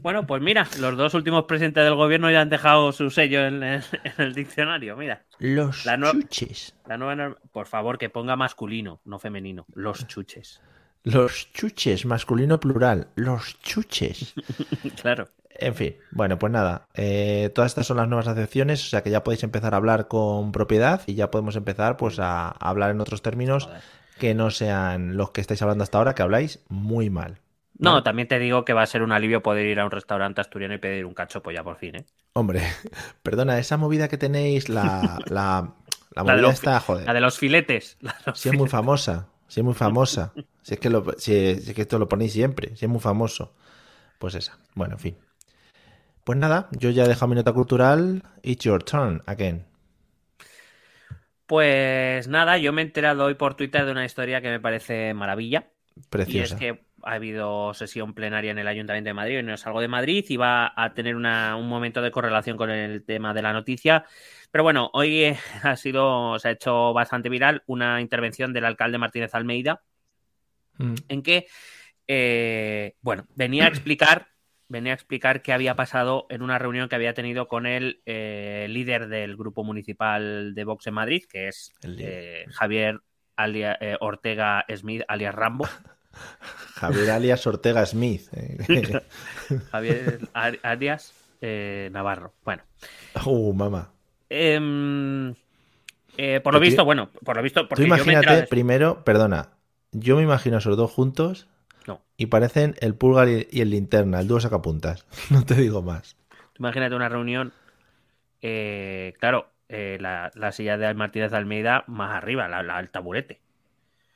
Bueno, 0.00 0.26
pues 0.26 0.40
mira, 0.40 0.66
los 0.78 0.96
dos 0.96 1.14
últimos 1.14 1.44
presidentes 1.44 1.82
del 1.84 1.96
gobierno 1.96 2.30
ya 2.30 2.40
han 2.40 2.48
dejado 2.48 2.92
su 2.92 3.10
sello 3.10 3.44
en, 3.44 3.62
el- 3.64 3.82
en 4.04 4.12
el 4.18 4.32
diccionario. 4.34 4.96
Mira, 4.96 5.24
Los 5.38 5.84
La 5.86 5.98
chuches. 5.98 6.74
la 6.86 6.96
nueva 6.96 7.36
por 7.52 7.66
favor, 7.66 7.98
que 7.98 8.08
ponga 8.08 8.36
masculino, 8.36 9.00
no 9.04 9.18
femenino. 9.18 9.66
Los 9.74 10.06
chuches. 10.06 10.60
Los 11.12 11.52
chuches, 11.52 12.04
masculino 12.06 12.60
plural. 12.60 13.08
Los 13.14 13.60
chuches. 13.62 14.34
Claro. 15.00 15.28
En 15.60 15.74
fin, 15.74 15.96
bueno, 16.12 16.38
pues 16.38 16.52
nada, 16.52 16.86
eh, 16.94 17.50
todas 17.52 17.72
estas 17.72 17.86
son 17.86 17.96
las 17.96 18.06
nuevas 18.06 18.28
acepciones, 18.28 18.80
o 18.84 18.88
sea 18.88 19.02
que 19.02 19.10
ya 19.10 19.24
podéis 19.24 19.42
empezar 19.42 19.74
a 19.74 19.78
hablar 19.78 20.06
con 20.06 20.52
propiedad 20.52 21.02
y 21.06 21.14
ya 21.14 21.32
podemos 21.32 21.56
empezar 21.56 21.96
pues 21.96 22.20
a, 22.20 22.46
a 22.48 22.52
hablar 22.68 22.90
en 22.92 23.00
otros 23.00 23.22
términos 23.22 23.64
Joder. 23.64 23.80
que 24.20 24.34
no 24.34 24.50
sean 24.50 25.16
los 25.16 25.32
que 25.32 25.40
estáis 25.40 25.60
hablando 25.62 25.82
hasta 25.82 25.98
ahora, 25.98 26.14
que 26.14 26.22
habláis 26.22 26.60
muy 26.68 27.10
mal. 27.10 27.40
No, 27.76 27.92
¿vale? 27.92 28.04
también 28.04 28.28
te 28.28 28.38
digo 28.38 28.64
que 28.64 28.72
va 28.72 28.82
a 28.82 28.86
ser 28.86 29.02
un 29.02 29.10
alivio 29.10 29.42
poder 29.42 29.66
ir 29.66 29.80
a 29.80 29.84
un 29.84 29.90
restaurante 29.90 30.40
asturiano 30.40 30.74
y 30.74 30.78
pedir 30.78 31.04
un 31.04 31.14
cachopo 31.14 31.50
ya 31.50 31.64
por 31.64 31.76
fin, 31.76 31.96
¿eh? 31.96 32.06
Hombre, 32.34 32.62
perdona, 33.24 33.58
esa 33.58 33.76
movida 33.76 34.06
que 34.06 34.16
tenéis, 34.18 34.68
la, 34.68 35.18
la, 35.26 35.74
la 36.14 36.22
La 36.22 36.22
de 36.22 36.30
movida 36.30 36.42
los- 36.42 36.54
está, 36.54 36.78
joder, 36.78 37.04
La 37.04 37.14
de 37.14 37.20
los 37.20 37.36
filetes. 37.36 37.96
La 38.00 38.12
de 38.12 38.18
los 38.26 38.38
si 38.38 38.48
es 38.48 38.54
muy 38.56 38.68
famosa, 38.68 39.26
si 39.48 39.60
es 39.60 39.64
muy 39.64 39.74
famosa, 39.74 40.34
si 40.62 40.74
es 40.74 40.80
que, 40.80 40.90
lo, 40.90 41.04
si, 41.18 41.56
si 41.60 41.70
es 41.70 41.74
que 41.74 41.82
esto 41.82 41.98
lo 41.98 42.08
ponéis 42.08 42.32
siempre, 42.32 42.76
si 42.76 42.84
es 42.86 42.90
muy 42.90 43.00
famoso, 43.00 43.54
pues 44.18 44.34
esa, 44.36 44.58
bueno, 44.74 44.94
en 44.94 45.00
fin. 45.00 45.18
Pues 46.24 46.38
nada, 46.38 46.68
yo 46.72 46.90
ya 46.90 47.04
he 47.04 47.08
dejado 47.08 47.28
mi 47.28 47.34
nota 47.36 47.52
cultural, 47.52 48.22
it's 48.42 48.64
your 48.64 48.82
turn 48.84 49.22
again. 49.26 49.66
Pues 51.46 52.28
nada, 52.28 52.58
yo 52.58 52.72
me 52.72 52.82
he 52.82 52.84
enterado 52.84 53.24
hoy 53.24 53.34
por 53.34 53.54
Twitter 53.56 53.84
de 53.86 53.92
una 53.92 54.04
historia 54.04 54.42
que 54.42 54.50
me 54.50 54.60
parece 54.60 55.14
maravilla. 55.14 55.72
Y 56.24 56.40
es 56.40 56.54
Preciosa. 56.54 56.56
que 56.56 56.87
ha 57.02 57.12
habido 57.12 57.72
sesión 57.74 58.14
plenaria 58.14 58.50
en 58.50 58.58
el 58.58 58.66
Ayuntamiento 58.68 59.08
de 59.08 59.14
Madrid, 59.14 59.42
no 59.42 59.56
salgo 59.56 59.80
de 59.80 59.88
Madrid 59.88 60.24
y 60.28 60.36
va 60.36 60.72
a 60.76 60.94
tener 60.94 61.16
una- 61.16 61.56
un 61.56 61.68
momento 61.68 62.02
de 62.02 62.10
correlación 62.10 62.56
con 62.56 62.70
el 62.70 63.04
tema 63.04 63.34
de 63.34 63.42
la 63.42 63.52
noticia. 63.52 64.04
Pero 64.50 64.64
bueno, 64.64 64.90
hoy 64.92 65.24
eh, 65.24 65.36
ha 65.62 65.76
sido, 65.76 66.38
se 66.38 66.48
ha 66.48 66.50
hecho 66.52 66.92
bastante 66.92 67.28
viral 67.28 67.62
una 67.66 68.00
intervención 68.00 68.52
del 68.52 68.64
alcalde 68.64 68.98
Martínez 68.98 69.34
Almeida 69.34 69.82
Mm. 70.80 70.94
en 71.08 71.22
que, 71.24 71.46
eh, 72.06 72.94
bueno, 73.00 73.26
venía 73.34 73.64
a 73.64 73.68
explicar, 73.68 74.28
venía 74.68 74.92
a 74.92 74.94
explicar 74.94 75.42
qué 75.42 75.52
había 75.52 75.74
pasado 75.74 76.26
en 76.30 76.40
una 76.42 76.58
reunión 76.58 76.88
que 76.88 76.94
había 76.94 77.14
tenido 77.14 77.48
con 77.48 77.66
el 77.66 78.00
eh, 78.06 78.66
líder 78.70 79.08
del 79.08 79.36
grupo 79.36 79.64
municipal 79.64 80.54
de 80.54 80.64
Vox 80.64 80.86
en 80.86 80.94
Madrid, 80.94 81.24
que 81.28 81.48
es 81.48 81.72
eh, 81.82 82.44
Javier 82.50 83.00
alia- 83.36 83.76
eh, 83.80 83.96
Ortega 84.00 84.64
Smith, 84.76 85.02
alias 85.08 85.34
Rambo. 85.34 85.66
Javier 86.74 87.10
alias 87.10 87.46
Ortega 87.46 87.84
Smith. 87.86 88.28
eh. 88.32 89.00
Javier 89.72 90.20
Arias 90.32 91.12
eh, 91.40 91.88
Navarro. 91.92 92.32
Bueno, 92.44 92.62
uh, 93.26 93.52
mamá. 93.52 93.90
em, 94.30 95.34
eh, 96.16 96.40
por 96.40 96.54
lo 96.54 96.60
visto, 96.60 96.84
bueno, 96.84 97.10
por 97.24 97.36
lo 97.36 97.42
visto, 97.42 97.66
Tú 97.68 97.76
yo 97.76 97.80
me 97.82 97.86
imagínate, 97.86 98.46
primero, 98.48 99.04
perdona, 99.04 99.50
yo 99.92 100.16
me 100.16 100.22
imagino 100.22 100.56
a 100.56 100.58
esos 100.58 100.76
dos 100.76 100.90
juntos 100.90 101.48
No. 101.86 102.00
y 102.16 102.26
parecen 102.26 102.74
el 102.80 102.94
pulgar 102.94 103.28
y 103.28 103.60
el 103.60 103.70
linterna, 103.70 104.20
el 104.20 104.28
dúo 104.28 104.40
sacapuntas. 104.40 105.06
No 105.30 105.44
te 105.44 105.54
digo 105.54 105.82
más. 105.82 106.16
Imagínate 106.58 106.94
una 106.96 107.08
reunión, 107.08 107.52
eh, 108.42 109.14
claro, 109.20 109.48
eh, 109.68 109.98
la, 110.00 110.30
la 110.34 110.50
silla 110.52 110.76
de 110.76 110.92
Martínez 110.94 111.32
Almeida 111.32 111.84
más 111.86 112.14
arriba, 112.16 112.48
la, 112.48 112.62
la- 112.62 112.80
el 112.80 112.90
taburete. 112.90 113.40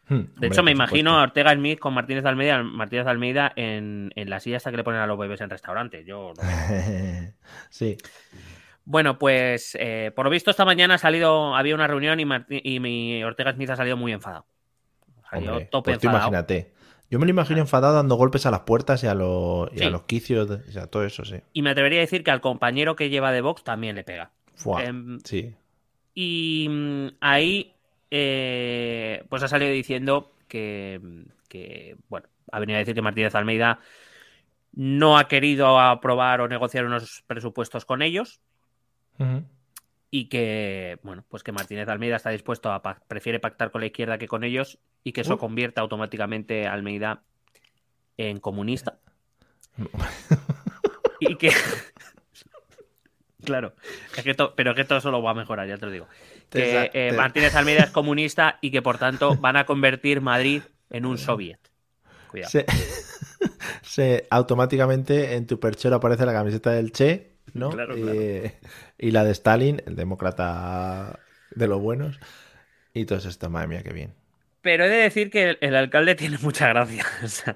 Hmm, 0.09 0.15
De 0.17 0.23
hombre, 0.35 0.49
hecho, 0.49 0.63
me 0.63 0.71
imagino 0.73 1.19
a. 1.19 1.23
Ortega 1.23 1.53
Smith 1.55 1.79
con 1.79 1.95
Martínez 1.95 2.25
Almeida, 2.25 2.63
Martínez 2.63 3.07
Almeida 3.07 3.53
en, 3.57 4.11
en 4.17 4.31
la 4.31 4.41
silla 4.41 4.57
hasta 4.59 4.71
que 4.71 4.77
le 4.77 4.85
ponen 4.85 5.01
a 5.01 5.07
los 5.07 5.19
bebés 5.19 5.41
en 5.41 5.51
restaurantes. 5.51 6.05
Yo 6.07 6.33
sí. 7.71 7.97
Bueno, 8.85 9.19
pues 9.19 9.77
eh, 9.79 10.11
por 10.15 10.25
lo 10.25 10.31
visto 10.31 10.51
esta 10.51 10.65
mañana 10.65 10.95
ha 10.95 10.99
salido, 10.99 11.55
había 11.55 11.75
una 11.75 11.87
reunión 11.87 12.19
y, 12.19 12.25
Martí- 12.25 12.61
y 12.65 12.81
mi 12.81 13.23
Ortega 13.23 13.53
Smith 13.53 13.71
ha 13.71 13.77
salido 13.77 13.97
muy 13.97 14.13
enfadado. 14.13 14.45
Salió 15.31 15.53
Hombre, 15.53 15.69
tope 15.71 15.91
pues 15.93 15.99
tú 16.01 16.09
enfadado. 16.09 16.29
imagínate. 16.31 16.73
Yo 17.09 17.19
me 17.19 17.27
lo 17.27 17.31
imagino 17.31 17.61
enfadado 17.61 17.95
dando 17.95 18.17
golpes 18.17 18.47
a 18.47 18.51
las 18.51 18.61
puertas 18.61 19.05
y 19.05 19.07
a 19.07 19.15
los, 19.15 19.71
y 19.75 19.85
a 19.85 19.91
los 19.91 20.03
quicios, 20.05 20.51
o 20.51 20.73
sea, 20.73 20.87
todo 20.87 21.05
eso, 21.05 21.25
sí. 21.27 21.37
Y 21.53 21.61
me 21.63 21.71
atrevería 21.71 21.99
a 21.99 22.01
decir 22.01 22.25
que 22.25 22.31
al 22.31 22.41
compañero 22.41 22.97
que 22.97 23.11
lleva 23.11 23.31
de 23.33 23.43
Vox 23.43 23.63
también 23.63 23.97
le 23.97 24.03
pega. 24.03 24.31
Em, 24.83 25.21
sí. 25.23 25.55
Y 26.15 26.67
mm, 26.71 27.07
ahí, 27.21 27.75
eh, 28.15 29.25
pues 29.31 29.43
ha 29.43 29.49
salido 29.49 29.73
diciendo 29.73 30.31
que, 30.49 31.01
que, 31.49 31.97
bueno, 32.11 32.29
ha 32.53 32.61
venido 32.61 32.77
a 32.77 32.81
decir 32.81 32.95
que 32.95 33.01
Martínez 33.01 33.35
Almeida 33.35 33.81
no 34.75 35.17
ha 35.17 35.29
querido 35.29 35.81
aprobar 35.81 36.43
o 36.43 36.49
negociar 36.49 36.85
unos 36.85 37.25
presupuestos 37.27 37.87
con 37.87 38.03
ellos 38.03 38.41
y 40.11 40.27
que, 40.27 40.99
bueno, 41.03 41.25
pues 41.29 41.43
que 41.43 41.53
Martínez 41.53 41.89
Almeida 41.89 42.17
está 42.17 42.29
dispuesto 42.29 42.71
a, 42.71 42.83
prefiere 43.09 43.41
pactar 43.41 43.71
con 43.71 43.81
la 43.81 43.87
izquierda 43.87 44.19
que 44.19 44.29
con 44.29 44.45
ellos 44.45 44.79
y 45.05 45.13
que 45.13 45.23
eso 45.23 45.35
Uh. 45.35 45.39
convierta 45.39 45.81
automáticamente 45.81 46.67
a 46.67 46.75
Almeida 46.75 47.23
en 48.19 48.41
comunista. 48.41 48.99
y 51.21 51.37
que... 51.37 51.51
Claro, 53.45 53.75
es 54.17 54.23
que 54.23 54.35
to- 54.35 54.55
pero 54.55 54.73
que 54.73 54.85
todo 54.85 54.99
eso 54.99 55.11
lo 55.11 55.21
va 55.21 55.33
a 55.33 55.35
mejorar, 55.35 55.67
ya 55.67 55.77
te 55.77 55.87
lo 55.87 55.91
digo. 55.91 56.07
Que 56.53 56.91
eh, 56.93 57.13
Martínez 57.13 57.55
Almeida 57.55 57.85
es 57.85 57.91
comunista 57.91 58.59
y 58.61 58.71
que 58.71 58.83
por 58.83 58.99
tanto 58.99 59.37
van 59.37 59.57
a 59.57 59.67
convertir 59.67 60.21
Madrid 60.21 60.63
en 60.91 61.07
un 61.07 61.19
soviet. 61.19 61.59
Cuidado. 62.27 62.51
Se, 62.51 62.67
se- 63.83 64.27
automáticamente 64.31 65.35
en 65.35 65.47
tu 65.47 65.59
perchero 65.61 65.97
aparece 65.97 66.27
la 66.27 66.33
camiseta 66.33 66.71
del 66.71 66.93
Che, 66.93 67.33
¿no? 67.55 67.71
Claro, 67.71 67.97
y, 67.97 68.03
claro. 68.03 68.21
y 68.99 69.11
la 69.11 69.25
de 69.25 69.33
Stalin, 69.33 69.83
el 69.87 69.97
demócrata 69.97 71.21
de 71.51 71.67
los 71.69 71.81
buenos. 71.81 72.19
Y 72.95 73.05
todo 73.07 73.19
esto, 73.19 73.51
madre 73.51 73.69
mía, 73.69 73.83
qué 73.83 73.93
bien. 73.93 74.15
Pero 74.61 74.85
he 74.85 74.89
de 74.89 74.97
decir 74.97 75.31
que 75.31 75.51
el, 75.51 75.59
el 75.61 75.75
alcalde 75.75 76.15
tiene 76.15 76.39
mucha 76.39 76.69
gracia. 76.69 77.05
o 77.25 77.29
sea, 77.29 77.55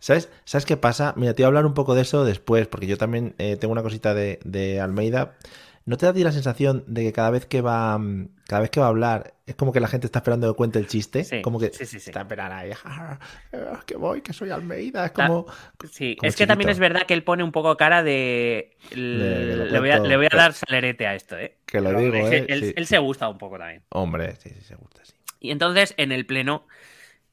¿Sabes, 0.00 0.30
¿Sabes 0.44 0.66
qué 0.66 0.76
pasa? 0.76 1.14
Mira, 1.16 1.34
te 1.34 1.42
voy 1.42 1.44
a 1.44 1.48
hablar 1.48 1.66
un 1.66 1.74
poco 1.74 1.94
de 1.94 2.02
eso 2.02 2.24
después, 2.24 2.66
porque 2.66 2.86
yo 2.86 2.98
también 2.98 3.34
eh, 3.38 3.56
tengo 3.56 3.72
una 3.72 3.82
cosita 3.82 4.14
de, 4.14 4.38
de 4.44 4.80
Almeida. 4.80 5.36
¿No 5.84 5.96
te 5.96 6.06
da 6.06 6.10
a 6.10 6.14
ti 6.14 6.22
la 6.22 6.30
sensación 6.32 6.84
de 6.86 7.02
que 7.02 7.12
cada 7.12 7.30
vez 7.30 7.44
que 7.46 7.60
va 7.60 7.98
mm, 7.98 8.28
cada 8.46 8.60
vez 8.60 8.70
que 8.70 8.78
va 8.80 8.86
a 8.86 8.88
hablar 8.90 9.34
es 9.46 9.56
como 9.56 9.72
que 9.72 9.80
la 9.80 9.88
gente 9.88 10.06
está 10.06 10.20
esperando 10.20 10.52
que 10.52 10.56
cuente 10.56 10.78
el 10.78 10.86
chiste? 10.86 11.24
Sí, 11.24 11.42
como 11.42 11.58
que 11.58 11.70
sí, 11.72 11.86
sí, 11.86 11.96
está 11.96 12.20
esperando 12.20 12.54
ahí, 12.54 12.70
"Ah, 12.84 13.18
eh, 13.52 13.64
que 13.84 13.96
voy, 13.96 14.20
que 14.22 14.32
soy 14.32 14.50
Almeida. 14.50 15.06
Es 15.06 15.12
Ta- 15.12 15.26
como... 15.26 15.46
sí, 15.90 16.14
como 16.16 16.28
es 16.28 16.36
que 16.36 16.46
también 16.46 16.70
es 16.70 16.78
verdad 16.78 17.02
que 17.06 17.14
él 17.14 17.24
pone 17.24 17.42
un 17.42 17.50
poco 17.52 17.76
cara 17.76 18.02
de. 18.04 18.76
Le, 18.92 19.78
voy 19.80 19.90
a, 19.90 19.94
cuento, 19.94 20.08
le 20.08 20.16
voy 20.16 20.26
a 20.26 20.28
pero- 20.30 20.42
dar 20.42 20.52
salerete 20.52 21.06
a 21.06 21.14
esto, 21.16 21.36
¿eh? 21.36 21.56
Que 21.66 21.80
lo 21.80 21.88
Pero, 21.88 21.98
digo, 22.00 22.16
hombre, 22.18 22.38
¿eh? 22.38 22.46
Él, 22.48 22.74
él 22.76 22.86
se 22.86 22.98
gusta 22.98 23.28
un 23.28 23.38
poco 23.38 23.58
también. 23.58 23.82
Hombre, 23.88 24.36
sí, 24.36 24.50
sí, 24.50 24.60
se 24.60 24.74
gusta, 24.76 25.04
sí. 25.04 25.14
Y 25.40 25.50
entonces, 25.50 25.94
en 25.96 26.12
el 26.12 26.26
pleno, 26.26 26.66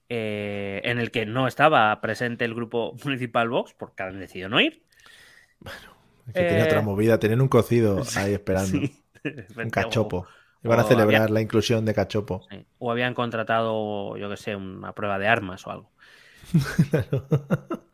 eh, 0.09 0.81
en 0.85 0.97
el 0.99 1.11
que 1.11 1.25
no 1.27 1.47
estaba 1.47 2.01
presente 2.01 2.45
el 2.45 2.55
grupo 2.55 2.95
municipal 3.03 3.47
Vox, 3.49 3.73
porque 3.77 4.01
han 4.03 4.19
decidido 4.19 4.49
no 4.49 4.59
ir. 4.59 4.81
Es 5.65 5.71
que 6.33 6.41
tiene 6.41 6.59
Eh, 6.59 6.63
otra 6.63 6.81
movida, 6.81 7.19
tienen 7.19 7.41
un 7.41 7.47
cocido 7.47 8.01
ahí 8.17 8.33
esperando. 8.33 8.79
Un 9.57 9.69
cachopo. 9.69 10.25
Iban 10.63 10.79
a 10.79 10.83
celebrar 10.83 11.21
había- 11.23 11.33
la 11.33 11.41
inclusión 11.41 11.85
de 11.85 11.93
cachopo. 11.93 12.45
Sí. 12.49 12.65
O 12.79 12.91
habían 12.91 13.13
contratado, 13.13 14.15
yo 14.17 14.29
que 14.29 14.37
sé, 14.37 14.55
una 14.55 14.93
prueba 14.93 15.17
de 15.19 15.27
armas 15.27 15.65
o 15.67 15.71
algo. 15.71 15.91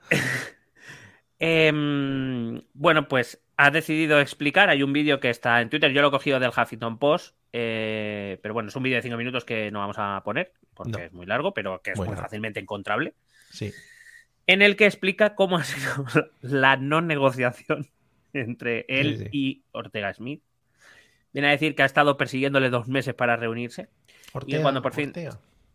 Em, 1.39 2.61
bueno, 2.73 3.07
pues 3.07 3.41
ha 3.57 3.69
decidido 3.71 4.19
explicar. 4.19 4.69
Hay 4.69 4.83
un 4.83 4.93
vídeo 4.93 5.19
que 5.19 5.29
está 5.29 5.61
en 5.61 5.69
Twitter. 5.69 5.91
Yo 5.91 6.01
lo 6.01 6.07
he 6.07 6.11
cogido 6.11 6.39
del 6.39 6.51
Huffington 6.55 6.97
Post. 6.97 7.35
eh, 7.57 8.37
pero 8.41 8.53
bueno, 8.53 8.69
es 8.69 8.75
un 8.75 8.83
vídeo 8.83 8.97
de 8.97 9.01
5 9.01 9.15
minutos 9.17 9.45
que 9.45 9.71
no 9.71 9.79
vamos 9.79 9.95
a 9.97 10.21
poner 10.25 10.51
porque 10.73 10.91
No. 10.91 10.97
es 10.99 11.13
muy 11.13 11.25
largo, 11.25 11.53
pero 11.53 11.81
que 11.81 11.91
es 11.91 11.97
muy 11.97 12.07
fácilmente 12.15 12.59
encontrable. 12.59 13.13
Sí. 13.49 13.71
En 14.47 14.61
el 14.61 14.75
que 14.75 14.85
explica 14.85 15.35
cómo 15.35 15.57
ha 15.57 15.63
sido 15.63 16.05
la 16.41 16.75
no 16.77 17.01
negociación 17.01 17.87
entre 18.41 18.85
él 18.87 19.17
Sí, 19.17 19.23
sí. 19.23 19.29
y 19.31 19.63
Ortega 19.71 20.13
Smith. 20.13 20.41
Viene 21.33 21.49
a 21.49 21.51
decir 21.51 21.75
que 21.75 21.83
ha 21.83 21.85
estado 21.85 22.15
persiguiéndole 22.17 22.69
dos 22.69 22.87
meses 22.87 23.13
para 23.13 23.35
reunirse 23.35 23.89
Ortega, 24.33 24.61
cuando 24.61 24.81
por 24.81 24.93
fin- 24.93 25.11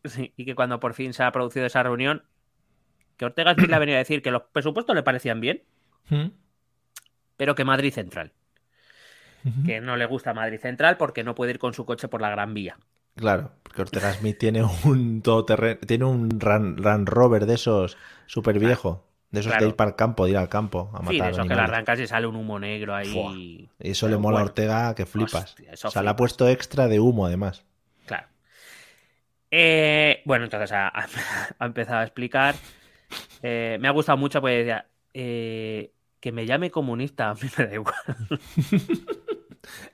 sí, 0.04 0.32
y 0.36 0.44
que 0.44 0.54
cuando 0.54 0.80
por 0.80 0.94
fin 0.94 1.12
se 1.12 1.22
ha 1.22 1.32
producido 1.32 1.66
esa 1.66 1.82
reunión, 1.82 2.22
que 3.16 3.26
Ortega 3.26 3.54
Smith 3.54 3.68
le 3.68 3.74
ha 3.76 3.78
venido 3.78 3.96
a 3.96 4.00
decir 4.00 4.22
que 4.22 4.30
los 4.30 4.42
presupuestos 4.52 4.94
le 4.94 5.02
parecían 5.02 5.40
bien, 5.40 5.62
¿Mm? 6.08 6.28
pero 7.36 7.54
que 7.54 7.64
Madrid 7.64 7.92
Central. 7.92 8.32
Que 9.64 9.80
no 9.80 9.96
le 9.96 10.04
gusta 10.04 10.34
Madrid 10.34 10.58
Central 10.60 10.98
porque 10.98 11.24
no 11.24 11.34
puede 11.34 11.52
ir 11.52 11.58
con 11.58 11.72
su 11.72 11.86
coche 11.86 12.08
por 12.08 12.20
la 12.20 12.28
Gran 12.28 12.52
Vía. 12.52 12.78
Claro, 13.16 13.52
porque 13.62 13.80
Ortega 13.82 14.12
Smith 14.12 14.36
tiene 14.38 14.62
un 14.84 15.22
todoterreno, 15.22 15.80
tiene 15.86 16.04
un 16.04 16.38
Ran, 16.38 16.76
Ran 16.76 17.06
Rover 17.06 17.46
de 17.46 17.54
esos 17.54 17.96
súper 18.26 18.58
viejo, 18.58 19.06
de 19.30 19.40
esos 19.40 19.52
Claro. 19.52 19.64
de 19.66 19.68
ir 19.70 19.76
para 19.76 19.90
el 19.90 19.96
campo, 19.96 20.24
de 20.24 20.32
ir 20.32 20.36
al 20.36 20.48
campo 20.48 20.90
a 20.92 21.00
matar 21.02 21.12
Sí, 21.12 21.20
de 21.20 21.30
esos 21.30 21.46
que 21.46 21.54
le 21.54 21.60
arrancas 21.60 22.00
y 22.00 22.06
sale 22.06 22.26
un 22.26 22.36
humo 22.36 22.58
negro 22.58 22.94
ahí. 22.94 23.12
Fua. 23.12 23.32
Y 23.32 23.70
eso 23.78 24.06
Pero 24.06 24.16
le 24.16 24.22
mola 24.22 24.40
a 24.40 24.42
Ortega 24.44 24.94
que 24.94 25.06
flipas. 25.06 25.44
hostia, 25.44 25.72
o 25.84 25.90
sea, 25.90 26.02
le 26.02 26.10
ha 26.10 26.16
puesto 26.16 26.48
extra 26.48 26.88
de 26.88 27.00
humo 27.00 27.26
además. 27.26 27.64
Claro. 28.06 28.26
Eh, 29.50 30.22
bueno, 30.24 30.44
entonces 30.44 30.70
ha, 30.74 31.06
empezado 31.60 31.98
a 32.00 32.04
explicar. 32.04 32.54
Eh, 33.42 33.78
me 33.80 33.88
ha 33.88 33.92
gustado 33.92 34.18
mucho 34.18 34.40
porque 34.40 34.56
decía 34.58 34.86
eh, 35.14 35.92
que 36.20 36.32
me 36.32 36.46
llame 36.46 36.70
comunista, 36.70 37.30
a 37.32 37.34
mí 37.34 37.40
me 37.58 37.66
da 37.66 37.74
igual. 37.74 37.94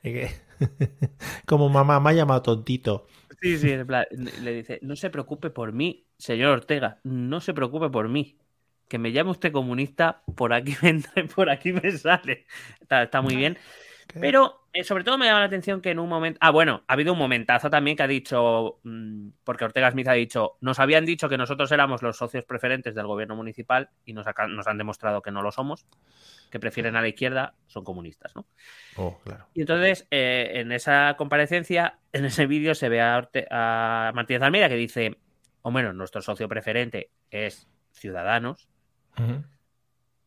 Como 1.46 1.68
mamá 1.68 2.00
me 2.00 2.10
ha 2.10 2.12
llamado 2.12 2.42
tontito. 2.42 3.06
Sí, 3.40 3.58
sí, 3.58 3.70
en 3.70 3.86
plan, 3.86 4.06
le 4.42 4.52
dice, 4.52 4.78
no 4.82 4.96
se 4.96 5.10
preocupe 5.10 5.50
por 5.50 5.72
mí, 5.72 6.06
señor 6.18 6.52
Ortega, 6.52 7.00
no 7.04 7.40
se 7.40 7.52
preocupe 7.52 7.90
por 7.90 8.08
mí. 8.08 8.38
Que 8.88 8.98
me 8.98 9.10
llame 9.12 9.30
usted 9.30 9.52
comunista, 9.52 10.22
por 10.36 10.52
aquí 10.52 10.74
me 10.82 11.24
por 11.24 11.50
aquí 11.50 11.72
me 11.72 11.90
sale. 11.92 12.46
Está, 12.80 13.02
está 13.04 13.20
muy 13.20 13.34
bien. 13.36 13.58
¿Qué? 14.06 14.20
Pero 14.20 14.68
eh, 14.72 14.84
sobre 14.84 15.02
todo 15.02 15.18
me 15.18 15.26
llama 15.26 15.40
la 15.40 15.46
atención 15.46 15.80
que 15.80 15.90
en 15.90 15.98
un 15.98 16.08
momento. 16.08 16.38
Ah, 16.40 16.50
bueno, 16.52 16.84
ha 16.86 16.92
habido 16.92 17.12
un 17.12 17.18
momentazo 17.18 17.68
también 17.68 17.96
que 17.96 18.04
ha 18.04 18.06
dicho. 18.06 18.78
mm, 18.84 19.30
Porque 19.42 19.64
Ortega 19.64 19.90
Smith 19.90 20.06
ha 20.06 20.12
dicho. 20.12 20.56
Nos 20.60 20.78
habían 20.78 21.04
dicho 21.04 21.28
que 21.28 21.36
nosotros 21.36 21.72
éramos 21.72 22.02
los 22.02 22.16
socios 22.16 22.44
preferentes 22.44 22.94
del 22.94 23.08
gobierno 23.08 23.34
municipal 23.34 23.90
y 24.04 24.12
nos, 24.12 24.28
aca- 24.28 24.46
nos 24.46 24.68
han 24.68 24.78
demostrado 24.78 25.20
que 25.22 25.32
no 25.32 25.42
lo 25.42 25.50
somos. 25.50 25.84
Que 26.52 26.60
prefieren 26.60 26.94
a 26.94 27.00
la 27.00 27.08
izquierda, 27.08 27.54
son 27.66 27.82
comunistas, 27.82 28.36
¿no? 28.36 28.46
Oh, 28.96 29.18
claro. 29.24 29.48
Y 29.52 29.62
entonces, 29.62 30.06
eh, 30.12 30.52
en 30.54 30.70
esa 30.70 31.16
comparecencia, 31.18 31.98
en 32.12 32.24
ese 32.24 32.46
vídeo 32.46 32.76
se 32.76 32.88
ve 32.88 33.00
a, 33.00 33.18
Orte- 33.18 33.48
a 33.50 34.12
Martínez 34.14 34.42
Almeida 34.42 34.68
que 34.68 34.76
dice: 34.76 35.16
O 35.62 35.72
bueno, 35.72 35.92
nuestro 35.92 36.22
socio 36.22 36.48
preferente 36.48 37.10
es 37.32 37.68
Ciudadanos 37.90 38.68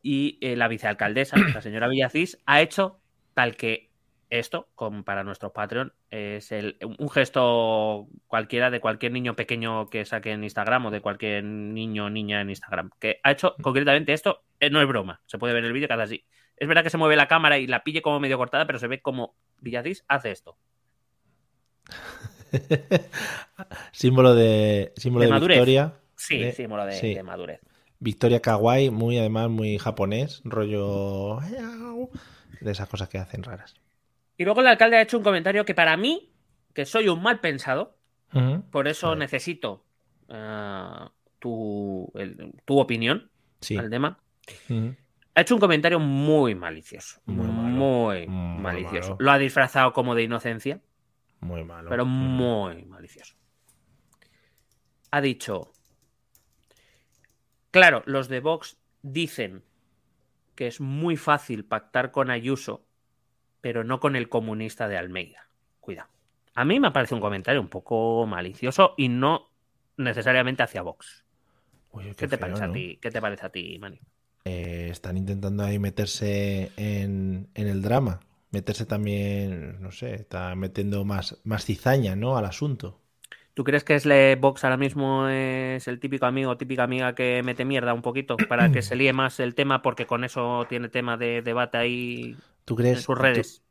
Y 0.01 0.37
eh, 0.41 0.55
la 0.55 0.67
vicealcaldesa, 0.67 1.35
la 1.53 1.61
señora 1.61 1.87
Villacís, 1.87 2.39
ha 2.45 2.61
hecho 2.61 2.99
tal 3.33 3.55
que 3.55 3.89
esto, 4.29 4.69
como 4.75 5.03
para 5.03 5.23
nuestro 5.23 5.51
Patreon, 5.53 5.91
es 6.11 6.51
el, 6.51 6.77
un 6.99 7.09
gesto 7.09 8.07
cualquiera 8.27 8.69
de 8.69 8.79
cualquier 8.79 9.11
niño 9.11 9.35
pequeño 9.35 9.89
que 9.89 10.05
saque 10.05 10.31
en 10.31 10.43
Instagram 10.43 10.85
o 10.85 10.91
de 10.91 11.01
cualquier 11.01 11.43
niño 11.43 12.05
o 12.05 12.09
niña 12.11 12.39
en 12.41 12.49
Instagram. 12.51 12.91
Que 12.99 13.19
ha 13.23 13.31
hecho 13.31 13.55
concretamente 13.61 14.13
esto, 14.13 14.43
eh, 14.59 14.69
no 14.69 14.81
es 14.81 14.87
broma, 14.87 15.21
se 15.25 15.39
puede 15.39 15.53
ver 15.55 15.65
el 15.65 15.73
vídeo 15.73 15.87
que 15.87 15.93
hace 15.95 16.03
así. 16.03 16.25
Es 16.57 16.67
verdad 16.67 16.83
que 16.83 16.89
se 16.91 16.97
mueve 16.97 17.15
la 17.15 17.27
cámara 17.27 17.57
y 17.57 17.65
la 17.67 17.83
pille 17.83 18.01
como 18.03 18.19
medio 18.19 18.37
cortada, 18.37 18.67
pero 18.67 18.77
se 18.77 18.87
ve 18.87 19.01
como 19.01 19.35
Villacís 19.61 20.05
hace 20.07 20.29
esto. 20.31 20.57
símbolo 23.91 24.35
de, 24.35 24.93
símbolo 24.95 25.21
De 25.21 25.27
de, 25.27 25.31
madurez. 25.33 25.57
victoria. 25.57 25.93
Sí, 26.15 26.37
De- 26.39 26.51
símbolo 26.51 26.85
de, 26.85 26.93
sí. 26.93 27.13
de 27.15 27.23
madurez. 27.23 27.61
Victoria 27.99 28.41
kawaii, 28.41 28.89
muy 28.89 29.17
además 29.19 29.49
muy 29.49 29.77
japonés, 29.77 30.41
rollo 30.45 31.39
de 32.61 32.71
esas 32.71 32.87
cosas 32.87 33.09
que 33.09 33.17
hacen 33.17 33.43
raras. 33.43 33.75
Y 34.37 34.45
luego 34.45 34.61
el 34.61 34.67
alcalde 34.67 34.97
ha 34.97 35.01
hecho 35.01 35.17
un 35.17 35.23
comentario 35.23 35.65
que 35.65 35.75
para 35.75 35.97
mí, 35.97 36.31
que 36.73 36.85
soy 36.85 37.09
un 37.09 37.21
mal 37.21 37.39
pensado. 37.41 37.95
Por 38.71 38.87
eso 38.87 39.15
necesito 39.15 39.83
ah, 40.29 41.11
tu, 41.39 42.11
el- 42.15 42.53
tu 42.65 42.79
opinión 42.79 43.29
Sí. 43.59 43.75
al 43.75 43.89
tema. 43.89 44.19
Ha 45.35 45.41
hecho 45.41 45.55
un 45.55 45.59
comentario 45.59 45.99
muy 45.99 46.55
malicioso. 46.55 47.19
Muy 47.25 47.47
malo. 47.47 47.69
Muy 47.69 48.27
Muy 48.27 48.61
malicioso. 48.61 49.09
malo. 49.11 49.17
Lo 49.19 49.31
ha 49.31 49.37
disfrazado 49.39 49.91
como 49.93 50.15
de 50.15 50.23
inocencia, 50.23 50.79
Muy 51.41 51.63
malo. 51.63 51.89
pero 51.89 52.05
muy 52.05 52.85
malicioso. 52.85 53.35
Ha 55.11 55.21
dicho. 55.21 55.71
Claro, 57.71 58.03
los 58.05 58.27
de 58.27 58.39
Vox 58.39 58.77
dicen 59.01 59.63
que 60.55 60.67
es 60.67 60.81
muy 60.81 61.17
fácil 61.17 61.65
pactar 61.65 62.11
con 62.11 62.29
Ayuso, 62.29 62.85
pero 63.61 63.83
no 63.83 63.99
con 63.99 64.15
el 64.15 64.29
comunista 64.29 64.87
de 64.87 64.97
Almeida. 64.97 65.47
Cuidado. 65.79 66.09
A 66.55 66.65
mí 66.65 66.79
me 66.79 66.91
parece 66.91 67.15
un 67.15 67.21
comentario 67.21 67.61
un 67.61 67.69
poco 67.69 68.25
malicioso 68.25 68.93
y 68.97 69.07
no 69.07 69.49
necesariamente 69.97 70.63
hacia 70.63 70.81
Vox. 70.81 71.25
¿Qué, 71.91 72.15
qué 72.15 72.27
te 72.27 72.37
feo, 72.37 72.39
parece 72.39 72.63
a 72.63 72.71
ti? 72.71 72.99
¿Qué 73.01 73.11
te 73.11 73.21
parece 73.21 73.45
a 73.45 73.49
ti, 73.49 73.77
Mani? 73.79 73.99
Eh, 74.45 74.89
están 74.91 75.17
intentando 75.17 75.63
ahí 75.63 75.79
meterse 75.79 76.71
en, 76.77 77.49
en 77.53 77.67
el 77.67 77.81
drama. 77.81 78.19
Meterse 78.51 78.85
también, 78.85 79.81
no 79.81 79.91
sé, 79.91 80.15
está 80.15 80.55
metiendo 80.55 81.05
más, 81.05 81.39
más 81.43 81.65
cizaña, 81.65 82.15
¿no? 82.15 82.35
Al 82.37 82.45
asunto. 82.45 82.99
¿Tú 83.59 83.65
crees 83.65 83.83
que 83.83 83.99
Sle 83.99 84.37
Vox 84.37 84.63
ahora 84.63 84.77
mismo 84.77 85.27
es 85.27 85.87
el 85.89 85.99
típico 85.99 86.25
amigo 86.25 86.51
o 86.51 86.57
típica 86.57 86.83
amiga 86.83 87.13
que 87.13 87.43
mete 87.43 87.65
mierda 87.65 87.93
un 87.93 88.01
poquito 88.01 88.47
para 88.47 88.71
que 88.71 88.81
se 88.81 88.95
líe 88.95 89.11
más 89.11 89.39
el 89.41 89.53
tema 89.53 89.81
porque 89.81 90.07
con 90.07 90.23
eso 90.23 90.65
tiene 90.69 90.87
tema 90.87 91.17
de 91.17 91.41
debate 91.41 91.77
ahí 91.77 92.41
¿Tú 92.65 92.75
en 92.77 92.77
crees? 92.77 93.01
sus 93.01 93.17
tú- 93.17 93.17
redes? 93.17 93.61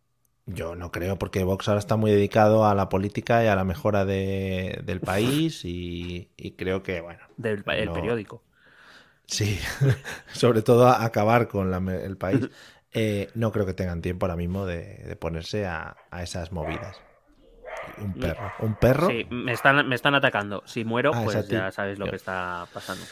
Yo 0.46 0.76
no 0.76 0.90
creo, 0.92 1.18
porque 1.18 1.44
Vox 1.44 1.68
ahora 1.68 1.78
está 1.80 1.96
muy 1.96 2.10
dedicado 2.10 2.66
a 2.66 2.74
la 2.74 2.88
política 2.88 3.44
y 3.44 3.48
a 3.48 3.56
la 3.56 3.64
mejora 3.64 4.04
de- 4.06 4.80
del 4.84 5.00
país 5.02 5.64
y, 5.64 6.30
y 6.36 6.52
creo 6.52 6.82
que, 6.82 7.00
bueno, 7.02 7.20
del 7.38 7.64
el 7.68 7.86
no- 7.86 7.92
periódico. 7.92 8.42
sí, 9.26 9.58
sobre 10.32 10.62
todo 10.62 10.86
a 10.88 11.04
acabar 11.04 11.48
con 11.48 11.70
la 11.70 11.78
el 12.04 12.16
país. 12.16 12.50
Eh, 12.92 13.30
no 13.34 13.52
creo 13.52 13.66
que 13.66 13.74
tengan 13.74 14.00
tiempo 14.02 14.26
ahora 14.26 14.36
mismo 14.36 14.64
de, 14.66 14.98
de 15.06 15.16
ponerse 15.16 15.66
a, 15.66 15.96
a 16.10 16.22
esas 16.22 16.52
movidas. 16.52 17.04
Un 17.98 18.14
perro. 18.14 18.52
¿Un 18.60 18.74
perro? 18.74 19.08
Sí, 19.08 19.26
me 19.30 19.52
están, 19.52 19.88
me 19.88 19.94
están 19.94 20.14
atacando. 20.14 20.62
Si 20.66 20.84
muero, 20.84 21.12
Ah, 21.14 21.18
es 21.18 21.24
pues 21.24 21.48
ya 21.48 21.70
sabéis 21.70 21.98
lo 21.98 22.06
que 22.06 22.16
está 22.16 22.66
pasando. 22.72 23.04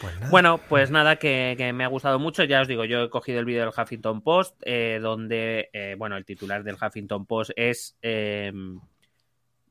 Pues. 0.00 0.30
Bueno, 0.30 0.60
pues 0.68 0.90
nada, 0.90 1.16
que, 1.16 1.54
que 1.58 1.72
me 1.72 1.84
ha 1.84 1.88
gustado 1.88 2.18
mucho. 2.18 2.44
Ya 2.44 2.60
os 2.60 2.68
digo, 2.68 2.84
yo 2.84 3.02
he 3.02 3.10
cogido 3.10 3.40
el 3.40 3.44
vídeo 3.44 3.60
del 3.64 3.72
Huffington 3.76 4.22
Post, 4.22 4.60
eh, 4.64 5.00
donde, 5.02 5.70
eh, 5.72 5.96
bueno, 5.98 6.16
el 6.16 6.24
titular 6.24 6.62
del 6.62 6.76
Huffington 6.76 7.26
Post 7.26 7.50
es 7.56 7.98
eh, 8.02 8.52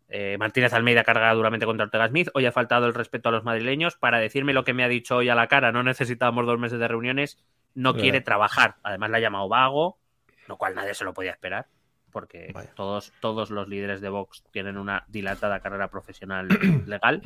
eh, 0.09 0.37
Martínez 0.37 0.73
Almeida 0.73 1.03
carga 1.03 1.33
duramente 1.33 1.65
contra 1.65 1.85
Ortega 1.85 2.07
Smith. 2.07 2.29
Hoy 2.33 2.45
ha 2.45 2.51
faltado 2.51 2.87
el 2.87 2.93
respeto 2.93 3.29
a 3.29 3.31
los 3.31 3.43
madrileños 3.43 3.97
para 3.97 4.19
decirme 4.19 4.53
lo 4.53 4.63
que 4.63 4.73
me 4.73 4.83
ha 4.83 4.87
dicho 4.87 5.17
hoy 5.17 5.29
a 5.29 5.35
la 5.35 5.47
cara. 5.47 5.71
No 5.71 5.83
necesitábamos 5.83 6.45
dos 6.45 6.59
meses 6.59 6.79
de 6.79 6.87
reuniones. 6.87 7.43
No 7.73 7.93
quiere 7.95 8.21
trabajar. 8.21 8.75
Además, 8.81 9.11
le 9.11 9.17
ha 9.17 9.21
llamado 9.21 9.47
vago, 9.49 9.99
lo 10.47 10.57
cual 10.57 10.73
nadie 10.73 10.95
se 10.95 11.03
lo 11.03 11.13
podía 11.13 11.31
esperar. 11.31 11.67
Porque 12.18 12.49
Vaya. 12.51 12.74
todos, 12.74 13.13
todos 13.22 13.51
los 13.51 13.68
líderes 13.68 14.01
de 14.01 14.09
Vox 14.09 14.43
tienen 14.51 14.76
una 14.76 15.05
dilatada 15.07 15.59
carrera 15.59 15.91
profesional 15.91 16.47
legal. 16.88 17.22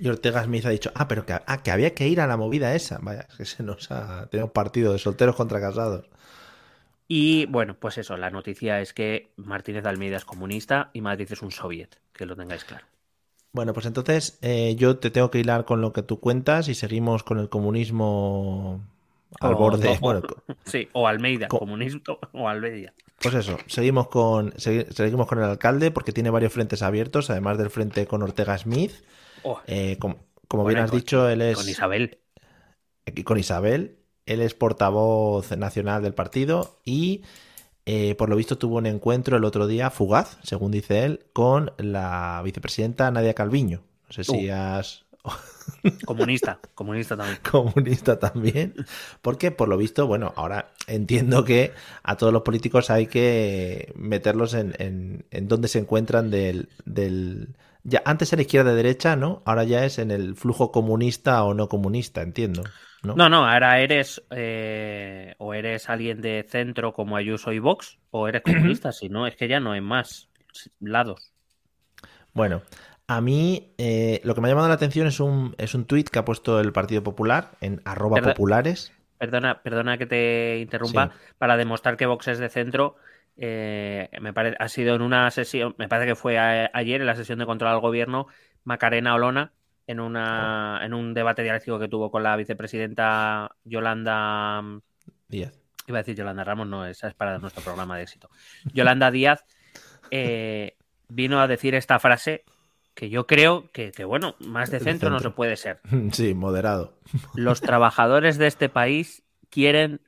Y 0.00 0.08
Ortega 0.08 0.42
Smith 0.42 0.64
ha 0.64 0.70
dicho, 0.70 0.90
ah, 0.94 1.06
pero 1.06 1.26
que, 1.26 1.34
ah, 1.34 1.62
que 1.62 1.70
había 1.70 1.92
que 1.92 2.08
ir 2.08 2.22
a 2.22 2.26
la 2.26 2.38
movida 2.38 2.74
esa. 2.74 2.98
Vaya, 3.02 3.26
es 3.28 3.36
que 3.36 3.44
se 3.44 3.62
nos 3.62 3.90
ha 3.90 4.26
tenido 4.30 4.46
un 4.46 4.52
partido 4.52 4.94
de 4.94 4.98
solteros 4.98 5.36
contra 5.36 5.60
casados. 5.60 6.08
Y 7.06 7.44
bueno, 7.44 7.76
pues 7.78 7.98
eso, 7.98 8.16
la 8.16 8.30
noticia 8.30 8.80
es 8.80 8.94
que 8.94 9.32
Martínez 9.36 9.82
de 9.82 9.90
Almeida 9.90 10.16
es 10.16 10.24
comunista 10.24 10.88
y 10.94 11.02
Madrid 11.02 11.28
es 11.30 11.42
un 11.42 11.50
soviet, 11.50 12.00
que 12.14 12.24
lo 12.24 12.36
tengáis 12.36 12.64
claro. 12.64 12.86
Bueno, 13.52 13.74
pues 13.74 13.84
entonces 13.84 14.38
eh, 14.40 14.76
yo 14.76 14.96
te 14.96 15.10
tengo 15.10 15.30
que 15.30 15.40
hilar 15.40 15.66
con 15.66 15.82
lo 15.82 15.92
que 15.92 16.02
tú 16.02 16.20
cuentas 16.20 16.68
y 16.68 16.74
seguimos 16.74 17.22
con 17.22 17.38
el 17.38 17.50
comunismo 17.50 18.80
al 19.40 19.54
O- 19.54 19.56
borde. 19.56 19.88
o- 19.88 19.98
Bueno, 20.00 20.22
Sí, 20.64 20.88
o 20.92 21.06
Almeida, 21.06 21.48
Co- 21.48 21.58
comunista 21.58 22.12
o 22.32 22.48
Almeida. 22.48 22.92
pues 23.20 23.34
eso, 23.34 23.56
seguimos 23.66 24.08
con, 24.08 24.52
segui- 24.52 24.88
seguimos 24.92 25.26
con 25.26 25.38
el 25.38 25.44
alcalde 25.44 25.90
porque 25.90 26.12
tiene 26.12 26.30
varios 26.30 26.52
frentes 26.52 26.82
abiertos, 26.82 27.30
además 27.30 27.58
del 27.58 27.70
frente 27.70 28.06
con 28.06 28.22
Ortega 28.22 28.56
Smith. 28.58 28.92
Oh, 29.42 29.60
Eh, 29.66 29.96
com- 29.98 30.16
como 30.48 30.62
Bueno, 30.62 30.76
bien 30.76 30.84
has 30.84 30.90
con- 30.90 31.00
dicho, 31.00 31.28
él 31.28 31.42
es 31.42 31.56
Con 31.56 31.68
Isabel. 31.68 32.18
y 33.06 33.22
con 33.24 33.38
Isabel. 33.38 33.98
Él 34.26 34.40
es 34.40 34.54
portavoz 34.54 35.56
nacional 35.56 36.02
del 36.02 36.14
partido 36.14 36.78
y 36.84 37.22
eh, 37.84 38.16
por 38.16 38.28
lo 38.28 38.34
visto 38.34 38.58
tuvo 38.58 38.78
un 38.78 38.86
encuentro 38.86 39.36
el 39.36 39.44
otro 39.44 39.68
día 39.68 39.90
fugaz, 39.90 40.38
según 40.42 40.72
dice 40.72 41.04
él, 41.04 41.26
con 41.32 41.70
la 41.78 42.40
vicepresidenta 42.44 43.08
Nadia 43.12 43.34
Calviño. 43.34 43.82
No 44.08 44.12
sé 44.12 44.24
si 44.24 44.50
Uh. 44.50 44.54
has 44.54 45.04
Comunista, 46.04 46.58
comunista 46.74 47.16
también. 47.16 47.38
comunista 47.50 48.18
también, 48.18 48.74
porque 49.22 49.50
por 49.50 49.68
lo 49.68 49.76
visto, 49.76 50.06
bueno, 50.06 50.32
ahora 50.36 50.72
entiendo 50.86 51.44
que 51.44 51.72
a 52.02 52.16
todos 52.16 52.32
los 52.32 52.42
políticos 52.42 52.90
hay 52.90 53.06
que 53.06 53.92
meterlos 53.96 54.54
en, 54.54 54.74
en, 54.78 55.26
en 55.30 55.48
donde 55.48 55.68
se 55.68 55.78
encuentran 55.78 56.30
del, 56.30 56.68
del... 56.84 57.56
Ya, 57.84 58.02
antes 58.04 58.32
era 58.32 58.42
izquierda-derecha, 58.42 59.14
¿no? 59.14 59.42
Ahora 59.44 59.64
ya 59.64 59.84
es 59.84 59.98
en 59.98 60.10
el 60.10 60.34
flujo 60.34 60.72
comunista 60.72 61.44
o 61.44 61.54
no 61.54 61.68
comunista, 61.68 62.22
entiendo. 62.22 62.64
¿no? 63.04 63.14
No, 63.14 63.28
no, 63.28 63.46
ahora 63.46 63.80
eres 63.80 64.22
eh, 64.30 65.34
o 65.38 65.54
eres 65.54 65.88
alguien 65.88 66.20
de 66.20 66.44
centro 66.48 66.92
como 66.92 67.16
Ayuso 67.16 67.52
y 67.52 67.60
Vox, 67.60 67.98
o 68.10 68.26
eres 68.26 68.42
comunista, 68.44 68.90
si 68.90 69.08
no, 69.08 69.26
es 69.26 69.36
que 69.36 69.48
ya 69.48 69.60
no 69.60 69.72
hay 69.72 69.80
más 69.80 70.28
lados. 70.80 71.32
Bueno, 72.34 72.62
a 73.08 73.20
mí 73.20 73.72
eh, 73.78 74.20
lo 74.24 74.34
que 74.34 74.40
me 74.40 74.48
ha 74.48 74.50
llamado 74.50 74.68
la 74.68 74.74
atención 74.74 75.06
es 75.06 75.20
un, 75.20 75.54
es 75.58 75.74
un 75.74 75.84
tuit 75.84 76.08
que 76.08 76.18
ha 76.18 76.24
puesto 76.24 76.60
el 76.60 76.72
Partido 76.72 77.02
Popular 77.02 77.52
en 77.60 77.80
arroba 77.84 78.20
populares. 78.20 78.92
Perdona, 79.18 79.62
perdona 79.62 79.96
que 79.96 80.06
te 80.06 80.58
interrumpa, 80.60 81.08
Sí. 81.12 81.18
para 81.38 81.56
demostrar 81.56 81.96
que 81.96 82.06
Vox 82.06 82.28
es 82.28 82.38
de 82.38 82.48
centro. 82.48 82.96
eh, 83.38 84.08
me 84.22 84.32
parece, 84.32 84.56
ha 84.58 84.68
sido 84.68 84.94
en 84.94 85.02
una 85.02 85.30
sesión, 85.30 85.74
me 85.76 85.88
parece 85.88 86.08
que 86.08 86.14
fue 86.16 86.38
a- 86.38 86.70
ayer 86.72 87.02
en 87.02 87.06
la 87.06 87.14
sesión 87.16 87.38
de 87.38 87.44
control 87.44 87.70
al 87.70 87.80
gobierno, 87.80 88.28
Macarena 88.64 89.14
Olona, 89.14 89.52
en 89.86 90.00
una, 90.00 90.80
en 90.82 90.94
un 90.94 91.12
debate 91.12 91.42
dialéctico 91.42 91.78
que 91.78 91.86
tuvo 91.86 92.10
con 92.10 92.22
la 92.22 92.34
vicepresidenta 92.36 93.50
Yolanda, 93.62 94.62
Díaz. 95.28 95.52
iba 95.86 95.98
a 95.98 96.02
decir 96.02 96.16
Yolanda 96.16 96.44
Ramos, 96.44 96.66
no, 96.66 96.86
esa 96.86 97.08
es 97.08 97.14
para 97.14 97.38
nuestro 97.38 97.62
programa 97.62 97.96
de 97.98 98.04
éxito. 98.04 98.30
Yolanda 98.72 99.10
Díaz 99.10 99.44
eh, 100.10 100.74
vino 101.08 101.38
a 101.38 101.46
decir 101.46 101.74
esta 101.74 101.98
frase 101.98 102.42
que 102.96 103.08
yo 103.10 103.26
creo 103.28 103.70
que, 103.72 103.92
que, 103.92 104.04
bueno, 104.04 104.34
más 104.40 104.70
de 104.72 104.80
centro 104.80 105.10
no 105.10 105.20
se 105.20 105.30
puede 105.30 105.56
ser. 105.56 105.80
Sí, 106.12 106.34
moderado. 106.34 106.98
Los 107.34 107.60
trabajadores 107.70 108.38
de 108.38 108.48
este 108.48 108.68
país 108.68 109.22
quieren 109.50 110.00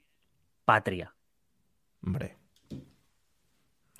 patria. 0.64 1.14
Hombre. 2.04 2.36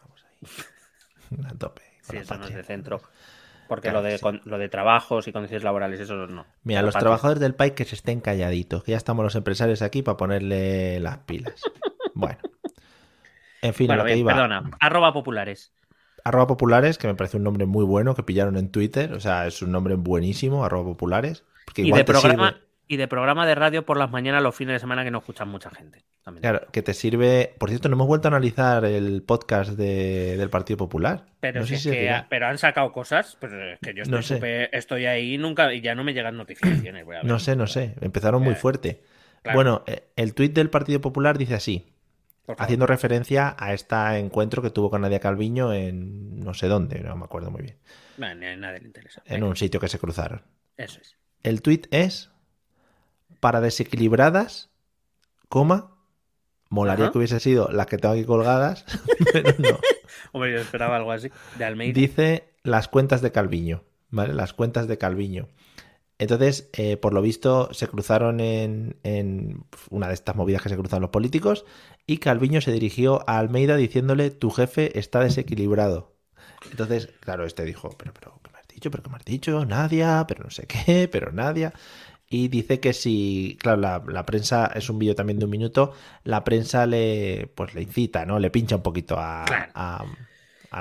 Vamos 0.03 0.25
ahí. 0.29 1.45
A 1.47 1.55
tope. 1.57 1.83
Sí, 2.03 2.17
eso 2.17 2.37
no 2.39 2.47
es 2.47 2.55
de 2.55 2.65
centro. 2.65 3.01
Porque 3.69 3.89
Claro 3.91 3.99
lo, 4.03 4.09
de, 4.09 4.17
sí. 4.17 4.23
con- 4.23 4.41
lo 4.47 4.57
de 4.57 4.71
trabajos 4.71 5.29
y 5.29 5.33
condiciones 5.33 5.63
laborales, 5.63 6.01
eso 6.01 6.15
no. 6.27 6.47
Mira, 6.63 6.81
La 6.81 6.87
los 6.87 6.95
patria. 6.95 7.05
trabajadores 7.09 7.41
del 7.41 7.55
país 7.55 7.73
que 7.75 7.85
se 7.85 7.97
estén 7.97 8.21
calladitos, 8.23 8.83
que 8.83 8.93
ya 8.93 8.97
estamos 8.97 9.23
los 9.23 9.35
empresarios 9.35 9.83
aquí 9.83 10.03
para 10.03 10.17
ponerle 10.17 10.99
las 11.01 11.19
pilas. 11.19 11.61
Bueno. 12.15 12.39
En 13.61 13.75
fin, 13.75 13.89
Bueno, 13.89 14.05
lo 14.05 14.09
que 14.09 14.17
iba. 14.17 14.33
perdona. 14.33 14.71
Arroba 14.81 15.13
populares. 15.13 15.73
Arroba 16.29 16.47
populares, 16.47 16.99
que 16.99 17.07
me 17.09 17.15
parece 17.15 17.37
un 17.37 17.43
nombre 17.45 17.67
muy 17.67 17.85
bueno 17.85 18.15
que 18.15 18.23
pillaron 18.23 18.57
en 18.57 18.71
Twitter. 18.71 19.13
O 19.13 19.21
sea, 19.21 19.47
es 19.47 19.63
un 19.63 19.73
nombre 19.73 19.95
buenísimo, 19.95 20.65
arroba 20.65 20.85
populares. 20.85 21.45
Porque 21.65 21.83
Y 21.83 21.91
de, 21.91 21.99
te 21.99 22.05
programa, 22.05 22.51
sirve- 22.53 22.63
y 22.87 22.97
de 22.97 23.09
programa 23.09 23.47
de 23.47 23.55
radio 23.55 23.85
por 23.87 23.97
las 23.99 24.11
mañanas 24.11 24.43
los 24.43 24.55
fines 24.55 24.75
de 24.75 24.79
semana 24.79 25.05
que 25.05 25.11
no 25.11 25.19
escuchan 25.19 25.49
mucha 25.49 25.71
gente. 25.71 26.05
También. 26.23 26.43
Claro, 26.43 26.67
que 26.71 26.83
te 26.83 26.93
sirve. 26.95 27.55
Por 27.59 27.71
cierto, 27.71 27.89
no 27.89 27.95
hemos 27.97 28.07
vuelto 28.07 28.29
a 28.29 28.31
analizar 28.31 28.85
el 28.85 29.23
podcast 29.23 29.71
de- 29.73 30.37
del 30.37 30.51
Partido 30.51 30.77
Popular. 30.77 31.25
Pero, 31.41 31.61
no 31.61 31.67
si 31.67 31.75
es 31.75 31.83
si 31.83 31.91
que 31.91 32.15
pero 32.29 32.47
han 32.47 32.59
sacado 32.59 32.93
cosas, 32.93 33.37
pero 33.41 33.73
es 33.73 33.79
que 33.81 33.95
yo 33.95 34.03
estoy, 34.03 34.17
No 34.19 34.23
sé. 34.23 34.69
estoy 34.73 35.07
ahí 35.07 35.35
y 35.35 35.39
nunca 35.39 35.73
y 35.73 35.81
ya 35.81 35.95
no 35.95 36.05
me 36.05 36.13
llegan 36.13 36.37
notificaciones. 36.37 37.05
voy 37.07 37.17
a 37.17 37.19
ver. 37.21 37.27
No 37.27 37.39
sé, 37.39 37.57
no 37.57 37.67
sé. 37.67 37.95
Empezaron 38.03 38.43
muy 38.43 38.53
Ya. 38.55 38.61
fuerte. 38.61 39.03
Claro. 39.43 39.57
Bueno, 39.57 39.83
eh, 39.87 40.03
el 40.17 40.35
tuit 40.35 40.53
del 40.53 40.69
Partido 40.69 41.01
Popular 41.01 41.39
dice 41.39 41.55
así. 41.55 41.87
Haciendo 42.57 42.87
referencia 42.87 43.55
a 43.59 43.75
este 43.75 43.97
encuentro 44.19 44.63
que 44.63 44.71
tuvo 44.71 44.91
con 44.91 45.03
Nadia 45.03 45.21
Calviño 45.21 45.73
en 45.73 46.41
no 46.41 46.55
sé 46.55 46.69
dónde, 46.69 47.01
no 47.01 47.15
me 47.17 47.25
acuerdo 47.25 47.51
muy 47.51 47.63
bien, 47.63 47.77
Bueno, 48.17 48.57
nadie 48.57 48.81
le 48.81 48.87
interesa. 48.87 49.23
en 49.27 49.43
un 49.43 49.57
sitio 49.57 49.79
que 49.81 49.89
se 49.89 49.99
cruzaron. 49.99 50.43
Eso 50.77 51.01
es. 51.01 51.17
El 51.43 51.61
tuit 51.63 51.87
es 51.91 52.31
para 53.41 53.61
desequilibradas, 53.61 54.71
coma, 55.49 55.95
molaría 56.71 57.07
Ajá. 57.07 57.13
que 57.13 57.19
hubiese 57.19 57.41
sido 57.41 57.69
las 57.71 57.87
que 57.87 57.99
tengo 57.99 58.15
aquí 58.15 58.25
colgadas, 58.25 58.85
pero 59.33 59.55
no. 59.59 59.79
Hombre, 60.33 60.53
yo 60.53 60.59
esperaba 60.61 60.97
algo 60.97 61.13
así. 61.13 61.31
De 61.59 61.65
Almeida. 61.65 61.93
Dice 61.93 62.49
las 62.63 62.89
cuentas 62.89 63.21
de 63.23 63.31
Calviño, 63.33 63.85
¿vale? 64.11 64.33
Las 64.35 64.53
cuentas 64.55 64.89
de 64.89 64.99
Calviño. 64.99 65.49
Entonces, 66.19 66.69
eh, 66.73 66.97
por 66.97 67.15
lo 67.15 67.23
visto, 67.23 67.73
se 67.73 67.87
cruzaron 67.89 68.41
en, 68.41 68.97
en 69.05 69.65
una 69.91 70.09
de 70.09 70.15
estas 70.15 70.35
movidas 70.37 70.63
que 70.63 70.69
se 70.69 70.77
cruzan 70.77 71.01
los 71.03 71.11
políticos 71.11 71.65
y 72.07 72.19
Calviño 72.19 72.61
se 72.61 72.73
dirigió 72.73 73.23
a 73.29 73.39
Almeida 73.39 73.77
diciéndole, 73.77 74.31
tu 74.31 74.51
jefe 74.51 74.99
está 74.99 75.21
desequilibrado. 75.21 76.17
Entonces, 76.71 77.09
claro, 77.21 77.47
este 77.47 77.65
dijo, 77.65 77.91
pero, 77.99 78.13
pero, 78.15 78.41
¿qué 78.43 78.51
me 78.53 78.59
has 78.59 78.69
dicho? 78.69 78.91
¿Pero 78.91 79.03
qué 79.03 79.11
me 79.11 79.17
has 79.17 79.25
dicho? 79.25 79.65
Nadia, 79.65 80.25
pero 80.29 80.45
no 80.45 80.51
sé 80.51 80.67
qué, 80.67 81.09
pero 81.13 81.33
Nadia. 81.33 81.73
Y 82.31 82.49
dice 82.49 82.81
que 82.81 82.93
si, 82.93 83.57
claro, 83.61 83.81
la, 83.81 84.03
la 84.07 84.27
prensa, 84.27 84.67
es 84.75 84.91
un 84.91 84.99
vídeo 84.99 85.15
también 85.15 85.39
de 85.39 85.47
un 85.47 85.51
minuto, 85.51 85.93
la 86.25 86.45
prensa 86.45 86.87
le, 86.87 87.51
pues 87.55 87.75
le 87.75 87.83
incita, 87.83 88.27
¿no? 88.27 88.39
Le 88.39 88.51
pincha 88.51 88.77
un 88.77 88.83
poquito 88.83 89.17
a, 89.19 89.45
Claro. 89.45 89.73
a- 89.75 90.05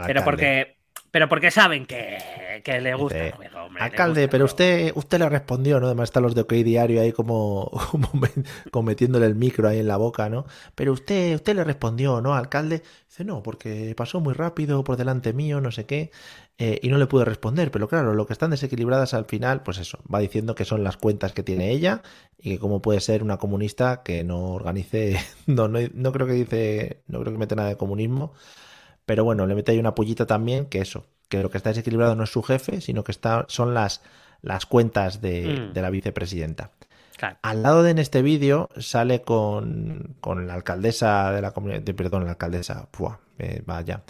Pero 0.05 0.23
alcalde. 0.23 0.25
porque, 0.25 0.76
pero 1.11 1.29
porque 1.29 1.51
saben 1.51 1.85
que, 1.85 2.17
que 2.63 2.81
le 2.81 2.93
gusta. 2.95 3.15
Dice, 3.15 3.27
el 3.27 3.33
juego, 3.33 3.65
hombre, 3.65 3.83
Alcalde, 3.83 4.21
gusta 4.21 4.31
pero 4.31 4.45
el 4.45 4.51
juego". 4.51 4.53
usted, 4.53 4.91
usted 4.95 5.19
le 5.19 5.29
respondió, 5.29 5.79
¿no? 5.79 5.87
Además 5.87 6.09
están 6.09 6.23
los 6.23 6.35
de 6.35 6.41
OK 6.41 6.53
Diario 6.53 7.01
ahí 7.01 7.11
como, 7.11 7.71
como 8.71 8.85
metiéndole 8.85 9.25
el 9.25 9.35
micro 9.35 9.67
ahí 9.67 9.79
en 9.79 9.87
la 9.87 9.97
boca, 9.97 10.29
¿no? 10.29 10.45
Pero 10.75 10.93
usted, 10.93 11.35
usted 11.35 11.55
le 11.55 11.63
respondió, 11.63 12.21
¿no, 12.21 12.35
alcalde? 12.35 12.83
Dice, 13.07 13.23
no, 13.25 13.41
porque 13.43 13.93
pasó 13.95 14.19
muy 14.19 14.33
rápido 14.33 14.83
por 14.83 14.97
delante 14.97 15.33
mío, 15.33 15.61
no 15.61 15.71
sé 15.71 15.85
qué, 15.85 16.11
eh, 16.57 16.79
y 16.81 16.89
no 16.89 16.97
le 16.97 17.07
pude 17.07 17.25
responder. 17.25 17.71
Pero 17.71 17.87
claro, 17.87 18.13
lo 18.13 18.25
que 18.25 18.33
están 18.33 18.51
desequilibradas 18.51 19.13
al 19.13 19.25
final, 19.25 19.63
pues 19.63 19.77
eso, 19.77 19.99
va 20.13 20.19
diciendo 20.19 20.55
que 20.55 20.65
son 20.65 20.83
las 20.83 20.97
cuentas 20.97 21.33
que 21.33 21.43
tiene 21.43 21.71
ella 21.71 22.01
y 22.37 22.51
que 22.51 22.59
cómo 22.59 22.81
puede 22.81 22.99
ser 22.99 23.23
una 23.23 23.37
comunista 23.37 24.03
que 24.03 24.23
no 24.23 24.53
organice, 24.53 25.17
no, 25.47 25.67
no, 25.67 25.79
no 25.93 26.11
creo 26.11 26.27
que 26.27 26.33
dice, 26.33 27.03
no 27.07 27.19
creo 27.21 27.33
que 27.33 27.39
mete 27.39 27.55
nada 27.55 27.69
de 27.69 27.77
comunismo, 27.77 28.33
pero 29.07 29.23
bueno, 29.23 29.47
le 29.47 29.55
mete 29.55 29.71
ahí 29.71 29.79
una 29.79 29.95
pullita 29.95 30.27
también 30.27 30.67
que 30.67 30.79
eso, 30.81 31.05
que 31.29 31.41
lo 31.41 31.49
que 31.49 31.57
está 31.57 31.69
desequilibrado 31.71 32.13
no 32.15 32.23
es 32.25 32.29
su 32.29 32.43
jefe, 32.43 32.79
sino 32.81 33.03
que 33.03 33.11
está, 33.11 33.45
son 33.47 33.73
las, 33.73 34.01
las 34.43 34.67
cuentas 34.67 35.19
de, 35.21 35.69
Mm. 35.69 35.73
de 35.73 35.81
la 35.81 35.89
vicepresidenta. 35.89 36.69
Claro. 37.17 37.37
Al 37.41 37.63
lado 37.63 37.81
de 37.81 37.89
en 37.91 37.97
este 37.97 38.21
vídeo 38.21 38.69
sale 38.77 39.23
con, 39.23 40.15
con 40.21 40.45
la 40.45 40.53
alcaldesa 40.53 41.31
de 41.31 41.41
la 41.41 41.49
comunidad, 41.51 41.81
de- 41.81 41.93
perdón, 41.95 42.25
la 42.25 42.29
alcaldesa, 42.31 42.89
¡buah! 42.95 43.17
eh, 43.39 43.63
vaya, 43.65 44.03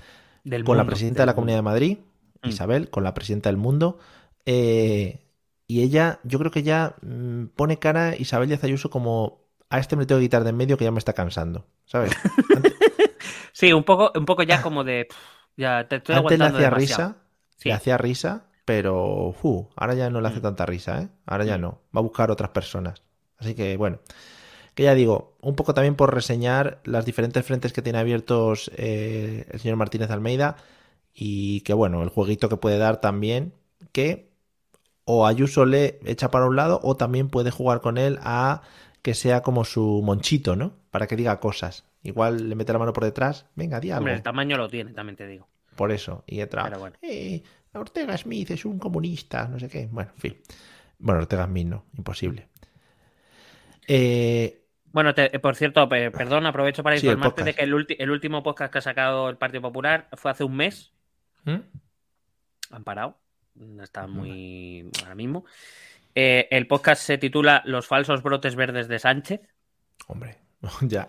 Del 0.44 0.66
con 0.66 0.76
la 0.76 0.86
presidenta 0.86 1.22
de 1.22 1.28
la 1.28 1.32
mundo. 1.32 1.36
Comunidad 1.36 1.58
de 1.60 1.62
Madrid, 1.62 1.98
Mm. 2.44 2.50
Isabel, 2.50 2.90
con 2.90 3.04
la 3.06 3.14
presidenta 3.14 3.50
del 3.50 3.58
mundo, 3.58 3.98
eh, 4.46 5.22
y 5.68 5.82
ella, 5.84 6.20
yo 6.24 6.38
creo 6.40 6.52
que 6.52 6.64
ya 6.64 6.96
mm, 7.02 7.46
pone 7.56 7.80
cara 7.80 8.16
Isabel 8.16 8.48
Díaz 8.48 8.64
Ayuso 8.64 8.90
como 8.90 9.40
a 9.70 9.80
este 9.80 9.96
me 9.96 10.06
tengo 10.06 10.20
que 10.20 10.26
quitar 10.26 10.44
de 10.44 10.52
en 10.52 10.58
medio 10.58 10.78
que 10.78 10.86
ya 10.86 10.92
me 10.92 11.00
está 11.00 11.14
cansando, 11.14 11.66
¿sabes? 11.86 12.12
Sí, 13.58 13.74
un 13.74 13.84
poco, 13.84 14.12
un 14.16 14.26
poco 14.26 14.44
ya 14.44 14.62
como 14.62 14.84
de. 14.84 15.06
pff, 15.10 15.18
Ya 15.58 15.88
te 15.88 15.96
estoy 15.96 16.14
Antes 16.16 16.38
le 16.38 16.46
aguantando 16.46 16.58
hacía 16.60 16.70
demasiado. 16.70 17.10
risa, 17.10 17.18
Sí. 17.58 17.70
le 17.70 17.76
hacía 17.76 17.98
risa, 17.98 18.46
pero 18.66 19.34
fu, 19.42 19.68
ahora 19.76 19.96
ya 19.96 20.12
no 20.12 20.22
le 20.22 20.28
hace 20.28 20.40
Mm. 20.40 20.44
tanta 20.44 20.66
risa, 20.68 21.02
¿eh? 21.02 21.08
Ahora 21.26 21.44
ya 21.46 21.58
Mm. 21.58 21.62
no, 21.62 21.82
va 21.96 22.00
a 22.00 22.04
buscar 22.04 22.30
otras 22.30 22.52
personas. 22.52 23.02
Así 23.40 23.56
que 23.56 23.76
bueno, 23.78 23.98
que 24.76 24.84
ya 24.84 24.94
digo, 24.94 25.36
un 25.42 25.56
poco 25.56 25.74
también 25.74 25.96
por 25.96 26.14
reseñar 26.14 26.80
las 26.86 27.06
diferentes 27.06 27.44
frentes 27.46 27.74
que 27.74 27.82
tiene 27.82 28.00
abiertos 28.00 28.70
eh, 28.78 29.46
el 29.52 29.60
señor 29.60 29.78
Martínez 29.78 30.12
Almeida 30.12 30.58
y 31.14 31.62
que 31.62 31.74
bueno, 31.74 32.04
el 32.04 32.10
jueguito 32.10 32.50
que 32.50 32.58
puede 32.58 32.78
dar 32.78 33.02
también, 33.02 33.54
que 33.92 34.30
o 35.06 35.26
Ayuso 35.28 35.66
le 35.66 36.00
echa 36.06 36.32
para 36.32 36.46
un 36.48 36.56
lado 36.56 36.80
o 36.84 36.96
también 36.98 37.30
puede 37.30 37.52
jugar 37.52 37.82
con 37.82 37.98
él 37.98 38.20
a 38.24 38.62
que 39.02 39.14
sea 39.16 39.42
como 39.42 39.66
su 39.66 40.02
monchito, 40.04 40.56
¿no? 40.56 40.74
Para 40.92 41.08
que 41.08 41.16
diga 41.16 41.40
cosas. 41.40 41.86
Igual 42.08 42.48
le 42.50 42.56
mete 42.56 42.72
la 42.74 42.80
mano 42.80 42.94
por 42.94 43.04
detrás, 43.04 43.46
venga, 43.56 43.80
di 43.80 43.92
algo. 43.92 44.00
Hombre, 44.00 44.14
el 44.14 44.22
tamaño 44.24 44.56
lo 44.58 44.70
tiene, 44.70 44.94
también 44.94 45.16
te 45.18 45.28
digo. 45.28 45.48
Por 45.76 45.92
eso. 45.92 46.24
Y 46.26 46.40
entra. 46.40 46.64
Pero 46.64 46.80
bueno. 46.80 46.96
"Eh, 47.02 47.44
Ortega 47.74 48.18
Smith 48.18 48.50
es 48.52 48.66
un 48.66 48.80
comunista, 48.80 49.48
no 49.48 49.60
sé 49.60 49.68
qué. 49.68 49.88
Bueno, 49.92 50.12
en 50.16 50.20
fin. 50.22 50.38
Bueno, 51.00 51.20
Ortega 51.22 51.46
Smith 51.46 51.68
no, 51.68 51.86
imposible. 51.98 52.48
Eh, 53.88 54.64
Bueno, 54.92 55.14
te- 55.14 55.36
eh, 55.36 55.40
por 55.40 55.56
cierto, 55.56 55.88
pe- 55.88 56.10
perdón, 56.12 56.46
aprovecho 56.46 56.82
para 56.82 56.98
Sí, 56.98 57.06
informarte 57.06 57.44
de 57.44 57.54
que 57.54 57.64
el, 57.64 57.74
ulti- 57.74 57.96
el 58.00 58.10
último 58.10 58.42
podcast 58.42 58.72
que 58.72 58.80
ha 58.80 58.82
sacado 58.82 59.30
el 59.30 59.38
Partido 59.38 59.62
Popular 59.62 60.08
fue 60.14 60.32
hace 60.32 60.44
un 60.44 60.56
mes. 60.56 60.94
¿hmm? 61.46 61.60
Han 62.72 62.84
parado. 62.84 63.20
No 63.56 63.84
está 63.84 64.08
muy. 64.08 64.90
ahora 65.04 65.14
mismo. 65.16 65.46
Eh, 66.16 66.48
el 66.52 66.68
podcast 66.68 67.02
se 67.04 67.18
titula 67.18 67.62
Los 67.66 67.86
falsos 67.86 68.24
brotes 68.24 68.56
verdes 68.56 68.88
de 68.88 68.98
Sánchez. 68.98 69.42
Hombre, 70.08 70.38
ya. 70.82 71.08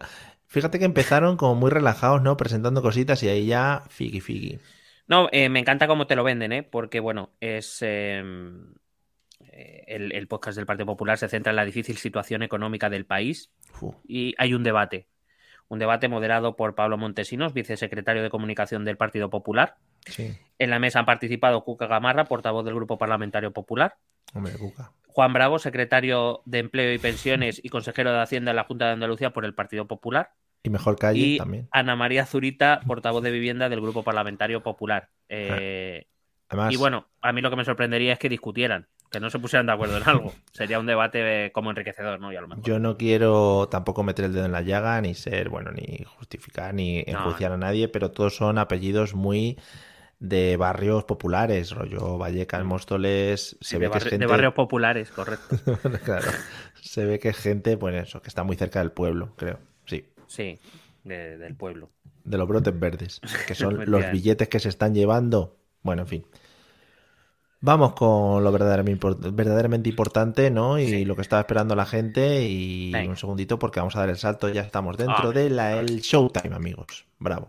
Fíjate 0.49 0.79
que 0.79 0.85
empezaron 0.85 1.37
como 1.37 1.55
muy 1.55 1.71
relajados, 1.71 2.23
¿no? 2.23 2.37
Presentando 2.37 2.83
cositas 2.83 3.23
y 3.23 3.29
ahí 3.29 3.47
ya, 3.47 3.85
figi, 3.89 4.21
figi. 4.21 4.59
No, 5.07 5.29
eh, 5.33 5.49
me 5.49 5.61
encanta 5.61 5.87
cómo 5.87 6.07
te 6.07 6.17
lo 6.17 6.25
venden, 6.25 6.53
¿eh? 6.53 6.63
Porque, 6.63 7.01
bueno, 7.01 7.31
es. 7.41 7.79
eh, 7.83 8.23
eh, 9.53 9.85
el, 9.87 10.13
el 10.13 10.27
podcast 10.29 10.57
del 10.57 10.67
Partido 10.67 10.87
Popular 10.87 11.19
se 11.19 11.29
centra 11.29 11.51
en 11.51 11.57
la 11.57 11.65
difícil 11.65 11.97
situación 11.97 12.43
económica 12.43 12.91
del 12.91 13.07
país 13.07 13.51
y 14.07 14.35
hay 14.39 14.55
un 14.55 14.63
debate. 14.63 15.07
Un 15.69 15.79
debate 15.79 16.09
moderado 16.09 16.57
por 16.57 16.75
Pablo 16.75 16.97
Montesinos, 16.97 17.53
vicesecretario 17.53 18.23
de 18.23 18.31
Comunicación 18.31 18.85
del 18.85 18.97
Partido 18.97 19.29
Popular. 19.31 19.77
Sí, 20.07 20.35
En 20.59 20.71
la 20.71 20.79
mesa 20.79 21.01
han 21.01 21.07
participado 21.07 21.63
Cuca 21.63 21.87
Gamarra, 21.87 22.25
portavoz 22.25 22.65
del 22.65 22.75
Grupo 22.75 22.97
Parlamentario 22.99 23.53
Popular. 23.53 23.97
hombre, 24.35 24.55
Cuca. 24.55 24.93
Juan 25.19 25.33
Bravo, 25.33 25.59
secretario 25.59 26.43
de 26.45 26.61
Empleo 26.61 26.93
y 26.95 26.99
Pensiones 26.99 27.61
y 27.61 27.71
consejero 27.71 28.13
de 28.13 28.21
Hacienda 28.21 28.53
en 28.53 28.57
la 28.57 28.63
Junta 28.63 28.87
de 28.87 28.93
Andalucía 28.93 29.31
por 29.31 29.45
el 29.45 29.53
Partido 29.53 29.89
Popular. 29.89 30.31
Y 30.63 30.71
mejor 30.71 30.97
calle 30.97 31.19
y 31.19 31.39
también. 31.39 31.67
Ana 31.73 31.97
María 31.97 32.25
Zurita, 32.25 32.83
portavoz 32.87 33.21
de 33.25 33.33
Vivienda 33.33 33.69
del 33.69 33.81
Grupo 33.81 34.05
Parlamentario 34.05 34.63
Popular. 34.63 35.09
Eh, 35.29 36.07
Además, 36.51 36.73
y 36.73 36.77
bueno, 36.77 37.09
a 37.21 37.33
mí 37.33 37.41
lo 37.41 37.51
que 37.51 37.57
me 37.57 37.65
sorprendería 37.65 38.13
es 38.13 38.21
que 38.21 38.29
discutieran. 38.29 38.87
que 39.11 39.19
no 39.19 39.29
se 39.29 39.41
pusieran 39.41 39.67
de 39.67 39.73
acuerdo 39.73 39.97
en 39.97 40.09
algo. 40.09 40.33
Sería 40.53 40.79
un 40.79 40.87
debate 40.87 41.51
como 41.53 41.71
enriquecedor, 41.71 42.21
¿no? 42.21 42.33
Y 42.33 42.37
a 42.37 42.41
lo 42.41 42.47
mejor. 42.47 42.63
Yo 42.63 42.79
no 42.79 42.97
quiero 42.97 43.67
tampoco 43.69 44.05
meter 44.05 44.27
el 44.27 44.33
dedo 44.35 44.45
en 44.45 44.53
la 44.53 44.63
llaga, 44.63 45.01
ni 45.01 45.15
ser, 45.15 45.49
bueno, 45.49 45.73
ni 45.73 46.05
justificar, 46.17 46.75
ni 46.75 47.03
No. 47.09 47.19
enjuiciar 47.19 47.51
a 47.51 47.57
nadie, 47.57 47.89
pero 47.89 48.13
todos 48.13 48.37
son 48.37 48.57
apellidos 48.57 49.15
muy 49.15 49.59
de 50.21 50.57
barrios 50.57 51.05
populares, 51.05 51.71
rollo 51.71 52.19
Vallecas, 52.19 52.65
Móstoles, 52.65 53.57
se 53.61 53.79
ve 53.79 53.91
que 53.91 53.99
es 53.99 54.05
gente... 54.05 54.19
de 54.19 54.27
barrios 54.27 54.55
populares, 54.55 55.11
correcto. 55.11 55.57
claro, 56.05 56.29
se 56.81 57.05
ve 57.05 57.19
que 57.19 57.29
es 57.29 57.37
gente, 57.37 57.77
pues 57.77 57.95
eso, 58.09 58.21
que 58.21 58.29
está 58.29 58.43
muy 58.43 58.57
cerca 58.57 58.81
del 58.81 58.91
pueblo, 58.93 59.35
creo, 59.37 59.59
sí. 59.87 60.05
Sí, 60.27 60.59
de- 61.05 61.39
del 61.39 61.55
pueblo. 61.55 61.91
De 62.25 62.37
los 62.37 62.47
brotes 62.49 62.79
verdes, 62.79 63.21
que 63.47 63.55
son 63.55 63.85
los 63.91 64.11
billetes 64.11 64.49
que 64.49 64.59
se 64.59 64.69
están 64.69 64.95
llevando. 64.95 65.57
Bueno, 65.83 66.03
en 66.03 66.09
fin. 66.09 66.27
Vamos 67.61 67.95
con 67.95 68.45
lo 68.45 68.53
verdaderamente, 68.53 69.05
import- 69.07 69.35
verdaderamente 69.35 69.89
importante, 69.89 70.49
¿no? 70.51 70.79
Y 70.79 71.05
lo 71.05 71.17
que 71.17 71.23
estaba 71.23 71.41
esperando 71.41 71.75
la 71.75 71.87
gente. 71.87 72.45
Y 72.45 72.93
Venga. 72.93 73.11
un 73.11 73.17
segundito, 73.17 73.59
porque 73.59 73.81
vamos 73.81 73.97
a 73.97 74.01
dar 74.01 74.11
el 74.11 74.17
salto. 74.17 74.49
Ya 74.49 74.61
estamos 74.63 74.97
dentro 74.97 75.31
Ah, 75.31 75.33
de 75.33 75.51
la 75.51 75.81
el 75.81 76.01
Showtime, 76.01 76.55
amigos. 76.55 77.07
Bravo. 77.19 77.49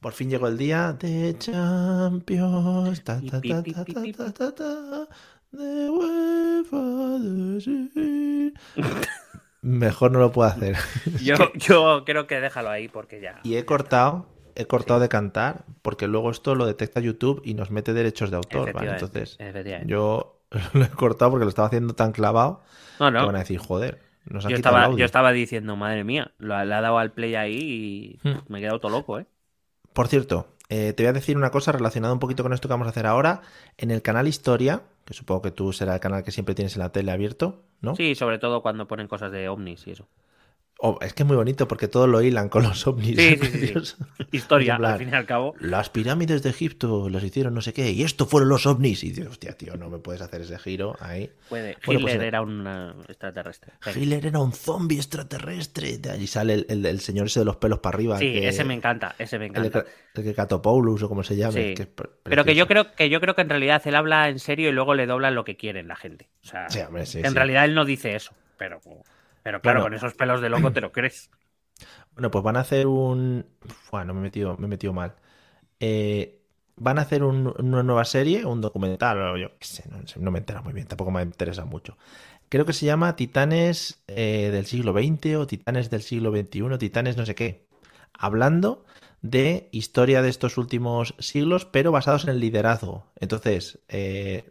Por 0.00 0.12
fin 0.12 0.30
llegó 0.30 0.46
el 0.48 0.56
día 0.56 0.92
de 0.92 1.36
Champions. 1.38 3.02
Ta, 3.04 3.20
ta, 3.20 4.54
ta, 4.54 5.08
de 5.50 5.90
UEFA 5.90 7.18
de. 7.18 8.52
Mejor 9.62 10.12
no 10.12 10.20
lo 10.20 10.30
puedo 10.30 10.48
hacer. 10.48 10.76
Yo, 11.22 11.34
yo 11.54 12.04
creo 12.04 12.26
que 12.26 12.40
déjalo 12.40 12.70
ahí 12.70 12.88
porque 12.88 13.20
ya. 13.20 13.40
Y 13.42 13.56
he 13.56 13.64
cortado, 13.64 14.26
he 14.54 14.66
cortado 14.66 15.00
de 15.00 15.08
cantar, 15.08 15.64
porque 15.82 16.06
luego 16.06 16.30
esto 16.30 16.54
lo 16.54 16.64
detecta 16.64 17.00
YouTube 17.00 17.42
y 17.44 17.54
nos 17.54 17.70
mete 17.72 17.92
derechos 17.92 18.30
de 18.30 18.36
autor, 18.36 18.72
Entonces, 18.80 19.36
yo 19.86 20.40
lo 20.74 20.84
he 20.84 20.88
cortado 20.90 21.32
porque 21.32 21.44
lo 21.44 21.48
estaba 21.50 21.66
haciendo 21.66 21.94
tan 21.94 22.12
clavado 22.12 22.62
No, 23.00 23.06
que 23.10 23.16
van 23.26 23.34
a 23.36 23.40
decir, 23.40 23.58
joder, 23.58 23.98
nos 24.26 24.44
Yo 24.44 24.54
estaba, 24.54 24.84
audio. 24.84 24.98
yo 24.98 25.04
estaba 25.04 25.32
diciendo, 25.32 25.74
madre 25.74 26.04
mía, 26.04 26.30
lo, 26.38 26.64
le 26.64 26.74
ha 26.74 26.80
dado 26.80 26.98
al 26.98 27.10
play 27.12 27.34
ahí 27.34 27.58
y 28.22 28.28
Hmm. 28.28 28.38
me 28.48 28.58
he 28.58 28.60
quedado 28.62 28.78
todo 28.78 28.92
loco, 28.92 29.18
¿eh? 29.18 29.26
Por 29.98 30.06
cierto, 30.06 30.46
eh, 30.68 30.92
te 30.92 31.02
voy 31.02 31.08
a 31.08 31.12
decir 31.12 31.36
una 31.36 31.50
cosa 31.50 31.72
relacionada 31.72 32.14
un 32.14 32.20
poquito 32.20 32.44
con 32.44 32.52
esto 32.52 32.68
que 32.68 32.72
vamos 32.72 32.86
a 32.86 32.90
hacer 32.90 33.04
ahora. 33.04 33.42
En 33.78 33.90
el 33.90 34.00
canal 34.00 34.28
Historia, 34.28 34.82
que 35.04 35.12
supongo 35.12 35.42
que 35.42 35.50
tú 35.50 35.72
será 35.72 35.94
el 35.94 35.98
canal 35.98 36.22
que 36.22 36.30
siempre 36.30 36.54
tienes 36.54 36.76
en 36.76 36.82
la 36.82 36.92
tele 36.92 37.10
abierto, 37.10 37.64
¿no? 37.80 37.96
Sí, 37.96 38.14
sobre 38.14 38.38
todo 38.38 38.62
cuando 38.62 38.86
ponen 38.86 39.08
cosas 39.08 39.32
de 39.32 39.48
ovnis 39.48 39.88
y 39.88 39.90
eso. 39.90 40.06
Oh, 40.80 40.96
es 41.02 41.12
que 41.12 41.24
es 41.24 41.26
muy 41.26 41.36
bonito 41.36 41.66
porque 41.66 41.88
todos 41.88 42.08
lo 42.08 42.22
hilan 42.22 42.48
con 42.48 42.62
los 42.62 42.86
ovnis. 42.86 43.16
Sí, 43.18 43.36
sí. 43.36 43.74
Historia, 44.30 44.76
plan, 44.76 44.92
al 44.92 44.98
fin 45.00 45.08
y 45.10 45.14
al 45.16 45.26
cabo. 45.26 45.56
Las 45.58 45.90
pirámides 45.90 46.44
de 46.44 46.50
Egipto 46.50 47.08
los 47.08 47.24
hicieron 47.24 47.52
no 47.52 47.60
sé 47.62 47.72
qué, 47.72 47.90
y 47.90 48.04
esto 48.04 48.26
fueron 48.26 48.48
los 48.48 48.64
ovnis. 48.64 49.02
Y 49.02 49.08
dices, 49.08 49.26
hostia, 49.26 49.56
tío, 49.58 49.76
no 49.76 49.90
me 49.90 49.98
puedes 49.98 50.20
hacer 50.22 50.40
ese 50.42 50.56
giro 50.58 50.94
ahí. 51.00 51.32
Puede. 51.48 51.76
Bueno, 51.84 52.00
Hitler 52.00 52.16
pues, 52.18 52.28
era 52.28 52.42
un 52.42 52.64
eh, 52.68 52.92
extraterrestre. 53.08 53.72
Hitler 53.92 54.26
era 54.26 54.38
un 54.38 54.52
zombie 54.52 54.98
extraterrestre. 54.98 55.98
De 55.98 56.10
allí 56.10 56.28
sale 56.28 56.54
el, 56.54 56.66
el- 56.68 56.86
el 56.86 57.00
señor 57.00 57.26
ese 57.26 57.40
de 57.40 57.46
los 57.46 57.56
pelos 57.56 57.80
para 57.80 57.96
arriba. 57.96 58.18
Sí, 58.18 58.32
que- 58.32 58.46
ese 58.48 58.62
me 58.62 58.74
encanta, 58.74 59.16
ese 59.18 59.38
me 59.40 59.46
encanta. 59.46 59.82
Ca- 59.84 59.90
el 60.14 60.22
que 60.22 60.32
Catopoulos 60.34 61.02
o 61.02 61.08
como 61.08 61.24
se 61.24 61.34
llame. 61.36 61.70
Sí. 61.70 61.74
que 61.74 61.86
Pero 62.22 62.44
que 62.44 62.54
yo 62.54 62.68
creo 62.68 62.92
que 62.94 63.10
yo 63.10 63.20
creo 63.20 63.34
que 63.34 63.42
en 63.42 63.48
realidad 63.48 63.82
él 63.84 63.96
habla 63.96 64.28
en 64.28 64.38
serio 64.38 64.68
y 64.68 64.72
luego 64.72 64.94
le 64.94 65.06
doblan 65.06 65.34
lo 65.34 65.44
que 65.44 65.56
quieren 65.56 65.88
la 65.88 65.96
gente. 65.96 66.28
O 66.44 66.46
sea, 66.46 66.68
hombre, 66.86 67.04
en 67.14 67.34
realidad 67.34 67.64
él 67.64 67.74
no 67.74 67.84
dice 67.84 68.14
eso, 68.14 68.32
pero, 68.56 68.80
pero 69.48 69.62
claro, 69.62 69.80
Bueno. 69.80 69.84
con 69.86 69.94
esos 69.94 70.12
pelos 70.12 70.42
de 70.42 70.50
loco 70.50 70.72
te 70.72 70.82
lo 70.82 70.92
crees. 70.92 71.30
Bueno, 72.14 72.30
pues 72.30 72.44
van 72.44 72.56
a 72.56 72.60
hacer 72.60 72.86
un. 72.86 73.46
Bueno, 73.90 74.12
me 74.12 74.20
he 74.20 74.22
metido, 74.24 74.56
me 74.58 74.66
he 74.66 74.68
metido 74.68 74.92
mal. 74.92 75.14
Eh, 75.80 76.40
van 76.76 76.98
a 76.98 77.02
hacer 77.02 77.22
un- 77.24 77.54
una 77.58 77.82
nueva 77.82 78.04
serie, 78.04 78.44
un 78.46 78.60
documental, 78.60 79.20
o 79.22 79.36
yo 79.38 79.50
qué 79.58 79.66
sé, 79.66 79.84
no, 79.90 79.98
no 80.20 80.30
me 80.30 80.38
entera 80.40 80.62
muy 80.62 80.72
bien, 80.72 80.86
tampoco 80.86 81.10
me 81.10 81.22
interesa 81.22 81.64
mucho. 81.64 81.96
Creo 82.50 82.66
que 82.66 82.72
se 82.74 82.86
llama 82.86 83.16
Titanes 83.16 84.02
eh, 84.08 84.50
del 84.52 84.66
siglo 84.66 84.92
XX 84.94 85.36
o 85.36 85.46
Titanes 85.46 85.90
del 85.90 86.02
siglo 86.02 86.30
XXI, 86.32 86.78
Titanes 86.78 87.16
no 87.16 87.26
sé 87.26 87.34
qué. 87.34 87.66
Hablando 88.14 88.84
de 89.22 89.68
historia 89.72 90.22
de 90.22 90.30
estos 90.30 90.58
últimos 90.58 91.14
siglos, 91.18 91.64
pero 91.66 91.92
basados 91.92 92.24
en 92.24 92.30
el 92.30 92.40
liderazgo. 92.40 93.06
Entonces, 93.20 93.80
eh, 93.88 94.44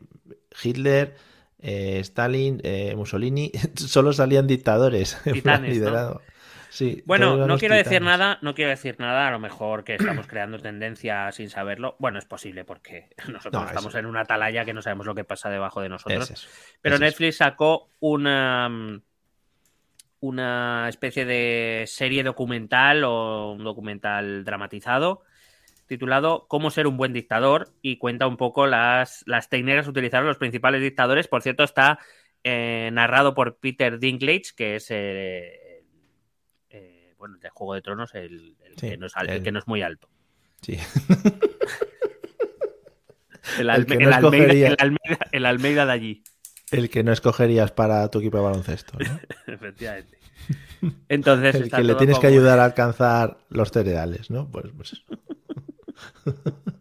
Hitler, 0.64 1.16
eh, 1.60 2.00
Stalin, 2.02 2.62
eh, 2.64 2.94
Mussolini, 2.96 3.52
solo 3.76 4.14
salían 4.14 4.48
dictadores 4.48 5.20
Titanes, 5.24 5.70
¿no? 5.70 5.74
liderazgo. 5.74 6.22
Sí, 6.70 7.02
Bueno, 7.06 7.48
no 7.48 7.58
quiero 7.58 7.76
decir 7.76 8.02
nada, 8.02 8.40
no 8.42 8.54
quiero 8.54 8.70
decir 8.70 8.98
nada, 9.00 9.30
a 9.30 9.32
lo 9.32 9.40
mejor 9.40 9.84
que 9.86 9.96
estamos 9.96 10.28
creando 10.28 10.60
tendencia 10.60 11.32
sin 11.32 11.50
saberlo. 11.50 11.96
Bueno, 11.98 12.20
es 12.20 12.26
posible 12.26 12.66
porque 12.66 13.10
nosotros 13.30 13.64
No, 13.64 13.68
estamos 13.68 13.88
eso- 13.94 14.00
en 14.00 14.06
una 14.06 14.22
atalaya 14.22 14.66
que 14.66 14.74
no 14.74 14.82
sabemos 14.82 15.06
lo 15.08 15.16
que 15.16 15.24
pasa 15.24 15.50
debajo 15.50 15.82
de 15.82 15.90
nosotros. 15.90 16.30
Es 16.30 16.48
Pero 16.82 16.96
es 16.96 17.02
eso. 17.02 17.06
Netflix 17.06 17.38
sacó 17.38 17.90
una 18.00 18.68
mm, 18.70 19.02
una 20.20 20.88
especie 20.90 21.26
de 21.26 21.86
serie 21.88 22.24
documental 22.24 23.04
o 23.04 23.52
un 23.54 23.64
documental 23.64 24.44
dramatizado 24.44 25.22
titulado 25.88 26.46
Cómo 26.48 26.70
ser 26.72 26.86
un 26.88 26.98
buen 26.98 27.14
dictador 27.14 27.70
y 27.82 27.98
cuenta 27.98 28.28
un 28.28 28.38
poco 28.38 28.68
las, 28.68 29.24
las 29.28 29.50
técnicas 29.50 29.86
que 29.86 29.92
utilizaron 29.92 30.28
los 30.28 30.38
principales 30.38 30.82
dictadores. 30.82 31.28
Por 31.28 31.42
cierto, 31.42 31.64
está 31.64 32.00
eh, 32.44 32.90
narrado 32.94 33.34
por 33.34 33.58
Peter 33.58 33.98
Dinklage, 34.00 34.54
que 34.56 34.76
es 34.76 34.88
eh, 34.92 35.84
eh, 36.70 37.14
bueno, 37.18 37.38
de 37.40 37.50
Juego 37.50 37.74
de 37.74 37.82
Tronos, 37.82 38.14
el, 38.16 38.56
el 38.64 38.76
Sí, 38.78 38.90
que, 38.90 38.98
no 38.98 39.08
es 39.08 39.16
al- 39.18 39.30
el 39.30 39.38
el- 39.38 39.44
que 39.44 39.52
no 39.52 39.60
es 39.60 39.68
muy 39.68 39.82
alto. 39.82 40.10
Sí. 40.62 40.78
El, 43.60 43.70
Alme- 43.70 43.88
no 44.04 44.10
Almeida, 44.14 44.18
escogería. 44.18 44.68
el 44.68 44.76
Almeida- 44.80 45.28
el 45.32 45.46
Almeida 45.46 45.86
de 45.86 45.92
allí. 45.94 46.24
El 46.70 46.90
que 46.90 47.04
no 47.04 47.14
escogerías 47.14 47.72
para 47.72 48.10
tu 48.12 48.20
equipo 48.20 48.38
de 48.38 48.44
baloncesto, 48.44 48.98
¿no? 49.00 49.20
Efectivamente. 49.54 50.18
Entonces, 51.08 51.56
El 51.56 51.64
está 51.64 51.78
que 51.78 51.84
le 51.84 51.96
tienes 51.96 52.20
que 52.20 52.28
ayudar 52.28 52.60
a 52.60 52.66
alcanzar 52.66 53.38
los 53.50 53.72
cereales, 53.72 54.30
¿no? 54.30 54.50
Pues, 54.52 54.66
pues. 54.76 55.02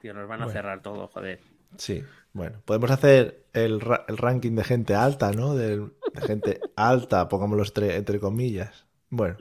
Tío, 0.00 0.14
nos 0.14 0.28
van 0.28 0.42
a 0.42 0.44
Bueno. 0.44 0.52
cerrar 0.52 0.82
todo, 0.82 1.08
joder. 1.08 1.40
Sí. 1.78 2.04
Bueno, 2.32 2.60
podemos 2.64 2.90
hacer 2.90 3.44
el, 3.52 3.80
ra- 3.80 4.04
el 4.08 4.18
ranking 4.18 4.52
de 4.54 4.64
gente 4.64 4.94
alta, 4.94 5.32
¿no? 5.32 5.54
De, 5.54 5.88
gente 6.26 6.60
alta, 6.76 7.28
pongámoslo 7.28 7.64
entre, 7.64 7.96
entre 7.96 8.20
comillas. 8.20 8.86
Bueno, 9.08 9.36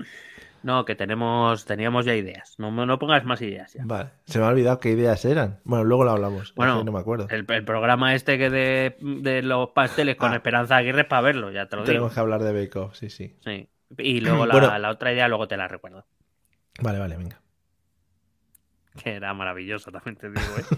No, 0.63 0.85
que 0.85 0.95
tenemos, 0.95 1.65
teníamos 1.65 2.05
ya 2.05 2.15
ideas. 2.15 2.55
No, 2.57 2.71
no 2.71 2.97
pongas 2.99 3.25
más 3.25 3.41
ideas 3.41 3.73
ya. 3.73 3.83
vale. 3.85 4.11
Se 4.25 4.39
me 4.39 4.45
ha 4.45 4.47
olvidado 4.47 4.79
qué 4.79 4.91
ideas 4.91 5.25
eran. 5.25 5.59
Bueno, 5.65 5.83
luego 5.83 6.05
lo 6.05 6.11
hablamos. 6.11 6.53
Bueno, 6.55 6.83
no 6.83 6.91
me 6.91 6.99
acuerdo. 6.99 7.27
El, 7.29 7.45
el 7.49 7.65
programa 7.65 8.15
este 8.15 8.37
que 8.37 8.49
de, 8.49 8.97
de 9.01 9.41
los 9.43 9.69
pasteles 9.71 10.15
con 10.15 10.31
Ah. 10.31 10.37
Esperanza 10.37 10.77
Aguirre 10.77 11.01
es 11.01 11.07
para 11.07 11.21
verlo, 11.21 11.51
ya 11.51 11.67
te 11.67 11.75
lo 11.75 11.81
digo. 11.83 11.91
Tenemos 11.91 12.13
que 12.13 12.19
hablar 12.21 12.41
de 12.43 12.53
Bake 12.53 12.79
Off, 12.79 12.95
sí, 12.95 13.09
sí. 13.09 13.35
Sí. 13.43 13.67
Y 13.97 14.21
luego 14.21 14.45
la, 14.45 14.53
Bueno. 14.53 14.77
la 14.79 14.89
otra 14.89 15.11
idea, 15.13 15.27
luego 15.27 15.47
te 15.47 15.57
la 15.57 15.67
recuerdo. 15.67 16.05
Vale, 16.81 16.99
vale, 16.99 17.17
venga. 17.17 17.39
Que 19.03 19.15
era 19.15 19.33
maravilloso, 19.33 19.91
también 19.91 20.15
te 20.15 20.29
digo, 20.29 20.41
¿eh? 20.57 20.63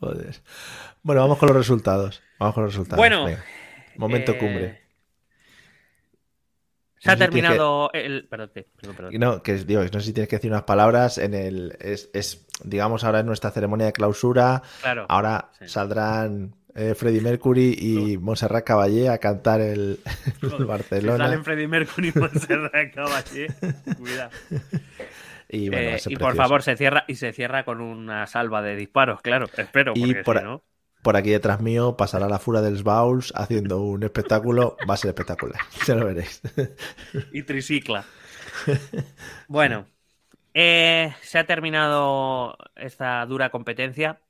Joder. 0.00 0.34
Bueno, 1.02 1.20
vamos 1.22 1.38
con 1.38 1.48
los 1.48 1.56
resultados. 1.56 2.22
Vamos 2.38 2.54
con 2.54 2.64
los 2.64 2.72
resultados. 2.72 2.98
Bueno, 2.98 3.24
Venga. 3.24 3.44
Momento 3.96 4.32
Eh, 4.32 4.38
cumbre. 4.38 4.82
Se 6.98 7.10
ha 7.10 7.14
No 7.14 7.18
terminado 7.18 7.90
el. 7.92 8.26
Perdón, 8.28 8.50
perdón, 8.54 8.96
perdón. 8.96 9.12
No, 9.18 9.42
que 9.42 9.54
digo, 9.56 9.82
no 9.82 10.00
sé 10.00 10.06
si 10.06 10.12
tienes 10.12 10.28
que 10.28 10.36
decir 10.36 10.50
unas 10.50 10.62
palabras 10.62 11.18
en 11.18 11.34
el. 11.34 11.76
Es, 11.80 12.10
es, 12.14 12.46
digamos, 12.64 13.04
ahora 13.04 13.20
en 13.20 13.26
nuestra 13.26 13.50
ceremonia 13.50 13.86
de 13.86 13.92
clausura. 13.92 14.62
Claro. 14.82 15.06
Ahora 15.08 15.50
Sí. 15.58 15.68
saldrán 15.68 16.54
eh, 16.74 16.94
Freddie 16.94 17.20
Mercury 17.20 17.76
y 17.78 18.18
Montserrat 18.18 18.64
Caballé 18.64 19.08
a 19.08 19.18
cantar 19.18 19.60
el, 19.60 20.00
el 20.42 20.50
Si 20.50 20.62
Barcelona. 20.64 21.24
salen 21.26 21.44
Freddie 21.44 21.68
Mercury 21.68 22.12
y 22.14 22.18
Montserrat 22.18 22.94
Caballé, 22.94 23.48
cuidado. 23.98 24.30
Y, 25.48 25.68
bueno, 25.68 25.90
Eh, 25.90 26.00
y 26.06 26.16
por 26.16 26.34
favor, 26.34 26.62
se 26.62 26.76
cierra 26.76 27.04
y 27.08 27.16
se 27.16 27.32
cierra 27.32 27.64
con 27.64 27.80
una 27.82 28.26
salva 28.26 28.62
de 28.62 28.74
disparos, 28.76 29.20
claro. 29.20 29.46
Espero, 29.56 29.92
Y 29.94 30.00
porque 30.06 30.24
por 30.24 30.36
si 30.38 30.42
a- 30.42 30.46
no. 30.46 30.62
Por 31.02 31.16
aquí 31.16 31.30
detrás 31.30 31.60
mío 31.60 31.96
pasará 31.96 32.28
la 32.28 32.38
fura 32.38 32.60
del 32.62 32.80
Bowls 32.84 33.32
haciendo 33.34 33.80
un 33.82 34.04
espectáculo. 34.04 34.76
Va 34.88 34.94
a 34.94 34.96
ser 34.96 35.08
espectacular. 35.08 35.60
Ya 35.86 35.96
lo 35.96 36.06
veréis. 36.06 36.40
y 37.32 37.42
tricicla. 37.42 38.04
Bueno, 39.48 39.86
eh, 40.54 41.12
se 41.22 41.38
ha 41.38 41.44
terminado 41.46 42.56
esta 42.76 43.24
dura 43.26 43.50
competencia. 43.50 44.20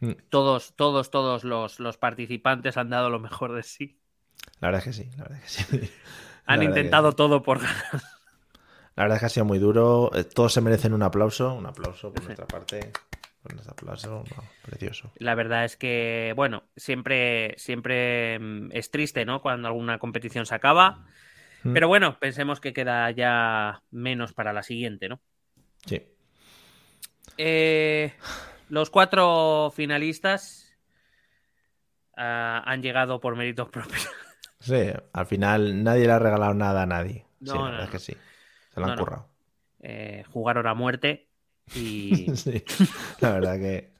Mm. 0.00 0.12
Todos, 0.30 0.74
todos, 0.76 1.10
todos 1.10 1.44
los, 1.44 1.80
los 1.80 1.96
participantes 1.96 2.76
han 2.76 2.90
dado 2.90 3.10
lo 3.10 3.18
mejor 3.18 3.52
de 3.54 3.62
sí. 3.62 3.98
La 4.60 4.68
verdad 4.68 4.86
es 4.88 4.96
que 4.96 5.02
sí. 5.04 5.10
La 5.16 5.24
verdad 5.24 5.38
es 5.44 5.66
que 5.66 5.78
sí. 5.78 5.90
La 6.46 6.54
Han 6.54 6.60
que- 6.60 6.66
intentado 6.66 7.12
todo 7.12 7.42
por 7.42 7.58
ganar. 7.60 7.76
La 8.96 9.04
verdad 9.04 9.16
es 9.16 9.20
que 9.20 9.26
ha 9.26 9.30
sido 9.30 9.46
muy 9.46 9.58
duro. 9.58 10.10
Eh, 10.14 10.24
Todos 10.24 10.52
se 10.52 10.60
merecen 10.60 10.92
un 10.94 11.02
aplauso. 11.02 11.54
Un 11.54 11.66
aplauso 11.66 12.12
por 12.12 12.24
nuestra 12.24 12.46
parte. 12.46 12.90
Por 13.42 13.52
nuestro 13.54 13.72
aplauso. 13.72 14.24
no, 14.36 14.44
precioso. 14.62 15.12
La 15.18 15.34
verdad 15.36 15.64
es 15.64 15.76
que, 15.76 16.32
bueno, 16.34 16.64
siempre, 16.76 17.54
siempre 17.58 18.38
mm, 18.40 18.70
es 18.72 18.90
triste, 18.90 19.24
¿no? 19.24 19.40
Cuando 19.40 19.68
alguna 19.68 19.98
competición 19.98 20.46
se 20.46 20.54
acaba. 20.54 21.06
Mm. 21.62 21.72
Pero 21.74 21.86
bueno, 21.88 22.18
pensemos 22.18 22.60
que 22.60 22.72
queda 22.72 23.10
ya 23.12 23.82
menos 23.90 24.32
para 24.32 24.52
la 24.52 24.62
siguiente, 24.62 25.08
¿no? 25.08 25.20
Sí. 25.86 26.02
eh, 27.36 28.12
los 28.68 28.90
cuatro 28.90 29.72
finalistas 29.74 30.72
ah, 32.16 32.62
han 32.66 32.82
llegado 32.82 33.20
por 33.20 33.36
méritos 33.36 33.68
propios. 33.68 34.08
Sí, 34.60 34.90
al 35.12 35.26
final 35.26 35.84
nadie 35.84 36.06
le 36.06 36.12
ha 36.12 36.18
regalado 36.18 36.52
nada 36.52 36.82
a 36.82 36.86
nadie. 36.86 37.24
No, 37.38 37.52
sí, 37.52 37.58
la 37.58 37.64
no, 37.64 37.70
verdad 37.70 37.80
es 37.82 37.86
no. 37.86 37.92
que 37.92 37.98
sí. 38.00 38.16
Se 38.74 38.80
lo 38.80 38.86
han 38.86 38.90
No, 38.90 38.96
no. 38.96 39.04
currado. 39.04 39.28
Eh, 39.78 40.24
jugaron 40.32 40.66
a 40.66 40.74
muerte 40.74 41.28
y 41.76 42.26
Sí, 42.36 42.64
la 43.20 43.30
verdad 43.34 43.54
que. 43.58 43.92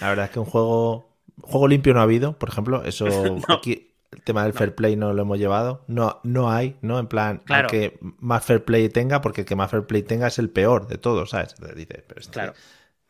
La 0.00 0.10
verdad 0.10 0.26
es 0.26 0.30
que 0.30 0.38
un 0.38 0.44
juego. 0.44 1.18
Juego 1.42 1.66
limpio 1.66 1.92
no 1.94 1.98
ha 1.98 2.04
habido, 2.04 2.38
por 2.38 2.48
ejemplo. 2.48 2.84
Eso 2.84 3.06
aquí. 3.48 3.92
El 4.12 4.22
tema 4.22 4.44
del 4.44 4.52
fair 4.52 4.72
play 4.76 4.94
no 4.94 5.12
lo 5.12 5.22
hemos 5.22 5.38
llevado. 5.38 5.84
No, 5.88 6.20
no 6.22 6.48
hay, 6.52 6.76
¿no? 6.80 7.00
En 7.00 7.08
plan, 7.08 7.38
Claro. 7.44 7.66
el 7.66 7.70
que 7.72 7.98
más 8.20 8.44
fair 8.44 8.64
play 8.64 8.88
tenga, 8.88 9.20
porque 9.20 9.40
el 9.40 9.46
que 9.48 9.56
más 9.56 9.68
fair 9.72 9.84
play 9.84 10.04
tenga 10.04 10.28
es 10.28 10.38
el 10.38 10.50
peor 10.50 10.86
de 10.86 10.96
todos, 10.98 11.30
¿sabes? 11.30 11.56
Dices, 11.74 12.04
pero 12.06 12.20
este, 12.20 12.32
Claro. 12.32 12.52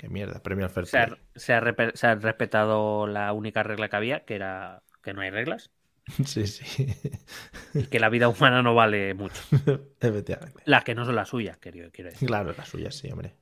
Qué 0.01 0.09
mierda, 0.09 0.43
premio 0.43 0.65
al 0.65 0.71
fair 0.71 0.87
se 0.87 0.99
ha, 0.99 1.07
play. 1.07 1.19
se 1.37 1.53
ha 1.53 1.61
repe- 1.61 1.93
se 1.95 2.07
ha 2.07 2.15
respetado 2.15 3.07
la 3.07 3.33
única 3.35 3.63
regla 3.63 3.89
que 3.91 3.97
había, 3.97 4.25
que 4.25 4.35
era 4.35 4.83
que 5.03 5.13
no 5.13 5.21
hay 5.21 5.29
reglas 5.31 5.71
Sí, 6.25 6.47
sí. 6.47 6.87
y 7.75 7.85
que 7.87 8.01
la 8.01 8.09
vida 8.09 8.29
humana 8.29 8.63
no 8.63 8.75
vale 8.75 9.13
mucho. 9.15 9.43
Efectivamente. 10.01 10.63
Las 10.65 10.85
que 10.85 10.95
no 10.95 11.05
son 11.05 11.17
las 11.17 11.29
suyas, 11.29 11.59
quiero, 11.59 11.91
quiero 11.93 12.11
decir. 12.11 12.27
Claro, 12.27 12.55
la 12.57 12.65
suya 12.65 12.91
sí, 12.91 13.11
hombre. 13.11 13.35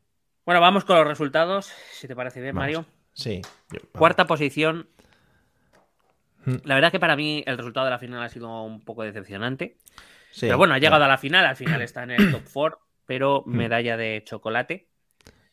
Bueno, 0.44 0.61
vamos 0.61 0.84
con 0.84 0.96
los 0.96 1.06
resultados, 1.06 1.66
si 1.92 2.09
te 2.09 2.16
parece 2.16 2.40
bien, 2.40 2.54
Vamos. 2.54 2.62
Mario. 2.64 2.84
Sí. 3.12 3.40
yo-. 3.70 3.80
Cuarta 3.92 4.26
posición. 4.26 4.88
Mm. 6.44 6.56
La 6.64 6.74
verdad 6.74 6.90
que 6.90 7.00
para 7.00 7.16
mí 7.16 7.42
el 7.46 7.56
resultado 7.56 7.86
de 7.86 7.90
la 7.92 7.98
final 7.98 8.22
ha 8.22 8.28
sido 8.28 8.62
un 8.62 8.80
poco 8.84 9.02
decepcionante. 9.04 9.76
Sí, 10.30 10.42
pero 10.46 10.59
bueno, 10.59 10.74
ha 10.74 10.78
llegado 10.78 10.98
claro. 11.00 11.04
a 11.04 11.09
la 11.14 11.18
final, 11.18 11.46
al 11.46 11.56
final 11.56 11.82
está 11.82 12.02
en 12.02 12.11
el 12.12 12.30
top 12.32 12.42
4, 12.52 12.78
pero 13.06 13.42
Mm. 13.46 13.56
medalla 13.56 13.96
de 13.96 14.22
chocolate. 14.24 14.88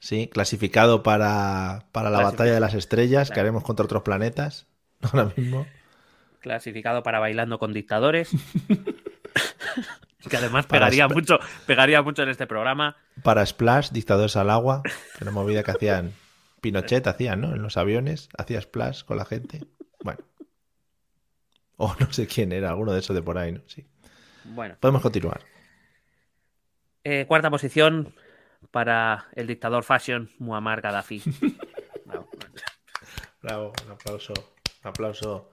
Sí, 0.06 0.28
clasificado 0.28 1.02
para, 1.02 1.88
para 1.92 2.12
la 2.12 2.22
batalla 2.22 2.54
de 2.54 2.60
las 2.60 2.76
estrellas 2.76 3.32
que 3.32 3.40
haremos 3.40 3.64
contra 3.64 3.86
otros 3.86 4.04
planetas. 4.04 4.68
Ahora 5.02 5.32
mismo. 5.36 5.66
clasificado 6.42 7.02
para 7.02 7.18
bailando 7.18 7.58
con 7.58 7.74
dictadores. 7.74 8.30
que 10.30 10.38
además 10.38 10.68
pegaría 10.68 11.08
mucho, 11.08 11.40
pegaría 11.66 12.04
mucho 12.04 12.22
en 12.22 12.30
este 12.30 12.46
programa. 12.46 12.96
Para 13.24 13.44
Splash, 13.44 13.90
dictadores 13.90 14.36
al 14.36 14.52
agua, 14.52 14.84
que 14.84 15.24
era 15.24 15.32
movida 15.32 15.64
que 15.64 15.72
hacían 15.72 16.12
Pinochet, 16.62 17.08
hacían, 17.08 17.42
¿no? 17.42 17.56
En 17.56 17.64
los 17.64 17.76
aviones, 17.76 18.30
hacía 18.38 18.62
Splash 18.62 19.06
con 19.06 19.18
la 19.18 19.26
gente. 19.26 19.66
Bueno. 20.04 20.20
O 21.78 21.96
no 22.00 22.14
sé 22.14 22.28
quién 22.28 22.52
era, 22.52 22.70
alguno 22.70 22.94
de 22.94 23.00
esos 23.00 23.16
de 23.16 23.24
por 23.24 23.40
ahí, 23.40 23.54
¿no? 23.54 23.62
Sí. 23.66 23.88
Bueno, 24.44 24.76
Podemos 24.80 25.02
continuar. 25.02 25.42
eh, 27.04 27.26
cuarta 27.28 27.50
posición 27.50 28.14
para 28.72 29.28
el 29.34 29.48
dictador 29.48 29.84
fashion 29.84 30.30
Muammar 30.40 30.82
Gaddafi. 30.82 31.22
Bravo. 32.06 32.30
Bravo, 33.42 33.74
un 33.86 33.92
aplauso. 33.92 34.34
Un 34.84 34.90
aplauso. 34.90 35.50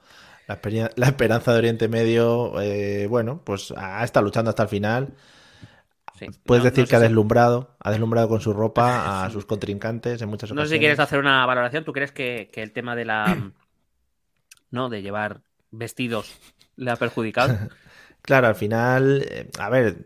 La, 0.97 1.07
esperanza 1.09 1.53
de 1.53 1.59
Oriente 1.59 1.89
Medio, 1.89 2.61
eh, 2.61 3.07
bueno, 3.07 3.41
pues 3.45 3.73
ha 3.77 4.03
estado 4.05 4.25
luchando 4.25 4.51
hasta 4.51 4.65
el 4.65 4.69
final. 4.69 5.15
Sí. 6.19 6.27
Puedes 6.45 6.63
No- 6.65 6.71
decir 6.71 6.83
no 6.83 6.87
sé 6.87 6.91
que 6.91 6.97
ha 6.97 6.99
si- 6.99 7.05
deslumbrado, 7.05 7.77
ha 7.81 7.91
deslumbrado 7.91 8.29
con 8.29 8.41
su 8.41 8.53
ropa 8.53 9.25
a 9.25 9.31
sus 9.31 9.47
contrincantes 9.47 10.21
en 10.21 10.29
muchas 10.29 10.51
No 10.51 10.55
ocasiones. 10.55 10.69
sé 10.71 10.75
si 10.77 10.81
quieres 10.81 10.99
hacer 11.01 11.19
una 11.21 11.47
valoración. 11.47 11.85
¿Tú 11.85 11.93
crees 11.93 12.13
que, 12.13 12.51
que 12.53 12.63
el 12.63 12.73
tema 12.73 12.95
de 12.97 13.05
la. 13.05 13.53
no, 14.71 14.89
de 14.91 15.03
llevar 15.03 15.41
vestidos 15.71 16.39
le 16.77 16.91
ha 16.91 16.97
perjudicado? 16.97 17.57
Claro, 18.23 18.47
al 18.47 18.55
final, 18.55 19.27
eh, 19.29 19.51
a 19.59 19.69
ver, 19.69 19.97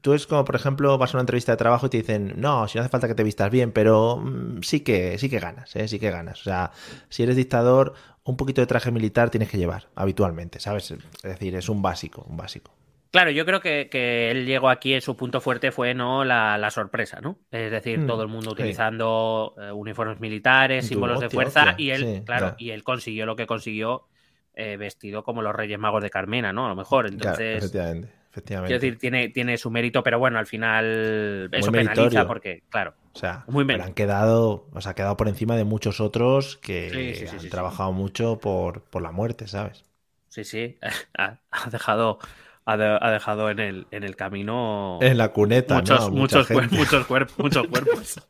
tú 0.00 0.12
es 0.14 0.26
como, 0.26 0.44
por 0.44 0.56
ejemplo, 0.56 0.96
vas 0.98 1.14
a 1.14 1.16
una 1.16 1.22
entrevista 1.22 1.52
de 1.52 1.56
trabajo 1.56 1.86
y 1.86 1.88
te 1.90 1.96
dicen, 1.98 2.34
no, 2.36 2.68
si 2.68 2.78
no 2.78 2.82
hace 2.82 2.90
falta 2.90 3.08
que 3.08 3.14
te 3.14 3.24
vistas 3.24 3.50
bien, 3.50 3.72
pero 3.72 4.18
mm, 4.18 4.62
sí 4.62 4.80
que, 4.80 5.18
sí 5.18 5.28
que 5.30 5.38
ganas, 5.38 5.74
¿eh? 5.76 5.88
sí 5.88 5.98
que 5.98 6.10
ganas. 6.10 6.40
O 6.40 6.44
sea, 6.44 6.72
si 7.08 7.22
eres 7.22 7.36
dictador, 7.36 7.94
un 8.24 8.36
poquito 8.36 8.60
de 8.60 8.66
traje 8.66 8.90
militar 8.90 9.30
tienes 9.30 9.50
que 9.50 9.58
llevar 9.58 9.88
habitualmente, 9.94 10.60
¿sabes? 10.60 10.90
Es 10.90 11.00
decir, 11.22 11.54
es 11.56 11.68
un 11.68 11.82
básico, 11.82 12.24
un 12.28 12.36
básico. 12.36 12.72
Claro, 13.10 13.30
yo 13.30 13.44
creo 13.44 13.60
que, 13.60 13.88
que 13.90 14.30
él 14.30 14.46
llegó 14.46 14.70
aquí, 14.70 14.98
su 15.02 15.16
punto 15.16 15.42
fuerte 15.42 15.70
fue 15.70 15.92
no 15.92 16.24
la, 16.24 16.56
la 16.56 16.70
sorpresa, 16.70 17.20
¿no? 17.20 17.38
Es 17.50 17.70
decir, 17.70 17.98
Mm, 17.98 18.06
todo 18.06 18.22
el 18.22 18.28
mundo 18.28 18.52
utilizando 18.52 19.54
eh, 19.60 19.70
uniformes 19.70 20.18
militares, 20.18 20.86
símbolos 20.86 21.20
de 21.20 21.28
fuerza, 21.28 21.70
hostia, 21.70 21.74
y 21.76 21.90
él, 21.90 22.00
sí, 22.00 22.22
claro, 22.24 22.54
y 22.56 22.70
él 22.70 22.82
consiguió 22.82 23.26
lo 23.26 23.36
que 23.36 23.46
consiguió 23.46 24.06
eh, 24.54 24.76
vestido 24.76 25.24
como 25.24 25.42
los 25.42 25.54
Reyes 25.54 25.78
Magos 25.78 26.02
de 26.02 26.10
Carmena, 26.10 26.52
¿no? 26.52 26.66
A 26.66 26.68
lo 26.70 26.76
mejor. 26.76 27.06
Claro, 27.16 27.46
Entonces, 27.46 27.48
efectivamente, 27.52 28.08
efectivamente. 28.30 28.78
quiero 28.78 28.80
decir, 28.80 28.98
tiene, 28.98 29.28
tiene 29.30 29.58
su 29.58 29.70
mérito, 29.70 30.02
pero 30.02 30.18
bueno, 30.18 30.38
al 30.38 30.46
final 30.46 31.50
Muy 31.54 31.70
eso 31.70 31.74
penaliza 31.74 32.26
porque, 32.26 32.64
claro, 32.70 32.94
o 33.14 33.18
sea, 33.18 33.46
muy 33.46 33.64
pero 33.66 33.84
han 33.84 33.94
quedado, 33.94 34.68
o 34.72 34.80
sea, 34.80 34.92
ha 34.92 34.94
quedado 34.94 35.16
por 35.16 35.28
encima 35.28 35.56
de 35.56 35.64
muchos 35.64 36.00
otros 36.00 36.56
que 36.58 36.88
Sí, 36.92 37.14
sí, 37.14 37.26
sí, 37.26 37.38
han 37.38 37.48
trabajado 37.48 37.92
mucho 37.92 38.40
por, 38.40 38.84
por 38.84 39.02
la 39.02 39.12
muerte, 39.12 39.48
¿sabes? 39.48 39.84
sí, 40.28 40.44
sí, 40.44 40.78
ha, 41.18 41.40
ha 41.50 41.70
dejado, 41.70 42.18
ha, 42.64 42.76
de- 42.76 42.98
ha 43.00 43.10
dejado 43.10 43.50
en 43.50 43.58
el, 43.60 43.88
en 43.90 44.04
el 44.04 44.16
camino 44.16 45.08
En 45.08 45.18
la 45.18 45.32
cuneta, 45.34 45.82
muchos, 45.82 45.82
¿no? 45.82 46.10
Muchos, 46.10 46.50
cuer- 46.50 46.70
muchos, 46.70 47.06
cuerpos, 47.06 47.36
muchos 47.38 47.66
cuerpos. 47.68 48.20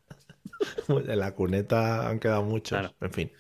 En 0.88 1.18
la 1.18 1.34
cuneta 1.34 2.08
han 2.08 2.18
quedado 2.20 2.42
muchos. 2.44 2.82
Claro. 2.82 2.94
En 3.00 3.12
fin. 3.12 3.32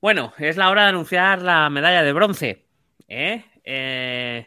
Bueno, 0.00 0.32
es 0.38 0.56
la 0.56 0.70
hora 0.70 0.82
de 0.82 0.88
anunciar 0.90 1.42
la 1.42 1.68
medalla 1.70 2.02
de 2.02 2.12
bronce. 2.12 2.66
¿eh? 3.08 3.44
Eh, 3.64 4.46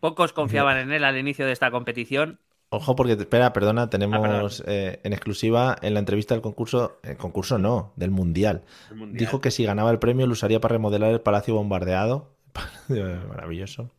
Pocos 0.00 0.32
confiaban 0.32 0.78
en 0.78 0.92
él 0.92 1.04
al 1.04 1.18
inicio 1.18 1.46
de 1.46 1.52
esta 1.52 1.70
competición. 1.70 2.40
Ojo, 2.68 2.96
porque, 2.96 3.12
espera, 3.12 3.52
perdona, 3.52 3.82
Ah, 3.82 3.90
tenemos 3.90 4.62
eh, 4.66 5.00
en 5.04 5.12
exclusiva 5.12 5.76
en 5.82 5.94
la 5.94 6.00
entrevista 6.00 6.34
del 6.34 6.42
concurso, 6.42 6.98
el 7.02 7.16
concurso 7.16 7.58
no, 7.58 7.92
del 7.96 8.10
mundial. 8.10 8.64
Dijo 9.12 9.40
que 9.40 9.50
si 9.50 9.64
ganaba 9.64 9.90
el 9.90 9.98
premio 9.98 10.26
lo 10.26 10.32
usaría 10.32 10.60
para 10.60 10.72
remodelar 10.74 11.12
el 11.12 11.20
palacio 11.20 11.54
bombardeado. 11.54 12.34
Maravilloso. 13.28 13.90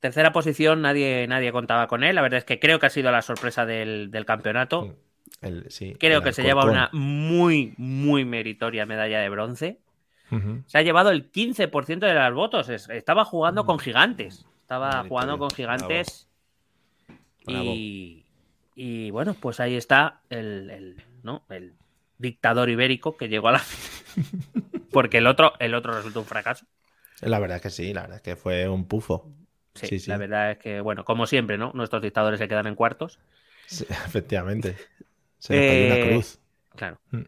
Tercera 0.00 0.32
posición, 0.32 0.82
nadie, 0.82 1.26
nadie 1.26 1.52
contaba 1.52 1.86
con 1.86 2.04
él. 2.04 2.14
La 2.14 2.22
verdad 2.22 2.38
es 2.38 2.44
que 2.44 2.60
creo 2.60 2.78
que 2.78 2.86
ha 2.86 2.90
sido 2.90 3.10
la 3.10 3.22
sorpresa 3.22 3.66
del, 3.66 4.10
del 4.10 4.24
campeonato. 4.24 4.96
El- 5.42 5.70
sí, 5.70 5.94
Creo 6.00 6.18
el 6.18 6.24
que 6.24 6.32
se 6.32 6.42
lleva 6.42 6.64
una 6.64 6.88
muy, 6.92 7.74
muy 7.76 8.24
meritoria 8.24 8.86
medalla 8.86 9.20
de 9.20 9.28
bronce. 9.28 9.78
Se 10.66 10.78
ha 10.78 10.82
llevado 10.82 11.10
el 11.10 11.30
15% 11.30 12.00
de 12.06 12.14
los 12.14 12.34
votos. 12.34 12.68
Es- 12.68 12.88
Estaba 12.88 13.24
jugando 13.24 13.64
con 13.64 13.78
gigantes. 13.78 14.44
Estaba 14.62 15.04
jugando 15.04 15.38
con 15.38 15.50
gigantes. 15.50 16.26
Bravo. 17.46 17.64
Y, 17.74 18.24
y 18.74 19.10
bueno, 19.12 19.34
pues 19.38 19.60
ahí 19.60 19.76
está 19.76 20.20
el, 20.30 20.68
el, 20.70 20.96
¿no? 21.22 21.44
el 21.48 21.74
dictador 22.18 22.68
ibérico 22.70 23.16
que 23.16 23.28
llegó 23.28 23.48
a 23.48 23.52
la 23.52 23.62
Porque 24.90 25.18
el 25.18 25.26
otro, 25.26 25.52
el 25.60 25.74
otro 25.74 25.92
resultó 25.94 26.20
un 26.20 26.26
fracaso. 26.26 26.66
La 27.20 27.38
verdad 27.38 27.60
que 27.60 27.70
sí, 27.70 27.94
la 27.94 28.02
verdad 28.02 28.20
que 28.20 28.34
fue 28.36 28.68
un 28.68 28.86
pufo. 28.86 29.30
Sí, 29.74 29.86
Sí, 29.86 29.98
sí. 30.00 30.10
la 30.10 30.16
verdad 30.16 30.52
es 30.52 30.58
que, 30.58 30.80
bueno, 30.80 31.04
como 31.04 31.26
siempre, 31.26 31.56
¿no? 31.58 31.70
Nuestros 31.74 32.02
dictadores 32.02 32.38
se 32.40 32.48
quedan 32.48 32.66
en 32.66 32.74
cuartos. 32.74 33.18
Sí, 33.66 33.84
efectivamente. 34.06 34.76
Se 35.46 35.52
le 35.54 35.66
cayó 35.68 35.80
Eh, 35.80 36.02
una 36.02 36.10
cruz. 36.12 36.38
Claro. 36.74 36.98
Mm. 37.10 37.20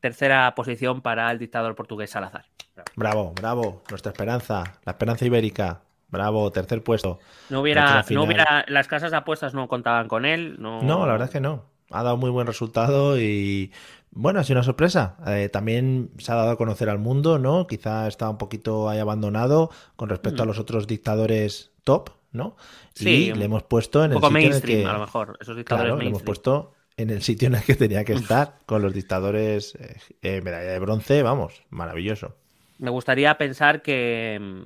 Tercera 0.00 0.54
posición 0.54 1.00
para 1.00 1.30
el 1.30 1.38
dictador 1.38 1.74
portugués 1.74 2.10
Salazar. 2.10 2.44
Bravo. 2.74 2.92
Bravo, 2.96 3.32
bravo. 3.34 3.82
Nuestra 3.90 4.12
esperanza. 4.12 4.64
La 4.84 4.92
esperanza 4.92 5.24
ibérica. 5.24 5.80
Bravo, 6.08 6.50
tercer 6.52 6.82
puesto. 6.82 7.18
No 7.50 7.60
hubiera, 7.60 8.04
no 8.10 8.22
hubiera, 8.24 8.64
las 8.68 8.86
casas 8.86 9.10
de 9.10 9.16
apuestas 9.16 9.54
no 9.54 9.66
contaban 9.66 10.06
con 10.08 10.24
él. 10.24 10.56
No, 10.58 10.82
No, 10.82 11.06
la 11.06 11.12
verdad 11.12 11.28
es 11.28 11.32
que 11.32 11.40
no. 11.40 11.64
Ha 11.90 12.02
dado 12.02 12.16
muy 12.16 12.30
buen 12.30 12.46
resultado 12.46 13.18
y 13.18 13.72
bueno, 14.10 14.38
ha 14.40 14.44
sido 14.44 14.58
una 14.58 14.62
sorpresa. 14.64 15.16
Eh, 15.26 15.48
también 15.48 16.10
se 16.18 16.30
ha 16.32 16.36
dado 16.36 16.50
a 16.50 16.56
conocer 16.56 16.88
al 16.88 16.98
mundo, 16.98 17.38
¿no? 17.38 17.66
Quizá 17.66 18.06
está 18.06 18.28
un 18.30 18.38
poquito 18.38 18.88
ahí 18.88 18.98
abandonado 19.00 19.70
con 19.96 20.08
respecto 20.08 20.42
a 20.42 20.46
los 20.46 20.58
otros 20.58 20.86
dictadores 20.86 21.72
top, 21.82 22.10
¿no? 22.32 22.48
Mm. 22.50 22.54
Sí, 22.94 23.08
y 23.30 23.32
le 23.34 23.44
hemos 23.46 23.62
puesto 23.64 24.04
en 24.04 24.12
un 24.12 24.16
el 24.16 24.20
poco 24.20 24.28
sitio 24.28 24.38
en 24.38 24.44
el 24.44 24.50
mainstream, 24.50 24.82
que 24.82 24.88
a 24.88 24.92
lo 24.92 25.00
mejor. 25.00 25.36
Esos 25.40 25.56
dictadores 25.56 25.86
claro, 25.90 25.96
le 26.00 26.08
hemos 26.08 26.22
mainstream. 26.22 26.24
puesto 26.26 26.72
en 26.96 27.10
el 27.10 27.22
sitio 27.22 27.48
en 27.48 27.56
el 27.56 27.62
que 27.62 27.74
tenía 27.74 28.04
que 28.04 28.12
estar 28.14 28.58
con 28.66 28.82
los 28.82 28.92
dictadores 28.92 29.74
eh, 29.76 29.96
eh, 30.22 30.40
medalla 30.42 30.70
de 30.70 30.78
bronce, 30.78 31.22
vamos, 31.22 31.62
maravilloso. 31.70 32.36
Me 32.78 32.90
gustaría 32.90 33.36
pensar 33.36 33.82
que, 33.82 34.64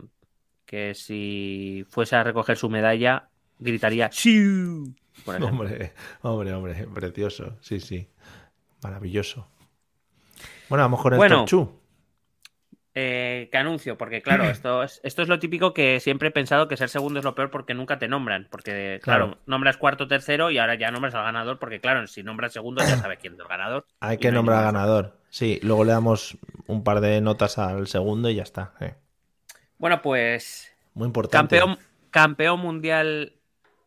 que 0.65 0.95
si 0.95 1.85
fuese 1.89 2.17
a 2.17 2.25
recoger 2.25 2.57
su 2.57 2.69
medalla, 2.69 3.29
gritaría 3.59 4.11
¡Siu! 4.13 4.95
Hombre, 5.27 5.93
hombre, 6.23 6.53
hombre, 6.55 6.87
precioso. 6.95 7.57
Sí, 7.61 7.81
sí. 7.81 8.09
Maravilloso. 8.83 9.49
Bueno, 10.69 10.85
vamos 10.85 11.01
con 11.03 11.13
el 11.13 11.17
Bueno. 11.19 11.45
two. 11.45 11.78
Eh, 13.01 13.49
¿Qué 13.53 13.59
anuncio? 13.59 13.97
Porque 13.97 14.23
claro, 14.23 14.45
esto 14.51 14.83
es, 14.83 15.01
esto 15.05 15.23
es 15.23 15.29
lo 15.29 15.39
típico 15.39 15.73
que 15.73 16.01
siempre 16.01 16.29
he 16.29 16.33
pensado 16.33 16.67
que 16.67 16.77
ser 16.77 16.89
segundo 16.89 17.21
es 17.21 17.25
lo 17.25 17.35
peor 17.37 17.51
porque 17.51 17.73
nunca 17.75 17.99
te 18.01 18.09
nombran. 18.09 18.49
Porque, 18.51 18.99
claro, 19.03 19.27
Claro. 19.27 19.41
nombras 19.47 19.77
cuarto, 19.77 20.09
tercero 20.09 20.51
y 20.51 20.59
ahora 20.59 20.75
ya 20.75 20.91
nombras 20.91 21.15
al 21.15 21.23
ganador 21.25 21.59
porque, 21.61 21.81
claro, 21.81 22.07
si 22.09 22.23
nombras 22.25 22.53
segundo 22.53 22.83
ya 22.83 22.97
sabes 22.97 23.19
quién 23.21 23.35
es 23.35 23.41
el 23.41 23.47
ganador. 23.47 23.87
Hay 24.01 24.19
que 24.19 24.31
no 24.31 24.37
nombrar 24.37 24.59
al 24.59 24.65
ganador. 24.73 25.17
Sí, 25.31 25.61
luego 25.63 25.85
le 25.85 25.93
damos 25.93 26.37
un 26.67 26.83
par 26.83 27.01
de 27.01 27.21
notas 27.21 27.59
al 27.59 27.87
segundo 27.87 28.31
y 28.31 28.35
ya 28.37 28.43
está. 28.43 28.73
eh. 28.81 28.95
Bueno, 29.79 30.03
pues 30.03 30.73
Muy 30.95 31.07
importante. 31.07 31.59
campeón, 31.59 31.79
campeón 32.11 32.59
mundial 32.61 33.35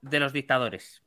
de 0.02 0.20
los 0.20 0.32
dictadores. 0.34 1.02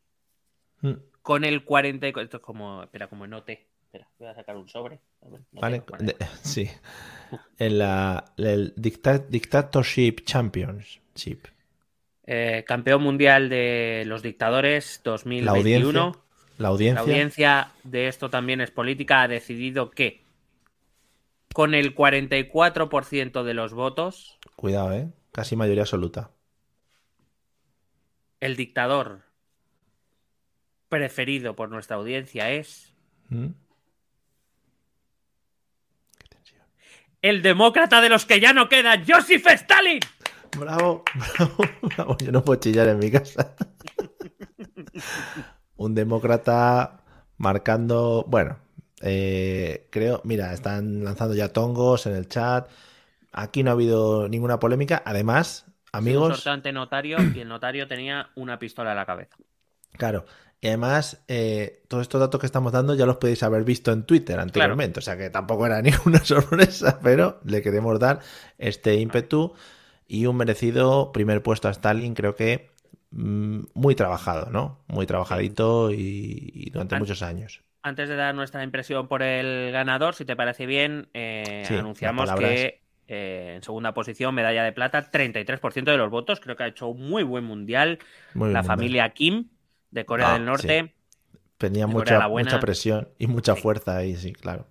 Mm. 0.83 0.93
con 1.23 1.45
el 1.45 1.65
44. 1.65 2.23
Esto 2.25 2.37
es 2.37 2.43
como. 2.43 2.83
Espera, 2.83 3.07
como 3.09 3.25
en 3.25 3.33
OT. 3.33 3.51
Espera, 3.95 4.11
voy 4.19 4.27
a 4.29 4.35
sacar 4.35 4.57
un 4.57 4.69
sobre. 4.69 4.99
A 5.23 5.29
ver, 5.29 5.41
no 5.53 5.61
Vale, 5.61 5.83
de- 6.01 6.17
sí. 6.43 6.69
En 7.59 7.79
la 7.79 8.25
el 8.37 8.75
Dicta- 8.77 9.19
Dictatorship 9.29 10.17
Championship. 10.25 11.45
Eh, 12.27 12.65
campeón 12.67 13.03
mundial 13.05 13.49
de 13.49 14.03
los 14.07 14.23
dictadores 14.23 15.01
La 15.05 15.13
2021. 15.13 16.01
audiencia. 16.01 16.23
La 16.59 16.69
audiencia. 16.69 16.95
La 16.95 17.01
audiencia 17.03 17.73
de 17.85 18.09
esto 18.09 18.31
también 18.31 18.61
es 18.61 18.73
política. 18.73 19.23
Ha 19.23 19.29
decidido 19.29 19.91
que 19.91 20.25
con 21.53 21.75
el 21.75 21.95
44% 21.95 23.45
de 23.45 23.55
los 23.55 23.75
votos, 23.75 24.39
Cuidado, 24.57 24.93
¿eh? 24.93 25.09
Casi 25.31 25.55
mayoría 25.55 25.83
absoluta. 25.83 26.31
el 28.41 28.57
dictador 28.57 29.23
preferido 30.89 31.55
por 31.57 31.71
nuestra 31.71 31.97
audiencia 31.97 32.51
es 32.51 32.93
¿Mm? 33.29 33.49
El 37.25 37.41
demócrata 37.41 38.03
de 38.03 38.11
los 38.11 38.27
que 38.27 38.39
ya 38.39 38.53
no 38.53 38.69
quedan, 38.69 39.03
Joseph 39.09 39.47
Stalin. 39.47 39.99
Bravo, 40.59 41.03
bravo, 41.39 41.57
bravo. 41.83 42.17
Yo 42.19 42.31
no 42.31 42.45
puedo 42.45 42.61
chillar 42.61 42.87
en 42.89 42.99
mi 42.99 43.11
casa. 43.11 43.55
Un 45.77 45.95
demócrata 45.95 47.01
marcando. 47.39 48.27
Bueno, 48.29 48.59
eh, 49.01 49.89
creo. 49.91 50.21
Mira, 50.25 50.53
están 50.53 51.03
lanzando 51.03 51.35
ya 51.35 51.49
tongos 51.49 52.07
en 52.07 52.15
el 52.15 52.29
chat. 52.29 52.69
Aquí 53.33 53.63
no 53.63 53.71
ha 53.71 53.73
habido 53.73 54.29
ninguna 54.29 54.61
polémica. 54.61 55.03
Además, 55.05 55.65
Un 55.67 55.73
amigos. 55.93 56.35
sorteo 56.37 56.53
ante 56.53 56.73
notario 56.73 57.17
y 57.35 57.41
el 57.41 57.49
notario 57.49 57.89
tenía 57.89 58.29
una 58.35 58.59
pistola 58.59 58.91
en 58.91 58.97
la 58.97 59.07
cabeza. 59.07 59.35
Claro. 59.93 60.27
Y 60.65 60.69
además, 60.69 61.23
eh, 61.29 61.83
todos 61.89 62.01
estos 62.01 62.19
datos 62.23 62.41
que 62.41 62.47
estamos 62.47 62.73
dando 62.73 62.95
ya 62.95 63.05
los 63.05 63.19
podéis 63.19 63.43
haber 63.43 63.65
visto 63.65 63.93
en 63.93 64.05
Twitter 64.05 64.41
anteriormente. 64.41 65.01
O 65.01 65.03
sea 65.03 65.15
que 65.19 65.29
tampoco 65.29 65.67
era 65.67 65.83
ninguna 65.83 66.25
sorpresa, 66.25 67.01
pero 67.03 67.39
le 67.45 67.61
queremos 67.61 68.01
dar 68.01 68.21
este 68.57 68.95
ímpetu 68.95 69.53
y 70.09 70.25
un 70.25 70.39
merecido 70.39 71.13
primer 71.13 71.43
puesto 71.43 71.69
a 71.69 71.71
Stalin, 71.71 72.15
creo 72.15 72.35
que 72.35 72.71
mm, 73.11 73.61
muy 73.75 73.95
trabajado, 73.95 74.51
¿no? 74.51 74.79
Muy 74.87 75.05
trabajadito 75.05 75.91
y, 75.91 76.51
y 76.55 76.71
durante 76.71 76.95
An- 76.95 77.03
muchos 77.03 77.21
años. 77.21 77.61
Antes 77.83 78.09
de 78.09 78.17
dar 78.17 78.35
nuestra 78.35 78.65
impresión 78.65 79.07
por 79.07 79.23
el 79.23 79.71
ganador, 79.71 80.15
si 80.15 80.25
te 80.25 80.35
parece 80.35 80.65
bien, 80.65 81.09
eh, 81.13 81.65
Sí, 81.69 81.75
anunciamos 81.75 82.33
que 82.37 82.81
eh, 83.07 83.53
en 83.57 83.63
segunda 83.63 83.93
posición, 83.93 84.35
medalla 84.35 84.65
de 84.65 84.73
plata, 84.73 85.11
33% 85.11 85.91
de 85.93 85.99
los 85.99 86.09
votos. 86.09 86.41
Creo 86.41 86.57
que 86.57 86.63
ha 86.63 86.69
hecho 86.69 86.89
un 86.89 87.07
muy 87.11 87.23
buen 87.23 87.45
mundial. 87.45 87.99
Muy 88.33 88.51
la 88.51 88.63
familia 88.63 89.11
Kim 89.11 89.51
de 89.95 90.07
Corea 90.07 90.29
Ah, 90.29 90.33
del 90.33 90.45
Norte. 90.45 90.95
Tenía 91.59 91.87
de 91.87 91.95
mucha, 91.95 92.21
mucha 92.33 92.61
presión 92.61 93.09
y 93.19 93.27
mucha 93.27 93.55
Sí. 93.55 93.63
fuerza 93.63 93.97
ahí, 93.97 94.17
sí, 94.17 94.33
claro. 94.33 94.67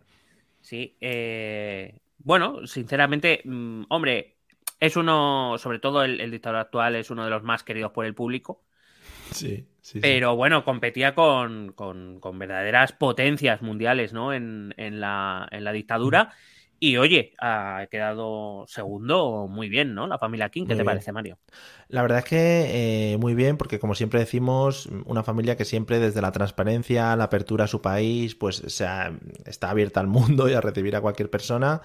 Sí, 0.61 0.97
eh, 1.01 1.99
bueno, 2.17 2.65
sinceramente, 2.67 3.41
mm, 3.45 3.83
hombre, 3.89 4.37
es 4.79 4.95
uno, 4.95 5.57
sobre 5.57 5.79
todo 5.79 6.03
el, 6.03 6.21
el 6.21 6.31
dictador 6.31 6.59
actual, 6.59 6.95
es 6.95 7.09
uno 7.11 7.23
de 7.25 7.29
los 7.29 7.43
más 7.43 7.63
queridos 7.63 7.91
por 7.91 8.05
el 8.05 8.15
público, 8.15 8.63
Sí, 9.33 9.67
sí, 9.81 10.01
sí. 10.03 10.23
pero 10.23 10.35
bueno, 10.35 10.65
competía 10.65 11.15
con, 11.15 11.71
con- 11.73 12.19
con 12.19 12.37
verdaderas 12.39 12.91
potencias 12.91 13.61
mundiales, 13.61 14.11
¿no? 14.13 14.33
En, 14.33 14.73
en 14.77 14.99
la, 14.99 15.47
en 15.51 15.63
la 15.63 15.71
dictadura. 15.71 16.33
Y 16.85 16.97
oye, 16.97 17.33
ha 17.39 17.87
quedado 17.89 18.65
segundo 18.67 19.47
muy 19.47 19.69
bien, 19.69 19.93
¿no? 19.95 20.05
La 20.07 20.17
familia 20.19 20.49
King, 20.49 20.67
¿qué 20.67 20.75
Muy 20.75 20.75
te 20.75 20.83
bien. 20.83 20.83
parece, 20.83 21.13
Mario? 21.13 21.39
La 21.89 22.01
verdad 22.03 22.19
es 22.19 22.25
que 22.25 23.13
eh, 23.13 23.17
muy 23.19 23.35
bien, 23.35 23.57
porque 23.57 23.79
como 23.79 23.95
siempre 23.95 24.19
decimos, 24.21 24.87
una 25.05 25.23
familia 25.23 25.57
que 25.57 25.65
siempre 25.65 25.99
desde 25.99 26.21
la 26.21 26.31
transparencia, 26.33 27.15
la 27.17 27.25
apertura 27.25 27.65
a 27.65 27.67
su 27.67 27.81
país, 27.81 28.35
pues 28.35 28.57
se 28.67 28.85
ha- 28.85 29.13
está 29.45 29.71
abierta 29.71 29.99
al 30.01 30.07
mundo 30.07 30.49
y 30.49 30.53
a 30.53 30.61
recibir 30.61 30.95
a 30.95 31.01
cualquier 31.01 31.29
persona. 31.31 31.81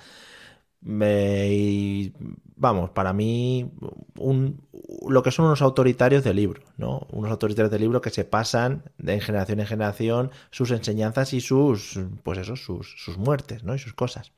Y, 0.85 2.13
vamos, 2.57 2.91
para 2.91 3.13
mí, 3.13 3.71
un, 4.19 4.61
lo 5.09 5.23
que 5.23 5.31
son 5.33 5.47
unos 5.47 5.61
autoritarios 5.63 6.23
de 6.25 6.35
libro, 6.35 6.63
¿no? 6.77 7.07
Unos 7.11 7.31
autoritarios 7.33 7.71
de 7.73 7.79
libro 7.81 8.01
que 8.01 8.11
se 8.11 8.25
pasan 8.25 8.85
de 8.99 9.21
generación 9.21 9.61
en 9.61 9.67
generación 9.67 10.31
sus 10.51 10.71
enseñanzas 10.71 11.33
y 11.33 11.41
sus, 11.41 11.99
pues 12.23 12.39
eso, 12.39 12.55
sus, 12.57 12.95
sus 12.97 13.19
muertes, 13.19 13.65
¿no? 13.65 13.75
Y 13.75 13.79
sus 13.79 13.95
cosas. 13.95 14.33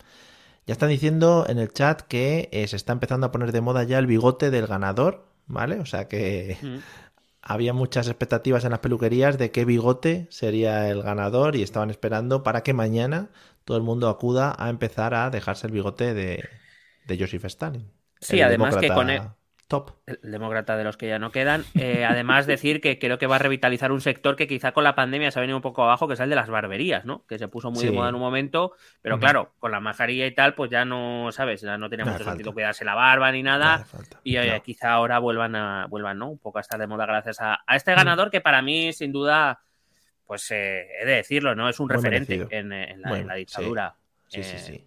Ya 0.71 0.75
están 0.75 0.91
diciendo 0.91 1.47
en 1.49 1.59
el 1.59 1.73
chat 1.73 2.03
que 2.03 2.49
eh, 2.53 2.69
se 2.69 2.77
está 2.77 2.93
empezando 2.93 3.27
a 3.27 3.33
poner 3.33 3.51
de 3.51 3.61
moda 3.61 3.83
ya 3.83 3.99
el 3.99 4.07
bigote 4.07 4.53
del 4.53 4.69
ganador, 4.69 5.27
¿vale? 5.49 5.81
O 5.81 5.85
sea 5.85 6.07
que 6.07 6.59
Mm. 6.63 6.77
había 7.43 7.73
muchas 7.73 8.07
expectativas 8.07 8.65
en 8.65 8.71
las 8.71 8.79
peluquerías 8.79 9.37
de 9.37 9.51
qué 9.51 9.65
bigote 9.65 10.29
sería 10.31 10.89
el 10.89 11.03
ganador 11.03 11.57
y 11.57 11.65
estaban 11.65 11.91
esperando 11.91 12.45
para 12.45 12.63
que 12.63 12.73
mañana 12.73 13.31
todo 13.65 13.79
el 13.79 13.83
mundo 13.83 14.09
acuda 14.09 14.55
a 14.57 14.71
empezar 14.71 15.13
a 15.15 15.31
dejarse 15.31 15.67
el 15.67 15.73
bigote 15.73 16.15
de, 16.15 16.49
de 17.09 17.19
Joseph 17.19 17.47
Stalin. 17.47 17.91
Sí, 18.21 18.37
El 18.37 18.45
además 18.45 18.77
que 18.77 18.91
con 18.91 19.11
él- 19.11 19.23
Top. 19.71 19.93
El 20.05 20.19
demócrata 20.33 20.77
de 20.77 20.83
los 20.83 20.97
que 20.97 21.07
ya 21.07 21.21
no 21.21 21.31
quedan. 21.31 21.65
Eh, 21.79 22.05
además, 22.09 22.47
decir 22.47 22.81
que 22.81 22.99
creo 22.99 23.19
que 23.19 23.29
va 23.29 23.37
a 23.37 23.39
revitalizar 23.39 23.93
un 23.93 24.01
sector 24.01 24.35
que 24.35 24.49
quizá 24.49 24.73
con 24.73 24.83
la 24.83 24.97
pandemia 24.97 25.31
se 25.31 25.39
ha 25.39 25.43
venido 25.43 25.57
un 25.57 25.63
poco 25.63 25.85
abajo, 25.85 26.09
que 26.09 26.15
es 26.15 26.21
el 26.21 26.29
de 26.29 26.35
las 26.35 26.51
barberías, 26.51 27.05
¿no? 27.05 27.25
Que 27.29 27.39
se 27.39 27.47
puso 27.47 27.71
muy 27.71 27.85
de 27.85 27.93
moda 27.93 28.09
en 28.09 28.17
un 28.17 28.21
momento, 28.21 28.73
pero 29.01 29.21
claro, 29.21 29.55
con 29.61 29.71
la 29.71 29.79
mascarilla 29.79 30.27
y 30.27 30.35
tal, 30.35 30.55
pues 30.55 30.73
ya 30.73 30.85
no, 30.85 31.31
¿sabes? 31.31 31.61
Ya 31.61 31.79
no 31.79 31.89
tenía 31.89 32.05
mucho 32.05 32.25
sentido 32.25 32.53
cuidarse 32.53 32.85
la 32.85 32.97
barba 32.97 33.31
ni 33.31 33.45
nada. 33.45 33.87
Y 34.25 34.37
oye, 34.39 34.55
No. 34.57 34.63
quizá 34.63 34.91
ahora 34.93 35.21
vuelvan 35.21 35.55
a, 35.55 35.87
vuelvan, 35.87 36.19
¿no? 36.19 36.31
Un 36.31 36.39
poco 36.39 36.59
a 36.59 36.63
estar 36.63 36.79
de 36.81 36.89
moda 36.89 37.07
gracias 37.07 37.41
a, 37.41 37.55
a 37.55 37.75
Mm. 37.75 37.77
este 37.77 37.95
ganador 37.95 38.31
que 38.33 38.41
para 38.41 38.61
mí, 38.63 38.93
sin 38.93 39.13
duda, 39.13 39.61
pues 40.27 40.51
eh, 40.51 40.89
he 41.01 41.07
de 41.07 41.15
decirlo, 41.15 41.55
¿no? 41.55 41.69
Es 41.69 41.79
un 41.79 41.87
Muy 41.87 41.95
referente 41.95 42.47
en, 42.51 42.73
en 42.73 43.03
la, 43.03 43.09
Bueno, 43.09 43.23
en 43.23 43.27
la 43.29 43.35
sí. 43.35 43.39
dictadura. 43.39 43.95
Sí, 44.27 44.43
sí, 44.43 44.57
Eh, 44.57 44.59
sí. 44.59 44.85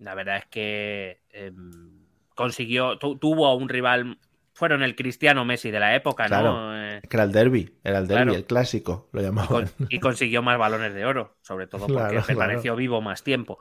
La 0.00 0.14
verdad 0.14 0.38
es 0.38 0.46
que 0.46 1.20
em, 1.30 1.97
consiguió, 2.38 2.96
tu- 2.98 3.18
tuvo 3.18 3.52
un 3.56 3.68
rival, 3.68 4.16
fueron 4.54 4.82
el 4.84 4.94
Cristiano 4.94 5.44
Messi 5.44 5.70
de 5.72 5.80
la 5.80 5.94
época, 5.96 6.22
¿no? 6.24 6.28
Claro. 6.28 6.76
Eh, 6.76 7.00
Que 7.08 7.16
era 7.16 7.24
el 7.24 7.32
derby, 7.32 7.74
era 7.82 7.98
el 7.98 8.06
derby, 8.06 8.22
Claro. 8.22 8.38
el 8.38 8.44
clásico, 8.44 9.08
lo 9.12 9.20
con- 9.20 9.24
llamaban. 9.28 9.68
y 9.88 9.98
consiguió 9.98 10.40
más 10.42 10.56
balones 10.56 10.94
de 10.94 11.04
oro, 11.04 11.36
sobre 11.42 11.66
todo 11.66 11.80
porque 11.86 11.94
Claro, 11.94 12.22
permaneció 12.26 12.76
vivo 12.76 13.00
más 13.00 13.24
tiempo. 13.24 13.58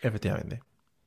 Efectivamente. 0.00 0.60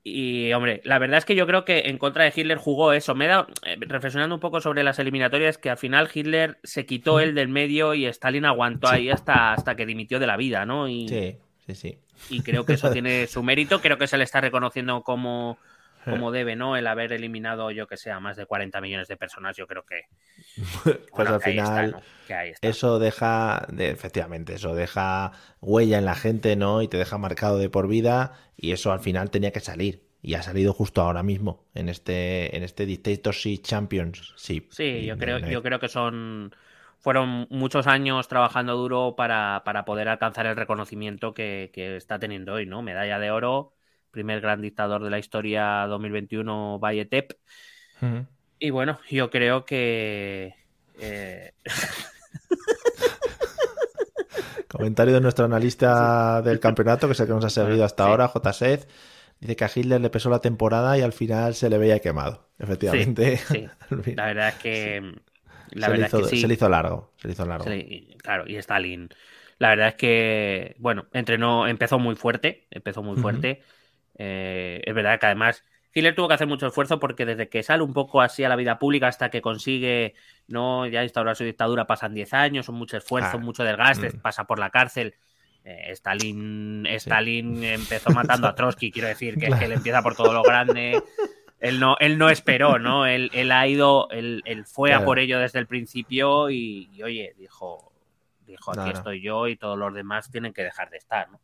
Y, 0.04 0.54
hombre, 0.54 0.82
la 0.84 1.00
verdad 1.00 1.18
es 1.18 1.26
que 1.26 1.36
yo 1.36 1.48
creo 1.48 1.66
que 1.66 1.80
en 1.90 1.98
contra 1.98 2.26
de 2.26 2.34
Hitler 2.36 2.58
jugó 2.60 2.94
eso. 2.94 3.16
Me 3.16 3.26
da, 3.28 3.48
eh, 3.66 3.76
reflexionando 3.80 4.36
un 4.36 4.42
poco 4.42 4.62
sobre 4.62 4.84
las 4.84 5.00
eliminatorias, 5.00 5.58
que 5.58 5.72
al 5.72 5.78
final 5.78 6.10
Hitler 6.14 6.60
se 6.64 6.86
quitó 6.86 7.20
él 7.20 7.34
del 7.34 7.48
medio 7.48 7.96
y 7.96 8.06
Stalin 8.06 8.46
aguantó 8.46 8.90
Sí. 8.90 8.96
ahí 8.96 9.10
hasta, 9.10 9.54
hasta 9.54 9.76
que 9.76 9.86
dimitió 9.88 10.20
de 10.20 10.28
la 10.28 10.38
vida, 10.38 10.64
¿no? 10.66 10.88
Y, 10.88 11.08
Sí, 11.08 11.38
sí, 11.66 11.74
sí. 11.76 12.00
y 12.30 12.44
creo 12.44 12.66
que 12.68 12.74
eso 12.74 12.92
tiene 12.92 13.26
su 13.26 13.42
mérito. 13.42 13.82
Creo 13.82 13.98
que 13.98 14.06
se 14.06 14.18
le 14.20 14.26
está 14.26 14.42
reconociendo 14.42 15.02
como, 15.02 15.58
como 16.08 16.32
debe, 16.32 16.56
¿no? 16.56 16.78
El 16.78 16.88
haber 16.88 17.14
eliminado, 17.14 17.72
yo 17.72 17.88
que 17.88 17.98
sé, 17.98 18.12
a 18.12 18.20
más 18.20 18.38
de 18.38 18.46
40 18.46 18.82
millones 18.82 19.08
de 19.08 19.18
personas, 19.18 19.58
yo 19.58 19.68
creo 19.68 19.86
que. 19.86 20.04
Pues 21.16 21.30
bueno, 21.30 21.32
al 21.32 21.40
que 21.40 21.46
ahí 21.46 21.60
está, 21.60 21.88
final, 21.88 21.88
¿no? 21.88 22.08
Que 22.24 22.34
ahí 22.34 22.50
está. 22.52 22.80
eso 22.80 23.00
deja, 23.00 23.68
de- 23.72 23.90
efectivamente, 23.92 24.56
eso 24.56 24.76
deja 24.76 25.34
huella 25.62 25.98
en 26.00 26.06
la 26.06 26.16
gente, 26.16 26.56
¿no? 26.56 26.82
Y 26.82 26.88
te 26.88 26.98
deja 26.98 27.18
marcado 27.18 27.58
de 27.58 27.70
por 27.70 27.88
vida, 27.88 28.34
y 28.58 28.72
eso 28.74 28.92
al 28.92 29.00
final 29.02 29.32
tenía 29.32 29.52
que 29.52 29.60
salir. 29.62 30.06
Y 30.22 30.36
ha 30.36 30.44
salido 30.44 30.74
justo 30.74 31.02
ahora 31.02 31.24
mismo, 31.24 31.66
en 31.76 31.90
este, 31.90 32.56
en 32.58 32.64
este 32.64 32.86
Dictatorship 32.86 33.60
Championship. 33.64 34.72
Sí, 34.72 34.84
Y 34.92 35.06
yo 35.06 35.18
creo, 35.18 35.40
no- 35.40 35.48
yo 35.48 35.62
creo 35.64 35.80
que 35.80 35.88
son. 35.88 36.54
Fueron 37.00 37.48
muchos 37.52 37.88
años 37.88 38.28
trabajando 38.28 38.76
duro 38.76 39.16
para, 39.16 39.62
para 39.64 39.86
poder 39.86 40.08
alcanzar 40.10 40.48
el 40.48 40.56
reconocimiento 40.56 41.34
que, 41.34 41.70
que 41.74 41.96
está 41.98 42.20
teniendo 42.20 42.54
hoy, 42.54 42.66
¿no? 42.66 42.82
Medalla 42.82 43.20
de 43.20 43.32
oro, 43.32 43.74
primer 44.16 44.42
gran 44.42 44.62
dictador 44.62 45.04
de 45.04 45.10
la 45.10 45.20
historia 45.20 45.86
2021, 45.88 46.80
Bayetep. 46.80 47.34
Ujú. 48.02 48.26
Y 48.60 48.70
bueno, 48.70 49.00
yo 49.10 49.30
creo 49.30 49.66
que. 49.66 50.56
eh, 51.00 51.52
Comentario 54.70 55.14
de 55.14 55.22
nuestro 55.22 55.46
analista 55.46 56.42
del 56.42 56.60
campeonato, 56.60 57.08
que 57.08 57.14
es 57.14 57.20
el 57.20 57.28
que 57.28 57.34
nos 57.34 57.46
ha 57.46 57.50
seguido 57.50 57.86
hasta 57.86 58.04
Sí. 58.06 58.10
ahora, 58.10 58.28
J. 58.28 58.54
Seth. 58.54 58.90
Dice 59.40 59.56
que 59.56 59.66
a 59.66 59.72
Hitler 59.74 60.02
le 60.02 60.10
pesó 60.10 60.30
la 60.30 60.40
temporada 60.40 60.98
y 60.98 61.02
al 61.02 61.14
final 61.14 61.56
se 61.56 61.70
le 61.70 61.78
veía 61.78 62.00
quemado. 62.00 62.50
Efectivamente. 62.60 63.38
sí, 63.38 63.68
la 64.16 64.26
verdad 64.26 64.50
es 64.50 64.56
que. 64.56 65.14
La 65.72 65.88
se, 65.88 65.94
le 65.94 66.00
verdad 66.00 66.08
hizo, 66.08 66.20
es 66.26 66.30
que 66.32 66.38
se 66.38 66.48
le 66.48 66.54
hizo 66.54 66.70
largo. 66.70 67.12
Se 67.18 67.28
le 67.28 67.34
hizo 67.34 67.46
largo. 67.46 67.70
Le- 67.70 68.16
claro, 68.22 68.46
y 68.48 68.56
Stalin. 68.58 69.10
La 69.58 69.70
verdad 69.70 69.90
es 69.90 69.96
que, 69.96 70.76
bueno, 70.80 71.06
entrenó, 71.14 71.66
empezó 71.68 71.98
muy 71.98 72.16
fuerte, 72.16 72.68
empezó 72.72 73.02
muy 73.04 73.16
fuerte. 73.22 73.62
Eh, 74.18 74.82
es 74.86 74.94
verdad 74.96 75.20
que 75.20 75.26
además 75.26 75.64
Hitler 75.94 76.14
tuvo 76.14 76.28
que 76.28 76.34
hacer 76.34 76.48
mucho 76.48 76.68
esfuerzo 76.68 77.00
porque 77.00 77.26
desde 77.26 77.48
que 77.48 77.64
sale 77.64 77.82
un 77.82 77.94
poco 77.94 78.22
así 78.22 78.44
a 78.44 78.50
la 78.50 78.58
vida 78.58 78.78
pública 78.80 79.08
hasta 79.08 79.30
que 79.30 79.42
consigue 79.42 80.14
no 80.48 80.86
ya 80.88 81.04
instaurar 81.04 81.38
su 81.38 81.46
dictadura 81.46 81.88
pasan 81.88 82.14
10 82.14 82.34
años, 82.34 82.66
son 82.66 82.76
mucho 82.76 82.98
esfuerzo, 82.98 83.32
Ah, 83.34 83.38
mucho 83.38 83.64
desgaste, 83.64 84.10
mm. 84.10 84.20
pasa 84.20 84.44
por 84.44 84.60
la 84.60 84.70
cárcel. 84.70 85.16
Eh, 85.64 85.92
Stalin, 85.94 86.86
Stalin 86.86 87.64
empezó 87.64 88.12
matando 88.12 88.48
a 88.48 88.54
Trotsky, 88.54 88.92
quiero 88.92 89.08
decir, 89.08 89.36
que, 89.40 89.48
que 89.48 89.66
él 89.66 89.72
empieza 89.72 90.04
por 90.04 90.16
todo 90.16 90.34
lo 90.34 90.44
grande. 90.44 91.02
Él 91.60 91.80
no, 91.80 91.96
él 92.00 92.18
no 92.18 92.30
esperó, 92.30 92.78
¿no? 92.78 93.06
Él, 93.08 93.32
él 93.34 93.52
ha 93.52 93.66
ido, 93.66 94.10
él, 94.12 94.44
él 94.46 94.66
fue 94.66 94.94
a 94.94 95.04
por 95.04 95.18
ello 95.18 95.40
desde 95.40 95.58
el 95.60 95.66
principio 95.66 96.50
y, 96.52 96.90
y, 96.94 97.02
oye, 97.02 97.34
dijo, 97.38 97.94
dijo 98.46 98.72
aquí 98.72 98.80
No, 98.82 98.86
no. 98.86 98.92
estoy 98.92 99.22
yo 99.22 99.48
y 99.48 99.56
todos 99.56 99.78
los 99.78 99.94
demás 99.94 100.30
tienen 100.30 100.54
que 100.54 100.62
dejar 100.64 100.90
de 100.90 100.98
estar, 100.98 101.32
¿no? 101.32 101.40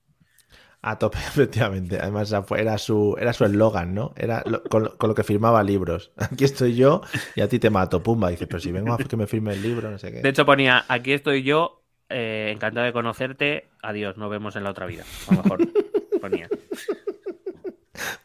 A 0.84 0.98
tope, 0.98 1.18
efectivamente. 1.28 2.00
Además, 2.00 2.34
era 2.58 2.78
su 2.78 3.16
era 3.20 3.34
su 3.34 3.46
eslogan, 3.46 3.94
¿no? 3.94 4.14
Era 4.18 4.44
lo- 4.46 4.64
con, 4.64 4.84
lo- 4.84 4.98
con 4.98 5.10
lo 5.10 5.16
que 5.16 5.24
firmaba 5.24 5.62
libros. 5.64 6.12
Aquí 6.18 6.44
estoy 6.46 6.76
yo 6.76 7.02
y 7.36 7.42
a 7.42 7.48
ti 7.48 7.60
te 7.60 7.70
mato, 7.70 8.02
pumba. 8.02 8.30
Dice, 8.30 8.48
pero 8.48 8.60
si 8.60 8.72
vengo 8.72 8.94
a 8.94 8.98
que 8.98 9.16
me 9.18 9.28
firme 9.28 9.54
el 9.54 9.62
libro, 9.62 9.92
no 9.92 9.98
sé 9.98 10.12
qué. 10.12 10.22
De 10.22 10.30
hecho 10.30 10.46
ponía, 10.46 10.84
aquí 10.88 11.14
estoy 11.14 11.44
yo, 11.44 11.84
eh, 12.10 12.52
encantado 12.54 12.86
de 12.86 12.94
conocerte, 12.94 13.70
adiós, 13.84 14.18
nos 14.18 14.30
vemos 14.32 14.56
en 14.56 14.64
la 14.64 14.72
otra 14.72 14.86
vida. 14.88 15.04
A 15.28 15.36
lo 15.36 15.44
mejor 15.44 15.60
ponía. 16.22 16.50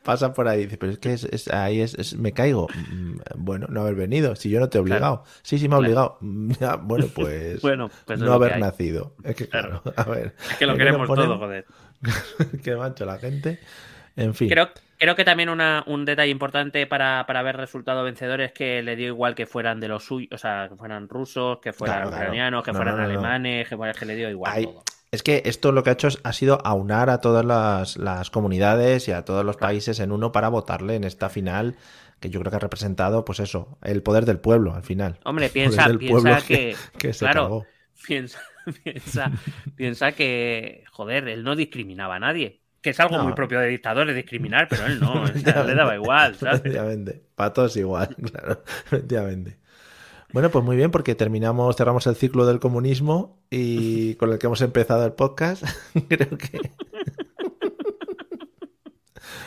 Pasa 0.04 0.32
por 0.32 0.46
ahí, 0.48 0.64
dice, 0.64 0.78
pero 0.78 0.92
es 0.92 0.98
que 0.98 1.12
es, 1.12 1.24
es- 1.24 1.48
ahí 1.48 1.80
es, 1.80 1.94
es- 1.94 2.16
me 2.16 2.32
caigo. 2.32 2.68
Mm, 2.90 3.18
Bueno, 3.34 3.66
no 3.68 3.80
haber 3.82 3.96
venido, 3.96 4.34
si 4.36 4.48
yo 4.48 4.60
no 4.60 4.68
te 4.68 4.78
he 4.78 4.80
obligado. 4.80 5.24
Sí, 5.42 5.58
sí, 5.58 5.68
me 5.68 5.74
ha 5.74 5.78
obligado. 5.78 6.18
Bueno, 6.20 7.06
pues 7.14 7.60
Bueno, 7.60 7.90
pues 8.06 8.18
es 8.20 8.24
no 8.24 8.32
haber 8.32 8.58
nacido. 8.58 9.14
Es 9.24 9.34
que 9.36 9.48
claro, 9.48 9.82
a 9.96 10.04
ver. 10.04 10.34
Es 10.50 10.56
que 10.58 10.66
lo 10.66 10.72
¿qué 10.74 10.78
queremos 10.78 11.08
ponen? 11.08 11.26
todo, 11.26 11.38
joder. 11.38 11.66
Qué 12.62 12.76
macho 12.76 13.04
la 13.04 13.18
gente. 13.18 13.58
En 14.16 14.34
fin. 14.34 14.48
Creo, 14.48 14.70
creo 14.98 15.14
que 15.16 15.24
también 15.24 15.48
una, 15.48 15.84
un 15.86 16.04
detalle 16.04 16.30
importante 16.30 16.86
para, 16.86 17.24
para 17.26 17.40
haber 17.40 17.56
resultado 17.56 18.02
vencedor 18.04 18.40
es 18.40 18.52
que 18.52 18.82
le 18.82 18.96
dio 18.96 19.08
igual 19.08 19.34
que 19.34 19.46
fueran 19.46 19.78
de 19.80 19.88
los 19.88 20.04
suyos, 20.04 20.30
o 20.32 20.38
sea, 20.38 20.68
que 20.70 20.76
fueran 20.76 21.08
rusos, 21.08 21.58
que 21.60 21.72
fueran 21.72 21.96
Claro, 21.96 22.10
claro. 22.10 22.24
ucranianos, 22.24 22.64
que 22.64 22.72
fueran 22.72 22.96
no, 22.96 23.02
no, 23.02 23.08
no. 23.08 23.10
alemanes, 23.12 23.68
que, 23.68 23.76
que 23.98 24.06
le 24.06 24.16
dio 24.16 24.30
igual 24.30 24.52
Hay- 24.54 24.64
todo. 24.66 24.82
Es 25.12 25.22
que 25.22 25.42
esto 25.46 25.70
lo 25.70 25.82
que 25.84 25.90
ha 25.90 25.92
hecho 25.92 26.08
ha 26.24 26.32
sido 26.32 26.58
aunar 26.66 27.10
a 27.10 27.20
todas 27.20 27.44
las, 27.44 27.96
las 27.96 28.28
comunidades 28.30 29.06
y 29.08 29.12
a 29.12 29.24
todos 29.24 29.44
los 29.44 29.56
países 29.56 30.00
en 30.00 30.10
uno 30.10 30.32
para 30.32 30.48
votarle 30.48 30.96
en 30.96 31.04
esta 31.04 31.28
final 31.28 31.76
que 32.20 32.28
yo 32.28 32.40
creo 32.40 32.50
que 32.50 32.56
ha 32.56 32.60
representado, 32.60 33.24
pues 33.24 33.38
eso, 33.40 33.78
el 33.84 34.02
poder 34.02 34.24
del 34.26 34.40
pueblo 34.40 34.74
al 34.74 34.82
final. 34.82 35.18
Hombre, 35.24 35.48
piensa, 35.52 35.86
piensa 35.96 36.40
que, 36.46 36.74
que 36.98 37.12
se 37.12 37.20
claro, 37.24 37.42
cagó. 37.44 37.66
piensa, 38.06 38.40
piensa, 38.84 39.30
piensa 39.74 40.12
que, 40.12 40.84
joder, 40.90 41.28
él 41.28 41.44
no 41.44 41.56
discriminaba 41.56 42.16
a 42.16 42.20
nadie. 42.20 42.62
Que 42.82 42.90
es 42.90 43.00
algo 43.00 43.16
No. 43.16 43.24
muy 43.24 43.32
propio 43.32 43.58
de 43.58 43.66
dictadores 43.68 44.14
discriminar, 44.14 44.68
pero 44.68 44.86
él 44.86 45.00
no, 45.00 45.22
o 45.22 45.26
sea, 45.26 45.64
le 45.64 45.74
daba 45.74 45.94
igual, 45.96 46.36
¿sabes? 46.36 46.60
Efectivamente. 46.60 47.22
Para 47.34 47.52
todos 47.52 47.76
igual, 47.76 48.14
claro. 48.32 48.62
Efectivamente. 48.86 49.58
Bueno, 50.32 50.50
pues 50.50 50.64
muy 50.64 50.76
bien, 50.76 50.90
porque 50.90 51.14
terminamos, 51.14 51.76
cerramos 51.76 52.06
el 52.06 52.14
ciclo 52.16 52.46
del 52.46 52.60
comunismo 52.60 53.42
y 53.50 54.14
con 54.16 54.30
el 54.32 54.38
que 54.38 54.46
hemos 54.46 54.60
empezado 54.60 55.04
el 55.04 55.12
podcast. 55.14 55.64
Creo 56.08 56.36
que. 56.38 56.70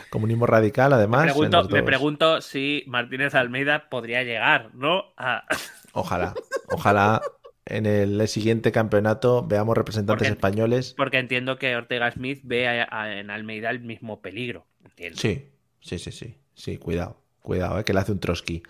Comunismo 0.09 0.45
radical, 0.47 0.91
además. 0.93 1.25
Me 1.27 1.83
pregunto, 1.83 2.39
me 2.39 2.41
si 2.41 2.83
Martínez 2.87 3.35
Almeida 3.35 3.89
podría 3.89 4.23
llegar, 4.23 4.71
¿no? 4.73 5.03
A- 5.17 5.45
Ojalá, 5.93 6.33
ojalá 6.71 7.21
en 7.69 7.85
el 7.85 8.27
siguiente 8.27 8.71
campeonato 8.71 9.45
veamos 9.47 9.77
representantes 9.77 10.27
Porque- 10.27 10.37
españoles. 10.39 10.93
Porque 10.97 11.19
entiendo 11.19 11.57
que 11.57 11.75
Ortega 11.75 12.11
Smith 12.11 12.41
ve 12.43 12.67
a- 12.67 12.87
a- 12.91 13.19
en 13.19 13.29
Almeida 13.29 13.69
el 13.69 13.79
mismo 13.81 14.21
peligro. 14.21 14.65
Entiendo. 14.83 15.17
Sí, 15.19 15.45
sí, 15.79 15.97
sí, 15.99 16.11
sí. 16.11 16.35
Sí, 16.53 16.77
cuidado, 16.77 17.21
cuidado, 17.41 17.79
eh, 17.79 17.83
que 17.83 17.93
le 17.93 17.99
hace 17.99 18.11
un 18.11 18.19
Trotsky. 18.19 18.63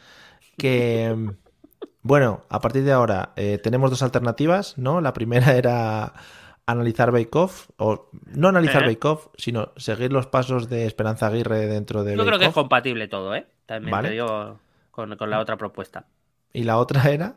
Que. 0.57 1.15
Bueno, 2.01 2.45
a 2.49 2.61
partir 2.61 2.83
de 2.85 2.93
ahora 2.93 3.33
eh, 3.35 3.57
tenemos 3.61 3.89
dos 3.89 4.01
alternativas, 4.03 4.77
¿no? 4.77 5.01
La 5.01 5.11
primera 5.11 5.55
era 5.57 6.13
analizar 6.65 7.11
Bake 7.11 7.37
Off, 7.37 7.69
o 7.75 8.09
no 8.27 8.47
analizar 8.47 8.83
¿Eh? 8.83 8.87
Bake 8.87 9.05
Off, 9.07 9.27
sino 9.35 9.73
seguir 9.75 10.13
los 10.13 10.25
pasos 10.25 10.69
de 10.69 10.85
Esperanza 10.85 11.27
Aguirre 11.27 11.67
dentro 11.67 12.05
de 12.05 12.11
Yo 12.13 12.19
Bake 12.19 12.27
creo 12.29 12.39
que 12.39 12.45
es 12.45 12.53
compatible 12.53 13.09
todo, 13.09 13.35
¿eh? 13.35 13.47
También 13.65 13.91
Vale. 13.91 14.07
te 14.07 14.13
digo 14.13 14.59
con, 14.91 15.17
con 15.17 15.29
la 15.29 15.39
otra 15.39 15.57
propuesta. 15.57 16.05
Y 16.53 16.63
la 16.63 16.77
otra 16.77 17.03
era, 17.11 17.35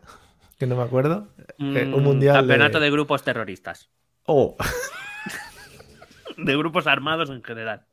que 0.63 0.67
no 0.69 0.77
me 0.77 0.83
acuerdo, 0.85 1.29
eh, 1.39 1.45
Mm, 1.59 1.95
un 1.95 2.03
mundial. 2.05 2.37
Campeonato 2.37 2.79
de... 2.79 2.85
de 2.85 2.91
grupos 2.93 3.25
terroristas. 3.25 3.91
Oh, 4.27 4.57
De 6.37 6.57
grupos 6.57 6.87
armados 6.87 7.31
en 7.31 7.43
general. 7.43 7.85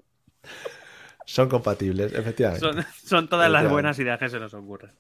son 1.26 1.49
compatibles, 1.49 2.13
efectivamente. 2.13 2.59
Son, 2.65 2.86
son 3.03 3.28
todas 3.28 3.49
las 3.51 3.67
buenas 3.70 3.97
ideas 3.99 4.20
que 4.20 4.30
se 4.30 4.39
nos 4.39 4.53
ocurren. 4.53 4.91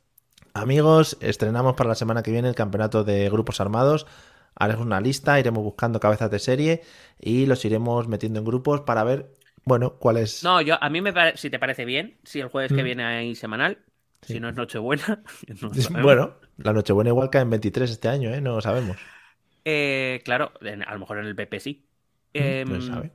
Amigos, 0.53 1.17
estrenamos 1.21 1.75
para 1.75 1.89
la 1.89 1.95
semana 1.95 2.23
que 2.23 2.31
viene 2.31 2.49
el 2.49 2.55
campeonato 2.55 3.03
de 3.03 3.29
grupos 3.29 3.61
armados. 3.61 4.07
Haremos 4.55 4.85
una 4.85 4.99
lista, 4.99 5.39
iremos 5.39 5.63
buscando 5.63 5.99
cabezas 5.99 6.29
de 6.31 6.39
serie 6.39 6.81
y 7.19 7.45
los 7.45 7.63
iremos 7.65 8.07
metiendo 8.07 8.39
en 8.39 8.45
grupos 8.45 8.81
para 8.81 9.03
ver, 9.03 9.31
bueno, 9.63 9.93
cuál 9.99 10.17
es. 10.17 10.43
No, 10.43 10.59
yo 10.61 10.81
a 10.83 10.89
mí 10.89 11.01
me 11.01 11.13
parece, 11.13 11.37
si 11.37 11.49
te 11.49 11.59
parece 11.59 11.85
bien, 11.85 12.17
si 12.23 12.39
el 12.41 12.47
jueves 12.49 12.73
que 12.73 12.81
Mm. 12.81 12.85
viene 12.85 13.05
hay 13.05 13.35
semanal, 13.35 13.77
Sí. 14.21 14.33
si 14.33 14.39
no 14.39 14.49
es 14.49 14.55
Nochebuena, 14.55 15.23
no. 15.61 16.01
Bueno, 16.01 16.35
la 16.57 16.73
Nochebuena 16.73 17.09
igual 17.09 17.29
cae 17.29 17.41
en 17.43 17.49
23 17.51 17.89
este 17.89 18.07
año, 18.09 18.29
¿eh? 18.33 18.41
No 18.41 18.55
lo 18.55 18.61
sabemos. 18.61 18.97
Eh, 19.65 20.21
claro, 20.25 20.51
en- 20.61 20.83
a 20.83 20.93
lo 20.93 20.99
mejor 20.99 21.19
en 21.19 21.25
el 21.25 21.35
PP 21.35 21.59
sí. 21.59 21.85
no 22.33 22.41
Em, 22.41 22.81
se 22.81 22.87
sabe. 22.87 23.11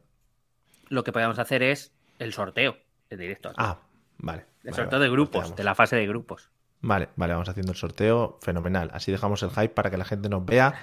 lo 0.88 1.04
que 1.04 1.12
podemos 1.12 1.38
hacer 1.38 1.62
es 1.62 1.92
el 2.18 2.32
sorteo 2.32 2.76
en 3.10 3.18
directo. 3.18 3.52
Ah, 3.56 3.80
vale. 4.18 4.44
el 4.62 4.70
vale, 4.70 4.76
sorteo 4.76 4.98
vale, 4.98 5.04
de 5.04 5.10
grupos, 5.12 5.54
de 5.56 5.64
la 5.64 5.74
fase 5.74 5.96
de 5.96 6.06
grupos. 6.06 6.50
Vale, 6.80 7.08
vale, 7.16 7.32
vamos 7.32 7.48
haciendo 7.48 7.72
el 7.72 7.78
sorteo. 7.78 8.38
Fenomenal. 8.42 8.90
Así 8.92 9.10
dejamos 9.12 9.42
el 9.42 9.50
hype 9.50 9.70
para 9.70 9.90
que 9.90 9.96
la 9.96 10.04
gente 10.04 10.28
nos 10.28 10.44
vea. 10.44 10.74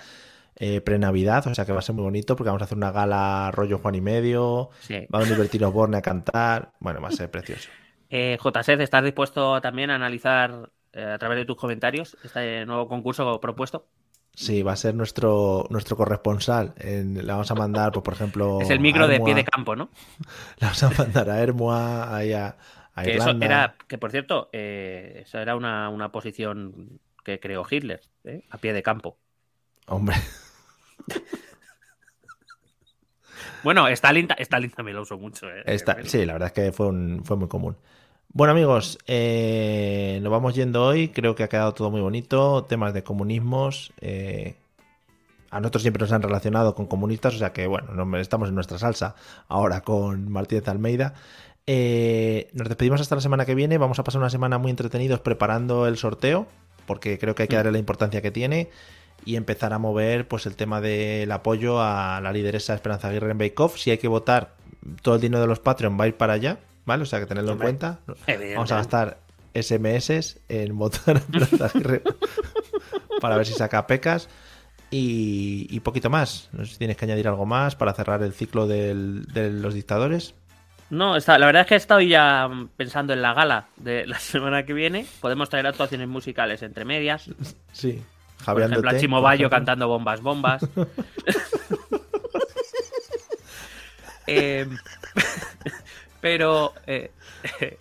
Eh, 0.55 0.81
pre-Navidad, 0.81 1.47
o 1.47 1.55
sea 1.55 1.65
que 1.65 1.71
va 1.71 1.79
a 1.79 1.81
ser 1.81 1.95
muy 1.95 2.03
bonito 2.03 2.35
porque 2.35 2.49
vamos 2.49 2.61
a 2.61 2.65
hacer 2.65 2.77
una 2.77 2.91
gala 2.91 3.51
rollo 3.53 3.77
Juan 3.79 3.95
y 3.95 4.01
medio. 4.01 4.69
Sí. 4.81 5.07
Va 5.13 5.19
a 5.19 5.21
venir 5.23 5.37
Bertino 5.37 5.71
Borne 5.71 5.97
a 5.97 6.01
cantar. 6.01 6.73
Bueno, 6.79 7.01
va 7.01 7.07
a 7.07 7.11
ser 7.11 7.29
precioso. 7.31 7.69
Eh, 8.13 8.37
JSED, 8.39 8.81
¿estás 8.81 9.03
dispuesto 9.03 9.61
también 9.61 9.89
a 9.89 9.95
analizar 9.95 10.69
eh, 10.91 11.03
a 11.05 11.17
través 11.17 11.37
de 11.37 11.45
tus 11.45 11.55
comentarios 11.55 12.17
este 12.23 12.65
nuevo 12.65 12.87
concurso 12.87 13.39
propuesto? 13.39 13.87
Sí, 14.33 14.63
va 14.63 14.73
a 14.73 14.75
ser 14.75 14.95
nuestro, 14.95 15.65
nuestro 15.69 15.95
corresponsal. 15.95 16.73
En- 16.77 17.15
le 17.15 17.23
vamos 17.31 17.49
a 17.51 17.55
mandar, 17.55 17.91
pues, 17.93 18.03
por 18.03 18.13
ejemplo. 18.13 18.59
es 18.61 18.69
el 18.69 18.79
micro 18.81 19.07
de 19.07 19.19
pie 19.21 19.33
de 19.33 19.43
campo, 19.45 19.75
¿no? 19.75 19.89
Le 20.59 20.67
vamos 20.67 20.83
a 20.83 20.89
mandar 20.91 21.29
a 21.29 21.39
Hermoa, 21.41 22.15
ahí 22.15 22.33
a, 22.33 22.57
a 22.93 23.03
Que 23.03 23.11
eso 23.15 23.29
Irlanda. 23.29 23.45
era, 23.45 23.75
que 23.87 23.97
por 23.97 24.11
cierto, 24.11 24.49
eh, 24.51 25.21
esa 25.25 25.41
era 25.41 25.55
una, 25.55 25.89
una 25.89 26.11
posición 26.11 26.99
que 27.23 27.39
creó 27.39 27.65
Hitler, 27.69 28.01
¿eh? 28.25 28.43
a 28.49 28.57
pie 28.57 28.73
de 28.73 28.83
campo. 28.83 29.17
Hombre, 29.87 30.15
Bueno, 33.63 33.87
Stalin, 33.89 34.27
ta- 34.27 34.35
Stalin 34.39 34.71
también 34.71 34.95
lo 34.95 35.03
usó 35.03 35.17
mucho. 35.19 35.47
¿eh? 35.49 35.61
Está- 35.65 36.03
sí, 36.03 36.25
la 36.25 36.33
verdad 36.33 36.47
es 36.47 36.53
que 36.53 36.71
fue, 36.71 36.87
un- 36.87 37.23
fue 37.23 37.37
muy 37.37 37.47
común. 37.47 37.77
Bueno, 38.33 38.51
amigos, 38.51 38.97
eh, 39.07 40.19
nos 40.21 40.31
vamos 40.31 40.55
yendo 40.55 40.85
hoy. 40.85 41.09
Creo 41.09 41.35
que 41.35 41.43
ha 41.43 41.49
quedado 41.49 41.73
todo 41.73 41.91
muy 41.91 42.01
bonito. 42.01 42.63
Temas 42.63 42.93
de 42.93 43.03
comunismos. 43.03 43.91
eh, 44.01 44.55
a 45.49 45.59
nosotros 45.59 45.81
siempre 45.81 45.99
nos 46.01 46.13
han 46.13 46.21
relacionado 46.21 46.75
con 46.75 46.85
comunistas, 46.87 47.35
o 47.35 47.37
sea 47.37 47.51
que, 47.51 47.67
bueno, 47.67 47.93
no- 47.93 48.17
estamos 48.17 48.47
en 48.47 48.55
nuestra 48.55 48.77
salsa 48.77 49.15
ahora 49.49 49.81
con 49.81 50.31
Martínez 50.31 50.65
Almeida. 50.69 51.13
Eh, 51.67 52.49
nos 52.53 52.69
despedimos 52.69 53.01
hasta 53.01 53.15
la 53.15 53.21
semana 53.21 53.45
que 53.45 53.53
viene. 53.53 53.77
Vamos 53.77 53.99
a 53.99 54.05
pasar 54.05 54.21
una 54.21 54.29
semana 54.29 54.57
muy 54.59 54.71
entretenidos 54.71 55.19
preparando 55.19 55.87
el 55.87 55.97
sorteo, 55.97 56.47
porque 56.85 57.19
creo 57.19 57.35
que 57.35 57.43
hay 57.43 57.47
que 57.49 57.57
darle 57.57 57.73
la 57.73 57.79
importancia 57.79 58.21
que 58.21 58.31
tiene 58.31 58.69
y 59.25 59.35
empezar 59.35 59.73
a 59.73 59.77
mover 59.77 60.25
pues 60.29 60.45
el 60.45 60.55
tema 60.55 60.79
del 60.79 61.29
apoyo 61.33 61.81
a 61.81 62.21
la 62.21 62.31
lideresa 62.31 62.73
Esperanza 62.73 63.09
Aguirre 63.09 63.31
en 63.31 63.37
Bake 63.37 63.55
Off. 63.61 63.77
Si 63.77 63.91
hay 63.91 63.97
que 63.97 64.07
votar, 64.07 64.55
todo 65.01 65.15
el 65.15 65.21
dinero 65.21 65.41
de 65.41 65.47
los 65.47 65.59
Patreon 65.59 65.99
va 65.99 66.05
a 66.05 66.07
ir 66.07 66.15
para 66.15 66.31
allá, 66.33 66.59
¿vale? 66.85 67.03
O 67.03 67.05
sea 67.05 67.19
que 67.19 67.25
tenerlo 67.25 67.53
Hombre, 67.53 67.69
en 67.69 67.77
cuenta. 67.77 67.99
Vamos 68.55 68.71
a 68.71 68.75
gastar 68.77 69.19
SMS 69.53 70.39
en 70.49 70.77
votar 70.77 71.21
para 73.21 73.37
ver 73.37 73.45
si 73.45 73.53
saca 73.53 73.87
pecas. 73.87 74.29
Y, 74.93 75.67
y 75.69 75.79
poquito 75.79 76.09
más. 76.09 76.49
No 76.51 76.65
sé 76.65 76.73
si 76.73 76.77
tienes 76.77 76.97
que 76.97 77.05
añadir 77.05 77.27
algo 77.27 77.45
más 77.45 77.75
para 77.75 77.93
cerrar 77.93 78.21
el 78.23 78.33
ciclo 78.33 78.67
del- 78.67 79.23
de 79.33 79.49
los 79.49 79.73
dictadores. 79.73 80.35
No, 80.89 81.15
está, 81.15 81.39
la 81.39 81.45
verdad 81.45 81.61
es 81.61 81.67
que 81.69 81.73
he 81.75 81.77
estado 81.77 82.01
ya 82.01 82.49
pensando 82.75 83.13
en 83.13 83.21
la 83.21 83.33
gala 83.33 83.67
de 83.77 84.05
la 84.05 84.19
semana 84.19 84.65
que 84.65 84.73
viene. 84.73 85.05
Podemos 85.21 85.49
traer 85.49 85.67
actuaciones 85.67 86.09
musicales 86.09 86.61
entre 86.63 86.83
medias. 86.83 87.29
Sí. 87.71 88.01
Por 88.43 88.61
ejemplo, 88.61 88.89
a 88.89 88.97
Chimo 88.97 89.21
Bayo 89.21 89.49
cantando 89.49 89.87
bombas, 89.87 90.21
bombas. 90.21 90.65
Eh, 94.27 94.67
pero, 96.21 96.73
eh, 96.87 97.11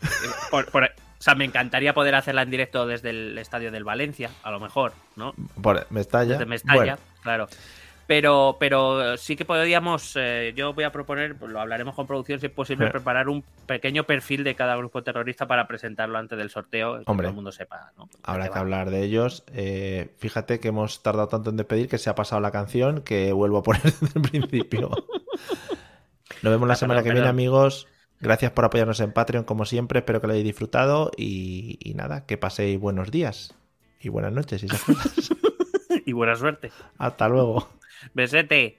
por- 0.50 0.70
por- 0.70 0.84
o 0.84 1.22
sea, 1.22 1.34
me 1.34 1.44
encantaría 1.44 1.92
poder 1.92 2.14
hacerla 2.14 2.42
en 2.42 2.50
directo 2.50 2.86
desde 2.86 3.10
el 3.10 3.36
estadio 3.38 3.70
del 3.70 3.84
Valencia, 3.84 4.30
a 4.42 4.50
lo 4.50 4.58
mejor, 4.58 4.92
¿no? 5.16 5.34
Por 5.62 5.86
Mestalla. 5.90 6.32
Desde 6.32 6.46
Mestalla, 6.46 6.76
Bueno, 6.78 6.96
claro. 7.22 7.48
Pero, 8.06 8.56
pero 8.58 9.16
sí 9.18 9.36
que 9.36 9.44
podríamos, 9.44 10.14
eh, 10.16 10.52
yo 10.56 10.72
voy 10.72 10.82
a 10.82 10.90
proponer, 10.90 11.36
pues 11.36 11.52
lo 11.52 11.60
hablaremos 11.60 11.94
con 11.94 12.08
producción 12.08 12.40
si 12.40 12.46
es 12.46 12.52
posible, 12.52 12.88
preparar 12.90 13.28
un 13.28 13.44
pequeño 13.66 14.02
perfil 14.02 14.42
de 14.42 14.56
cada 14.56 14.74
grupo 14.74 15.04
terrorista 15.04 15.46
para 15.46 15.68
presentarlo 15.68 16.18
antes 16.18 16.36
del 16.36 16.50
sorteo, 16.50 16.98
que 16.98 17.04
todo 17.04 17.22
el 17.22 17.32
mundo 17.34 17.52
sepa, 17.52 17.92
¿no? 17.96 18.08
Habrá 18.24 18.44
que 18.48 18.54
va. 18.54 18.60
hablar 18.60 18.90
de 18.90 19.04
ellos. 19.04 19.44
Eh, 19.52 20.12
fíjate 20.18 20.58
que 20.58 20.68
hemos 20.68 21.04
tardado 21.04 21.28
tanto 21.28 21.50
en 21.50 21.56
despedir 21.56 21.88
que 21.88 21.98
se 21.98 22.10
ha 22.10 22.16
pasado 22.16 22.40
la 22.40 22.50
canción 22.50 23.02
que 23.02 23.30
vuelvo 23.32 23.58
a 23.58 23.62
poner 23.62 23.82
desde 24.00 24.18
el 24.18 24.22
principio. 24.22 24.90
Nos 26.42 26.52
vemos 26.52 26.66
la 26.68 26.74
semana 26.74 27.00
perdón, 27.00 27.04
que 27.04 27.10
viene, 27.14 27.20
perdón. 27.20 27.30
amigos. 27.36 27.86
Gracias 28.20 28.52
por 28.52 28.64
apoyarnos 28.66 29.00
en 29.00 29.12
Patreon, 29.12 29.44
como 29.44 29.64
siempre. 29.64 30.00
Espero 30.00 30.20
que 30.20 30.26
lo 30.26 30.32
hayáis 30.34 30.46
disfrutado. 30.46 31.10
Y, 31.16 31.78
y 31.80 31.94
nada, 31.94 32.26
que 32.26 32.36
paséis 32.36 32.78
buenos 32.78 33.10
días 33.10 33.54
y 34.00 34.08
buenas 34.08 34.32
noches 34.32 34.62
y 34.62 34.66
esas 34.66 34.82
cosas. 34.82 35.30
y 36.06 36.12
buena 36.12 36.36
suerte. 36.36 36.70
Hasta 36.98 37.28
luego. 37.28 37.68
Besete. 38.14 38.78